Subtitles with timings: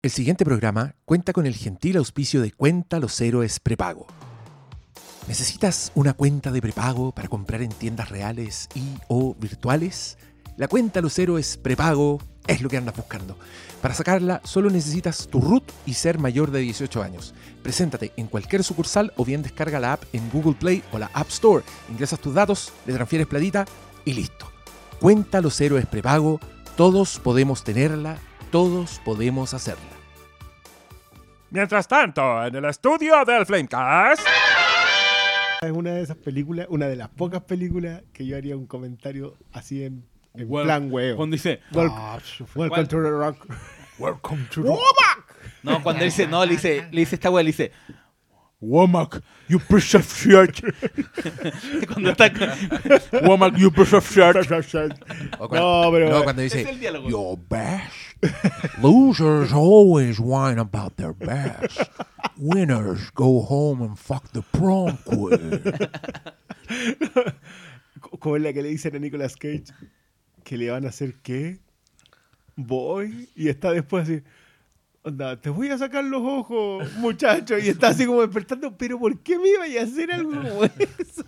[0.00, 4.06] El siguiente programa cuenta con el gentil auspicio de Cuenta los Héroes Prepago.
[5.26, 10.16] ¿Necesitas una cuenta de prepago para comprar en tiendas reales y o virtuales?
[10.56, 13.36] La cuenta Los Héroes Prepago es lo que andas buscando.
[13.82, 17.34] Para sacarla solo necesitas tu root y ser mayor de 18 años.
[17.64, 21.28] Preséntate en cualquier sucursal o bien descarga la app en Google Play o la App
[21.30, 21.64] Store.
[21.90, 23.64] Ingresas tus datos, le transfieres platita
[24.04, 24.48] y listo.
[25.00, 26.38] Cuenta Los Héroes Prepago.
[26.76, 28.20] Todos podemos tenerla,
[28.50, 29.82] todos podemos hacerla.
[31.50, 34.26] Mientras tanto, en el estudio del Flamecast.
[35.62, 39.34] Es una de esas películas, una de las pocas películas que yo haría un comentario
[39.52, 40.06] así en,
[40.46, 41.16] plan huevo.
[41.16, 42.18] Cuando dice, Wel- Ah,
[42.54, 43.46] Welcome to the rock.
[43.98, 44.68] Welcome to the...
[45.64, 47.72] no, cuando dice, no, le dice, le dice esta wea, le dice,
[48.60, 50.62] Womack, you piece of shit.
[51.88, 52.30] cuando está
[53.22, 54.36] Womack, you piece of shit.
[55.40, 57.08] No, pero- no, cuando dice, Es el diálogo.
[57.08, 58.07] Your best.
[58.82, 61.80] Losers always whine about their best.
[62.36, 65.60] Winners go home and fuck the prom queen.
[68.00, 69.64] Co- Como es la que le dicen a Nicolas Cage
[70.44, 71.58] que le van a hacer qué?
[72.56, 73.28] Voy.
[73.36, 74.22] Y está después así.
[75.02, 77.58] Onda, te voy a sacar los ojos, muchacho.
[77.58, 78.76] Y está así como despertando.
[78.76, 80.64] Pero ¿por qué me iba a hacer algo como
[80.98, 81.24] eso?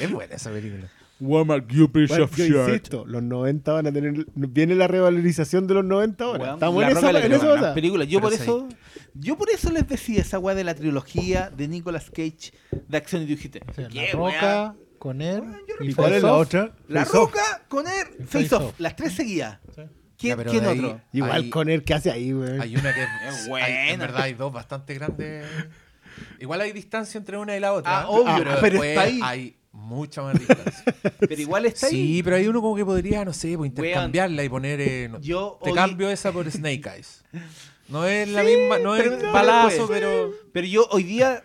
[0.00, 0.88] Es buena esa película.
[1.20, 2.54] Womack, you piece Bueno, of yo shit.
[2.74, 4.26] insisto, los 90 van a tener.
[4.34, 6.42] Viene la revalorización de los 90 ahora.
[6.42, 8.08] Weón, Estamos en Roca esa, en esa películas.
[8.08, 8.42] Yo Pero por sí.
[8.42, 8.68] eso,
[9.14, 12.52] yo por eso les decía esa weá de la trilogía de Nicolas Cage
[12.88, 14.12] de acción y dijiste, O sea, ¿qué la?
[14.12, 15.42] Roca, con él
[15.80, 16.72] ¿Y cuál es la otra?
[16.88, 17.30] La Face Off.
[17.32, 18.80] Roca con él, Face Face Off, Off.
[18.80, 19.60] las tres seguidas.
[19.74, 19.82] Sí.
[20.18, 21.00] ¿Quién, Ya, pero quién ahí- otro?
[21.12, 22.58] Igual Hay- con él, ¿qué hace ahí, güey?
[22.60, 23.08] Hay una que Es
[23.42, 23.90] hay- buena.
[23.90, 25.44] en verdad hay dos bastante grandes.
[26.40, 28.00] Igual hay distancia entre una y la otra.
[28.02, 29.20] Ah, obvio, pero, pero después está ahí.
[29.22, 30.94] hay mucha más distancia.
[31.20, 31.92] Pero igual está ahí.
[32.16, 34.80] sí, pero hay uno como que podría, no sé, pues, intercambiarla y poner.
[34.80, 37.24] eh, no- Yo te cambio esa por Snake Eyes.
[37.88, 40.00] No es la misma, no es no, balazo, pues.
[40.00, 40.32] pero.
[40.52, 41.42] Pero yo hoy día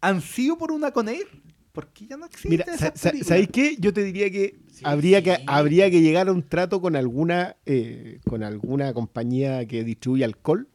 [0.00, 1.24] ansío por una con él.
[1.72, 3.28] Porque ya no existe Mira, esa sa- sa- película.
[3.28, 3.76] ¿sabéis qué?
[3.78, 5.24] Yo te diría que Sí, habría sí.
[5.24, 10.24] que habría que llegar a un trato con alguna eh, con alguna compañía que distribuye
[10.24, 10.68] alcohol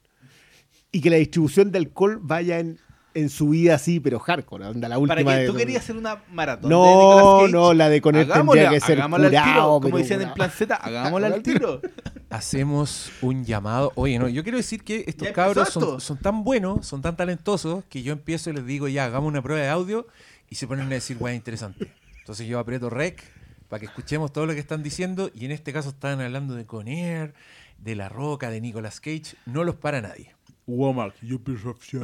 [0.91, 2.77] y que la distribución de alcohol vaya en,
[3.13, 5.97] en su vida así, pero hardcore, onda, la última Para que de- tú querías hacer
[5.97, 6.69] una maratón.
[6.69, 9.43] de No, Cage, no, la de con él hagámosla, tendría que ser hagámosla al tiro,
[9.43, 10.35] curado, como pero decían en curado.
[10.35, 11.81] Plan Z, hagámosla al tiro.
[12.29, 13.91] Hacemos un llamado.
[13.95, 15.69] Oye, no, yo quiero decir que estos Ya cabros
[15.99, 19.41] son tan buenos, son tan talentosos, que yo empiezo y les digo, ya, hagamos una
[19.41, 20.07] prueba de audio
[20.49, 21.91] y se ponen a decir, weá, interesante.
[22.19, 23.21] Entonces yo aprieto rec
[23.67, 26.65] para que escuchemos todo lo que están diciendo y en este caso estaban hablando de
[26.65, 27.33] Conair,
[27.77, 29.35] de La Roca, de Nicolas Cage.
[29.45, 30.33] No los para nadie.
[30.77, 32.01] Womack, you piece of shit.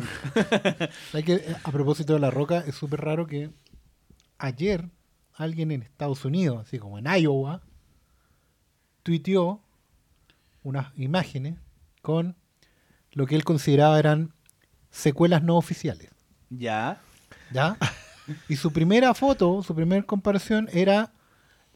[1.14, 3.50] Hay que, a propósito de La Roca, es súper raro que
[4.38, 4.90] ayer
[5.34, 7.62] alguien en Estados Unidos, así como en Iowa,
[9.04, 9.62] tuiteó
[10.64, 11.58] unas imágenes
[12.02, 12.36] con
[13.12, 14.34] lo que él consideraba eran
[14.92, 16.10] secuelas no oficiales.
[16.50, 17.02] Ya.
[17.52, 17.78] ¿Ya?
[18.50, 21.14] Y su primera foto, su primera comparación era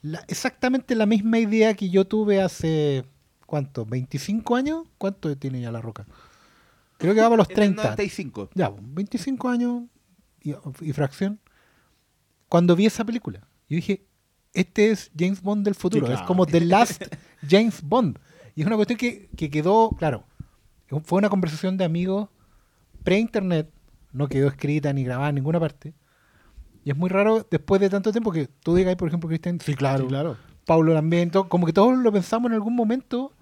[0.02, 3.06] la- exactamente la misma idea que yo tuve hace,
[3.46, 3.86] ¿cuánto?
[3.86, 4.84] ¿25 años?
[4.98, 6.06] ¿Cuánto tiene ya La Roca?
[7.02, 7.84] Creo que va para los En el 30.
[7.84, 8.50] 95.
[8.54, 9.84] Ya, 25 años
[10.42, 11.40] y, y fracción.
[12.48, 13.40] Cuando vi esa película,
[13.70, 14.06] yo dije,
[14.54, 16.06] este es James Bond del futuro.
[16.08, 16.28] Sí, Es claro.
[16.28, 17.04] como The Last
[17.48, 18.20] James Bond.
[18.56, 20.26] Y es una cuestión que, que quedó, claro,
[21.04, 22.28] fue una conversación de amigos
[23.04, 23.70] pre-internet,
[24.12, 25.94] no quedó escrita ni grabada en ninguna parte.
[26.84, 29.76] Y es muy raro después de tanto tiempo que tú digas, por ejemplo, Cristian, sí,
[29.76, 30.38] claro, Sí, claro.
[30.66, 33.34] Pablo también, como que todos lo pensamos en algún momento,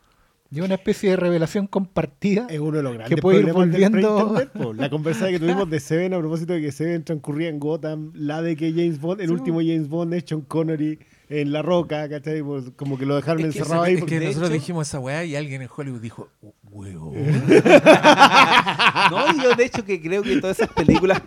[0.51, 2.47] y una especie de revelación compartida.
[2.49, 4.35] Es uno de los grandes puede ir del volviendo-.
[4.75, 8.41] La conversación que tuvimos de Seven a propósito de que Seven transcurría en Gotham, la
[8.41, 10.97] de que James Bond, el último James Bond es Sean Connery
[11.29, 12.41] en La Roca, ¿cachai?
[12.75, 13.93] Como que lo dejaron Es que encerrado ese- ahí.
[13.95, 16.29] Es porque- que nosotros hecho- dijimos esa weá y alguien en Hollywood dijo,
[16.63, 17.13] huevo.
[19.11, 21.21] No, y yo de hecho que creo que todas esas películas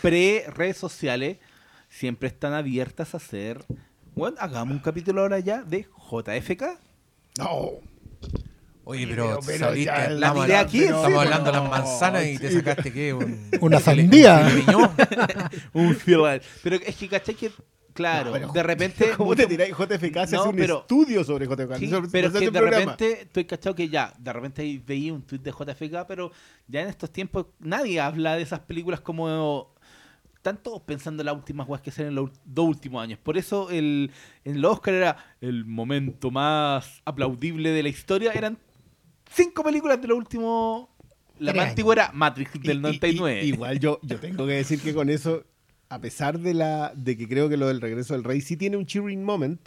[0.00, 1.38] pre-redes sociales
[1.88, 3.64] siempre están abiertas a hacer.
[4.14, 6.78] Bueno, hagamos un capítulo ahora ya de JFK.
[7.38, 7.70] No.
[8.84, 12.50] Oye, pero, Pero- saliste- ya la tiré aquí, Estamos hablando de las manzanas y te
[12.50, 13.12] sacaste qué?
[13.14, 14.48] Un- Una sandía.
[15.72, 15.96] un.
[16.04, 17.34] Pero es que, ¿cachai?
[17.34, 17.50] Que,
[17.92, 19.10] claro, No, de repente.
[19.16, 20.14] ¿Cómo te tiráis JFK?
[20.16, 21.76] No, hace un pero- estudio sobre JFK.
[21.78, 22.78] Sí, sobre- pero es que de programa.
[22.92, 26.32] repente estoy cachado que ya, de repente veía un tweet de JFK, pero
[26.66, 29.70] ya en estos tiempos nadie habla de esas películas como.
[30.34, 33.16] Están todos pensando en las últimas weas que salen en los dos últimos años.
[33.22, 34.10] Por eso el,
[34.44, 38.32] en los Oscar era el momento más aplaudible de la historia.
[38.32, 38.58] Eran
[39.34, 40.88] cinco películas de los últimos.
[41.38, 43.44] La más antigua era Matrix del y- 99.
[43.44, 45.44] y- igual yo, yo tengo que decir que con eso,
[45.88, 48.76] a pesar de la de que creo que lo del regreso del rey sí tiene
[48.76, 49.60] un cheering moment,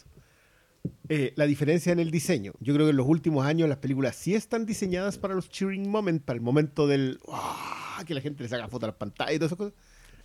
[1.10, 2.54] eh, la diferencia en el diseño.
[2.60, 5.90] Yo creo que en los últimos años las películas sí están diseñadas para los cheering
[5.90, 8.04] moment, para el momento del ¡ah!
[8.06, 9.74] que la gente le saca fotos a las pantallas y todas esas cosas.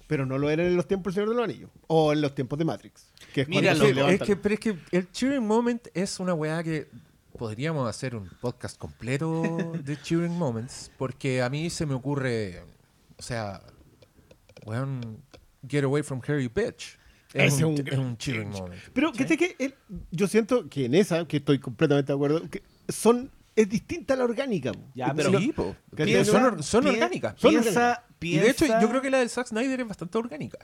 [0.07, 1.71] Pero no lo eran en los tiempos del Señor de los Anillos.
[1.87, 3.13] O en los tiempos de Matrix.
[3.33, 3.85] Que es Míralo.
[3.87, 6.89] se es que, pero es que el cheering moment es una weá que
[7.41, 9.43] podríamos hacer un podcast completo
[9.83, 12.63] de cheering moments, porque a mí se me ocurre,
[13.17, 13.63] o sea,
[14.67, 15.23] weón,
[15.67, 16.99] get away from Harry bitch.
[17.33, 18.83] Es, un, es un es un cheering moment.
[18.93, 19.75] Pero que, que el-
[20.11, 24.17] yo siento que en esa, que estoy completamente de acuerdo, que son es distinta a
[24.19, 24.73] la orgánica.
[24.95, 25.75] Ya, pero- Sí, po.
[25.93, 26.07] ¿Cachai?
[26.13, 27.35] Piensa- son, or- son Pi- orgánicas.
[27.41, 30.59] Piensa, Y de hecho, yo creo que la del Zack Snyder es bastante orgánica.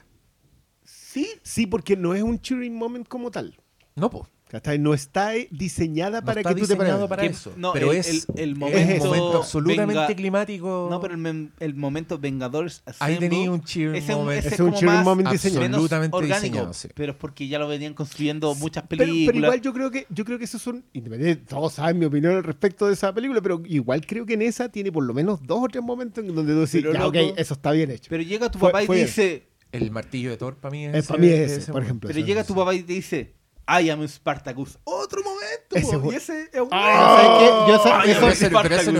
[0.83, 3.57] Sí, sí, porque no es un cheering moment como tal.
[3.95, 4.29] No, po.
[4.49, 4.79] ¿Cachai?
[4.79, 7.53] No está diseñada No para está que tú te para Que- eso.
[7.57, 10.87] no, pero el- es, el- el es momento un momento absolutamente venga- climático.
[10.89, 11.15] No, pero
[11.59, 14.39] el, momento Vengadores Ahí tenía un ese, un- moment.
[14.39, 15.65] ese es es un más moment diseñado.
[15.65, 16.87] Absolutamente orgánico, diseñado, sí.
[16.93, 19.23] pero es porque ya lo venían construyendo muchas películas.
[19.27, 22.33] pero igual yo creo que yo creo que esos son independiente, todos saben mi opinión
[22.35, 25.39] al respecto de esa película, pero igual creo que en esa tiene por lo menos
[25.43, 27.91] dos o tres momentos en donde tú decís, Pero, ya, loco, ok, eso está bien
[27.91, 28.07] hecho.
[28.09, 29.05] Pero llega tu Fue- papá y bien.
[29.05, 30.93] dice, El martillo de Thor para mí es.
[30.93, 31.85] Eh, ese- para mí es ese, ese por momento.
[31.87, 32.09] ejemplo.
[32.13, 33.33] pero llega tu papá y te dice,
[33.67, 34.77] I am Spartacus.
[34.85, 35.75] Otro momento.
[35.75, 37.71] Ese po, y ese es un- ¿Sabes qué?
[37.71, 38.27] Yo esa- Ay, eso-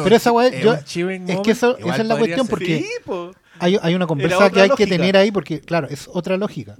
[0.04, 0.54] Pero esa weá, es
[1.42, 2.50] que moment, eso- esa es la cuestión ser.
[2.50, 3.32] porque- Sí, po.
[3.60, 6.76] Hay, hay una conversa que hay que tener ahí porque, claro, es otra lógica.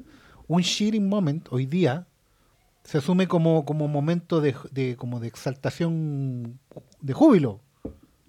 [0.48, 2.08] Un cheering moment hoy día
[2.84, 6.60] se asume como, como momento de, de- como de exaltación
[7.02, 7.62] de júbilo.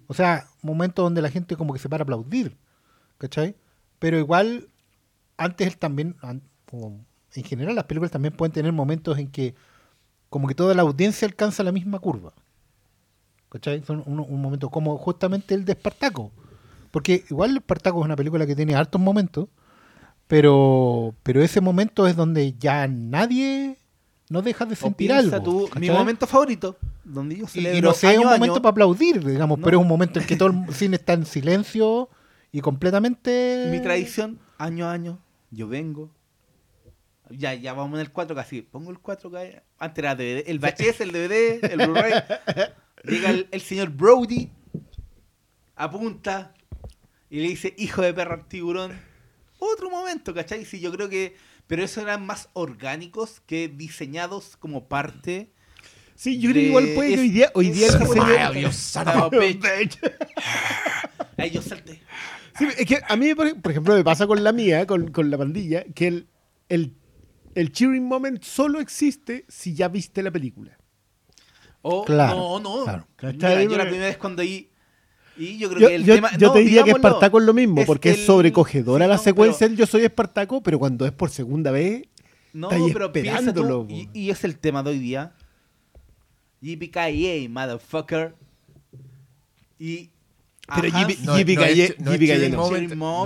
[0.07, 2.57] O sea, momento donde la gente como que se para a aplaudir.
[3.17, 3.55] ¿Cachai?
[3.99, 4.69] Pero igual,
[5.37, 7.05] antes él también, an- como
[7.39, 9.55] en general las películas también pueden tener momentos en que
[10.29, 12.33] como que toda la audiencia alcanza la misma curva.
[13.49, 13.83] ¿Cachai?
[13.83, 16.31] Son un, un momento como justamente el de Espartaco.
[16.91, 19.47] Porque igual Espartaco es una película que tiene hartos momentos,
[20.27, 23.77] pero, pero ese momento es donde ya nadie
[24.29, 25.41] no deja de sentir algo.
[25.41, 28.61] tú, mi momento favorito, donde yo y, celebro y no sé, es un momento año,
[28.61, 29.65] para aplaudir, digamos, No.
[29.65, 32.09] pero es un momento en que todo el cine está en silencio
[32.51, 33.69] y completamente...
[33.71, 35.17] mi tradición, año a año,
[35.49, 36.11] yo vengo.
[37.29, 38.61] Ya, ya vamos en el 4 casi.
[38.61, 42.13] Pongo el 4 k Antes era DVD, el VHS, el DVD, el Blu-ray.
[43.03, 44.49] Llega el, el señor Brody,
[45.75, 46.53] apunta
[47.29, 48.97] y le dice, hijo de perra al tiburón.
[49.59, 50.65] Otro momento, ¿cachai?
[50.65, 51.35] Sí, yo creo que...
[51.67, 55.51] Pero eso eran más orgánicos que diseñados como parte...
[56.15, 58.23] Sí, yo creo que igual puede que hoy día, hoy día el diseño...
[61.37, 62.01] Ahí yo salté.
[62.57, 65.29] Sí, es que a mí, por, por ejemplo, me pasa con la mía, con, con
[65.29, 66.27] la pandilla, que el,
[66.67, 66.93] el,
[67.55, 70.77] el cheering moment solo existe si ya viste la película.
[71.81, 72.83] O, Claro, no, no.
[72.83, 73.07] claro.
[73.21, 73.67] Mira, ¿Cachai?
[73.67, 74.69] yo la primera vez cuando ahí.
[75.37, 76.29] Y yo creo Yo, que el yo- tema.
[76.37, 79.21] yo no, te diría que Espartaco es lo mismo, porque es, sobrecogedora sí, la no,
[79.23, 82.03] secuencia pero- del Yo Soy Espartaco, pero cuando es por segunda vez,
[82.51, 85.33] No, Está ahí pero esperándolo, tú, y, es el tema de hoy día.
[86.61, 88.35] JPKA, motherfucker.
[89.77, 90.09] Y.
[90.75, 91.37] Pero No, no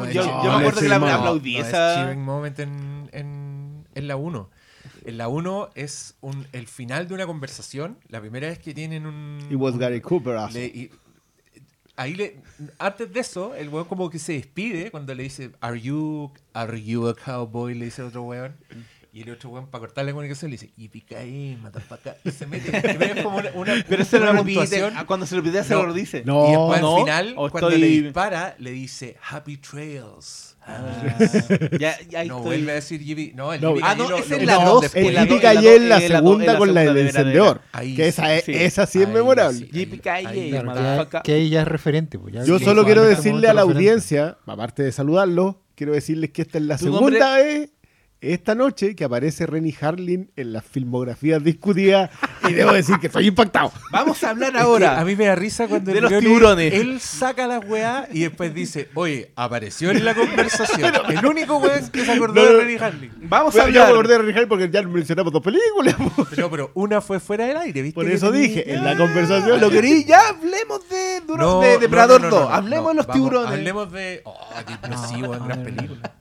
[0.09, 1.95] no Yo- me acuerdo que la aplaudí esa.
[1.95, 2.69] cheering moment en,
[3.95, 4.49] en, en la 1.
[5.05, 7.97] En la 1 es un, el final de una conversación.
[8.09, 9.39] La primera vez que tienen un.
[9.49, 10.37] it was Gary Cooper.
[10.51, 10.91] le- y-
[11.95, 12.37] ahí le,
[12.79, 16.81] antes de eso, el weón como que se despide cuando le dice, ¿Are you, are
[16.83, 17.73] you a cowboy?
[17.75, 18.55] Le dice otro weón.
[19.13, 22.17] Y el otro weón, para cortar la comunicación, le dice, Yippee motherfucker.
[22.23, 23.15] Y se mete.
[23.15, 24.81] es como una, una, Pero se lo repite.
[25.05, 26.23] Cuando se lo repite, se No, lo dice.
[26.25, 26.47] no.
[26.47, 30.52] y después no, al final, cuando estoy- le dispara, le dice Happy Trails.
[30.65, 31.17] Ah,
[31.79, 32.41] ya, ya no estoy.
[32.41, 33.33] vuelve a decir Yippee.
[33.35, 34.31] No, el No, ah, no, es.
[34.31, 37.61] El la Yippee do- la do- es la segunda con la del encendedor.
[37.95, 38.53] Que esa, es, sí.
[38.53, 39.67] esa sí es memorable.
[40.01, 41.21] Claro, que, motherfucker.
[41.23, 42.17] que ahí ya es referente.
[42.17, 46.43] pues, ya- Yo solo quiero decirle a la audiencia, aparte de saludarlo, quiero decirles que
[46.43, 47.69] esta es la ¿Tu segunda vez
[48.31, 52.09] esta noche que aparece Renny Harlin en las filmografías discutidas
[52.47, 53.71] y debo decir que estoy impactado.
[53.91, 54.99] Vamos a hablar Es que ahora.
[54.99, 56.73] a mí me da risa cuando de el los tiburones.
[56.73, 60.91] Él saca la weá y después dice, oye, apareció en la conversación.
[61.09, 62.57] el único weón que se acordó No, no.
[62.57, 63.11] de Renny Harlin.
[63.23, 63.89] Vamos a me hablar.
[63.91, 65.95] acordé de Renny Harlin porque ya mencionamos dos películas.
[66.29, 67.95] Pero, pero una fue fuera del aire, ¿viste?
[67.95, 71.79] Por eso dije, en la conversación Lo querí, ya hablemos de, Duro- No, de no,
[71.79, 72.43] Depredador no, no, 2.
[72.43, 73.51] no, no, hablemos no, de los vamos, tiburones.
[73.51, 74.21] Hablemos de.
[74.25, 76.11] Oh, qué depresivo en gran película.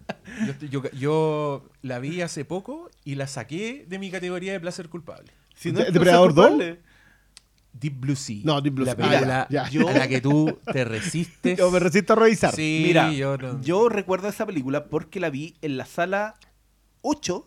[0.47, 4.89] Yo, yo, yo la vi hace poco y la saqué de mi categoría de placer
[4.89, 5.33] culpable.
[5.55, 6.59] Si no es ¿De- Depredador placer 2?
[6.59, 6.81] culpable.
[7.75, 8.41] Deep Blue Sea.
[8.45, 9.07] No, Deep Blue la Sea.
[9.09, 9.91] película Ya, ya.
[9.91, 11.59] a la que tú te resistes.
[11.59, 12.55] Yo me resisto a revisar.
[12.55, 16.35] Sí, Mira, yo no- yo recuerdo esa película porque la vi en la sala
[17.01, 17.47] 8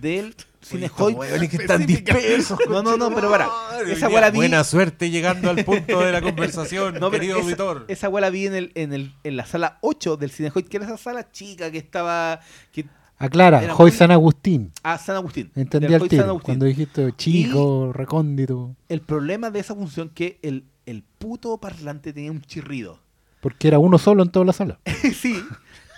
[0.00, 1.16] del Cine Estos Hoyt.
[1.18, 2.58] hueones que están dispersos.
[2.68, 3.48] No, no, no, pero para.
[3.88, 4.36] Esa la vi.
[4.36, 7.84] Buena suerte llegando al punto de la conversación, No, querido esa, auditor.
[7.88, 10.68] esa weá la vi en, el, en, el, en la sala 8 del Cine Hoyt,
[10.68, 12.40] que era esa sala chica que estaba.
[12.72, 12.86] que
[13.18, 14.72] Aclara, Hoy San Agustín.
[14.82, 15.50] a San Agustín.
[15.54, 16.38] Entendí al Hoy tiro.
[16.40, 18.74] Cuando dijiste chico, recóndito.
[18.88, 22.98] El problema de esa función que el, el puto parlante tenía un chirrido.
[23.40, 24.80] Porque era uno solo en toda la sala.
[25.20, 25.40] sí,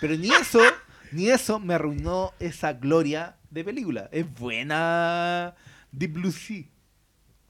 [0.01, 0.59] pero ni eso,
[1.11, 4.09] ni eso me arruinó esa gloria de película.
[4.11, 5.55] Es buena
[5.91, 6.65] Deep Blue Sea.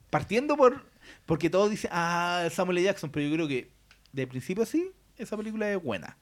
[0.10, 0.86] Partiendo por.
[1.26, 2.86] Porque todos dicen, ah, Samuel L.
[2.86, 3.72] Jackson, pero yo creo que
[4.14, 6.18] de principio sí, esa película es buena.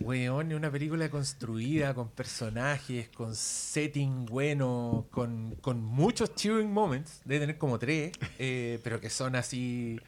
[0.00, 7.20] Weón, es una película construida con personajes, con setting bueno, con, con muchos cheering moments,
[7.24, 9.98] debe tener como tres, eh, pero que son así,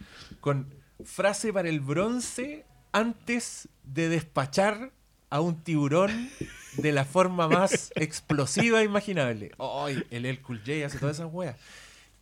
[0.40, 0.72] con
[1.04, 4.92] frase para el bronce antes de despachar
[5.30, 6.30] a un tiburón
[6.76, 9.52] de la forma más explosiva imaginable.
[9.58, 11.56] Ay, el El Cool J hace todas esas weas.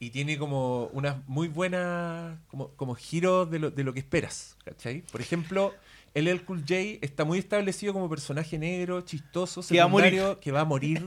[0.00, 4.56] Y tiene como unas muy buenas como, como giros de lo, de lo que esperas,
[4.64, 5.02] ¿cachai?
[5.10, 5.74] Por ejemplo,
[6.14, 10.10] el El Cool J está muy establecido como personaje negro, chistoso, Que va a morir.
[10.10, 11.06] secundario, que va a morir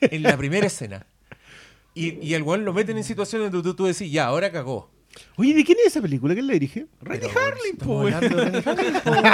[0.00, 1.06] en la primera escena.
[1.94, 4.90] Y, y el weón lo meten en situaciones donde tú, tú decís, ya, ahora cagó.
[5.36, 6.34] Oye, ¿de quién es esa película?
[6.34, 6.86] ¿Quién la dirige?
[7.00, 8.12] Renny Harlin, po, de
[9.02, 9.24] po, weón.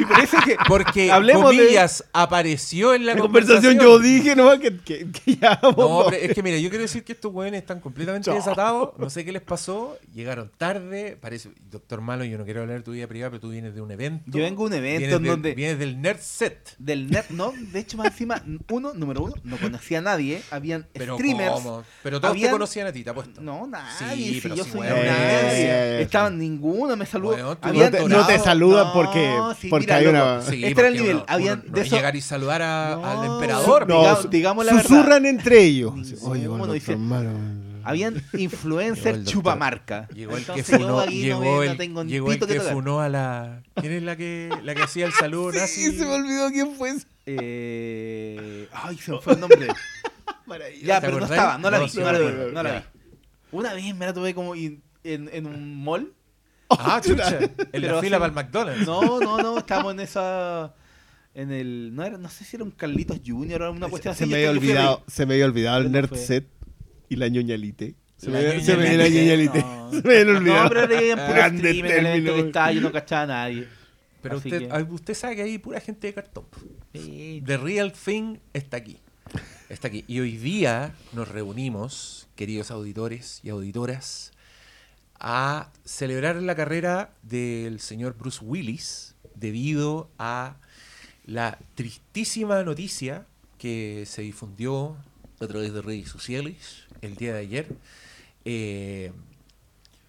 [0.00, 3.98] Y por eso es que Porque, Hablemos de- comillas, apareció en la, La conversación yo
[3.98, 7.12] dije nomás que, que, que ya No, pero es que mira, yo quiero decir que
[7.12, 8.36] estos weones están completamente No.
[8.36, 8.90] desatados.
[8.98, 9.96] No sé qué les pasó.
[10.14, 11.16] Llegaron tarde.
[11.20, 13.80] Parece, doctor Malo, yo no quiero hablar de tu vida privada, pero tú vienes de
[13.80, 14.24] un evento.
[14.26, 15.54] yo vengo a un evento Vienes, en de- donde.
[15.54, 16.74] vienes del Nerd Set.
[16.78, 20.42] Del net, no, de hecho, más encima, uno, número uno, no conocía a nadie.
[20.50, 21.52] Habían Pero streamers.
[21.52, 21.84] ¿cómo?
[22.02, 23.40] Pero todos te habían- conocían a ti, te apuesto.
[23.40, 24.16] No, nadie.
[24.16, 24.86] Sí, si pero yo sí, soy
[26.00, 27.56] Estaban ninguno, me saludó.
[27.56, 28.44] Tú no, te, no te Dorado.
[28.44, 30.40] saludan No, porque, sí, porque mira, hay una...
[30.42, 31.16] Sí, Este era el nivel.
[31.16, 34.30] uno- Habían uno no de eso- llegar y saludar a- No, al emperador.
[34.30, 35.26] Digamos la susurran verdad.
[35.26, 35.92] entre ellos.
[36.22, 37.30] Oye, bueno, dice- doctor Malo.
[37.82, 39.24] Habían doctor.
[39.24, 40.06] chupamarca.
[40.14, 43.62] Llegó el que Entonces yo funó, llegó el, llegó el que funó a la.
[43.74, 45.86] ¿Quién es la que, la que hacía el saludo nazi?
[45.90, 47.06] Sí, se me olvidó quién fue ese.
[47.24, 48.68] Eh...
[48.72, 49.66] Ay, se me fue el nombre.
[50.82, 51.30] ya, ¿Te pero no acordás?
[51.30, 51.90] estaba, no la No, vi,
[52.52, 52.78] no la vi.
[53.52, 54.54] Una vez me la tuve como
[55.04, 56.12] en, en un mall.
[56.72, 57.36] Ah, chucha.
[57.40, 58.86] En Pero la fila para el McDonald's.
[58.86, 60.72] No, no, no, estábamos en esa.
[61.34, 61.90] En el.
[61.94, 64.32] No, era, no sé si era un Carlitos Junior o una cuestión Se así.
[64.32, 66.46] me yo había yo fui olvidado, se me había olvidado el nerd fue- set
[67.08, 67.96] y la ñoñalite.
[68.16, 69.58] Se La me, se me la Lite, ñoñalite.
[69.60, 69.90] no.
[70.00, 70.62] Se me había olvidado.
[70.62, 72.34] No, pero era en puro Grande stream, en el evento término.
[72.34, 73.68] que estaba, yo no cachaba a nadie.
[74.22, 76.44] Pero Así usted, que- ah, usted sabe que hay pura gente de cartón.
[76.94, 77.42] Sí.
[77.44, 78.98] The Real Thing está aquí.
[79.68, 80.04] Está aquí.
[80.06, 84.32] Y hoy día nos reunimos, queridos auditores y auditoras,
[85.20, 90.56] a celebrar la carrera del señor Bruce Willis debido a
[91.26, 93.26] la tristísima noticia
[93.58, 94.96] que se difundió
[95.40, 97.68] a través de redes sociales el día de ayer.
[98.46, 99.12] Eh,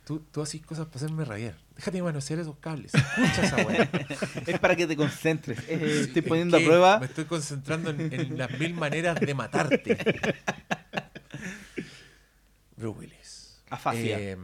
[0.06, 1.58] tú, tú haces cosas para hacerme rabiar.
[1.76, 2.94] Déjate manosear esos cables.
[2.94, 3.90] Escucha esa weá.
[4.48, 5.60] Es para que te concentres.
[5.68, 7.00] Eh, estoy es poniendo a prueba.
[7.00, 9.98] Me estoy concentrando en, en las mil maneras de matarte.
[12.78, 13.62] Bruce Willis.
[13.70, 14.20] Afasia.
[14.20, 14.38] Eh,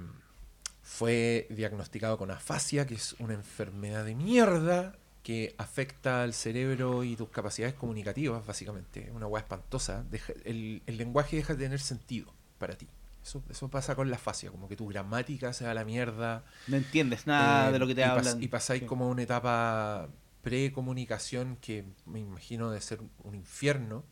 [0.97, 7.15] fue diagnosticado con afasia, que es una enfermedad de mierda que afecta al cerebro y
[7.15, 9.11] tus capacidades comunicativas, básicamente.
[9.13, 10.03] Una hueá espantosa.
[10.09, 12.87] Deja- el, el lenguaje deja de tener sentido para ti.
[13.23, 16.43] Eso, eso pasa con la afasia, como que tu gramática se va a la mierda.
[16.67, 18.41] No entiendes nada Eh, de lo que te y pas- hablan.
[18.41, 18.87] y pasáis Sí.
[18.87, 20.07] como una etapa
[20.41, 24.03] pre-comunicación que me imagino de ser un infierno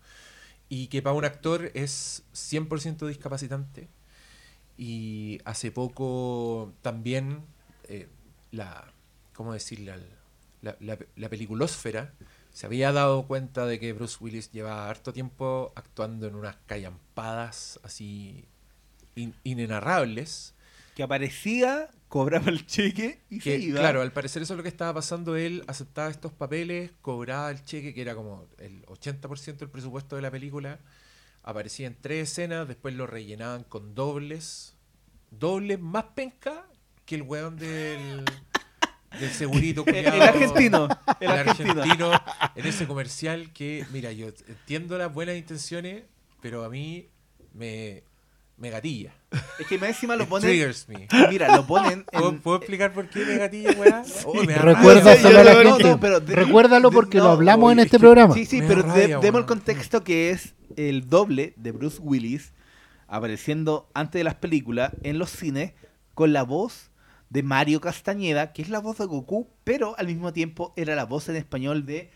[0.69, 3.87] y que para un actor es 100% discapacitante.
[4.77, 7.44] Y hace poco también
[7.88, 8.08] eh,
[8.51, 8.91] la,
[9.34, 9.94] ¿cómo decirle?
[10.62, 12.13] La, la, la peliculósfera
[12.51, 17.79] se había dado cuenta de que Bruce Willis llevaba harto tiempo actuando en unas callampadas
[17.84, 18.46] así
[19.15, 20.53] in- inenarrables.
[20.96, 23.79] Que aparecía, cobraba el cheque y se iba.
[23.82, 25.36] claro, al parecer eso es lo que estaba pasando.
[25.36, 30.22] Él aceptaba estos papeles, cobraba el cheque, que era como el 80% del presupuesto de
[30.22, 30.79] la película.
[31.47, 34.75] Aparecía en tres escenas, después lo rellenaban con dobles.
[35.29, 36.65] Dobles más penca
[37.05, 38.25] que el weón del,
[39.19, 40.87] del segurito El, el argentino.
[41.19, 41.81] El, El argentino.
[41.83, 42.11] argentino
[42.55, 46.05] en ese comercial que, mira, yo entiendo las buenas intenciones,
[46.41, 47.09] pero a mí
[47.53, 48.03] me,
[48.57, 49.13] me gatilla.
[49.59, 50.47] Es que más encima lo ponen.
[50.49, 51.07] triggers me.
[51.29, 52.39] Mira, lo ponen ¿Puedo, en.
[52.39, 54.03] puedo explicar por qué me gatilla, weá?
[54.25, 55.39] Oh, Recuérdaselo rabia.
[55.39, 55.89] a la No, no, gente.
[55.91, 58.33] no, pero de- Recuérdalo de- porque no, lo hablamos en este que- programa.
[58.33, 62.53] Sí, sí, Me pero de- demos el contexto que es el doble de Bruce Willis
[63.07, 65.73] apareciendo antes de las películas en los cines
[66.13, 66.91] con la voz
[67.29, 71.05] de Mario Castañeda, que es la voz de Goku, pero al mismo tiempo era la
[71.05, 72.09] voz en español de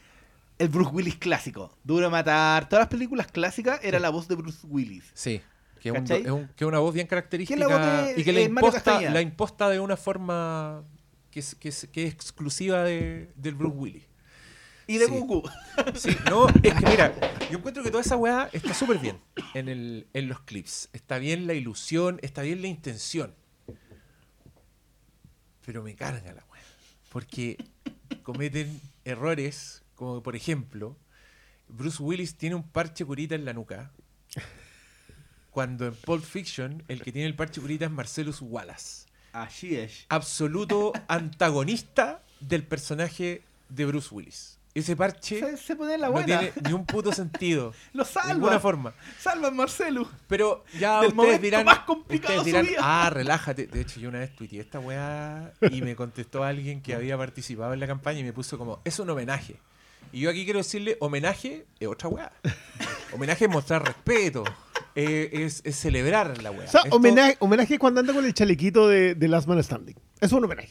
[0.57, 1.75] el Bruce Willis clásico.
[1.83, 2.67] Duro matar.
[2.69, 5.03] Todas las películas clásicas era la voz de Bruce Willis.
[5.13, 5.41] Sí,
[5.79, 6.21] que es, un- ¿Cachai?
[6.23, 7.79] es un- que es una voz bien característica voz
[8.15, 10.83] de- y que la eh, imposta, la imposta de una forma
[11.31, 14.03] que es, que es, que es exclusiva de, del Bruce Willis.
[14.87, 15.11] Y de Sí.
[15.11, 15.43] Goku.
[15.95, 17.13] Sí, no, es que mira,
[17.51, 19.19] yo encuentro que toda esa weá está súper bien
[19.53, 20.89] en, el, en los clips.
[20.93, 23.35] Está bien la ilusión, está bien la intención.
[25.65, 26.63] Pero me carga la weá.
[27.11, 27.57] Porque
[28.23, 30.97] cometen errores, como por ejemplo,
[31.67, 33.91] Bruce Willis tiene un parche curita en la nuca.
[35.59, 39.07] Cuando en Pulp Fiction el que tiene el parche curita es Marcellus Wallace.
[39.33, 40.05] Así es.
[40.07, 44.57] Absoluto antagonista del personaje de Bruce Willis.
[44.73, 46.39] Ese parche Se, se pone en la no buena.
[46.39, 47.73] tiene ni un puto sentido.
[47.93, 48.33] Lo De salva.
[48.35, 48.93] ninguna forma.
[49.19, 50.09] Salva a Marcelo.
[50.29, 53.67] Pero ya Del ustedes dirán, más complicado ustedes de dirán, ah, relájate.
[53.67, 57.73] De hecho, yo una vez tuiteé esta weá y me contestó alguien que había participado
[57.73, 59.57] en la campaña y me puso como, es un homenaje.
[60.13, 62.31] Y yo aquí quiero decirle, homenaje es otra weá.
[63.11, 64.45] Homenaje es mostrar respeto,
[64.95, 66.67] eh, es, es celebrar la weá.
[66.67, 69.63] O sea, Esto- homenaje, homenaje es cuando anda con el chalequito de, de Last Man
[69.63, 69.95] Standing.
[69.95, 70.69] Eso es un homenaje.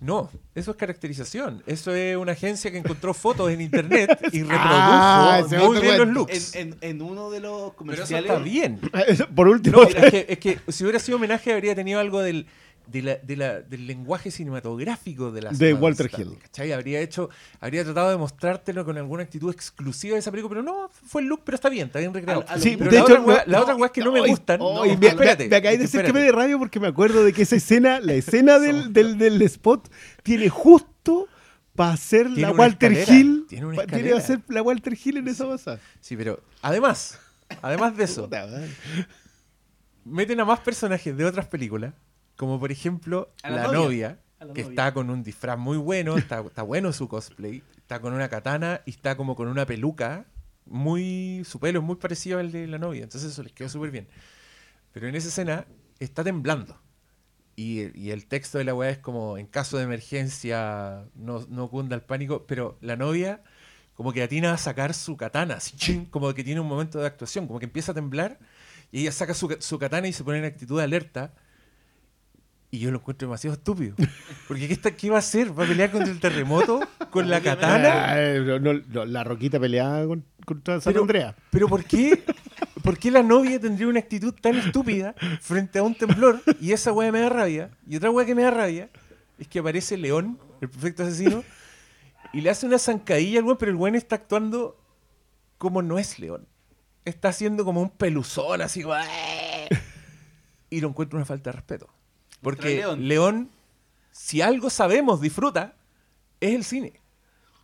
[0.00, 1.62] No, eso es caracterización.
[1.64, 5.98] Eso es una agencia que encontró fotos en internet y reprodujo Ah, ese muy bien
[5.98, 6.56] los looks.
[6.56, 8.30] En, en, en uno de los Pero eso comerciales.
[8.32, 8.80] está bien.
[9.36, 12.46] Por último, No, es, que, es que si hubiera sido homenaje habría tenido algo del,
[12.86, 16.36] de la- de la- del lenguaje cinematográfico de la De Walter Hill.
[16.42, 16.72] ¿cachai?
[16.72, 20.90] Habría hecho, habría tratado de mostrártelo con alguna actitud exclusiva de esa película, pero no,
[20.90, 22.42] fue el look, pero está bien, está bien recreado.
[22.48, 24.12] Al- al- Sí, pero de la hecho, otra no- la otra weá es que no
[24.12, 24.58] me gustan.
[24.58, 27.24] no, me, me- espérate, me acabáis de decir que me de rabia porque me acuerdo
[27.24, 29.90] de que esa escena, la escena del, del, del spot,
[30.22, 31.28] tiene justo
[31.74, 33.46] para hacer Tiene la Walter escalera, Hill.
[33.48, 34.24] tiene una pa- Tiene que escalera.
[34.24, 35.78] hacer la Walter Hill en esa cosa.
[36.00, 37.18] Sí, pero además,
[37.62, 38.28] además de eso,
[40.04, 41.94] meten a más personajes de otras películas,
[42.36, 44.64] como por ejemplo la, la novia, que novia.
[44.64, 48.80] está con un disfraz muy bueno, está, está bueno su cosplay, está con una katana
[48.86, 50.26] y está como con una peluca,
[50.66, 53.90] muy su pelo es muy parecido al de la novia, entonces eso les quedó súper
[53.90, 54.08] bien.
[54.92, 55.66] Pero en esa escena
[55.98, 56.78] está temblando.
[57.54, 61.68] Y, y el texto de la weá es como, en caso de emergencia, no, no
[61.68, 63.42] cunda el pánico, pero la novia
[63.94, 67.46] como que atina a sacar su katana, así, como que tiene un momento de actuación,
[67.46, 68.38] como que empieza a temblar
[68.90, 71.34] y ella saca su, su katana y se pone en actitud de alerta.
[72.74, 73.94] Y yo lo encuentro demasiado estúpido.
[74.48, 75.56] Porque ¿qué, está, ¿qué va a hacer?
[75.56, 76.80] ¿Va a pelear contra el terremoto?
[77.10, 78.12] ¿Con la katana?
[78.12, 81.36] Ay, no, no, no, la Roquita peleaba con- contra San Pero- Andrea.
[81.50, 82.24] ¿Pero por qué?
[82.82, 86.40] ¿Por qué la novia tendría una actitud tan estúpida frente a un temblor?
[86.62, 87.70] Y esa weá me da rabia.
[87.86, 88.88] Y otra weá que me da rabia
[89.38, 91.44] es que aparece León, el perfecto asesino,
[92.32, 94.80] y le hace una zancadilla al weón, pero el weón está actuando
[95.58, 96.48] como no es León.
[97.04, 98.82] Está haciendo como un peluzón, así.
[98.82, 99.68] como, "Eh".
[100.70, 101.88] Y lo encuentro una falta de respeto.
[102.42, 103.08] Porque León.
[103.08, 103.50] León,
[104.10, 105.74] si algo sabemos, disfruta,
[106.40, 106.92] es el cine.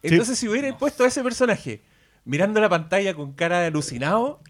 [0.03, 1.83] Entonces, si hubiera puesto a ese personaje
[2.25, 4.41] mirando la pantalla con cara de alucinado,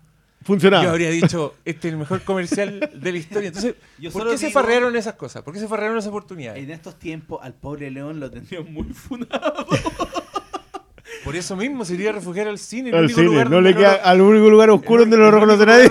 [0.43, 0.85] Funcionaba.
[0.85, 3.49] yo habría dicho, este es el mejor comercial de la historia.
[3.49, 5.43] Entonces, Yo ¿por qué se farrearon esas cosas?
[5.43, 6.63] ¿Por qué se farrearon esas oportunidades?
[6.63, 9.67] En estos tiempos, al pobre León lo tendrían muy funado.
[11.25, 12.91] Por eso mismo se iría a refugiar al cine.
[12.91, 15.25] el Al único cine, lugar no le queda lo- al único lugar oscuro el donde
[15.25, 15.91] no lo reconoce nadie.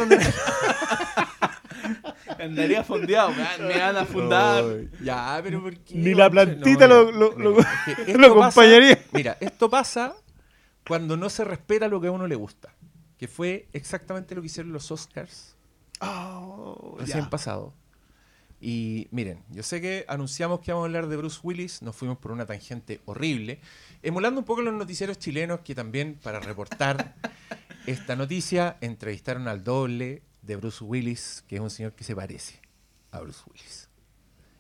[2.50, 3.32] Andaría fondeado.
[3.32, 4.64] Me, me van a fundar.
[4.64, 4.90] Ay.
[5.04, 5.96] Ya, pero ¿por qué?
[5.96, 8.96] Ni la plantita No, lo- lo- mira, lo- mira, es que esto lo acompañaría.
[8.96, 10.16] pasa- mira, esto pasa
[10.88, 12.70] cuando no se respeta lo que a uno le gusta.
[13.18, 15.56] Que fue exactamente lo que hicieron los Oscars
[16.02, 17.30] Oh, recién ya.
[17.30, 17.74] pasado.
[18.60, 22.18] Y miren, yo sé que anunciamos que vamos a hablar de Bruce Willis, nos fuimos
[22.18, 23.60] por una tangente horrible,
[24.02, 27.14] emulando un poco los noticieros chilenos que también para reportar
[27.86, 32.60] esta noticia entrevistaron al doble de Bruce Willis, que es un señor que se parece
[33.12, 33.90] a Bruce Willis.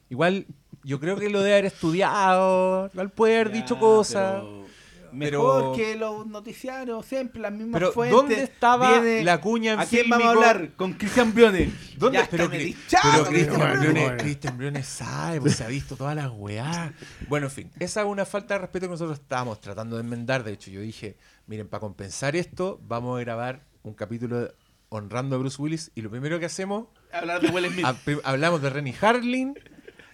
[0.09, 0.45] Igual,
[0.83, 4.41] yo creo que lo debe haber estudiado, igual puede haber Ya, dicho cosas.
[4.41, 4.67] pero
[5.19, 8.15] pero- Mejor que los noticiarios, siempre las mismas Pero, fuentes.
[8.17, 10.73] ¿dónde estaba Viene- la cuña en ¿A quién vamos a hablar?
[10.75, 11.69] Con Cristian Briones.
[11.97, 12.19] ¿Dónde?
[12.29, 14.21] Pero está, pero me Cristian Briones.
[14.21, 16.91] Cristian Briones sabe, pues se ha visto todas las weás.
[17.29, 20.43] Bueno, en fin, esa es una falta de respeto que nosotros estábamos tratando de enmendar.
[20.43, 21.15] De hecho, yo dije,
[21.47, 24.51] miren, para compensar esto, vamos a grabar un capítulo de-
[24.89, 25.91] honrando a Bruce Willis.
[25.95, 27.85] Y lo primero que hacemos, Hablar de Will Smith.
[27.85, 29.53] ha- prim- hablamos de Rennie Harlin,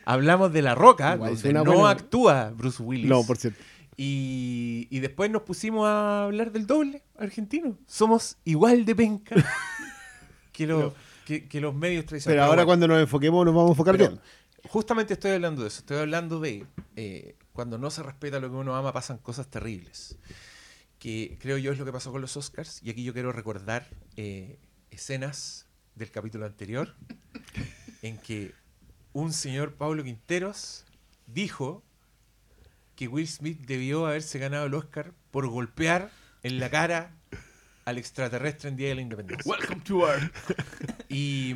[0.06, 3.10] hablamos de La Roca, Igual donde no actúa Bruce Willis.
[3.10, 3.60] No, por cierto.
[3.96, 7.78] Y, y después nos pusimos a hablar del doble argentino.
[7.88, 9.36] Somos igual de penca
[10.52, 10.94] que, los,
[11.26, 12.42] que, que los medios tradicionales.
[12.42, 14.22] Pero ahora cuando nos enfoquemos nos vamos a enfocar pero bien.
[14.68, 15.80] Justamente estoy hablando de eso.
[15.80, 20.18] Estoy hablando de eh, cuando no se respeta lo que uno ama, pasan cosas terribles.
[21.04, 22.82] Que creo yo es lo que pasó con los Oscars.
[22.82, 24.58] Y aquí yo quiero recordar eh,
[24.90, 26.96] escenas del capítulo anterior
[28.02, 28.54] en que
[29.12, 30.86] un señor Pablo Quinteros
[31.28, 31.84] dijo
[32.96, 36.10] que Will Smith debió haberse ganado el Oscar por golpear
[36.42, 37.14] en la cara
[37.84, 39.52] al extraterrestre en Día de la Independencia.
[39.52, 40.32] Welcome to Earth.
[41.10, 41.54] Y,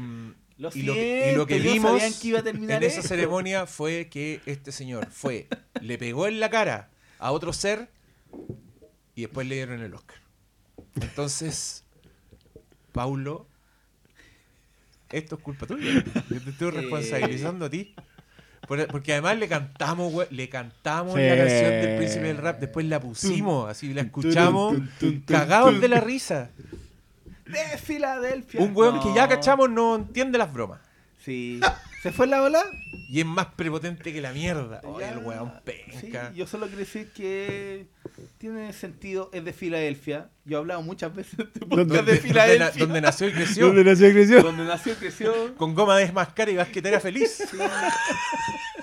[0.57, 3.07] Lo y lo, que- y lo que vimos que iba a terminar en esa esto.
[3.07, 5.47] ceremonia fue que este señor fue,
[5.81, 7.89] le pegó en la cara a otro ser
[9.17, 10.17] y después le dieron el Oscar.
[11.01, 11.83] Entonces,
[12.93, 13.47] Paulo,
[15.09, 16.03] esto es culpa tuya.
[16.29, 17.95] Yo te estoy responsabilizando a ti.
[18.67, 21.21] Por- Porque además le cantamos, le cantamos Sí.
[21.21, 24.77] la canción del príncipe del rap, después la pusimos, así la escuchamos,
[25.25, 26.51] cagados de la risa.
[27.45, 28.61] De Filadelfia.
[28.61, 30.79] Un weón que ya cachamos no entiende las bromas.
[31.23, 31.59] Sí.
[32.03, 32.61] ¿Se fue la ola?
[33.09, 34.81] Y es más prepotente que la mierda.
[34.99, 35.11] Ya.
[35.13, 36.33] el weón Sí, penca.
[36.35, 37.87] yo solo quiero decir que
[38.37, 40.29] tiene sentido, es de Filadelfia.
[40.43, 42.85] Yo he hablado muchas veces de este ¿Dónde- podcast de donde, Filadelfia.
[42.85, 43.67] donde nació y creció.
[43.67, 44.43] ¿Dónde nació y creció?
[44.43, 45.55] Donde nació y creció.
[45.55, 47.47] Con goma de desmascar y basquetera feliz.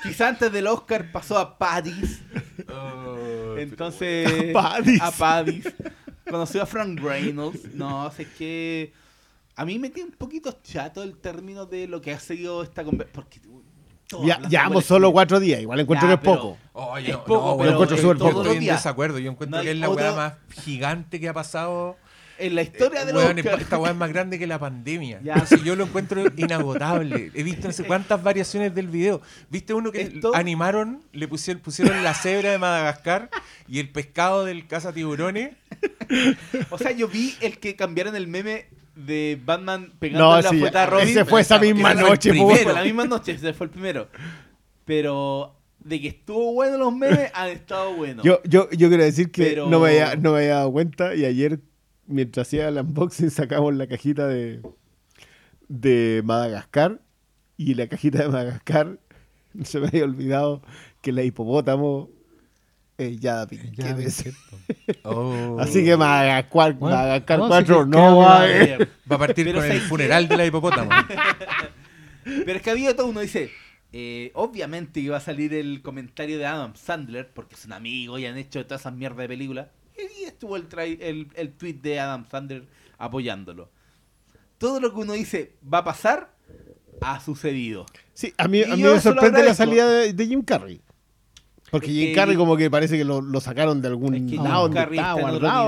[0.02, 2.20] Quizá antes del Oscar pasó a Paris.
[2.68, 4.26] Oh, Entonces.
[4.56, 5.00] A Paris.
[5.02, 5.64] A Paris.
[6.28, 7.74] Conoció a Frank Reynolds.
[7.74, 8.92] No, es que.
[9.56, 12.82] A mí me tiene un poquito chato el término de lo que ha seguido esta
[12.84, 13.12] conversación.
[13.24, 13.40] Porque.
[14.24, 15.60] Ya, de llevamos solo cuatro días.
[15.60, 16.58] Igual encuentro Ya, que es pero- poco.
[16.72, 18.30] Oye, Es no, poco, no, pero yo encuentro es súper poco.
[18.32, 19.18] los Estoy en desacuerdo.
[19.18, 21.96] Yo encuentro No que es la weá más gigante que ha pasado.
[22.36, 23.60] En la historia Weón, Oscar.
[23.60, 25.20] esta weá es más grande que la pandemia.
[25.22, 25.34] Ya.
[25.34, 27.30] Entonces, yo lo encuentro inagotable.
[27.32, 29.22] He visto no sé cuántas variaciones del video.
[29.50, 31.00] ¿Viste uno que Esto- animaron?
[31.12, 33.30] Le pusieron, pusieron la cebra de Madagascar
[33.68, 35.52] y el pescado del caza tiburones.
[36.70, 40.58] O sea, yo vi el que cambiaron el meme de Batman pegando No, la sí,
[40.58, 41.08] fueta a Robin.
[41.08, 42.72] ese fue esa misma fue el noche, primero.
[42.72, 44.08] la misma noche, ese fue el primero.
[44.84, 48.24] Pero de que estuvo bueno los memes, han estado buenos.
[48.24, 51.14] Yo, yo, yo quiero decir que Pero- no, me había, no me había dado cuenta
[51.14, 51.60] y ayer,
[52.06, 54.62] mientras hacía el unboxing, sacamos la cajita de,
[55.68, 57.00] de Madagascar
[57.56, 58.98] y la cajita de Madagascar
[59.64, 60.62] se me había olvidado
[61.00, 62.10] que la hipopótamo
[62.98, 63.74] Yada Pinkett.
[63.98, 64.40] Ya, cierto.
[65.02, 65.58] Oh.
[65.60, 68.78] Así que Madagascar, Bueno, Madagascar no, sí 4 que- no va va a.
[69.10, 70.90] Va a partir Pero con el funeral de la hipopótamo.
[72.24, 73.50] Pero es que había todo uno dice,
[73.92, 78.18] eh, obviamente que va a salir el comentario de Adam Sandler, porque es un amigo
[78.18, 79.68] y han hecho todas esas mierdas de películas.
[79.96, 80.66] Y estuvo el,
[81.00, 82.66] el, el tweet de Adam Sandler
[82.98, 83.70] apoyándolo.
[84.58, 86.34] Todo lo que uno dice va a pasar,
[87.02, 87.84] ha sucedido.
[88.14, 90.80] Sí, a mí, a mí me sorprende la salida de, de Jim Carrey.
[91.70, 94.22] Porque Es Jim que- Carrey como que parece que lo, lo sacaron de algún Es
[94.30, 95.66] que lado Jim donde Carrey estaba está guardado.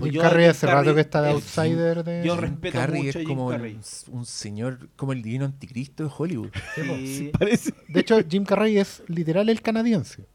[0.00, 2.22] pues Jim Carrey hace rato que está de es- outsider de...
[2.26, 2.40] yo Sí.
[2.40, 3.78] respeto Carrey mucho es a Jim como Carrey.
[4.08, 6.50] un, un señor, como el divino anticristo de Hollywood.
[6.74, 7.30] Sí.
[7.38, 7.72] Parece.
[7.88, 10.26] De hecho, Jim Carrey es literal el canadiense.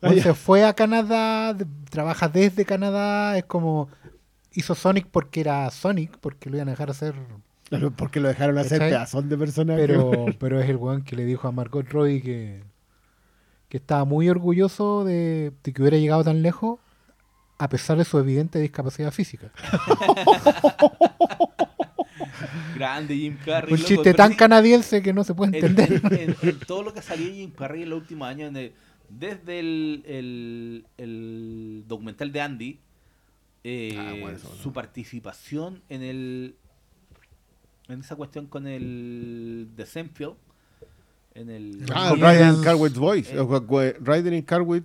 [0.00, 3.88] Ah, se fue a Canadá, de- trabaja desde Canadá, es como
[4.54, 7.14] hizo Sonic porque era Sonic, porque lo iban a dejar hacer,
[7.96, 8.90] Porque lo dejaron hacer ¿Cachai?
[8.90, 9.80] pedazón de personaje.
[9.86, 12.62] pero, pero es el weón que le dijo a Margot Robbie que,
[13.72, 16.78] que estaba muy orgulloso de, de que hubiera llegado tan lejos
[17.56, 19.50] a pesar de su evidente discapacidad física.
[22.74, 23.72] Grande Jim Carrey.
[23.72, 26.02] Un loco, chiste pero tan sí, canadiense que no se puede en, entender.
[26.12, 28.72] en- en- en todo lo que salió Jim Carrey en los últimos años, en el-
[29.08, 32.80] desde el, el- el documental de Andy,
[33.64, 34.56] eh, Ah, bueno, eso, ¿no?
[34.62, 36.56] su participación en el
[37.88, 40.34] en esa cuestión con el de Seinfeld,
[41.34, 43.28] en el Ah, Comedians- Riding Car with Boys.
[43.30, 43.36] Eh.
[43.36, 44.82] cu- Riding in Car with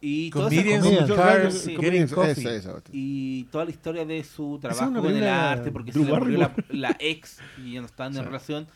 [0.00, 1.10] y toda, esa Comedians Comedians.
[1.10, 2.46] in Cars, Sí.
[2.46, 2.82] Esa, esa.
[2.92, 6.54] y toda la historia de su trabajo con el arte, porque se le murió la,
[6.70, 8.24] la ex y ya no estaban en Sí.
[8.24, 8.66] relación.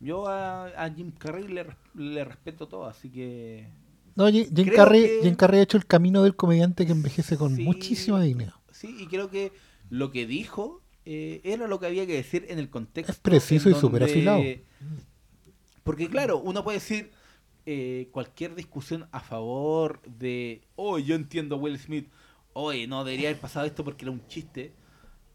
[0.00, 3.68] Yo a, a Jim Carrey le, le respeto todo, así que
[4.14, 7.38] No, Jim, Jim Carrey, que- Jim Carrey ha hecho el camino del comediante que envejece
[7.38, 7.62] con Sí.
[7.62, 8.52] muchísima dignidad.
[8.70, 9.52] sí, y creo que
[9.88, 13.12] lo que dijo eh, era lo que había que decir en el contexto.
[13.12, 14.42] Es preciso en y súper afilado.
[15.86, 17.10] Porque claro, uno puede decir
[17.64, 22.08] eh, cualquier discusión a favor de, oh, yo entiendo a Will Smith,
[22.52, 24.72] oye, no debería haber pasado esto porque era un chiste,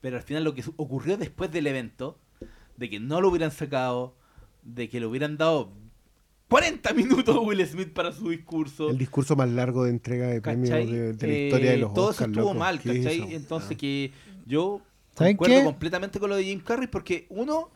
[0.01, 2.19] pero al final lo que ocurrió después del evento,
[2.77, 4.15] de que no lo hubieran sacado,
[4.63, 5.71] de que le hubieran dado
[6.49, 8.89] 40 minutos a Will Smith para su discurso.
[8.89, 11.93] El discurso más largo de entrega de premios de, de la Eh, historia de los
[11.93, 12.59] Todo Oscars, eso estuvo loco.
[12.59, 13.35] mal, ¿Qué es ¿cachai?
[13.35, 13.77] Entonces Ah.
[13.79, 14.11] que
[14.45, 14.81] yo
[15.15, 15.63] ¿Saben concuerdo qué?
[15.65, 17.69] completamente con lo de Jim Carrey porque uno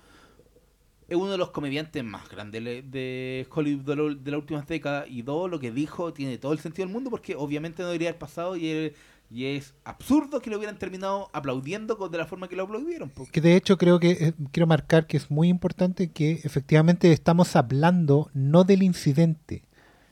[1.07, 5.49] es uno de los comediantes más grandes de- Hollywood de, las últimas décadas y dos,
[5.49, 8.55] lo que dijo tiene todo el sentido del mundo porque obviamente no debería haber pasado
[8.57, 8.93] y
[9.29, 13.11] es, absurdo que lo hubieran terminado aplaudiendo de la forma que lo aplaudieron.
[13.31, 17.55] Que de hecho creo que eh, quiero marcar que es muy importante que efectivamente estamos
[17.55, 19.63] hablando no del incidente,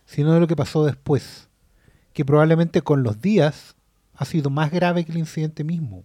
[0.06, 1.48] sino de lo que pasó después.
[2.12, 3.76] Que probablemente con los días
[4.16, 6.04] ha sido más grave que el incidente mismo.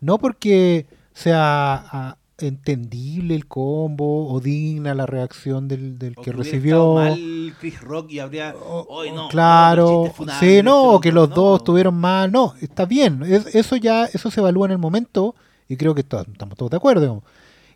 [0.00, 6.38] No porque sea entendible el combo o digna la reacción del, del O que hubiera
[6.44, 6.94] recibió.
[6.94, 8.54] mal Chris Rock y habría...
[8.54, 11.34] O- "Oye, o- no, claro, no, sí, no, o que los no".
[11.34, 15.34] dos tuvieron mal, no, está bien, es- eso ya, eso se evalúa en el momento
[15.68, 17.00] y creo que estamos todos de acuerdo.
[17.00, 17.24] digamos.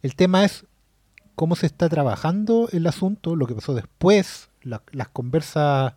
[0.02, 0.64] El tema es
[1.34, 5.94] cómo se está trabajando el asunto, lo que pasó después, la- las conversas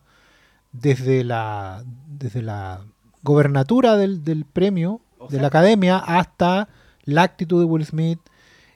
[0.72, 2.80] desde la, desde la
[3.22, 6.68] gobernatura del, del premio, O de sea- la academia, hasta
[7.04, 8.18] la actitud de Will Smith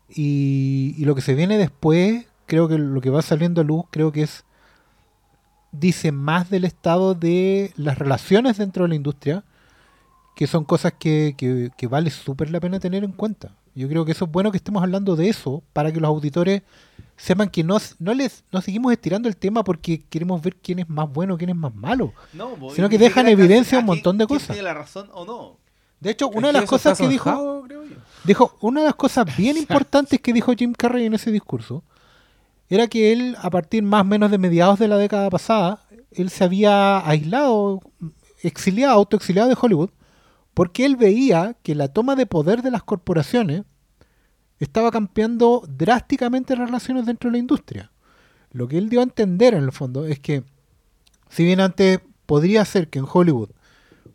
[0.09, 3.85] y, y lo que se viene después, creo que lo que va saliendo a luz,
[3.91, 4.45] creo que es,
[5.73, 9.45] dice más del estado de las relaciones dentro de la industria,
[10.35, 13.55] que son cosas que, que, que vale súper la pena tener en cuenta.
[13.75, 16.63] Yo creo que eso es bueno que estemos hablando de eso para que los auditores
[17.17, 20.89] sepan que no, no les no seguimos estirando el tema porque queremos ver quién es
[20.89, 22.13] más bueno, quién es más malo.
[22.33, 24.49] No, Sino que dejan evidencia un montón de cosas.
[24.49, 25.59] tiene la razón o no?
[26.01, 27.65] De hecho, una de las cosas que dijo,
[28.25, 31.83] dijo, una de las cosas bien importantes que dijo Jim Carrey en ese discurso
[32.69, 36.31] era que él, a partir más o menos de mediados de la década pasada, él
[36.31, 37.81] se había aislado,
[38.43, 39.91] exiliado, autoexiliado de Hollywood,
[40.55, 43.63] porque él veía que la toma de poder de las corporaciones
[44.59, 47.93] estaba cambiando drásticamente las relaciones dentro de la industria.
[48.51, 50.43] Lo que él dio a entender en el fondo es que,
[51.29, 53.51] si bien antes podría ser que en Hollywood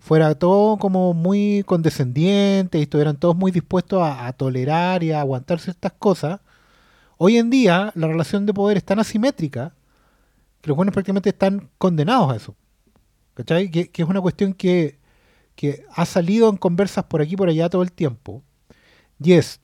[0.04, 5.62] fuera todo como muy condescendiente y estuvieran todos muy dispuestos a, tolerar y a aguantar
[5.62, 6.42] ciertas cosas,
[7.18, 9.74] hoy en día la relación de poder es tan asimétrica
[10.60, 12.54] que los buenos prácticamente están condenados a eso.
[13.34, 13.72] ¿Cachai?
[13.72, 15.00] Que, es una cuestión que,
[15.56, 18.44] que ha salido en conversas por aquí y por allá todo el tiempo.
[19.24, 19.62] Y es,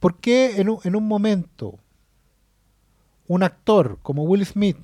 [0.00, 1.78] ¿por qué en un, en un momento
[3.28, 4.78] un actor como Will Smith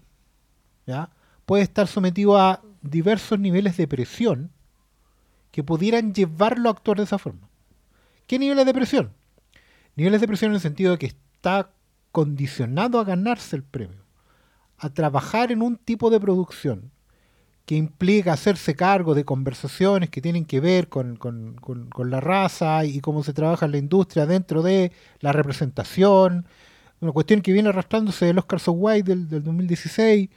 [0.87, 1.09] ¿ya?
[1.47, 4.51] puede estar sometido a diversos niveles de presión
[5.51, 7.49] que pudieran llevarlo a actuar de esa forma?
[8.27, 9.13] ¿Qué niveles de presión?
[9.97, 11.71] Niveles de presión en el sentido de que está
[12.13, 14.05] condicionado a ganarse el premio,
[14.79, 16.91] a trabajar en un tipo de producción
[17.67, 22.85] que implica hacerse cargo de conversaciones que tienen que ver con, con- con- la raza
[22.85, 26.47] y cómo se trabaja en la industria dentro de la representación,
[27.01, 30.29] una cuestión que viene arrastrándose del Oscar So White del, del 2016,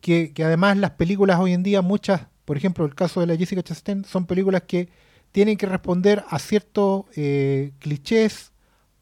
[0.00, 3.62] que, además las películas hoy en día, muchas, por ejemplo, el caso de la Jessica
[3.62, 4.88] Chastain, son películas que
[5.32, 8.52] tienen que responder a ciertos eh, clichés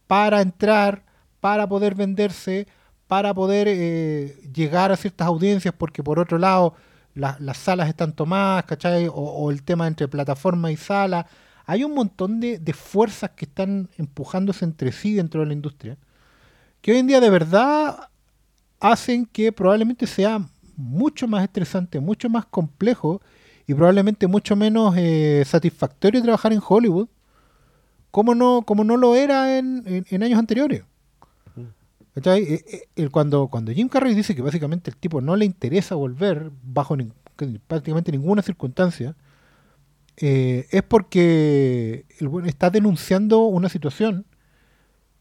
[0.07, 1.05] para entrar,
[1.41, 2.67] para poder venderse,
[3.07, 6.75] para poder eh, llegar a ciertas audiencias, porque por otro lado
[7.15, 9.09] la- las salas están tomadas, ¿cachai?
[9.09, 11.27] O, o el tema entre plataforma y sala.
[11.67, 15.99] Hay un montón de, de fuerzas que están empujándose entre sí dentro de la industria,
[16.81, 18.11] que hoy en día de verdad
[18.81, 23.21] hacen que probablemente sea mucho más estresante, mucho más complejo
[23.67, 27.09] y probablemente mucho menos eh, satisfactorio trabajar en Hollywood,
[28.11, 30.85] como no, como no lo era en, en- en años anteriores.
[32.15, 32.43] ¿Cachai?
[32.43, 36.51] Eh, eh, cuando, cuando Jim Carrey dice que básicamente el tipo no le interesa volver
[36.63, 36.97] bajo
[37.37, 39.15] que- prácticamente ninguna circunstancia,
[40.17, 44.25] eh, es porque el está denunciando una situación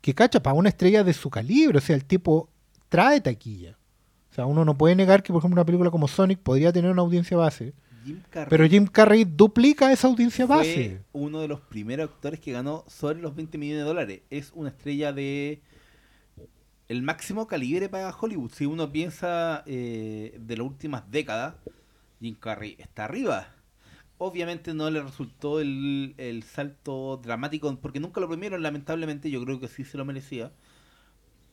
[0.02, 1.78] que cacha para una estrella de su calibre.
[1.78, 2.50] O sea, el tipo
[2.89, 3.77] trae taquilla.
[4.38, 6.91] O sea, uno no puede negar que, por ejemplo, una película como Sonic podría tener
[6.91, 7.73] una audiencia base.
[8.06, 11.02] Jim Carrey Pero Jim Carrey duplica esa audiencia fue base.
[11.12, 14.21] uno de los primeros actores que ganó sobre los 20 millones de dólares.
[14.30, 15.63] Es una estrella de
[16.88, 18.52] el máximo calibre para Hollywood.
[18.52, 21.56] Si uno piensa eh, de las últimas décadas,
[22.21, 23.47] Jim Carrey está arriba.
[24.19, 29.60] Obviamente no le resultó el, el salto dramático, porque nunca lo premiaron, lamentablemente, yo creo
[29.60, 30.52] que sí se lo merecía.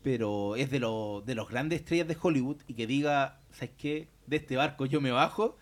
[0.05, 4.09] Pero es de, lo- de los grandes estrellas de Hollywood y que diga, ¿sabes qué?
[4.27, 5.57] De este barco yo me bajo.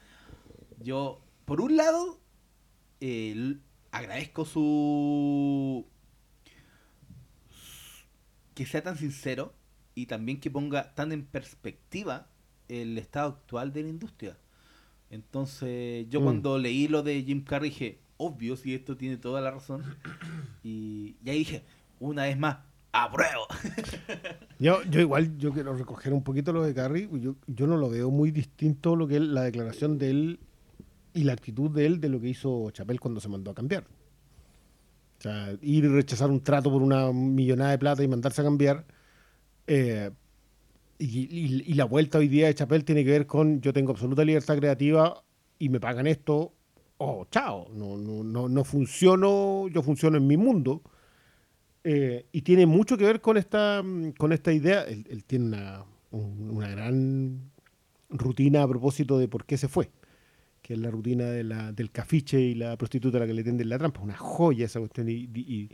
[0.81, 2.20] Yo, por un lado,
[3.00, 3.57] eh,
[3.92, 5.87] agradezco su
[8.55, 9.55] que sea tan sincero
[9.94, 12.28] y también que ponga tan en perspectiva
[12.68, 14.37] el estado actual de la industria.
[15.11, 16.24] Entonces, yo Mm.
[16.24, 19.85] cuando leí lo de Jim Carrey dije, obvio, si esto tiene toda la razón.
[20.64, 21.64] Y, y ahí dije,
[22.00, 22.59] una vez más,
[22.92, 23.46] apruebo.
[24.59, 27.09] Yo, yo igual, yo quiero recoger un poquito lo de Carrie.
[27.20, 30.40] Yo, yo no lo veo muy distinto lo que él- la declaración de él
[31.14, 33.85] y la actitud de él de lo que hizo Chapel cuando se mandó a cambiar.
[35.18, 38.44] O sea, ir y rechazar un trato por una millonada de plata y mandarse a
[38.44, 38.85] cambiar.
[39.66, 40.11] eh,
[40.98, 44.57] y la vuelta hoy día de Chapel tiene que ver con yo tengo absoluta libertad
[44.57, 45.20] creativa
[45.59, 46.52] y me pagan esto.
[46.98, 47.66] Oh, chao.
[47.74, 50.83] No, no, no, no funciono, yo funciono en mi mundo.
[51.85, 54.83] Eh, y tiene mucho que ver con esta, mm, con esta idea.
[54.85, 57.51] Él, tiene una, un- una gran
[58.11, 59.90] rutina a propósito de por qué se fue,
[60.62, 63.79] que es la rutina del cafiche y la prostituta a la que le tienden la
[63.79, 64.01] trampa.
[64.03, 65.09] Una joya esa cuestión.
[65.11, 65.71] Y, y-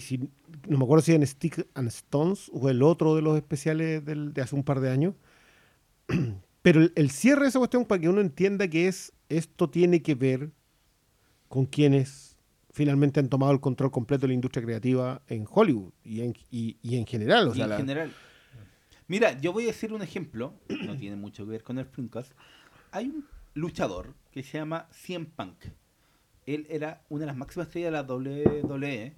[0.00, 0.18] si,
[0.68, 4.42] no me acuerdo si en Stick and Stones o el otro de los especiales de
[4.42, 5.14] hace un par de años.
[6.62, 10.02] Pero el, el cierre de esa cuestión para que uno entienda que es esto tiene
[10.02, 10.50] que ver
[11.48, 12.31] con quienes
[12.72, 16.76] finalmente han tomado el control completo de la industria creativa en Hollywood y en, y,
[16.82, 17.48] y en general.
[17.48, 18.12] O Y sea, en la- general.
[19.08, 20.54] Mira, yo voy a decir un ejemplo,
[20.86, 22.32] no tiene mucho que ver con el Flimcast.
[22.90, 25.56] Hay un luchador que se llama CM Punk.
[26.46, 29.14] Él era una de las máximas estrellas de la WWE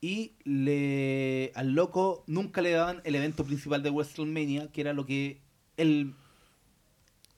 [0.00, 5.06] y le al loco nunca le daban el evento principal de WrestleMania, que era lo
[5.06, 5.40] que
[5.78, 6.14] él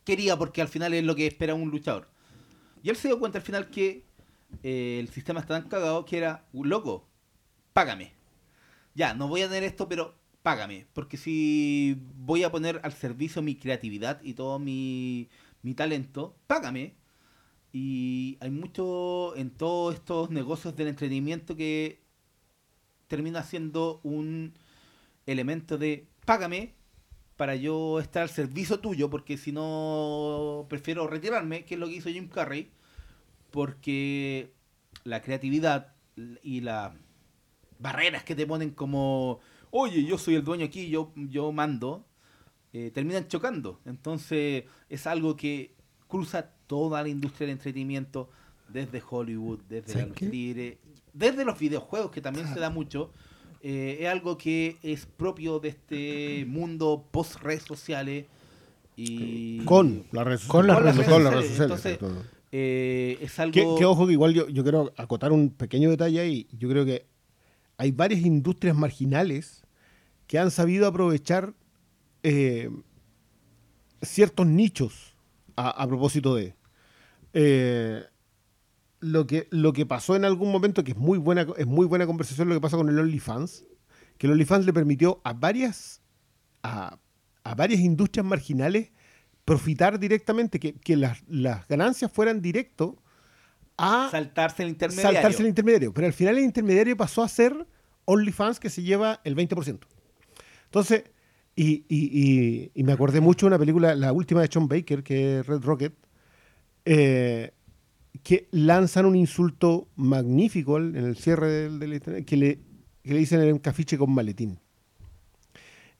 [0.05, 2.09] quería porque al final es lo que espera un luchador.
[2.83, 4.06] Y él se dio cuenta al final que
[4.63, 7.07] eh, el sistema está tan cagado que era, loco,
[7.73, 8.13] págame.
[8.95, 10.87] Ya, no voy a tener esto, pero págame.
[10.93, 15.29] Porque si voy a poner al servicio mi creatividad y todo mi,
[15.63, 16.95] mi talento, págame.
[17.73, 22.01] Y hay mucho en todos estos negocios del entretenimiento que
[23.09, 24.55] termina siendo un
[25.27, 26.75] elemento de págame
[27.37, 31.97] para yo estar al servicio tuyo, porque si no prefiero retirarme, que es lo que
[31.97, 32.71] hizo Jim Carrey,
[33.57, 34.53] porque
[35.05, 35.95] la creatividad
[36.43, 36.93] y las
[37.79, 39.41] barreras que te ponen como,
[39.71, 42.05] oye, yo soy el dueño aquí, yo, yo mando,
[42.75, 43.81] eh, terminan chocando.
[43.87, 45.75] Entonces es algo que
[46.07, 48.29] cruza toda la industria del entretenimiento,
[48.69, 50.29] desde Hollywood, desde la ¿Sabes qué?
[50.29, 50.79] libre,
[51.15, 53.11] desde los videojuegos, que también se da mucho.
[53.63, 58.27] Eh, es algo que es propio de este mundo post redes sociales
[58.97, 60.49] y Con las redes sociales.
[60.49, 60.79] Con las
[61.33, 61.61] redes sociales.
[61.61, 61.99] Entonces,
[62.53, 66.21] eh, es algo Que, que ojo que igual yo, yo quiero acotar un pequeño detalle
[66.21, 66.49] ahí.
[66.53, 67.07] Yo creo que
[67.77, 69.63] hay varias industrias marginales
[70.27, 71.55] que han sabido aprovechar
[72.23, 72.71] eh,
[74.03, 75.17] ciertos nichos
[75.57, 76.55] a, a propósito de
[77.33, 78.03] eh,
[79.01, 82.07] lo que lo que pasó en algún momento que es muy buena es muy buena
[82.07, 83.65] conversación lo que pasa con el OnlyFans
[84.19, 86.01] que el OnlyFans le permitió a varias
[86.63, 86.99] a,
[87.45, 88.91] a varias industrias marginales
[89.47, 92.99] profitar directamente que, que las, las ganancias fueran directo
[93.79, 95.13] a saltarse el intermediario.
[95.15, 95.95] saltarse el intermediario.
[95.95, 97.67] Pero al final el intermediario pasó a ser
[98.05, 99.79] OnlyFans que se lleva el 20%.
[100.65, 101.05] Entonces,
[101.55, 105.03] y, y- y- y me acordé mucho de una película, la última de Sean Baker,
[105.03, 105.95] que es Red Rocket,
[106.85, 107.53] eh,
[108.23, 112.59] que lanzan un insulto magnífico en el cierre del, del que le,
[113.03, 114.59] que le dicen en cafiche con maletín.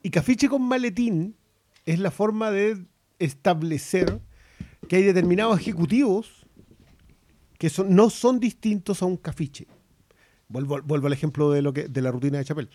[0.03, 1.37] Y cafiche con maletín
[1.85, 2.85] es la forma de
[3.19, 4.21] establecer
[4.89, 6.47] que hay determinados ejecutivos
[7.59, 9.67] que son, no son distintos a un cafiche.
[10.49, 12.71] Vuelvo, vuelvo al ejemplo de, lo de la rutina de Chapel.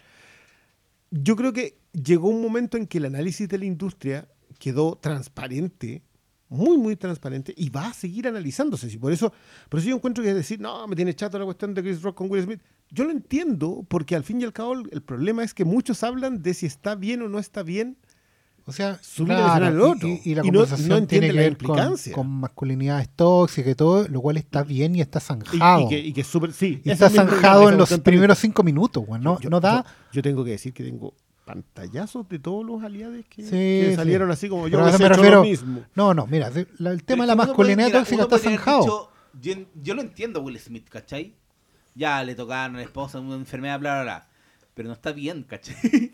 [1.11, 4.27] Yo creo que llegó un momento en que el análisis de la industria
[4.59, 6.03] quedó transparente,
[6.49, 8.87] muy, muy transparente, y va a seguir analizándose.
[8.87, 9.31] Y por eso,
[9.69, 12.17] por eso yo encuentro que decir, no, me tiene chato la cuestión de Chris Rock
[12.17, 12.61] con Will Smith.
[12.89, 16.41] Yo lo entiendo, porque al fin y al cabo el problema es que muchos hablan
[16.41, 17.97] de si está bien o no está bien
[18.65, 20.07] O sea, Subir escenario al otro.
[20.07, 21.77] Y, y la Y no- conversación no tiene que ver con,
[22.13, 25.81] con masculinidades tóxicas y todo, lo cual está bien y está zanjado.
[25.81, 26.53] y que, y que es súper.
[26.53, 29.21] Sí, Y ese está zanjado en los primeros cinco minutos, güey.
[29.21, 29.83] No, Yo- no da.
[29.83, 33.87] Yo, yo tengo que decir que tengo pantallazos de todos los aliados que, Sí, que
[33.89, 33.95] sí.
[33.95, 35.81] salieron así como yo me refiero- lo mismo.
[35.95, 38.81] No, no, mira, la- el tema de la puede- masculinidad mira, tóxica está zanjado.
[38.81, 39.09] dicho,
[39.41, 41.35] yo, yo lo entiendo a Will Smith, ¿cachai?
[41.95, 44.27] Ya le tocaron a la esposa una enfermedad, bla, bla, bla.
[44.81, 45.75] Pero no está bien, ¿cachai?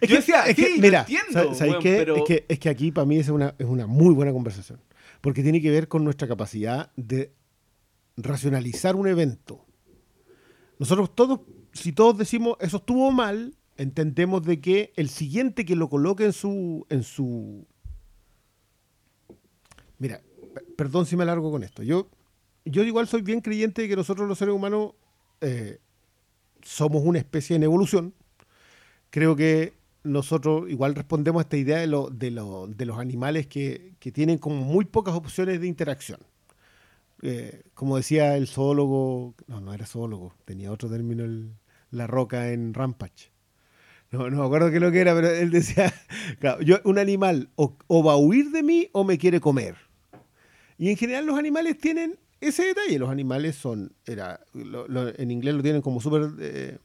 [0.00, 1.96] Es Yo decía, es que, sí, mira, entiendo, ¿sabes- ¿sabes weón, qué?
[1.98, 4.80] pero- es, que, es que aquí para mí es una, es una muy buena conversación.
[5.20, 7.32] Porque tiene que ver con nuestra capacidad de
[8.16, 9.64] racionalizar un evento.
[10.80, 11.40] Nosotros todos,
[11.72, 16.32] si todos decimos eso estuvo mal, entendemos de que el siguiente que lo coloque en
[16.32, 16.86] su.
[16.90, 17.66] En su
[19.98, 20.20] Mira,
[20.76, 21.82] perdón si me alargo con esto.
[21.84, 22.08] Yo,
[22.64, 24.92] yo igual soy bien creyente de que nosotros los seres humanos
[25.40, 25.78] eh,
[26.62, 28.14] somos una especie en evolución
[29.10, 33.46] creo que nosotros igual respondemos a esta idea de, lo- de, lo- de los animales
[33.46, 36.20] que, que tienen como muy pocas opciones de interacción.
[37.22, 41.52] Eh, como decía el zoólogo, no, no era zoólogo, tenía otro término, el-
[41.90, 43.30] la roca en Rampage.
[44.10, 45.92] No, no me acuerdo qué lo que era, pero él decía,
[46.64, 49.76] yo, un animal o va a huir de mí o me quiere comer.
[50.78, 52.98] Y en general los animales tienen ese detalle.
[52.98, 56.78] Los animales son, era, en inglés lo tienen como súper eh,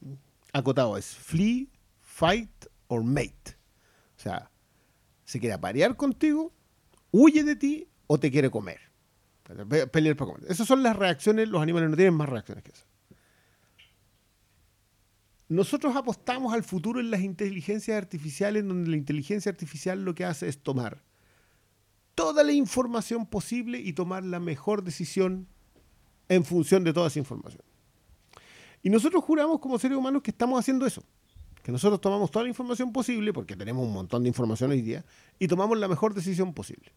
[0.51, 1.69] acotado, es flee,
[2.01, 2.49] fight
[2.87, 3.57] or mate.
[4.17, 4.49] O sea,
[5.25, 6.53] se quiere aparear contigo,
[7.11, 8.79] huye de ti o te quiere comer.
[9.69, 10.51] Pe- Pelear para comer.
[10.51, 12.87] Esas son las reacciones, los animales no tienen más reacciones que esas.
[15.49, 20.47] Nosotros apostamos al futuro en las inteligencias artificiales, donde la inteligencia artificial lo que hace
[20.47, 21.03] es tomar
[22.15, 25.47] toda la información posible y tomar la mejor decisión
[26.29, 27.63] en función de toda esa información.
[28.81, 31.03] Y nosotros juramos como seres humanos que estamos haciendo eso.
[31.63, 35.05] Que nosotros tomamos toda la información posible, porque tenemos un montón de información hoy día,
[35.39, 36.91] y tomamos la mejor decisión posible.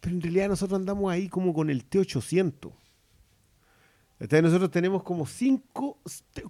[0.00, 2.72] Pero en realidad nosotros andamos ahí como con el T800.
[4.20, 5.98] Entonces nosotros tenemos como cinco,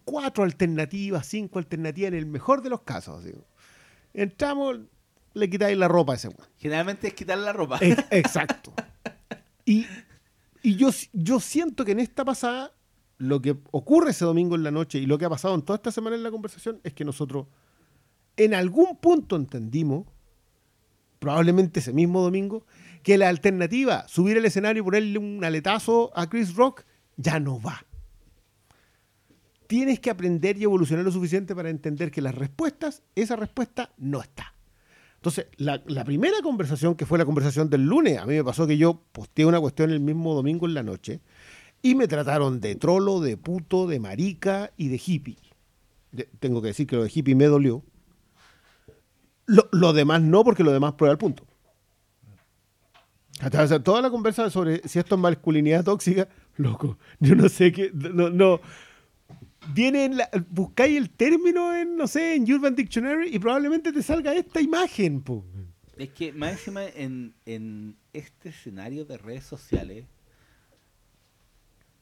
[0.04, 3.24] cuatro alternativas, cinco alternativas en el mejor de los casos.
[4.12, 4.80] Entramos,
[5.34, 6.48] le quitáis la ropa a ese weón.
[6.56, 7.78] Generalmente es quitar la ropa.
[7.80, 8.72] Ex- Exacto.
[9.64, 9.86] Y,
[10.62, 12.72] y yo, yo siento que en esta pasada,
[13.18, 15.76] lo que ocurre ese domingo en la noche y lo que ha pasado en toda
[15.76, 17.46] esta semana en la conversación es que nosotros
[18.36, 20.06] en algún punto entendimos,
[21.18, 22.64] probablemente ese mismo domingo,
[23.02, 26.84] que la alternativa, subir al escenario y ponerle un aletazo a Chris Rock,
[27.16, 27.84] ya no va.
[29.66, 34.20] Tienes que aprender y evolucionar lo suficiente para entender que las respuestas, esa respuesta no
[34.20, 34.54] está.
[35.20, 38.78] Entonces, la, primera conversación, que fue la conversación del lunes, a mí me pasó que
[38.78, 41.20] yo posteé una cuestión el mismo domingo en la noche
[41.82, 45.36] y me trataron de trolo, de puto, de marica y de hippie.
[46.38, 47.82] Tengo que decir que lo de hippie me dolió.
[49.44, 51.44] Lo, demás no, porque lo demás prueba el punto.
[53.44, 57.90] O toda la conversa sobre si esto es masculinidad tóxica, loco, yo no sé qué,
[57.92, 58.60] no, no.
[59.74, 64.02] Viene en la- buscáis el término en, no sé, en Urban Dictionary y probablemente te
[64.02, 65.44] salga esta imagen, po.
[65.96, 70.06] Es que más encima en, en este escenario de redes sociales,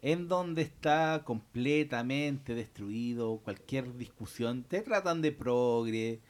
[0.02, 6.20] en donde está completamente destruido cualquier discusión, te tratan de progre,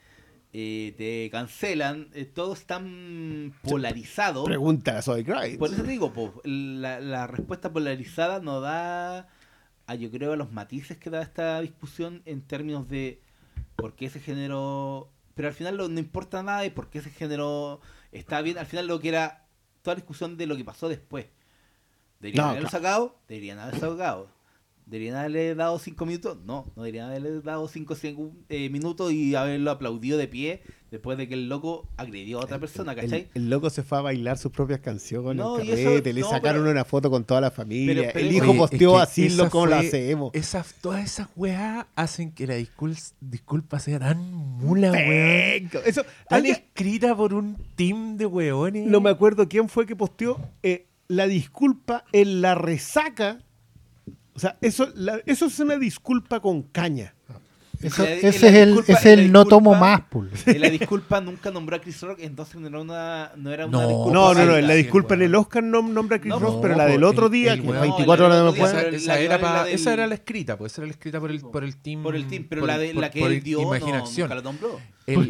[0.55, 4.45] eh, te cancelan, eh, todo es tan polarizado.
[4.45, 5.59] Pregunta a Kravitz.
[5.59, 9.29] Por eso te digo, po, la, la respuesta polarizada no da,
[9.89, 13.21] a, yo creo, a los matices que da esta discusión en términos de
[13.75, 15.11] por qué ese género...
[15.35, 17.81] Pero al final lo- no importa nada y por qué ese género
[18.13, 18.59] está bien.
[18.59, 19.47] Al final lo que era
[19.83, 21.27] toda la discusión de lo que pasó después.
[22.21, 22.85] ¿Deberían No, haberlo claro.
[22.85, 23.19] sacado?
[23.29, 24.31] Deberían haberlo sacado.
[24.87, 26.39] ¿Deberían haberle dado cinco minutos?
[26.45, 31.19] No, no deberían haberle dado cinco segun- eh, minutos y haberlo aplaudido de pie después
[31.19, 33.29] de que el loco agredió a otra persona, ¿cachai?
[33.35, 36.13] El, el loco se fue a bailar sus propias canciones, No, el y eso- carrete,
[36.13, 37.95] le no, sacaron pero- una foto con toda la familia.
[37.95, 40.31] Pero- pero el hijo Oye, posteó es que así lo como lo hacemos.
[40.35, 45.71] Esas, todas esas weas hacen que la discul- disculpa sea tan mula, weón.
[45.85, 48.87] Eso, Tan alguien- escrita por un team de weones.
[48.87, 53.41] no me acuerdo quién fue que posteó eh, la disculpa en la resaca.
[54.35, 57.15] O sea, eso, la- eso es una disculpa con caña.
[57.81, 60.31] Eso- la- ese es el, disculpa- es el no tomo disculpa- más, pul.
[60.47, 63.79] En la disculpa nunca nombró a Chris Rock, entonces no era una, no era una
[63.83, 64.13] No, disculpa.
[64.13, 66.55] No, no, no, en la disculpa en el Oscar no nombra a Chris No, Rock,
[66.57, 68.73] no, pero la del otro el- día, el que weón- 24 No, la horas después.
[68.73, 70.93] día, Esa, esa era pa- la del- esa era la escrita, pues esa era la
[70.93, 72.03] escrita por el, por el team.
[72.03, 73.75] Por el team, pero por la, de, por- la que por él el dio no,
[73.77, 74.29] imaginación.
[74.29, 74.81] nunca la nombró.
[75.09, 75.27] El-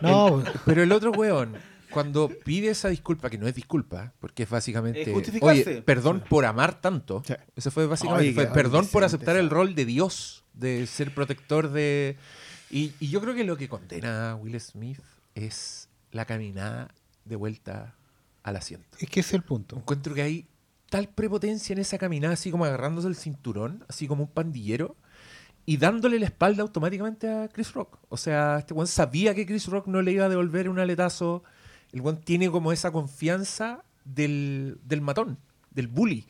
[0.00, 1.54] No, pero el otro weón,
[1.90, 5.02] cuando pide esa disculpa, que no es disculpa, porque es básicamente.
[5.02, 5.70] Es justificarse.
[5.70, 7.22] Oye, perdón por amar tanto.
[7.26, 7.34] Sí.
[7.56, 8.24] Eso fue básicamente.
[8.28, 12.16] Oye, fue qué perdón por aceptar el rol de Dios, de ser protector de.
[12.70, 15.00] Y, y yo creo que lo que condena a Will Smith
[15.34, 16.88] es la caminada
[17.24, 17.94] de vuelta
[18.42, 18.98] al asiento.
[18.98, 19.76] es que ese es el punto.
[19.76, 20.46] Encuentro que hay
[20.88, 24.96] tal prepotencia en esa caminada, así como agarrándose el cinturón, así como un pandillero,
[25.66, 27.98] y dándole la espalda automáticamente a Chris Rock.
[28.08, 31.44] O sea, este weón sabía que Chris Rock no le iba a devolver un aletazo.
[31.92, 35.38] El weón tiene como esa confianza del, del matón,
[35.70, 36.26] del bully.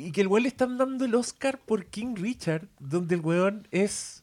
[0.00, 3.68] Y que el weón le están dando el Oscar por King Richard, donde el weón
[3.70, 4.22] es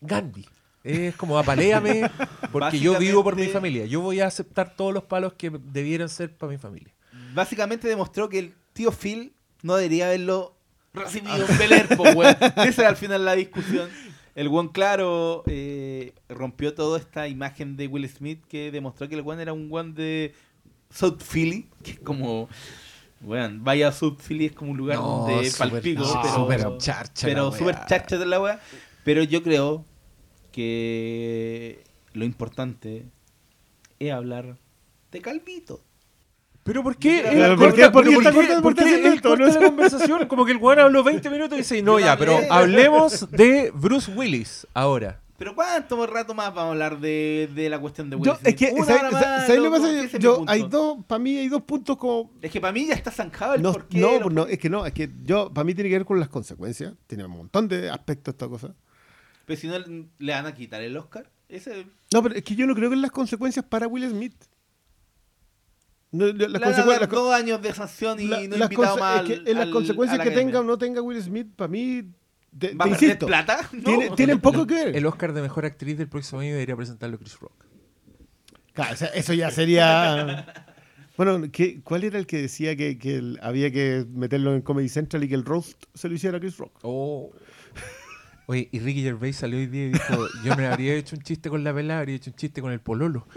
[0.00, 0.46] Gandhi.
[0.82, 2.10] Es como apaléame
[2.52, 3.84] porque yo vivo por mi familia.
[3.84, 6.94] Yo voy a aceptar todos los palos que debieran ser para mi familia.
[7.34, 10.56] Básicamente demostró que el tío Phil no debería haberlo
[10.94, 12.36] recibido en Bel Air, po, weón.
[12.66, 13.90] Esa era al final la discusión.
[14.34, 19.22] El buen claro eh, rompió toda esta imagen de Will Smith que demostró que el
[19.22, 20.32] buen era un buen de
[20.90, 22.48] South Philly, que es como...
[23.20, 27.26] Bueno, vaya Philly es como un lugar No, donde súper- palpico, no, pero, súper charcha
[27.26, 27.58] pero wea.
[27.58, 28.60] súper charcha de la wea.
[29.04, 29.84] Pero yo creo
[30.52, 33.06] que lo importante
[33.98, 34.56] es hablar
[35.10, 35.80] de Calvito.
[36.62, 37.20] ¿Pero por qué?
[37.20, 39.30] Él ¿por qué- por qué por qué esto?
[39.30, 40.26] corta No la conversación?
[40.28, 44.12] Como que el weón habló 20 minutos y dice, no, ya, pero hablemos de Bruce
[44.12, 45.20] Willis ahora.
[45.38, 48.48] Pero ¿cuánto rato más vamos a hablar de, de la cuestión de Will Yo, Smith?
[48.48, 50.18] es que, Una ¿sabes hora ¿sabes- más, ¿sabes lo que pasa?
[50.18, 52.32] Yo, hay dos, para mí hay dos puntos como...
[52.42, 53.98] Es que para mí ya está zanjado el No, porqué.
[54.00, 56.18] no, lo- no, es que no, es que yo, para mí tiene que ver con
[56.18, 56.92] las consecuencias.
[57.06, 58.74] Tiene un montón de aspectos esta cosa.
[59.46, 59.78] Pero si no
[60.18, 61.30] le van a quitar el Oscar.
[61.48, 64.34] Ese, No, pero es que yo no creo que las consecuencias para Will Smith.
[66.10, 69.34] No, las consecuencias- las dos años de sanción y la- no invitado más es que
[69.34, 72.02] al- en las al- consecuencias que tenga o no tenga Will Smith, para mí,
[72.56, 73.68] te, ¿Va te a insisto, plata?
[73.72, 73.82] No.
[73.82, 74.96] tiene- tienen poco que ver.
[74.96, 77.64] El Oscar de Mejor Actriz del próximo año debería presentarlo Chris Rock.
[78.74, 80.46] Claro, o sea, eso ya sería...
[81.18, 84.88] Bueno, ¿qué- ¿cuál era el que decía que, que el- había que meterlo en Comedy
[84.88, 86.78] Central y que el roast se lo hiciera Chris Rock?
[86.82, 87.32] Oh.
[88.46, 91.50] Oye, y Ricky Gervais salió hoy día y dijo, yo no habría hecho un chiste
[91.50, 93.26] con la vela, habría hecho un chiste con el pololo.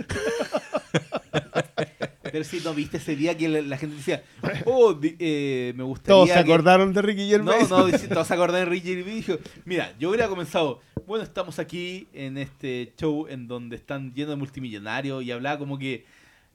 [2.32, 4.23] Pero si no viste ese día que la, la gente decía,
[4.65, 6.15] oh, di- eh, me gustaría.
[6.15, 7.69] Todos se que- acordaron de Ricky Gervais.
[7.69, 11.23] No, no, dice- todos se acordaron de Ricky Gervais dijo, mira, yo hubiera comenzado, bueno,
[11.23, 16.05] estamos aquí en este show en donde están llenos de multimillonarios y hablaba como que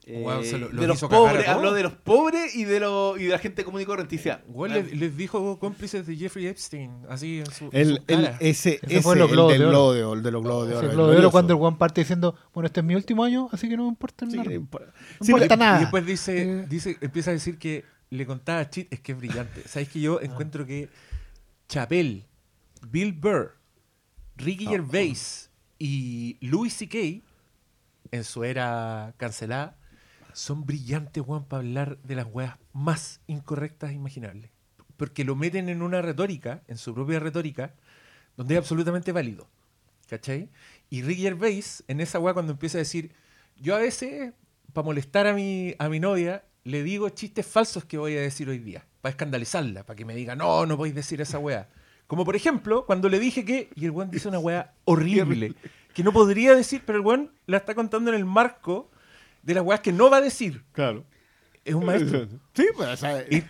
[0.08, 0.22] Eh,
[0.56, 3.38] lo- de los a pobres, habló de los pobres y de, los y de la
[3.40, 4.20] gente común y corriente.
[4.30, 8.22] "Ah, le- les dijo cómplices de Jeffrey Epstein, así en su, en El, su el-
[8.22, 8.36] cara.
[8.38, 9.72] ese, Ese ese, fue los el Globos del de Oro.
[9.76, 10.90] Globo de Oro, de los Globos de Oro.
[10.92, 13.48] el lo de oro cuando el Juan parte diciendo, bueno, este es mi último año,
[13.50, 14.48] así que no me importa Sí, nada.
[14.48, 14.92] no importa.
[15.18, 15.76] me Sí, importa le- nada.
[15.78, 16.66] Y después dice, Eh.
[16.68, 19.62] dice, empieza a decir que le contaba chit, es que es brillante.
[19.66, 20.88] ¿Sabes que yo encuentro que
[21.68, 22.26] Chapel,
[22.88, 23.56] Bill Burr,
[24.36, 25.50] Ricky Gervais
[25.80, 27.24] y Louis C.K.
[28.12, 29.76] en su era cancelada
[30.36, 34.50] son brillantes, Juan, para hablar de las weas más incorrectas imaginables.
[34.98, 37.72] Porque lo meten en una retórica, en su propia retórica,
[38.36, 39.48] donde es absolutamente válido.
[40.10, 40.50] ¿Cachai?
[40.90, 43.12] Y Ricky Gervais, en esa wea, cuando empieza a decir,
[43.56, 44.34] yo a veces,
[44.74, 48.50] para molestar a mi, a mi novia, le digo chistes falsos que voy a decir
[48.50, 51.70] hoy día, para escandalizarla, para que me diga, no, no podéis decir esa wea.
[52.06, 55.54] Como por ejemplo, cuando le dije que, y el weón dice una wea horrible,
[55.94, 58.90] que no podría decir, pero el weón la está contando en el marco
[59.46, 60.64] de las weas que no va a decir.
[60.72, 61.04] Claro.
[61.64, 62.26] Es un maestro.
[62.54, 63.42] Sí, pues, Y,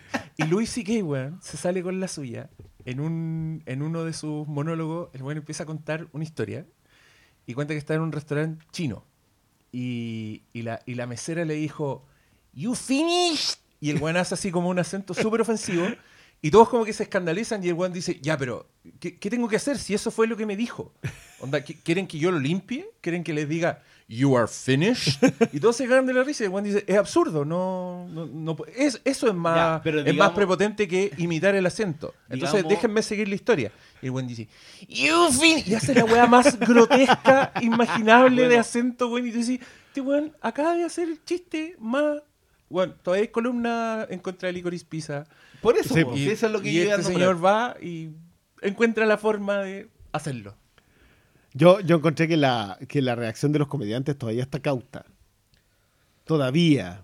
[0.43, 2.49] y Louis C.K., weón, se sale con la suya.
[2.85, 6.67] En, un, en uno de sus monólogos, el weón empieza a contar una historia
[7.47, 9.05] y cuenta que está en un restaurante chino.
[9.73, 12.07] Y, y la, y la mesera le dijo,
[12.53, 13.59] ¿You finished?
[13.81, 15.87] Y el weón hace así como un acento súper ofensivo.
[16.43, 18.69] Y todos como que se escandalizan y el weón dice, ya, pero
[19.01, 20.95] ¿qué, qué tengo que hacer si eso fue lo que me dijo?
[21.41, 22.89] Onda, ¿qu- ¿Quieren que yo lo limpie?
[23.01, 25.23] ¿Quieren que les diga, you are finished?
[25.53, 28.27] Y todos se cagan de la risa y el weón dice, es absurdo, no, no,
[28.27, 32.15] no pu- es, eso es más, Ya, pero es más prepotente que imitar el acento.
[32.29, 33.73] Entonces Digamos- déjenme seguir la historia.
[34.03, 34.49] Y el dice,
[34.89, 35.67] you finished.
[35.69, 39.27] Y hace la weá más grotesca imaginable de acento, weón.
[39.27, 42.23] Y tú dices, este weón acaba de hacer el chiste más...
[42.69, 45.25] Bueno, todavía hay columna en contra de Licorice Pizza.
[45.63, 48.11] Por eso, Sí, Y, eso es lo que y yo este señor va y
[48.61, 50.57] encuentra la forma de hacerlo.
[51.57, 55.07] Yo, yo encontré que la, que la reacción de los comediantes todavía está cauta.
[56.25, 57.03] Todavía.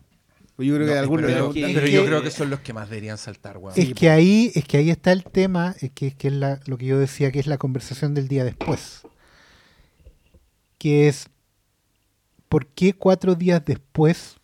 [0.58, 1.26] Yo creo que No, algunos...
[1.26, 3.74] pero yo que- creo que son los que más deberían saltar, weón.
[3.78, 6.60] Es que ahí, es que ahí está el tema, es que, es que es la-
[6.66, 9.02] lo que yo decía que es la conversación del día después.
[10.78, 11.28] Que es
[12.48, 14.36] ¿por qué cuatro días después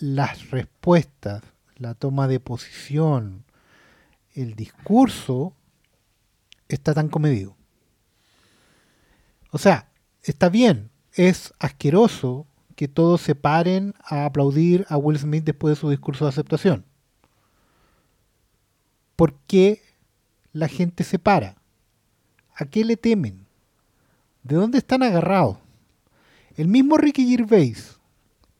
[0.00, 1.42] las respuestas,
[1.76, 3.44] la toma de posición,
[4.34, 5.54] el discurso
[6.68, 7.56] está tan comedido?
[9.50, 9.90] O sea,
[10.22, 12.46] está bien, es asqueroso
[12.76, 16.84] que todos se paren a aplaudir a Will Smith después de su discurso de aceptación.
[19.16, 19.82] ¿Por qué
[20.52, 21.56] la gente se para?
[22.54, 23.46] ¿A qué le temen?
[24.42, 25.58] ¿De dónde están agarrados?
[26.56, 27.98] El mismo Ricky Gervais,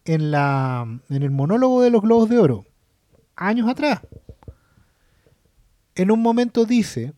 [0.04, 2.66] en, la, en el monólogo de los Globos de Oro,
[3.36, 4.00] años atrás,
[5.94, 7.12] en un momento dice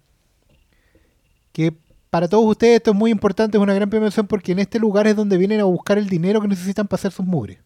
[1.52, 1.76] que
[2.12, 5.06] para todos ustedes esto es muy importante, es una gran premiación porque en este lugar
[5.06, 7.58] es donde vienen a buscar el dinero que necesitan para hacer sus mugres.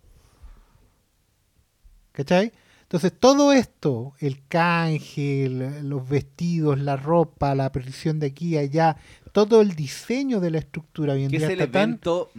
[2.12, 2.52] ¿Cachai?
[2.82, 5.48] Entonces todo esto, el canje,
[5.82, 8.96] los vestidos, la ropa, la aparición de aquí y allá,
[9.32, 12.30] todo el diseño de la estructura hoy en que es el tan- evento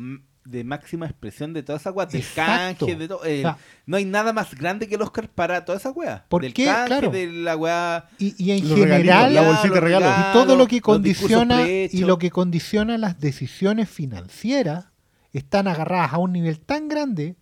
[0.50, 2.86] de máxima expresión de toda esa weá, del Exacto.
[2.86, 3.26] canje, de todo.
[3.26, 3.43] eh,
[3.86, 6.26] no hay nada más grande que el Oscar para toda esa weá.
[6.30, 6.66] ¿Por del qué?
[6.66, 7.10] canje, Claro.
[7.12, 8.10] de la weá.
[8.18, 10.14] Y, y en general, la bolsita de los regalos.
[10.18, 14.86] y todo lo que condiciona y lo que condiciona las decisiones financieras
[15.34, 17.36] están agarradas a un nivel tan grande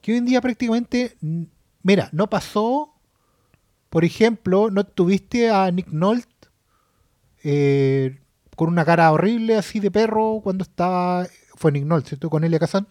[0.00, 1.16] que hoy en día prácticamente
[1.82, 2.94] mira no pasó
[3.90, 6.48] por ejemplo no tuviste a Nick Nolte
[7.44, 8.18] eh,
[8.56, 12.30] con una cara horrible así de perro cuando estaba fue Nick Nolte ¿cierto?
[12.30, 12.86] con Elia Kazan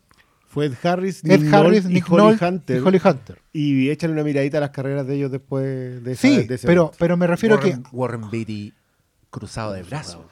[0.47, 2.77] Fue Ed Harris, Ed Nick Harris Nolte Nick y Holly Nolte Hunter.
[2.77, 6.21] y Holly Hunter Y échale una miradita a las carreras de ellos después de, esa,
[6.21, 8.73] sí de ese pero pero me refiero a que Warren, Beatty
[9.29, 10.25] cruzado de brazos.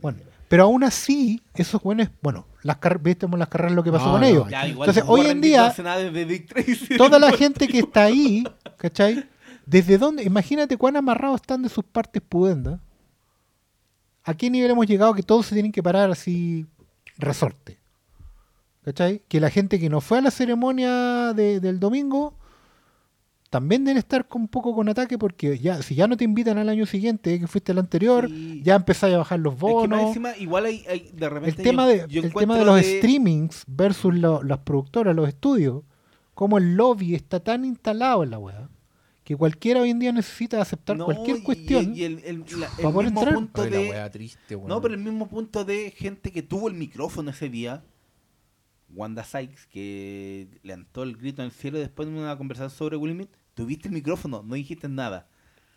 [0.00, 0.18] Bueno,
[0.48, 4.12] pero aún así, esos buenos, bueno, las car- vimos las carreras lo que pasó No,
[4.12, 4.48] con no, ellos.
[4.48, 5.74] Ya, igual Entonces, Warren hoy en día,
[6.48, 6.96] Tracy.
[6.96, 8.44] toda la gente que está ahí,
[8.78, 9.28] ¿cachai?
[9.66, 10.22] ¿Desde dónde?
[10.22, 12.78] Imagínate cuán amarrados están de sus partes pudendas.
[14.24, 16.66] ¿A qué nivel hemos llegado que todos se tienen que parar así
[17.18, 17.78] resorte?
[18.84, 19.22] ¿Cachai?
[19.28, 22.34] Que la gente que no fue a la ceremonia de- del domingo
[23.50, 26.58] también deben estar con un poco con ataque porque ya si ya no te invitan
[26.58, 28.60] al año siguiente que fuiste el anterior, Sí.
[28.64, 30.00] ya empezáis a bajar los Es que más bonos.
[30.08, 31.62] encima, igual hay, hay- de El repente.
[31.62, 35.28] tema, yo- de, yo el tema de los de- streamings versus lo- las productoras, los
[35.28, 35.82] estudios,
[36.34, 38.68] como el lobby está tan instalado en la web
[39.26, 41.96] que cualquiera hoy en día necesita aceptar No, cualquier y- cuestión.
[41.96, 43.34] Y, el, el- la- el mismo entrar.
[43.34, 44.08] punto de.
[44.12, 44.56] triste.
[44.56, 47.82] No, pero el mismo punto de gente que tuvo el micrófono ese día.
[48.94, 53.14] Wanda Sykes, que levantó el grito en el cielo después de una conversación sobre Will
[53.14, 53.30] Smith.
[53.54, 55.26] Tuviste el micrófono, no dijiste nada.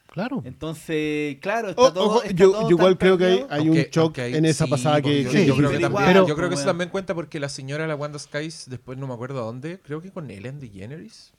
[0.05, 0.43] Claro.
[0.45, 2.05] Entonces, claro, está O- todo.
[2.05, 4.65] ojo, está yo, todo yo igual creo que hay, hay un shock hay- en esa
[4.65, 7.49] sí, pasada que, yo, creo que también, yo creo que eso también cuenta porque la
[7.49, 11.33] señora la Wanda Skies después no me acuerdo a dónde, creo que con Ellen DeGeneres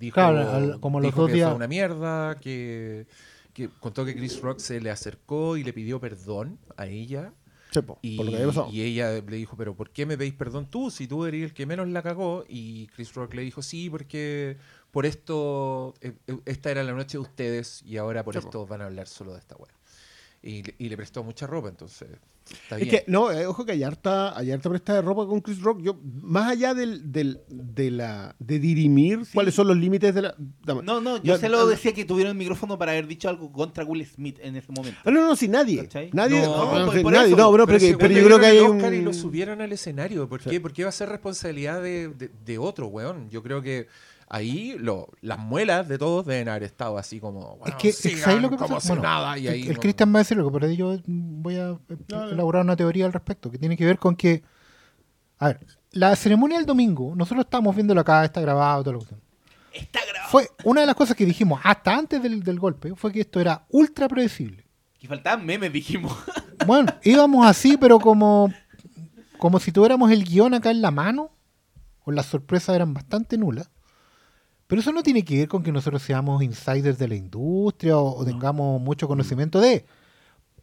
[0.00, 3.06] dijo, Claro, al- como los dijo dos que días- fue una mierda, que,
[3.52, 7.32] que contó que Chris Rock se le acercó y le pidió perdón a ella
[8.02, 8.68] y, por lo que había pasado.
[8.72, 11.52] y ella le dijo, pero ¿por qué me pedís perdón tú si tú eres el
[11.54, 12.44] que menos la cagó?
[12.48, 14.56] Y Chris Rock le dijo, sí, porque
[14.90, 18.80] por esto, eh, eh, esta era la noche de ustedes y ahora por esto van
[18.82, 19.70] a hablar solo de esta weá.
[20.42, 22.08] Y, le- y le prestó mucha ropa, entonces
[22.50, 22.90] está Es bien.
[22.90, 25.82] que, no, eh, ojo que hay harta, hay harta presta de ropa con Chris Rock.
[25.82, 30.34] Yo, más allá del, del, de, la, de dirimir cuáles son los límites de la.
[30.64, 33.28] dame- No, no, yo Ya, se lo decía que tuvieron el micrófono para haber dicho
[33.28, 34.98] algo contra Will Smith en ese momento.
[35.04, 35.82] Ah, no, no, sí, nadie.
[35.82, 36.08] ¿Cachai?
[36.14, 37.36] Nadie, No, no, por- sí, por nadie, eso.
[37.36, 38.76] no, bro, pero, Pero, que- pero yo creo que hay un.
[38.78, 40.26] Oscar y lo subieron al escenario.
[40.26, 40.48] ¿Por Sí.
[40.48, 40.58] qué?
[40.60, 43.28] Porque va a ser responsabilidad de, de- de otro, weón.
[43.28, 43.88] Yo creo que
[44.30, 47.52] ahí lo, las muelas de todos deben haber estado así como.
[47.54, 48.80] es bueno, que, es que sigan ahí lo que como pasa.
[48.80, 50.94] si bueno, nada, y el- ahí el no- Cristian va a decir algo, pero yo
[51.06, 51.76] mm, voy a
[52.30, 54.42] elaborar una teoría al respecto, que tiene que ver con que.
[55.38, 55.60] A ver,
[55.92, 59.14] la ceremonia del domingo, nosotros estamos viéndolo acá, está grabado, todo lo que
[59.72, 60.30] Está grabado.
[60.30, 63.40] Fue una de las cosas que dijimos hasta antes del, del golpe, fue que esto
[63.40, 64.64] era ultra predecible.
[64.98, 66.12] Que faltaban memes, dijimos.
[66.66, 68.52] Bueno, íbamos así, pero como,
[69.38, 71.30] como si tuviéramos el guion acá en la mano,
[72.04, 73.70] o las sorpresas eran bastante nulas.
[74.70, 78.16] Pero eso no tiene que ver con que nosotros seamos insiders de la industria o,
[78.16, 79.84] o tengamos mucho conocimiento de.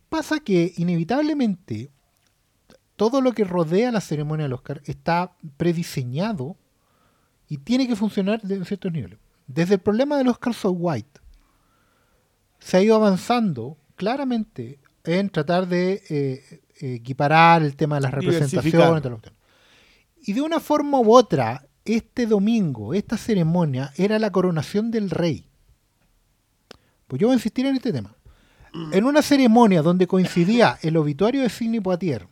[0.08, 1.92] Pasa que inevitablemente
[2.96, 6.56] todo lo que rodea la ceremonia del Oscar está prediseñado
[7.50, 9.20] y tiene que funcionar en ciertos niveles.
[9.46, 11.20] Desde el problema del Oscar So White
[12.60, 19.04] se ha ido avanzando claramente en tratar de eh, equiparar el tema de las representaciones.
[20.22, 25.50] Y de una forma u otra, este domingo, esta ceremonia era la coronación del rey.
[27.08, 28.16] Pues yo voy a insistir en este tema.
[28.92, 32.28] En una ceremonia donde coincidía el obituario de Sidney Poitier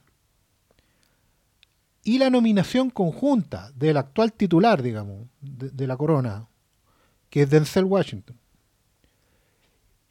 [2.03, 6.47] y la nominación conjunta del actual titular, digamos, de, de la corona,
[7.29, 8.37] que es Denzel Washington,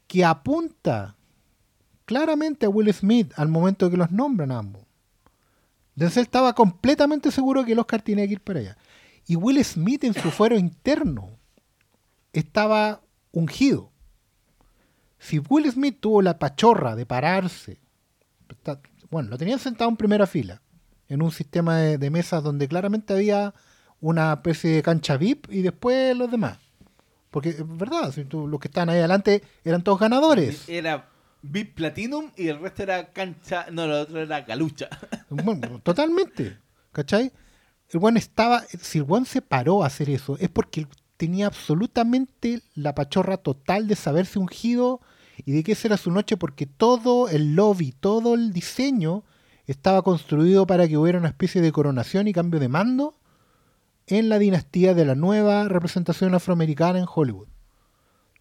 [0.09, 1.17] que apunta
[2.05, 4.83] claramente a Will Smith al momento que los nombran ambos.
[5.95, 8.79] Denzel estaba completamente seguro que el Oscar tenía que ir para allá.
[9.27, 11.39] Y Will Smith en su fuero interno
[12.33, 13.01] estaba
[13.33, 13.91] ungido.
[15.19, 17.81] Si Will Smith tuvo la pachorra de pararse,
[18.49, 20.61] está- bueno, lo tenían sentado en primera fila,
[21.09, 23.55] en un sistema de, de mesas donde claramente había
[24.01, 26.59] una especie de cancha VIP y después los demás.
[27.31, 30.69] Porque es verdad, si tú- los que estaban ahí adelante eran todos ganadores.
[30.69, 31.09] Era
[31.43, 33.67] VIP Platinum y el resto era cancha.
[33.73, 34.89] No, lo otro era galucha.
[35.31, 36.59] Bueno, totalmente.
[36.93, 37.33] ¿Cachai?
[37.91, 38.63] El estaba.
[38.81, 43.87] Si el buen se paró a hacer eso, es porque tenía absolutamente la pachorra total
[43.87, 45.01] de saberse ungido
[45.45, 49.25] y de que esa era su noche, porque todo el lobby, todo el diseño
[49.67, 53.15] estaba construido para que hubiera una especie de coronación y cambio de mando
[54.07, 57.49] en la dinastía de la nueva representación afroamericana en Hollywood.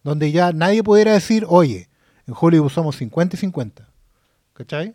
[0.02, 1.88] Donde ya nadie pudiera decir, oye,
[2.26, 3.88] en Hollywood somos 50 y 50.
[4.52, 4.94] ¿Cachai?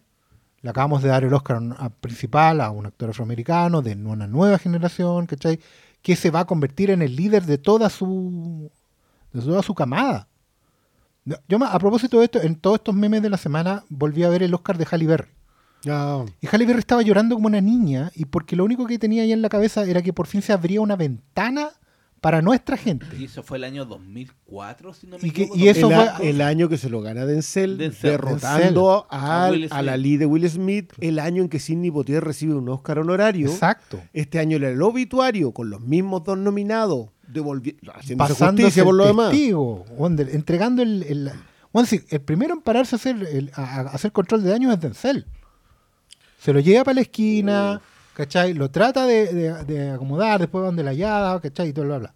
[0.62, 3.94] Le acabamos de dar el Oscar a un- a principal a un actor afroamericano de
[3.96, 5.60] una nueva generación, ¿cachai?
[6.02, 8.70] Que se va a convertir en el líder de toda su,
[9.34, 10.28] de toda su camada.
[11.48, 14.44] Yo- a propósito de esto, en todos estos memes de la semana, volví a ver
[14.44, 15.30] el Oscar de Halle Berry.
[16.42, 19.32] Y Halle Berry estaba llorando como una niña, y porque lo único que tenía ahí
[19.32, 21.70] en la cabeza era que por fin se abría una ventana
[22.22, 23.06] para nuestra gente.
[23.18, 25.60] Y eso fue el año 2004, si no me Y que- equivoco.
[25.60, 28.12] y eso el, a- fue- el año que se lo gana Denzel, Denzel.
[28.12, 29.98] derrotando A a la.
[29.98, 33.50] Lee de Will Smith, el año en que Sidney Poitier recibe un Oscar honorario.
[33.50, 34.02] Exacto.
[34.14, 37.10] Este año era el obituario con los mismos dos nominados,
[37.94, 39.30] haciendo pasándose justicia por lo demás.
[39.32, 41.32] testigo, weón, de- entregando el, el,
[41.86, 44.80] sí, el primero en pararse a hacer, el- a, a hacer control de daño es
[44.80, 45.26] Denzel.
[46.40, 47.82] Se lo lleva para la esquina,
[48.20, 48.54] ¿cachai?
[48.54, 51.70] Lo trata de, de- de acomodar, después van de la hallada, ¿cachai?
[51.70, 52.16] Y todo bla, bla.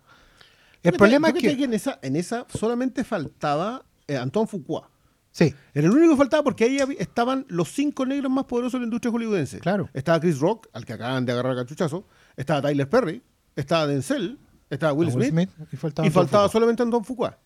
[0.83, 1.49] El problema es que...
[1.63, 4.89] en esa, en esa solamente faltaba eh, Antoine Fuqua.
[5.31, 8.79] Sí, Era el único que faltaba porque ahí estaban los cinco negros más poderosos de
[8.79, 9.59] la industria hollywoodense.
[9.61, 9.89] Claro.
[9.93, 12.05] Estaba Chris Rock, al que acaban de agarrar a cachuchazo.
[12.35, 13.23] Estaba Tyler Perry.
[13.55, 14.37] Estaba Denzel.
[14.69, 17.39] Estaba Will, a Will Smith, Smith, y faltaba Y Antoine faltaba solamente Antoine Fuqua.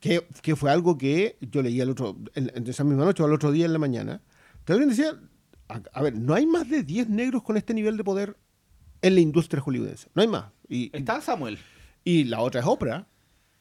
[0.00, 3.26] Que, que fue algo que yo leía el otro, en, en esa misma noche o
[3.26, 4.20] al otro día en la mañana.
[4.64, 5.14] Que alguien decía,
[5.68, 8.36] a, a ver, no hay más de 10 negros con este nivel de poder
[9.02, 10.08] en la industria hollywoodense.
[10.14, 10.46] No hay más.
[10.68, 11.58] Y, Estaba Samuel.
[12.04, 13.06] y la otra es Oprah.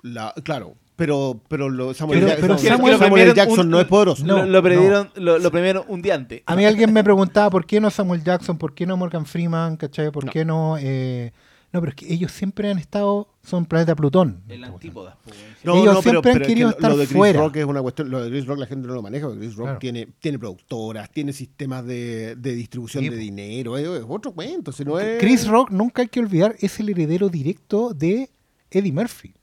[0.01, 3.33] La, claro, pero, pero lo, Samuel, Pero- Jackson, pero Samuel, Samuel- L.
[3.33, 4.25] Jackson un- no es poderoso.
[4.25, 4.63] No, lo, lo no.
[4.63, 6.43] premiaron, lo, lo premiaron un día antes.
[6.45, 9.77] A mí alguien me preguntaba por qué no Samuel Jackson, por qué no Morgan Freeman,
[9.77, 10.11] ¿cachai?
[10.11, 10.31] ¿Por No.
[10.31, 11.31] qué no eh,
[11.73, 14.43] No, pero es que ellos siempre han estado, son planeta Plutón.
[14.47, 15.17] El antípoda.
[15.23, 15.43] po, weón.
[15.63, 17.17] No, Ellos no, pero, siempre han pero es que querido lo- estar lo de Chris
[17.17, 17.39] fuera.
[17.39, 19.55] Rock es una cuestión, lo de Chris Rock la gente no lo maneja, porque Chris
[19.55, 19.79] Rock Claro.
[19.79, 24.71] tiene, tiene productoras, tiene sistemas de, de distribución Sí, de dinero, es, es otro cuento,
[24.71, 25.19] si no es...
[25.19, 28.29] Chris Rock, nunca hay que olvidar, es el heredero directo de
[28.69, 29.33] Eddie Murphy.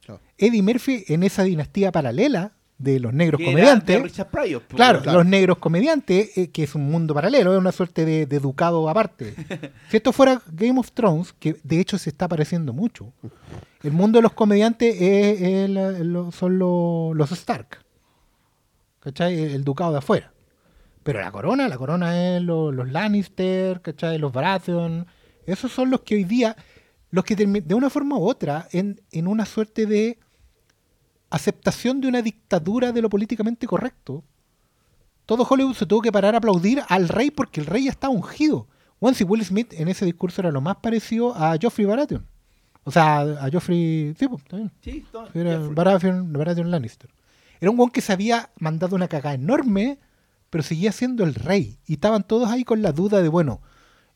[0.00, 0.20] Claro.
[0.38, 3.96] Eddie Murphy en esa dinastía paralela de los negros Que era comediantes.
[3.96, 7.58] de Richard Pryor, po, Claro, los negros comediantes, eh, que es un mundo paralelo, es
[7.58, 9.34] una suerte de, de ducado aparte.
[9.90, 13.12] si esto fuera Game of Thrones, que de hecho se está pareciendo mucho,
[13.82, 17.78] el mundo de los comediantes es- es la- lo- son lo- los Stark.
[19.00, 19.38] ¿Cachai?
[19.54, 20.32] El ducado de afuera.
[21.02, 24.18] Pero la corona, la corona es lo- los Lannister, ¿cachai?
[24.18, 25.06] Los Baratheon.
[25.46, 26.56] Esos son los que hoy día,
[27.10, 30.18] los que de una forma u otra, en, en una suerte de
[31.34, 34.24] aceptación de una dictadura de lo políticamente correcto,
[35.26, 38.12] todo Hollywood se tuvo que parar a aplaudir al rey porque el rey ya estaba
[38.12, 38.68] ungido.
[39.00, 42.26] Once y Will Smith en ese discurso era lo más parecido a Joffrey Baratheon.
[42.84, 44.14] O sea, a Joffrey...
[44.18, 44.70] Sí, pues, está bien.
[44.82, 45.58] Sí, no, Era.
[45.58, 47.10] Baratheon, Baratheon Lannister.
[47.60, 49.98] Era un weón que se había mandado una cagada enorme,
[50.50, 51.78] pero seguía siendo el rey.
[51.86, 53.62] Y estaban todos ahí con la duda de, bueno,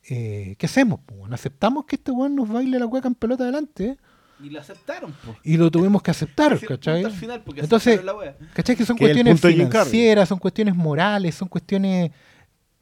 [0.09, 1.01] eh, ¿qué hacemos?
[1.31, 3.97] ¿Aceptamos que este weón nos baile la cueca en pelota adelante?
[4.43, 5.36] Y lo aceptaron, po.
[5.43, 7.03] Y lo tuvimos que aceptar, ¿cachai?
[7.03, 8.36] punto al final, porque Entonces, la wea.
[8.55, 8.76] ¿cachai?
[8.76, 12.12] Que son Que cuestiones financieras, son cuestiones morales, son cuestiones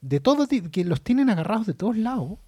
[0.00, 2.38] de todo tipo, que los tienen agarrados de todos lados.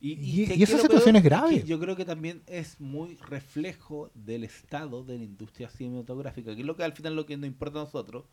[0.00, 0.76] Y- ¿sabes y esa qué?
[0.76, 1.62] Lo situación es grave.
[1.64, 6.66] yo creo que también es muy reflejo del estado de la industria cinematográfica, que es
[6.66, 8.24] lo que al final lo que nos importa a nosotros,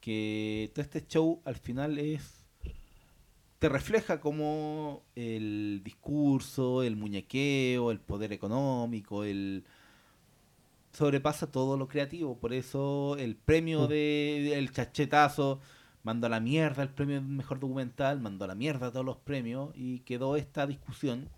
[0.00, 2.39] que todo este show al final es
[3.60, 9.64] te refleja como el discurso, el muñequeo, el poder económico, el
[10.92, 15.60] sobrepasa todo lo creativo, por eso el premio de el chachetazo
[16.02, 19.72] mandó a la mierda el premio mejor documental, mandó a la mierda todos los premios
[19.74, 21.28] y quedó esta discusión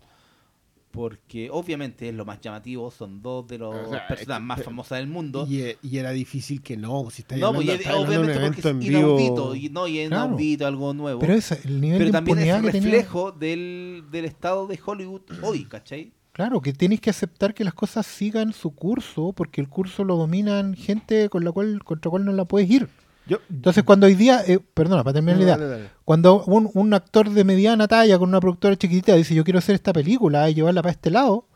[0.93, 4.99] porque obviamente es lo más llamativo, son dos de las O sea, personas más famosas
[4.99, 5.47] del mundo.
[5.49, 8.87] Y, e- y era difícil que no, si está No, y es- obviamente porque es
[8.87, 10.25] inaudito, y, no, y es Claro.
[10.27, 11.19] inaudito, algo nuevo.
[11.19, 12.71] Pero es el nivel Pero de también es tenía.
[12.71, 16.13] reflejo del, del estado de Hollywood hoy, ¿cachai?
[16.31, 20.15] Claro, que tienes que aceptar que las cosas sigan su curso, porque el curso lo
[20.15, 22.87] dominan gente con la cual, contra la cual no la puedes ir.
[23.27, 25.89] Yo, Entonces, cuando hoy día, eh, perdona, para terminar la idea, Dale, dale.
[26.03, 29.75] cuando un, un actor de mediana talla con una productora chiquitita dice yo quiero hacer
[29.75, 31.47] esta película y llevarla para este lado,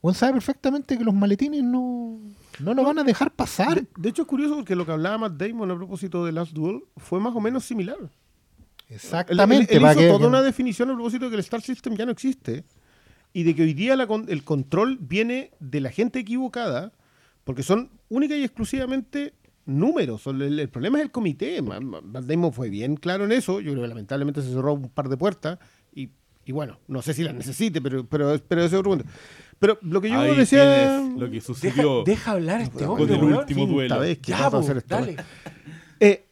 [0.00, 2.18] uno sabe perfectamente que los maletines no,
[2.58, 3.76] no lo van a dejar pasar.
[3.76, 6.52] De, de hecho es curioso porque lo que hablaba Matt Damon a propósito de Last
[6.52, 7.98] Duel fue más o menos similar.
[8.88, 9.76] Exactamente.
[9.76, 12.04] Él, hizo que- toda que- una definición a propósito de que el Star System ya
[12.04, 12.64] no existe
[13.32, 16.92] y de que hoy día la el control viene de la gente equivocada
[17.44, 19.34] porque son única y exclusivamente
[19.66, 20.26] números.
[20.26, 21.60] El, el problema es el comité.
[21.62, 23.60] Damon fue bien claro en eso.
[23.60, 25.58] Yo creo que lamentablemente se cerró un par de puertas
[25.94, 26.10] y,
[26.44, 29.04] y bueno, no sé si las necesite, pero, pero, pero ese es otro punto.
[29.58, 31.00] Pero lo que yo Ahí decía...
[31.16, 33.38] lo que Deja, sucedió deja hablar a este Con hombre, el weón.
[33.38, 34.00] último duelo.
[34.00, 34.94] vez que Ya, de po, hacer esto.
[34.96, 35.16] dale.
[36.00, 36.26] Eh,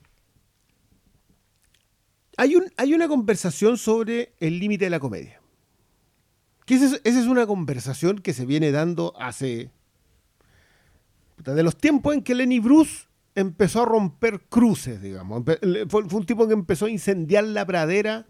[2.36, 5.40] hay, un, hay una conversación sobre el límite de la comedia.
[6.66, 9.70] Que esa es, esa es una conversación que se viene dando hace.
[11.38, 15.44] de los tiempos en que Lenny Bruce empezó a romper cruces, digamos.
[15.44, 18.26] Fue, fue un tipo que empezó a incendiar la pradera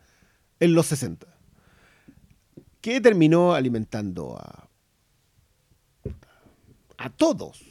[0.61, 1.27] en los 60.
[2.81, 4.69] Que terminó alimentando a.
[6.99, 7.63] a todos.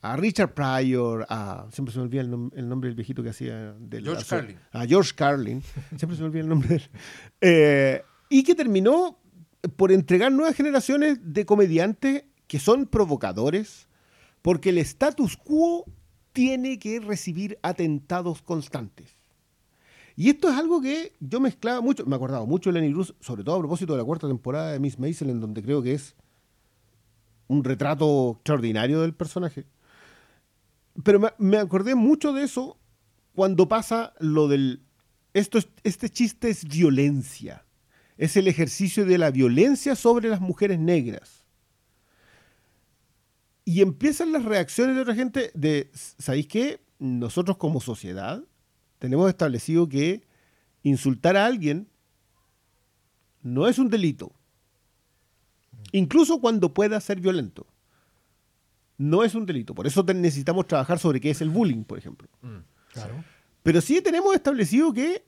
[0.00, 1.66] A Richard Pryor, a.
[1.72, 3.72] Siempre se me olvida el, nom- el nombre del viejito que hacía.
[3.78, 4.58] del- George a- Carlin.
[4.72, 5.62] A George Carlin.
[5.96, 6.82] Siempre se me olvida el nombre de él.
[7.40, 9.18] Eh, y que terminó
[9.76, 13.88] por entregar nuevas generaciones de comediantes que son provocadores,
[14.42, 15.84] porque el status quo
[16.32, 19.16] tiene que recibir atentados constantes.
[20.16, 23.44] Y esto es algo que yo mezclaba mucho, me acordaba mucho de Lenny Bruce, sobre
[23.44, 26.16] todo a propósito de la cuarta temporada de Miss Maisel, en donde creo que es
[27.46, 29.64] un retrato extraordinario del personaje.
[31.04, 32.78] Pero me, acordé mucho de eso
[33.34, 34.82] cuando pasa lo del...
[35.34, 37.64] Esto es- este chiste es violencia.
[38.16, 41.37] Es el ejercicio de la violencia sobre las mujeres negras.
[43.68, 46.80] Y empiezan las reacciones de otra gente de, ¿sabéis qué?
[46.98, 48.42] Nosotros como sociedad
[48.98, 50.22] tenemos establecido que
[50.82, 51.86] insultar a alguien
[53.42, 54.32] no es un delito.
[55.92, 57.66] Incluso cuando pueda ser violento.
[58.96, 59.74] No es un delito.
[59.74, 62.26] Por eso necesitamos trabajar sobre qué es el bullying, por ejemplo.
[62.94, 63.22] Claro.
[63.62, 65.26] Pero sí tenemos establecido que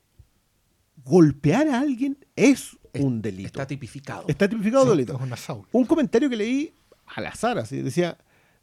[1.05, 3.49] golpear a alguien es un delito.
[3.49, 4.25] Está tipificado.
[4.29, 5.15] Está tipificado Sí, delito.
[5.15, 5.69] es un assault.
[5.73, 6.73] Un comentario que leí
[7.05, 8.17] al azar, así, decía,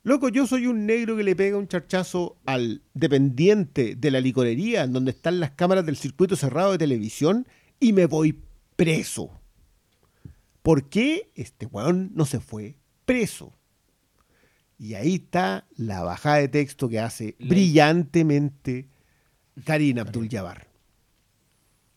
[0.03, 4.83] loco, yo soy un negro que le pega un charchazo al dependiente de la licorería
[4.83, 7.47] en donde están las cámaras del circuito cerrado de televisión
[7.79, 8.39] y me voy
[8.75, 9.31] preso.
[10.61, 13.53] ¿Por qué este weón no se fue preso?
[14.77, 18.89] Y ahí está la bajada de texto que hace brillantemente
[19.63, 20.67] Karina Abdul Jabbar.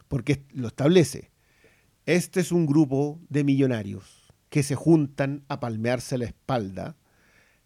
[0.09, 1.31] Porque lo establece.
[2.07, 6.97] Este es un grupo de millonarios que se juntan a palmearse la espalda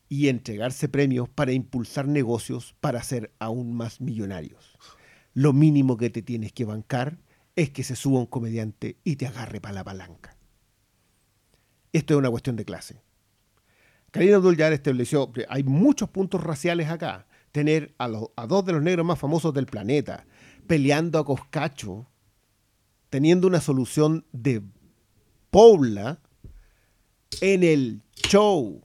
[0.09, 4.77] y entregarse premios para impulsar negocios para ser aún más millonarios.
[5.33, 7.19] Lo mínimo que te tienes que bancar
[7.57, 10.37] es que se suba un comediante y te agarre para la palanca.
[11.93, 13.03] Esto es una cuestión de clase.
[14.11, 17.27] Karina Abdul-Jabbar estableció, hay muchos puntos raciales acá.
[17.51, 20.27] Tener a, a dos de los negros más famosos del planeta
[20.67, 22.07] peleando a Coscacho,
[23.11, 24.63] teniendo una solución de
[25.51, 26.21] Paula
[27.41, 28.84] en el show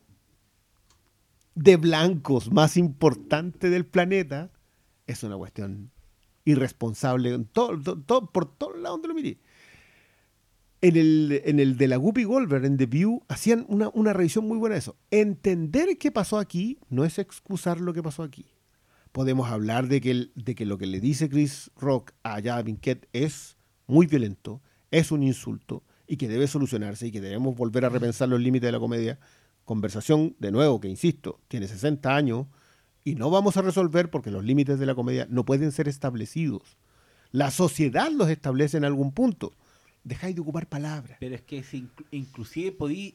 [1.61, 4.49] de blancos más importante del planeta,
[5.07, 5.91] es una cuestión
[6.45, 9.37] irresponsable en todo, to- to- por todos lados donde lo miré.
[10.81, 14.47] En el, en el de la Guppy Goldberg, en The View, hacían una, una revisión
[14.47, 14.95] muy buena de eso.
[15.11, 18.45] Entender qué pasó aquí no es excusar lo que pasó aquí.
[19.11, 23.09] Podemos hablar de que, de que lo que le dice Chris Rock a Jada Pinkett
[23.11, 23.57] es
[23.87, 28.29] muy violento, es un insulto y que debe solucionarse y que debemos volver a repensar
[28.29, 29.19] los límites de la comedia.
[29.69, 32.47] Conversación, de nuevo, que insisto, tiene 60 años
[33.03, 36.63] y no vamos a resolver porque los límites de la comedia no pueden ser establecidos.
[37.31, 39.53] La sociedad los establece en algún punto.
[40.03, 41.17] Dejáis de ocupar palabras.
[41.19, 43.13] Pero es que si inclu- inclusive podí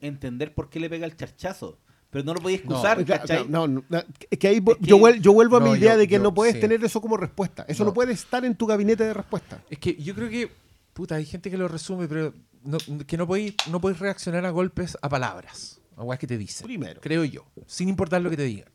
[0.00, 1.76] entender por qué le pega el charchazo.
[2.08, 3.46] Pero no lo podía excusar, No, claro, ¿cachai?
[3.46, 5.68] claro, no, no, es que ahí vo- Es que- yo, vuel- yo vuelvo a mi
[5.70, 6.60] No, idea yo- de que yo- no puedes sí.
[6.62, 7.66] tener eso como respuesta.
[7.68, 7.90] Eso no.
[7.90, 7.94] No.
[7.94, 9.62] puede estar en tu gabinete de respuesta.
[9.68, 10.50] Es que yo creo que,
[10.94, 12.32] puta, hay gente que lo resume, pero
[12.64, 16.38] no- que no podéis no podéis reaccionar a golpes a palabras, a weas que te
[16.38, 16.66] dicen.
[16.66, 17.00] Primero.
[17.00, 18.68] Creo yo, sin importar lo que te digan.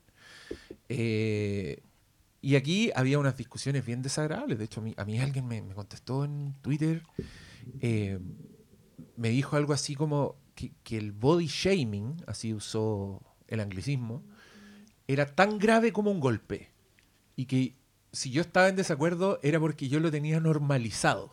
[0.88, 1.82] Eh,
[2.40, 4.58] y aquí había unas discusiones bien desagradables.
[4.58, 7.02] De hecho, a mí, a mí alguien me, me contestó en Twitter,
[7.80, 8.18] eh,
[9.16, 14.22] me dijo algo así como que, que el body shaming, así usó el anglicismo,
[15.06, 16.70] era tan grave como un golpe.
[17.36, 17.76] Y que
[18.12, 21.30] si yo estaba en desacuerdo era porque yo lo tenía normalizado.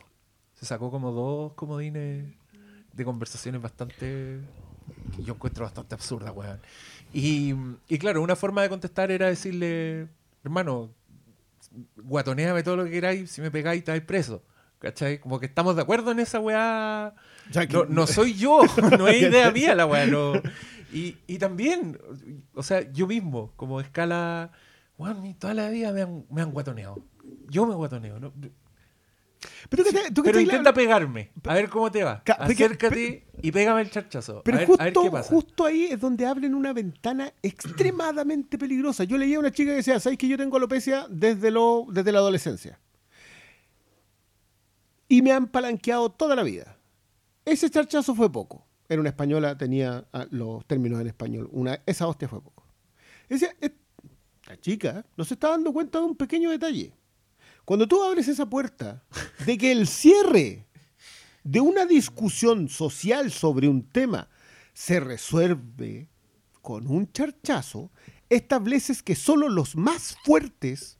[0.53, 2.33] Se sacó como dos comodines
[2.93, 4.41] de conversaciones bastante
[5.15, 6.59] que yo encuentro bastante absurdas, weón.
[7.13, 7.53] Y,
[7.87, 10.07] y claro, una forma de contestar era decirle,
[10.43, 10.91] hermano,
[11.97, 14.43] guatoneame todo lo que queráis, si me pegáis estáis preso.
[14.79, 15.19] ¿Cachai?
[15.19, 17.15] Como que estamos de acuerdo en esa weá.
[17.71, 18.61] No, no soy yo,
[18.99, 20.05] no es idea mía la weá.
[20.05, 20.33] no.
[20.93, 21.99] Y, y también,
[22.53, 24.51] o sea, yo mismo, como escala,
[24.97, 27.03] weón, toda la vida me han, me han guatoneado.
[27.49, 28.19] Yo me guatoneo.
[28.19, 28.33] ¿no?
[29.69, 32.23] Pero, te- tú Pero te- intenta pegarme, a ver cómo te va.
[32.37, 34.41] Acércate y pégame el charchazo.
[34.43, 35.29] Pero a, ver, justo, a ver qué pasa.
[35.29, 39.03] justo ahí es donde abren una ventana extremadamente peligrosa.
[39.03, 42.11] Yo leía a una chica que decía, ¿sabes que yo tengo alopecia desde, lo, desde
[42.11, 42.79] la adolescencia?
[45.07, 46.77] Y me han palanqueado toda la vida.
[47.45, 48.65] Ese charchazo fue poco.
[48.89, 51.47] Era una española, tenía ah, los términos en español.
[51.51, 52.63] Una, esa hostia fue poco.
[53.29, 53.71] Decía, "Eh,
[54.47, 56.93] la chica no se está dando cuenta de un pequeño detalle.
[57.65, 59.03] Cuando tú abres esa puerta
[59.45, 60.67] de que el cierre
[61.43, 64.29] de una discusión social sobre un tema
[64.73, 66.09] se resuelve
[66.61, 67.91] con un charchazo,
[68.29, 70.97] estableces que solo los más fuertes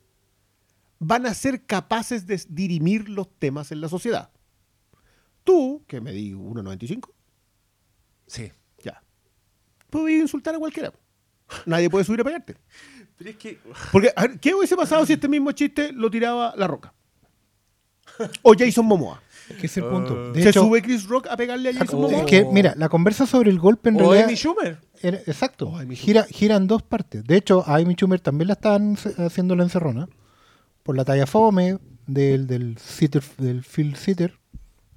[0.99, 4.31] van a ser capaces de dirimir los temas en la sociedad.
[5.43, 7.11] Tú, que me di 1,95,
[8.27, 8.51] Sí.
[8.83, 9.03] ya.
[9.89, 10.91] Puedes insultar a cualquiera.
[11.67, 12.55] Nadie puede subir a pegarte.
[13.17, 13.59] Pero es que.
[13.91, 16.93] Porque, a ver, ¿qué hubiese pasado si este mismo chiste lo tiraba La Roca?
[18.43, 19.21] O Jason Momoa.
[19.49, 20.31] Es que es el punto.
[20.31, 22.01] De ¿Se hecho, sube Chris Rock a pegarle a Jason Oh.
[22.03, 22.19] Momoa?
[22.21, 24.25] es que, mira, la conversa sobre el golpe en O realidad...
[24.25, 24.79] Amy Schumer.
[25.01, 25.69] era- exacto.
[25.69, 27.23] Oh, Amy gira, gira en dos partes.
[27.25, 30.07] De hecho, a Amy Schumer también la están haciendo la encerrona.
[30.83, 34.37] Por la talla fome del, del, sitter, del field sitter,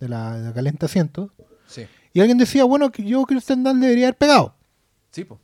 [0.00, 1.32] de la, de la calenta asiento.
[1.66, 1.86] Sí.
[2.12, 4.54] Y alguien decía, bueno, que yo Kristen Dunst debería haber pegado.
[5.10, 5.40] Sí, po.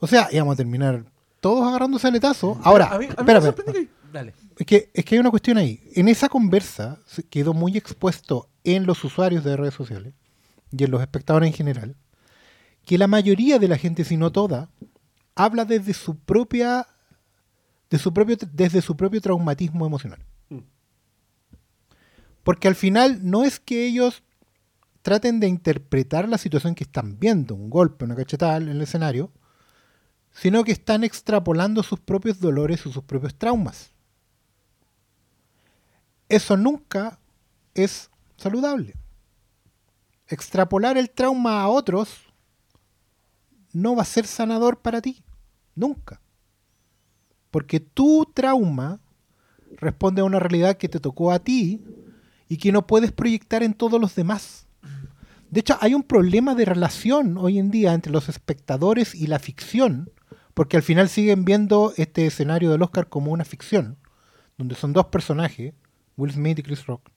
[0.00, 1.04] O sea, íbamos a terminar
[1.44, 2.58] todos agarrándose aletazo.
[2.64, 4.34] Ahora, a mí, a mí me espérame, sorprende que- Dale.
[4.56, 5.78] es que, es que hay una cuestión ahí.
[5.94, 10.14] En esa conversa quedó muy expuesto en los usuarios de redes sociales
[10.70, 11.96] y en los espectadores en general
[12.86, 14.70] que la mayoría de la gente, si no toda,
[15.34, 16.86] habla desde su propia
[17.90, 20.20] de su propio desde su propio traumatismo emocional.
[20.48, 20.60] Mm.
[22.42, 24.22] Porque al final no es que ellos
[25.02, 29.30] traten de interpretar la situación que están viendo, un golpe, una cachetada en el escenario,
[30.34, 33.92] sino que están extrapolando sus propios dolores o sus propios traumas.
[36.28, 37.18] Eso nunca
[37.74, 38.94] es saludable.
[40.26, 42.08] Extrapolar el trauma a otros
[43.72, 45.22] no va a ser sanador para ti.
[45.74, 46.20] Nunca.
[47.50, 49.00] Porque tu trauma
[49.76, 51.84] responde a una realidad que te tocó a ti
[52.48, 54.66] y que no puedes proyectar en todos los demás.
[55.50, 59.38] De hecho, hay un problema de relación hoy en día entre los espectadores y la
[59.38, 60.10] ficción,
[60.54, 63.98] porque al final siguen viendo este escenario del Oscar como una ficción,
[64.56, 65.74] donde son dos personajes,
[66.16, 67.10] Will Smith y Chris Rock,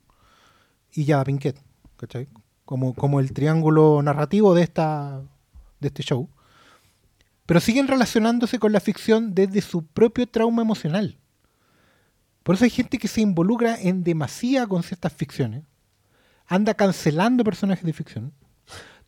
[0.92, 1.58] y Jada Pinkett,
[1.98, 2.28] ¿cachai?
[2.66, 5.22] Como, como el triángulo narrativo de, esta,
[5.80, 6.28] de este show.
[7.46, 11.18] Pero siguen relacionándose con la ficción desde su propio trauma emocional.
[12.44, 15.64] Por eso hay gente que se involucra en demasía con ciertas ficciones,
[16.48, 18.34] anda cancelando personajes de ficción,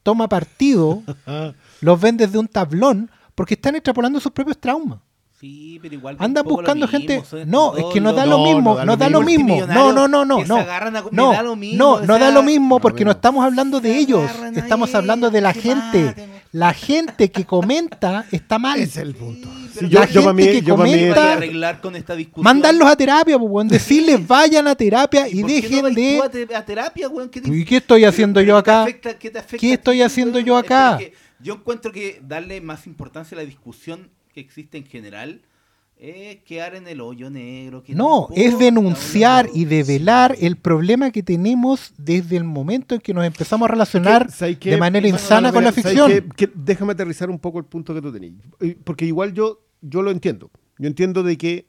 [0.03, 1.03] toma partido,
[1.81, 3.09] los ven desde un tablón,
[3.39, 4.99] porque están extrapolando sus propios traumas.
[5.39, 6.17] Sí, pero igual.
[6.19, 7.45] Anda un poco lo buscando mismo, gente.
[7.45, 9.65] No, es que no da lo mismo, no no da da lo mismo.
[9.65, 10.57] No, no, no, no, no.
[10.57, 13.11] a- No, da lo mismo, no, o no da lo mismo porque no no.
[13.13, 14.29] estamos hablando de ellos.
[14.53, 16.03] Estamos hablando de la gente.
[16.07, 18.81] mate, La gente que comenta está mal.
[18.81, 19.47] Ese es el punto.
[19.87, 22.15] yo, la yo para mí, gente que yo para mí- ¿Qué comenta- arreglar con esta
[22.15, 22.43] discusión?
[22.43, 23.67] Mandarlos a terapia, pues, weón.
[23.69, 26.55] Decirles vayan a terapia y ¿Por qué no dejen de.
[26.55, 27.29] a terapia, weón?
[27.29, 28.81] ¿Qué te- ¿Y qué estoy haciendo pero yo acá?
[28.83, 30.99] afecta- qué te afecta ¿Qué a estoy haciendo yo acá?
[31.41, 35.41] Yo encuentro que darle más importancia a la discusión que existe en general
[35.97, 37.83] es quedar en el hoyo negro.
[37.83, 43.13] que No, es denunciar y develar el problema que tenemos desde el momento en que
[43.13, 46.29] nos empezamos a relacionar de manera insana con la ¿sabes ficción.
[46.37, 48.33] Que- déjame aterrizar un poco el punto que tú tenías.
[48.61, 50.49] Eh, Porque igual yo, yo lo entiendo.
[50.77, 51.67] Yo entiendo de que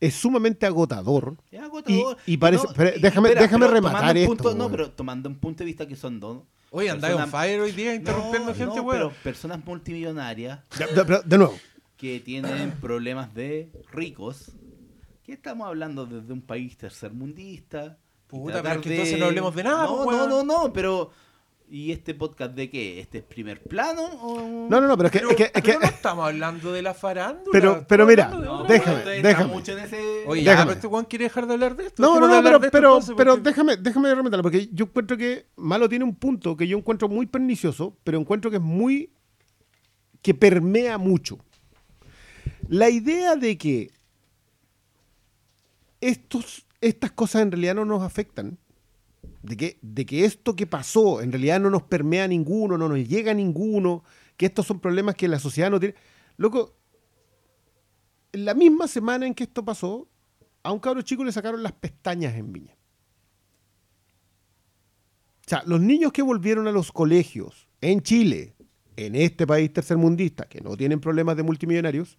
[0.00, 1.36] es sumamente agotador.
[1.52, 2.16] Es agotador.
[2.26, 5.66] Y- y parece- pero déjame- déjame pero rematar esto, no, pero tomando un punto de
[5.66, 6.42] vista que son dos.
[6.76, 11.04] Oye, andáis on fire hoy día interrumpiendo No, gente, no, pero personas multimillonarias De, de-
[11.04, 11.54] pero, de nuevo,
[11.96, 14.50] que tienen problemas de ricos,
[15.22, 17.96] que estamos hablando desde un país tercermundista.
[18.26, 21.12] Puta, pero es que entonces no hablemos de nada, No, po, no, no, no, pero.
[21.66, 23.00] ¿Y este podcast de qué?
[23.00, 24.02] ¿Este es primer plano?
[24.04, 24.68] O...
[24.68, 26.72] no, no, no, pero es que, Pero, es que- es que- pero no estamos hablando
[26.72, 27.50] de la farándula.
[27.52, 29.52] Pero- pero mira, de No, déjame, déjame.
[29.52, 30.66] mucho en ese- Oye, ya, Déjame.
[30.68, 32.02] pero este weón quiere dejar de hablar de esto.
[32.02, 35.46] No, no, no, pero, pero, entonces, pero porque- déjame, déjame remeterlo, porque yo encuentro que
[35.56, 39.10] Malo tiene un punto que yo encuentro muy pernicioso, pero encuentro que es muy.
[40.22, 41.38] que permea mucho.
[42.68, 43.90] La idea de que
[46.00, 48.58] estos, estas cosas en realidad no nos afectan,
[49.44, 52.88] de que, de que esto que pasó en realidad no nos permea a ninguno, no
[52.88, 54.02] nos llega a ninguno,
[54.38, 55.94] que estos son problemas que la sociedad no tiene.
[56.38, 56.74] Loco,
[58.32, 60.08] en la misma semana en que esto pasó,
[60.62, 62.74] a un cabro chico le sacaron las pestañas en Viña.
[65.46, 68.54] O sea, los niños que volvieron a los colegios en Chile,
[68.96, 72.16] en este país tercermundista, que no tienen problemas de multimillonarios,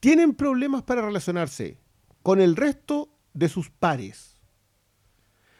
[0.00, 1.78] tienen problemas para relacionarse
[2.22, 4.37] con el resto de sus pares.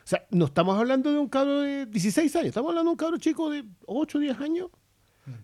[0.08, 2.96] O sea, no estamos hablando de un cabro de 16 años, estamos hablando de un
[2.96, 4.70] cabro chico de 8 o 10 años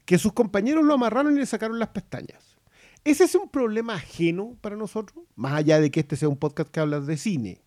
[0.06, 2.56] que sus compañeros lo amarraron y le sacaron las pestañas.
[3.04, 5.22] ¿Ese es un problema ajeno para nosotros?
[5.36, 7.60] Más allá de que este sea un podcast que habla de cine.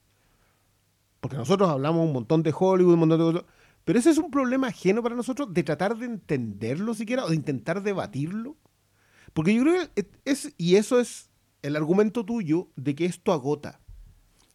[1.20, 3.54] Porque nosotros hablamos un montón de Hollywood, un montón de cosas.
[3.86, 7.36] Pero ese es un problema ajeno para nosotros de tratar de entenderlo siquiera o de
[7.36, 8.58] intentar debatirlo.
[9.34, 11.30] Porque yo creo que es, y eso es
[11.62, 13.82] el argumento tuyo de que esto agota.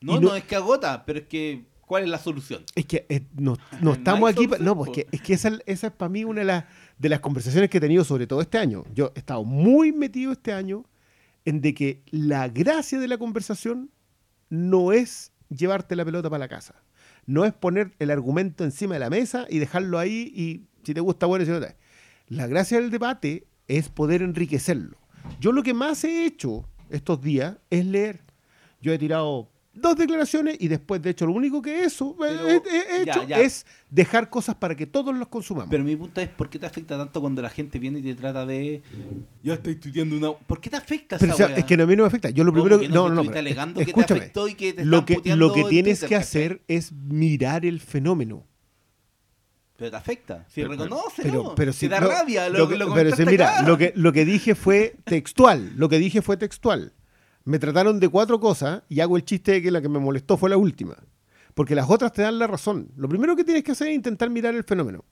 [0.01, 1.71] No, no, no- es que agota, pero es que.
[1.87, 2.65] ¿Cuál es la solución?
[2.75, 3.57] Es que eh, no,
[3.93, 4.47] estamos aquí.
[4.49, 6.65] pa- No, pues que, es que esa, esa es para mí una de las,
[6.99, 8.85] de las conversaciones que he tenido, sobre todo este año.
[8.95, 10.85] Yo he estado muy metido este año
[11.45, 13.91] en de que la gracia de la conversación
[14.49, 16.75] no es llevarte la pelota para la casa.
[17.27, 21.01] No es poner el argumento encima de la mesa y dejarlo ahí y si te
[21.01, 21.77] gusta, bueno, si no te.
[22.29, 24.97] La gracia del debate es poder enriquecerlo.
[25.41, 28.23] Yo lo que más he hecho estos días es leer.
[28.81, 32.57] Yo he tirado dos declaraciones y después, de hecho, lo único que eso Pero, he,
[32.57, 33.41] he ya, hecho ya.
[33.41, 35.71] es dejar cosas para que todos los consumamos.
[35.71, 38.15] Pero mi punto es: ¿por qué te afecta tanto cuando la gente viene y te
[38.15, 38.83] trata de.
[39.43, 40.33] Yo estoy estudiando una.
[40.33, 41.57] ¿Por qué te afecta Pero, esa o sea, weá?
[41.59, 42.31] es que no, a mí no me afecta.
[42.31, 42.93] Yo lo ¿Cómo primero que que.
[42.95, 43.05] no?
[43.09, 44.21] Pero, que te escúchame.
[44.21, 46.17] afectó y que te lo que, lo tienes Twitter, que ¿cachai?
[46.19, 48.45] hacer es mirar el fenómeno.
[49.77, 50.47] Pero te afecta.
[50.49, 51.55] Si reconoce, Pero, ¿no?
[51.55, 53.69] pero si si da no, rabia, lo, lo que- lo pero si mira, acá.
[53.69, 55.73] lo que, lo que dije fue textual.
[55.77, 56.93] Lo que dije fue textual.
[57.45, 60.37] Me trataron de cuatro cosas y hago el chiste de que la que me molestó
[60.37, 60.97] fue la última.
[61.55, 62.89] Porque las otras te dan la razón.
[62.97, 65.05] Lo primero que tienes que hacer es intentar mirar el fenómeno.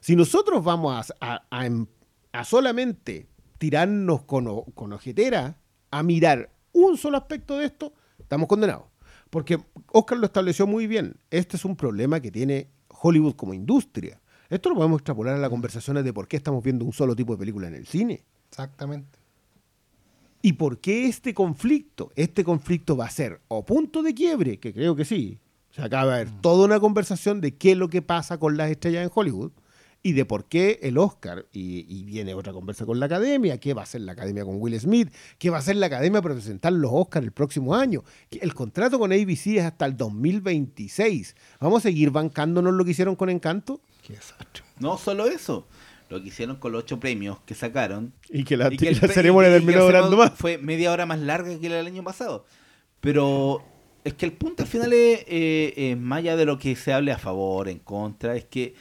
[0.00, 1.86] Si nosotros vamos a, a- em-
[2.44, 5.58] solamente tirarnos con, con ojetera
[5.90, 8.84] a mirar un solo aspecto de esto, estamos condenados.
[9.30, 9.58] Porque
[9.92, 11.16] Oscar lo estableció muy bien.
[11.30, 14.20] Este es un problema que tiene Hollywood como industria.
[14.48, 17.32] Esto lo podemos extrapolar a las conversaciones de por qué estamos viendo un solo tipo
[17.32, 18.24] de película en el cine.
[18.48, 19.18] Exactamente.
[20.44, 22.12] ¿Y por qué este conflicto?
[22.16, 25.38] Este conflicto va a ser o punto de quiebre, que creo que sí.
[25.70, 28.70] Se acaba de haber toda una conversación de qué es lo que pasa con las
[28.70, 29.52] estrellas en Hollywood
[30.02, 33.72] y de por qué el Oscar, y, y viene otra conversa con la academia, qué
[33.72, 36.34] va a hacer la academia con Will Smith, qué va a hacer la academia para
[36.34, 38.04] presentar los Oscars el próximo año.
[38.28, 41.36] Que El contrato con ABC es hasta el 2026.
[41.58, 43.80] ¿Vamos a seguir bancándonos lo que hicieron con Encanto?
[44.02, 44.62] Qué desastre.
[44.78, 45.66] No solo eso,
[46.10, 48.12] lo que hicieron con los ocho premios que sacaron.
[48.30, 50.32] Y que la, y que el la pre- ceremonia y que- y terminó durando más.
[50.34, 52.46] Fue media hora más larga que la del año pasado.
[53.00, 53.62] Pero
[54.04, 56.92] es que el punto al final es, eh, eh, más allá de lo que se
[56.92, 58.74] hable a favor, en contra, es que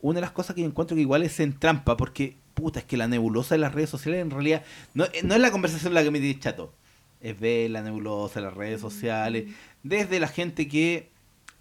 [0.00, 2.84] una de las cosas que yo encuentro que igual es en trampa, porque puta, es
[2.86, 4.62] que la nebulosa de las redes sociales en realidad
[4.94, 6.72] no, eh, no es la conversación la que me tiene chato.
[7.20, 9.46] Es ver la nebulosa, las redes sociales,
[9.82, 11.10] desde la gente que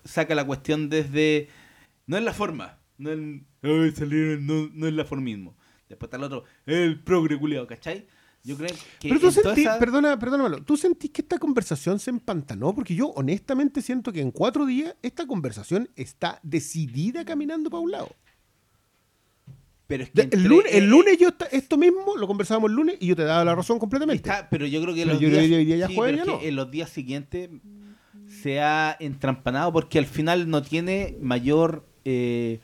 [0.03, 1.49] saca la cuestión desde...
[2.07, 3.19] No es la forma, no es...
[3.61, 5.55] "Ay, salieron", no, no es la formismo.
[5.89, 8.05] Después está el otro, el progre culiao, ¿cachai?
[8.43, 8.69] Yo creo
[8.99, 9.09] que...
[9.09, 12.75] Pero tú sentís, esa- perdona, Malo, ¿tú sentís que esta conversación se empantanó?
[12.75, 17.91] Porque yo honestamente siento que en cuatro días esta conversación está decidida caminando para un
[17.91, 18.15] lado.
[19.87, 22.75] Pero es que entre- el, lunes, el lunes yo esta- esto mismo lo conversábamos el
[22.75, 24.27] lunes y yo te daba la razón completamente.
[24.29, 26.71] Está, pero yo creo que los yo días, que ya sí, jueves ya en los
[26.71, 27.49] días siguientes
[28.27, 32.59] se ha entrampanado porque al final no tiene mayor eh,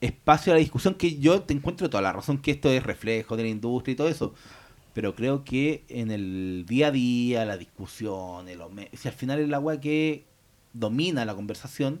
[0.00, 3.36] espacio a la discusión que yo te encuentro toda la razón que esto es reflejo
[3.36, 4.34] de la industria y todo eso.
[4.92, 8.60] Pero creo que en el día a día, la discusión, el
[8.94, 10.24] si al final el agua que
[10.72, 12.00] domina la conversación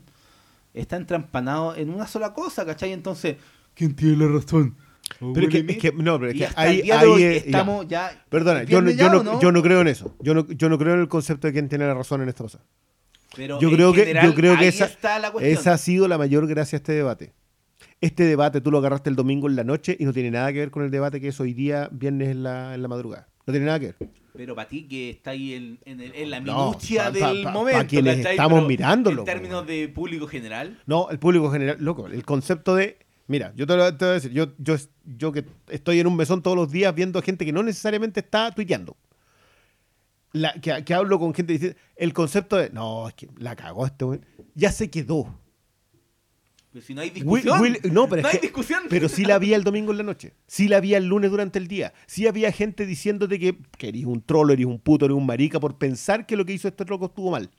[0.74, 2.92] está entrampanado en una sola cosa, ¿cachai?
[2.92, 3.36] Entonces,
[3.74, 4.76] ¿quién tiene la razón?
[5.34, 8.24] Pero que, es que- no, pero es que ahí, ahí es- estamos ya.
[8.28, 10.14] Perdona, ¿es yo no, yo, no, yo no creo en eso.
[10.20, 12.44] Yo no, yo no creo en el concepto de quién tiene la razón en esta
[12.44, 12.60] cosa.
[13.36, 14.86] Pero Yo en creo que, yo creo que esa,
[15.40, 17.32] esa ha sido la mayor gracia a este debate.
[18.00, 20.60] Este debate tú lo agarraste el domingo en la noche y no tiene nada que
[20.60, 23.28] ver con el debate que es hoy día, viernes en la, en la madrugada.
[23.46, 23.96] No tiene nada que ver.
[24.34, 27.32] Pero para ti que está ahí en, en el- en la No, minucia pa- pa-
[27.34, 27.86] del pa- momento.
[27.88, 28.32] quienes ¿cachai?
[28.32, 30.80] estamos Pero mirándolo, En términos de público general.
[30.86, 32.96] No, el público general, loco, el concepto de,
[33.26, 36.16] mira, yo te, lo, te voy a decir, yo, yo, yo que estoy en un
[36.16, 38.96] mesón todos los días viendo gente que no necesariamente está tuiteando.
[40.32, 43.84] La, que, que hablo con gente diciendo, el concepto de, no, es que la cagó
[43.84, 44.20] este güey,
[44.54, 45.38] ya se quedó.
[46.72, 47.60] Pero si no hay discusión.
[47.60, 48.82] Will- no, pero, es hay que- discusión.
[48.88, 50.34] pero sí la había el domingo en la noche.
[50.46, 51.92] Sí la había el lunes durante el día.
[52.06, 55.58] Sí había gente diciéndote que, que eres un trolo, eres un puto, eres un marica
[55.58, 57.50] por pensar que lo que hizo este loco estuvo mal.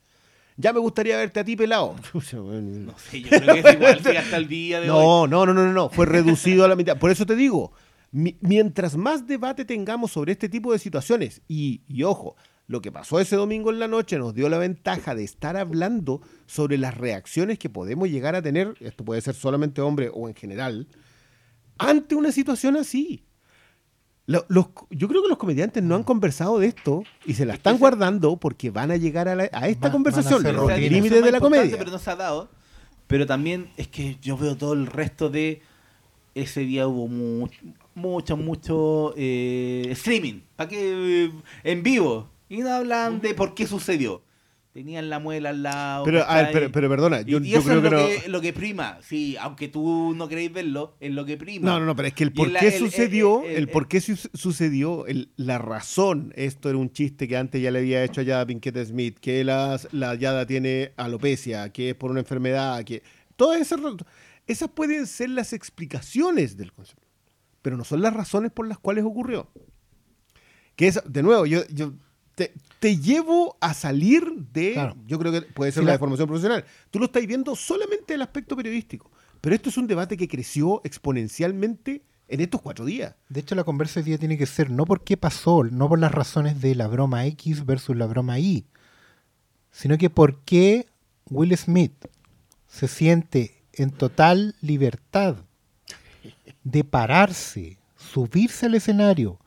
[0.57, 1.95] Ya me gustaría verte a ti pelado.
[2.13, 4.97] No sé, yo creo que es igual sí, hasta el día de hoy.
[4.97, 5.89] No, no, no, no, no, no.
[5.89, 6.97] Fue reducido a la mitad.
[6.97, 7.73] Por eso te digo,
[8.11, 12.35] mi- mientras más debate tengamos sobre este tipo de situaciones, y, y ojo,
[12.71, 16.21] lo que pasó ese domingo en la noche nos dio la ventaja de estar hablando
[16.45, 20.35] sobre las reacciones que podemos llegar a tener, esto puede ser solamente hombre o en
[20.35, 20.87] general,
[21.77, 23.25] ante una situación así.
[24.27, 27.55] Lo- los- yo creo que los comediantes no han conversado de esto y se la
[27.55, 30.79] están guardando porque van a llegar a, la- a esta Va- conversación, van a los
[30.79, 31.77] límites de la comedia.
[31.77, 32.49] Pero no se ha dado.
[33.07, 35.61] Pero también es que yo veo todo el resto de.
[36.33, 37.49] Ese día hubo mu-
[37.93, 40.39] mucho, mucho eh, streaming.
[40.55, 41.25] ¿Para qué?
[41.25, 41.31] Eh,
[41.65, 42.29] en vivo.
[42.51, 44.23] Y no hablan de por qué sucedió.
[44.73, 46.03] Tenían la muela al lado.
[46.03, 48.07] Pero, a pero, pero perdona, Y- yo, y yo eso creo es que lo, no.
[48.07, 48.97] que, lo que prima.
[49.01, 51.65] Sí, aunque tú no queréis verlo, es lo que prima.
[51.69, 53.87] No, no, no, pero es que el por la- qué el- el- sucedió, el- por
[53.87, 55.05] qué su- sucedió,
[55.37, 58.77] la razón, esto era un chiste que antes ya le había hecho allá a Pinkett
[58.85, 63.01] Smith, que las- la Yada tiene alopecia, que es por una enfermedad, que
[63.37, 63.79] todas esas,
[64.47, 67.07] esas pueden ser las explicaciones del concepto,
[67.61, 69.49] pero no son las razones por las cuales ocurrió.
[70.77, 71.93] Que es, de nuevo, yo, yo
[72.35, 74.23] te, te llevo a salir
[74.53, 74.95] de, Claro.
[75.07, 76.65] yo creo que puede ser Sí, la la- deformación profesional.
[76.89, 79.11] Tú lo estás viendo solamente el aspecto periodístico,
[79.41, 83.15] pero esto es un debate que creció exponencialmente en estos cuatro días.
[83.29, 85.99] De hecho, la conversa hoy día tiene que ser no por qué pasó, no por
[85.99, 88.65] las razones de la broma X versus la broma Y,
[89.71, 90.87] sino que por qué
[91.29, 91.93] Will Smith
[92.67, 95.35] se siente en total libertad
[96.63, 99.39] de pararse, subirse al escenario,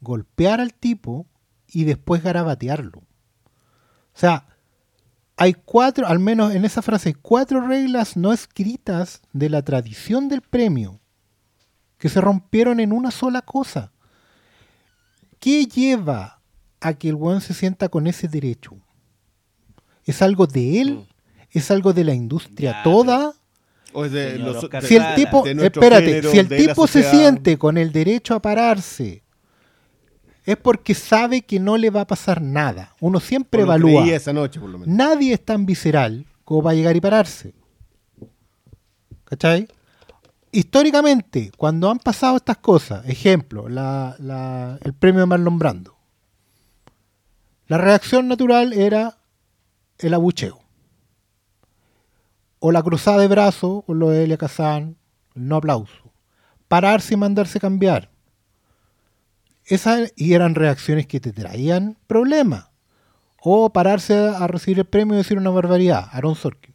[0.00, 1.26] golpear al tipo
[1.74, 3.00] y después garabatearlo.
[3.00, 3.04] O
[4.18, 4.46] sea,
[5.36, 10.28] hay cuatro, al menos en esa frase, hay cuatro reglas no escritas de la tradición
[10.28, 11.00] del premio
[11.98, 13.90] que se rompieron en una sola cosa.
[15.40, 16.40] ¿Qué lleva
[16.80, 18.76] a que el weón se sienta con ese derecho?
[20.04, 21.06] ¿Es algo de él?
[21.50, 23.32] ¿Es algo de la industria Ya, toda?
[23.92, 27.02] O es de Señor los- Si el tipo, de espérate, género, si el tipo se
[27.10, 29.23] siente con el derecho a pararse,
[30.44, 32.94] es porque sabe que no le va a pasar nada.
[33.00, 34.06] Uno siempre o evalúa.
[34.06, 34.94] esa noche, por lo menos.
[34.94, 37.54] Nadie es tan visceral como para llegar y pararse.
[39.24, 39.68] ¿Cachai?
[40.52, 45.96] Históricamente, cuando han pasado estas cosas, ejemplo, la- la- el premio de Marlon Brando,
[47.66, 49.16] la reacción natural era
[49.98, 50.60] el abucheo.
[52.60, 54.96] O la cruzada de brazos, con lo de Elia Kazan,
[55.34, 56.12] el no aplauso.
[56.68, 58.10] Pararse y mandarse cambiar.
[59.66, 62.66] Esas, y eran reacciones que te traían problemas.
[63.40, 66.08] O pararse a recibir el premio y decir una barbaridad.
[66.12, 66.74] Aaron Sorkin.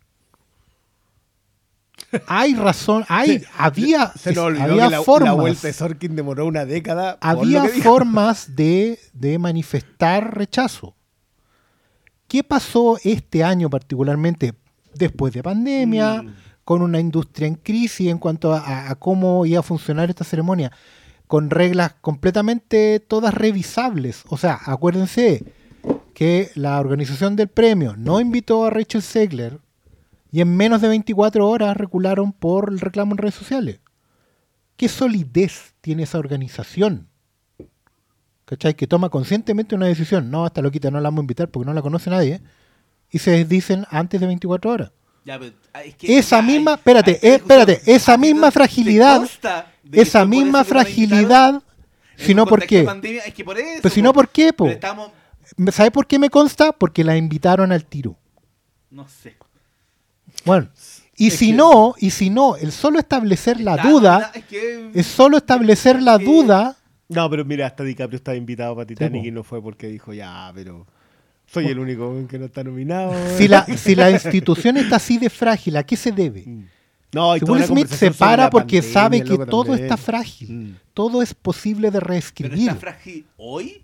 [2.27, 6.15] hay razón, hay, había, Se nos olvidó había que la, la formas, vuelta de Sorkin
[6.15, 7.17] demoró una década.
[7.21, 10.95] había formas de, de manifestar rechazo.
[12.27, 14.53] ¿Qué pasó este año particularmente
[14.93, 16.35] después de pandemia, Mm.
[16.63, 20.71] con una industria en crisis en cuanto a, a cómo iba a funcionar esta ceremonia?
[21.29, 24.23] Con reglas completamente todas revisables.
[24.29, 25.43] O sea, acuérdense
[26.15, 29.59] que la organización del premio no invitó a Rachel Segler
[30.31, 33.79] y en menos de 24 horas recularon por el reclamo en redes sociales.
[34.75, 37.09] ¿Qué solidez tiene esa organización?
[38.45, 38.73] ¿Cachai?
[38.73, 40.31] Que toma conscientemente una decisión.
[40.31, 42.41] No, esta loquita no la vamos a invitar porque no la conoce nadie.
[43.11, 44.91] Y se desdicen antes de 24 horas.
[45.29, 48.21] Ya, pero, ah, es que- Esa misma, hay- espérate, hay eh, espérate, esa ¿A ti
[48.21, 49.21] misma fragilidad,
[49.91, 51.61] Esa misma fragilidad,
[52.17, 52.81] En si un no, ¿por qué?
[52.81, 53.79] pandemia, es que por eso.
[53.83, 54.15] Pues si no, po.
[54.21, 54.63] ¿por qué, po?
[54.65, 55.11] Pero estamos,
[55.71, 56.71] ¿Sabe por qué me consta?
[56.71, 58.15] Porque la invitaron al tiro.
[58.89, 59.35] no sé.
[60.45, 60.67] Bueno,
[61.15, 64.45] y Es si que- no, y si no, el solo establecer la Está duda, es
[64.45, 66.75] que- es solo establecer la que- duda,
[67.07, 70.51] No, pero mira, hasta DiCaprio estaba invitado para Titanic y no fue porque dijo, ya,
[70.55, 70.87] pero
[71.51, 73.13] soy el único que no está nominado.
[73.37, 76.43] si la, si la institución está así de frágil, ¿a qué se debe?
[76.45, 76.65] Mm.
[77.11, 79.83] No, Si Will Smith se para porque pandemia, sabe que loco, todo también.
[79.85, 80.75] está frágil, Mm.
[80.93, 82.59] todo es posible de Pero reescribir.
[82.69, 83.83] está frágil hoy.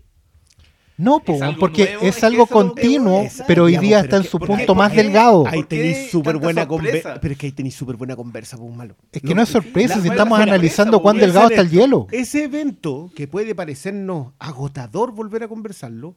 [0.98, 2.02] No, po, ¿Es algo porque nuevo?
[2.06, 4.92] es algo es continuo, pero hoy día pero está en su que- ¿por punto más
[4.92, 5.46] qué- delgado.
[5.46, 7.20] Ahí ¿Por qué tenéis súper buena conversa.
[7.20, 8.96] Pero es que ahí tenéis súper buena conversa, pues malo.
[9.12, 11.62] Es que no es sorpresa la- si la- estamos la- analizando la- cuán delgado está
[11.62, 12.08] el hielo.
[12.12, 16.16] Ese evento, que puede parecernos agotador volver a conversarlo,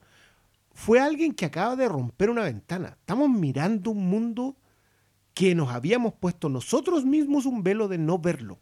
[0.78, 2.96] fue alguien que acaba de romper una ventana.
[3.00, 4.56] Estamos mirando un mundo
[5.34, 8.60] que nos habíamos puesto nosotros mismos un velo de no verlo.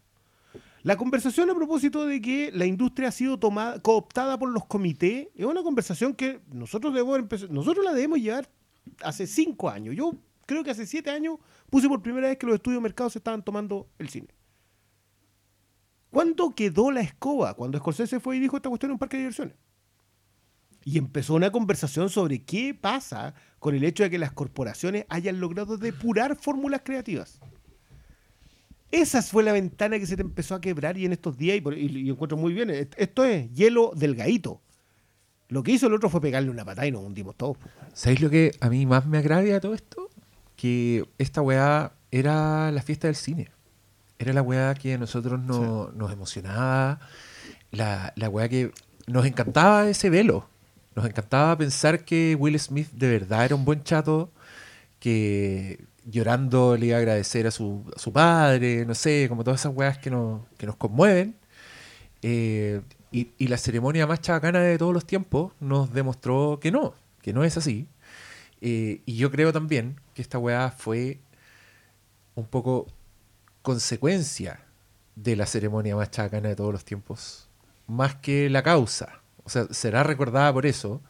[0.83, 5.29] La conversación a propósito de que la industria ha sido tomada, cooptada por los comités,
[5.35, 8.49] es una conversación que nosotros debemos empezar, nosotros la debemos llevar
[9.03, 9.95] hace cinco años.
[9.95, 10.15] Yo
[10.47, 11.37] creo que hace siete años
[11.69, 14.29] puse por primera vez que los estudios de mercado se estaban tomando el cine.
[16.11, 17.53] ¿Cuándo quedó la escoba?
[17.53, 19.55] Cuando Scorsese fue y dijo esta cuestión en un parque de diversiones.
[20.89, 25.41] Y empezó una conversación sobre qué pasa con el hecho de que las corporaciones hayan
[25.41, 27.41] logrado depurar fórmulas creativas.
[28.93, 31.61] Esa fue la ventana que se te empezó a quebrar y en estos días, y,
[31.61, 34.63] por- y- y encuentro muy bien, est- esto es hielo delgadito.
[35.49, 37.57] Lo que hizo el otro fue pegarle una patada y nos hundimos todos.
[37.93, 40.09] ¿Sabéis lo que a mí más me agravia de todo esto?
[40.55, 43.51] Que esta weá era la fiesta del cine.
[44.21, 47.01] Era la weá que a nosotros no- nos emocionaba,
[47.73, 48.71] la, la weá que
[49.09, 50.49] nos encantaba ese velo.
[50.97, 54.33] Nos encantaba pensar que Will Smith de verdad era un buen chato,
[54.99, 59.77] que llorando le iba a agradecer a su, su padre, no sé, como todas esas
[59.77, 61.37] weas que nos, que nos conmueven.
[62.23, 62.81] Eh,
[63.13, 67.35] y, y la ceremonia más chabacana de todos los tiempos nos demostró que no, que
[67.35, 67.89] no es así.
[68.63, 71.21] Eh, y yo creo también que esta weá fue
[72.35, 72.87] un poco
[73.61, 74.61] consecuencia
[75.15, 77.49] de la ceremonia más chabacana de todos los tiempos,
[77.87, 79.21] más que la causa.
[79.47, 81.03] O sea, será recordada por eso,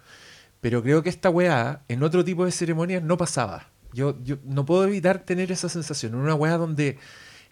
[0.61, 3.71] pero creo que esta weá en otro tipo de ceremonias no pasaba.
[3.93, 6.13] Yo, yo no puedo evitar tener esa sensación.
[6.13, 6.99] En una weá donde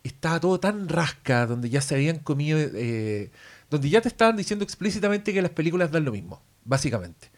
[0.02, 3.30] estaba todo tan rasca, donde ya se habían comido, eh,
[3.70, 7.30] donde ya te estaban diciendo explícitamente que las películas dan lo mismo, básicamente.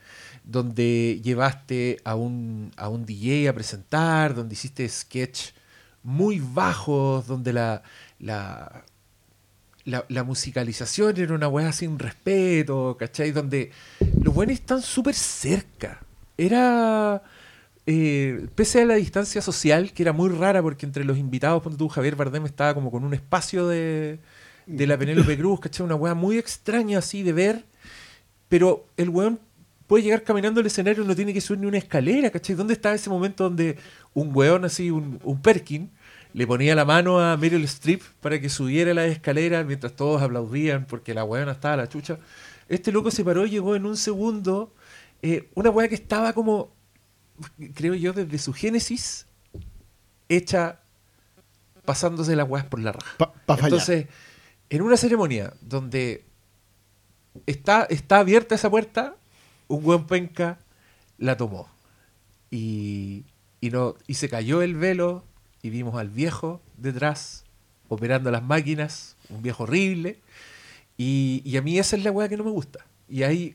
[0.43, 5.53] Donde llevaste a un, a un DJ a presentar, donde hiciste sketch
[6.03, 7.83] muy bajos, donde la,
[8.19, 8.85] la,
[9.87, 13.31] la, la musicalización era una weá sin respeto, ¿cachai?
[13.31, 13.71] Donde
[14.21, 16.01] los buenos están súper cerca.
[16.37, 17.23] Era,
[17.87, 21.79] eh, pese a la distancia social, que era muy rara porque entre los invitados, ponte
[21.79, 24.19] tú, Javier Bardem estaba como con un espacio de,
[24.67, 25.87] de la Penélope Cruz, ¿cachai?
[25.87, 27.65] Una weá muy extraña así de ver,
[28.49, 29.39] pero el weón
[29.87, 32.57] puede llegar caminando al escenario no tiene que subir ni una escalera, ¿cachai?
[32.57, 33.79] ¿Dónde estaba ese momento donde
[34.15, 35.93] un weón así, un, un Perkin,
[36.37, 40.85] le ponía la mano a Meryl Streep para que subiera las escaleras mientras todos aplaudían
[40.85, 42.19] porque la weona estaba a la chucha?
[42.69, 44.71] Este loco se paró y llegó en un segundo.
[45.23, 46.75] eh, una weá que estaba como,
[47.75, 49.25] creo yo, desde su génesis,
[50.29, 50.79] hecha
[51.87, 53.15] pasándose las weas por la raja.
[53.17, 53.73] Pa, pa fallar.
[53.73, 54.07] Entonces,
[54.69, 56.23] en una ceremonia donde
[57.47, 59.17] está, está abierta esa puerta,
[59.69, 60.59] un buen penca
[61.17, 61.67] la tomó.
[62.51, 63.25] Y,
[63.63, 65.25] y, no, y se cayó el velo
[65.67, 67.45] y vimos al viejo detrás
[67.89, 70.19] operando las máquinas, un viejo horrible.
[70.97, 72.87] Y, y a mí esa es la weá que no me gusta.
[73.09, 73.55] Y ahí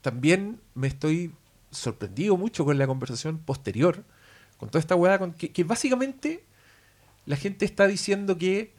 [0.00, 1.32] también me estoy
[1.70, 4.02] sorprendido mucho con la conversación posterior,
[4.58, 6.42] con toda esta weá, que básicamente
[7.26, 8.72] la gente está diciendo que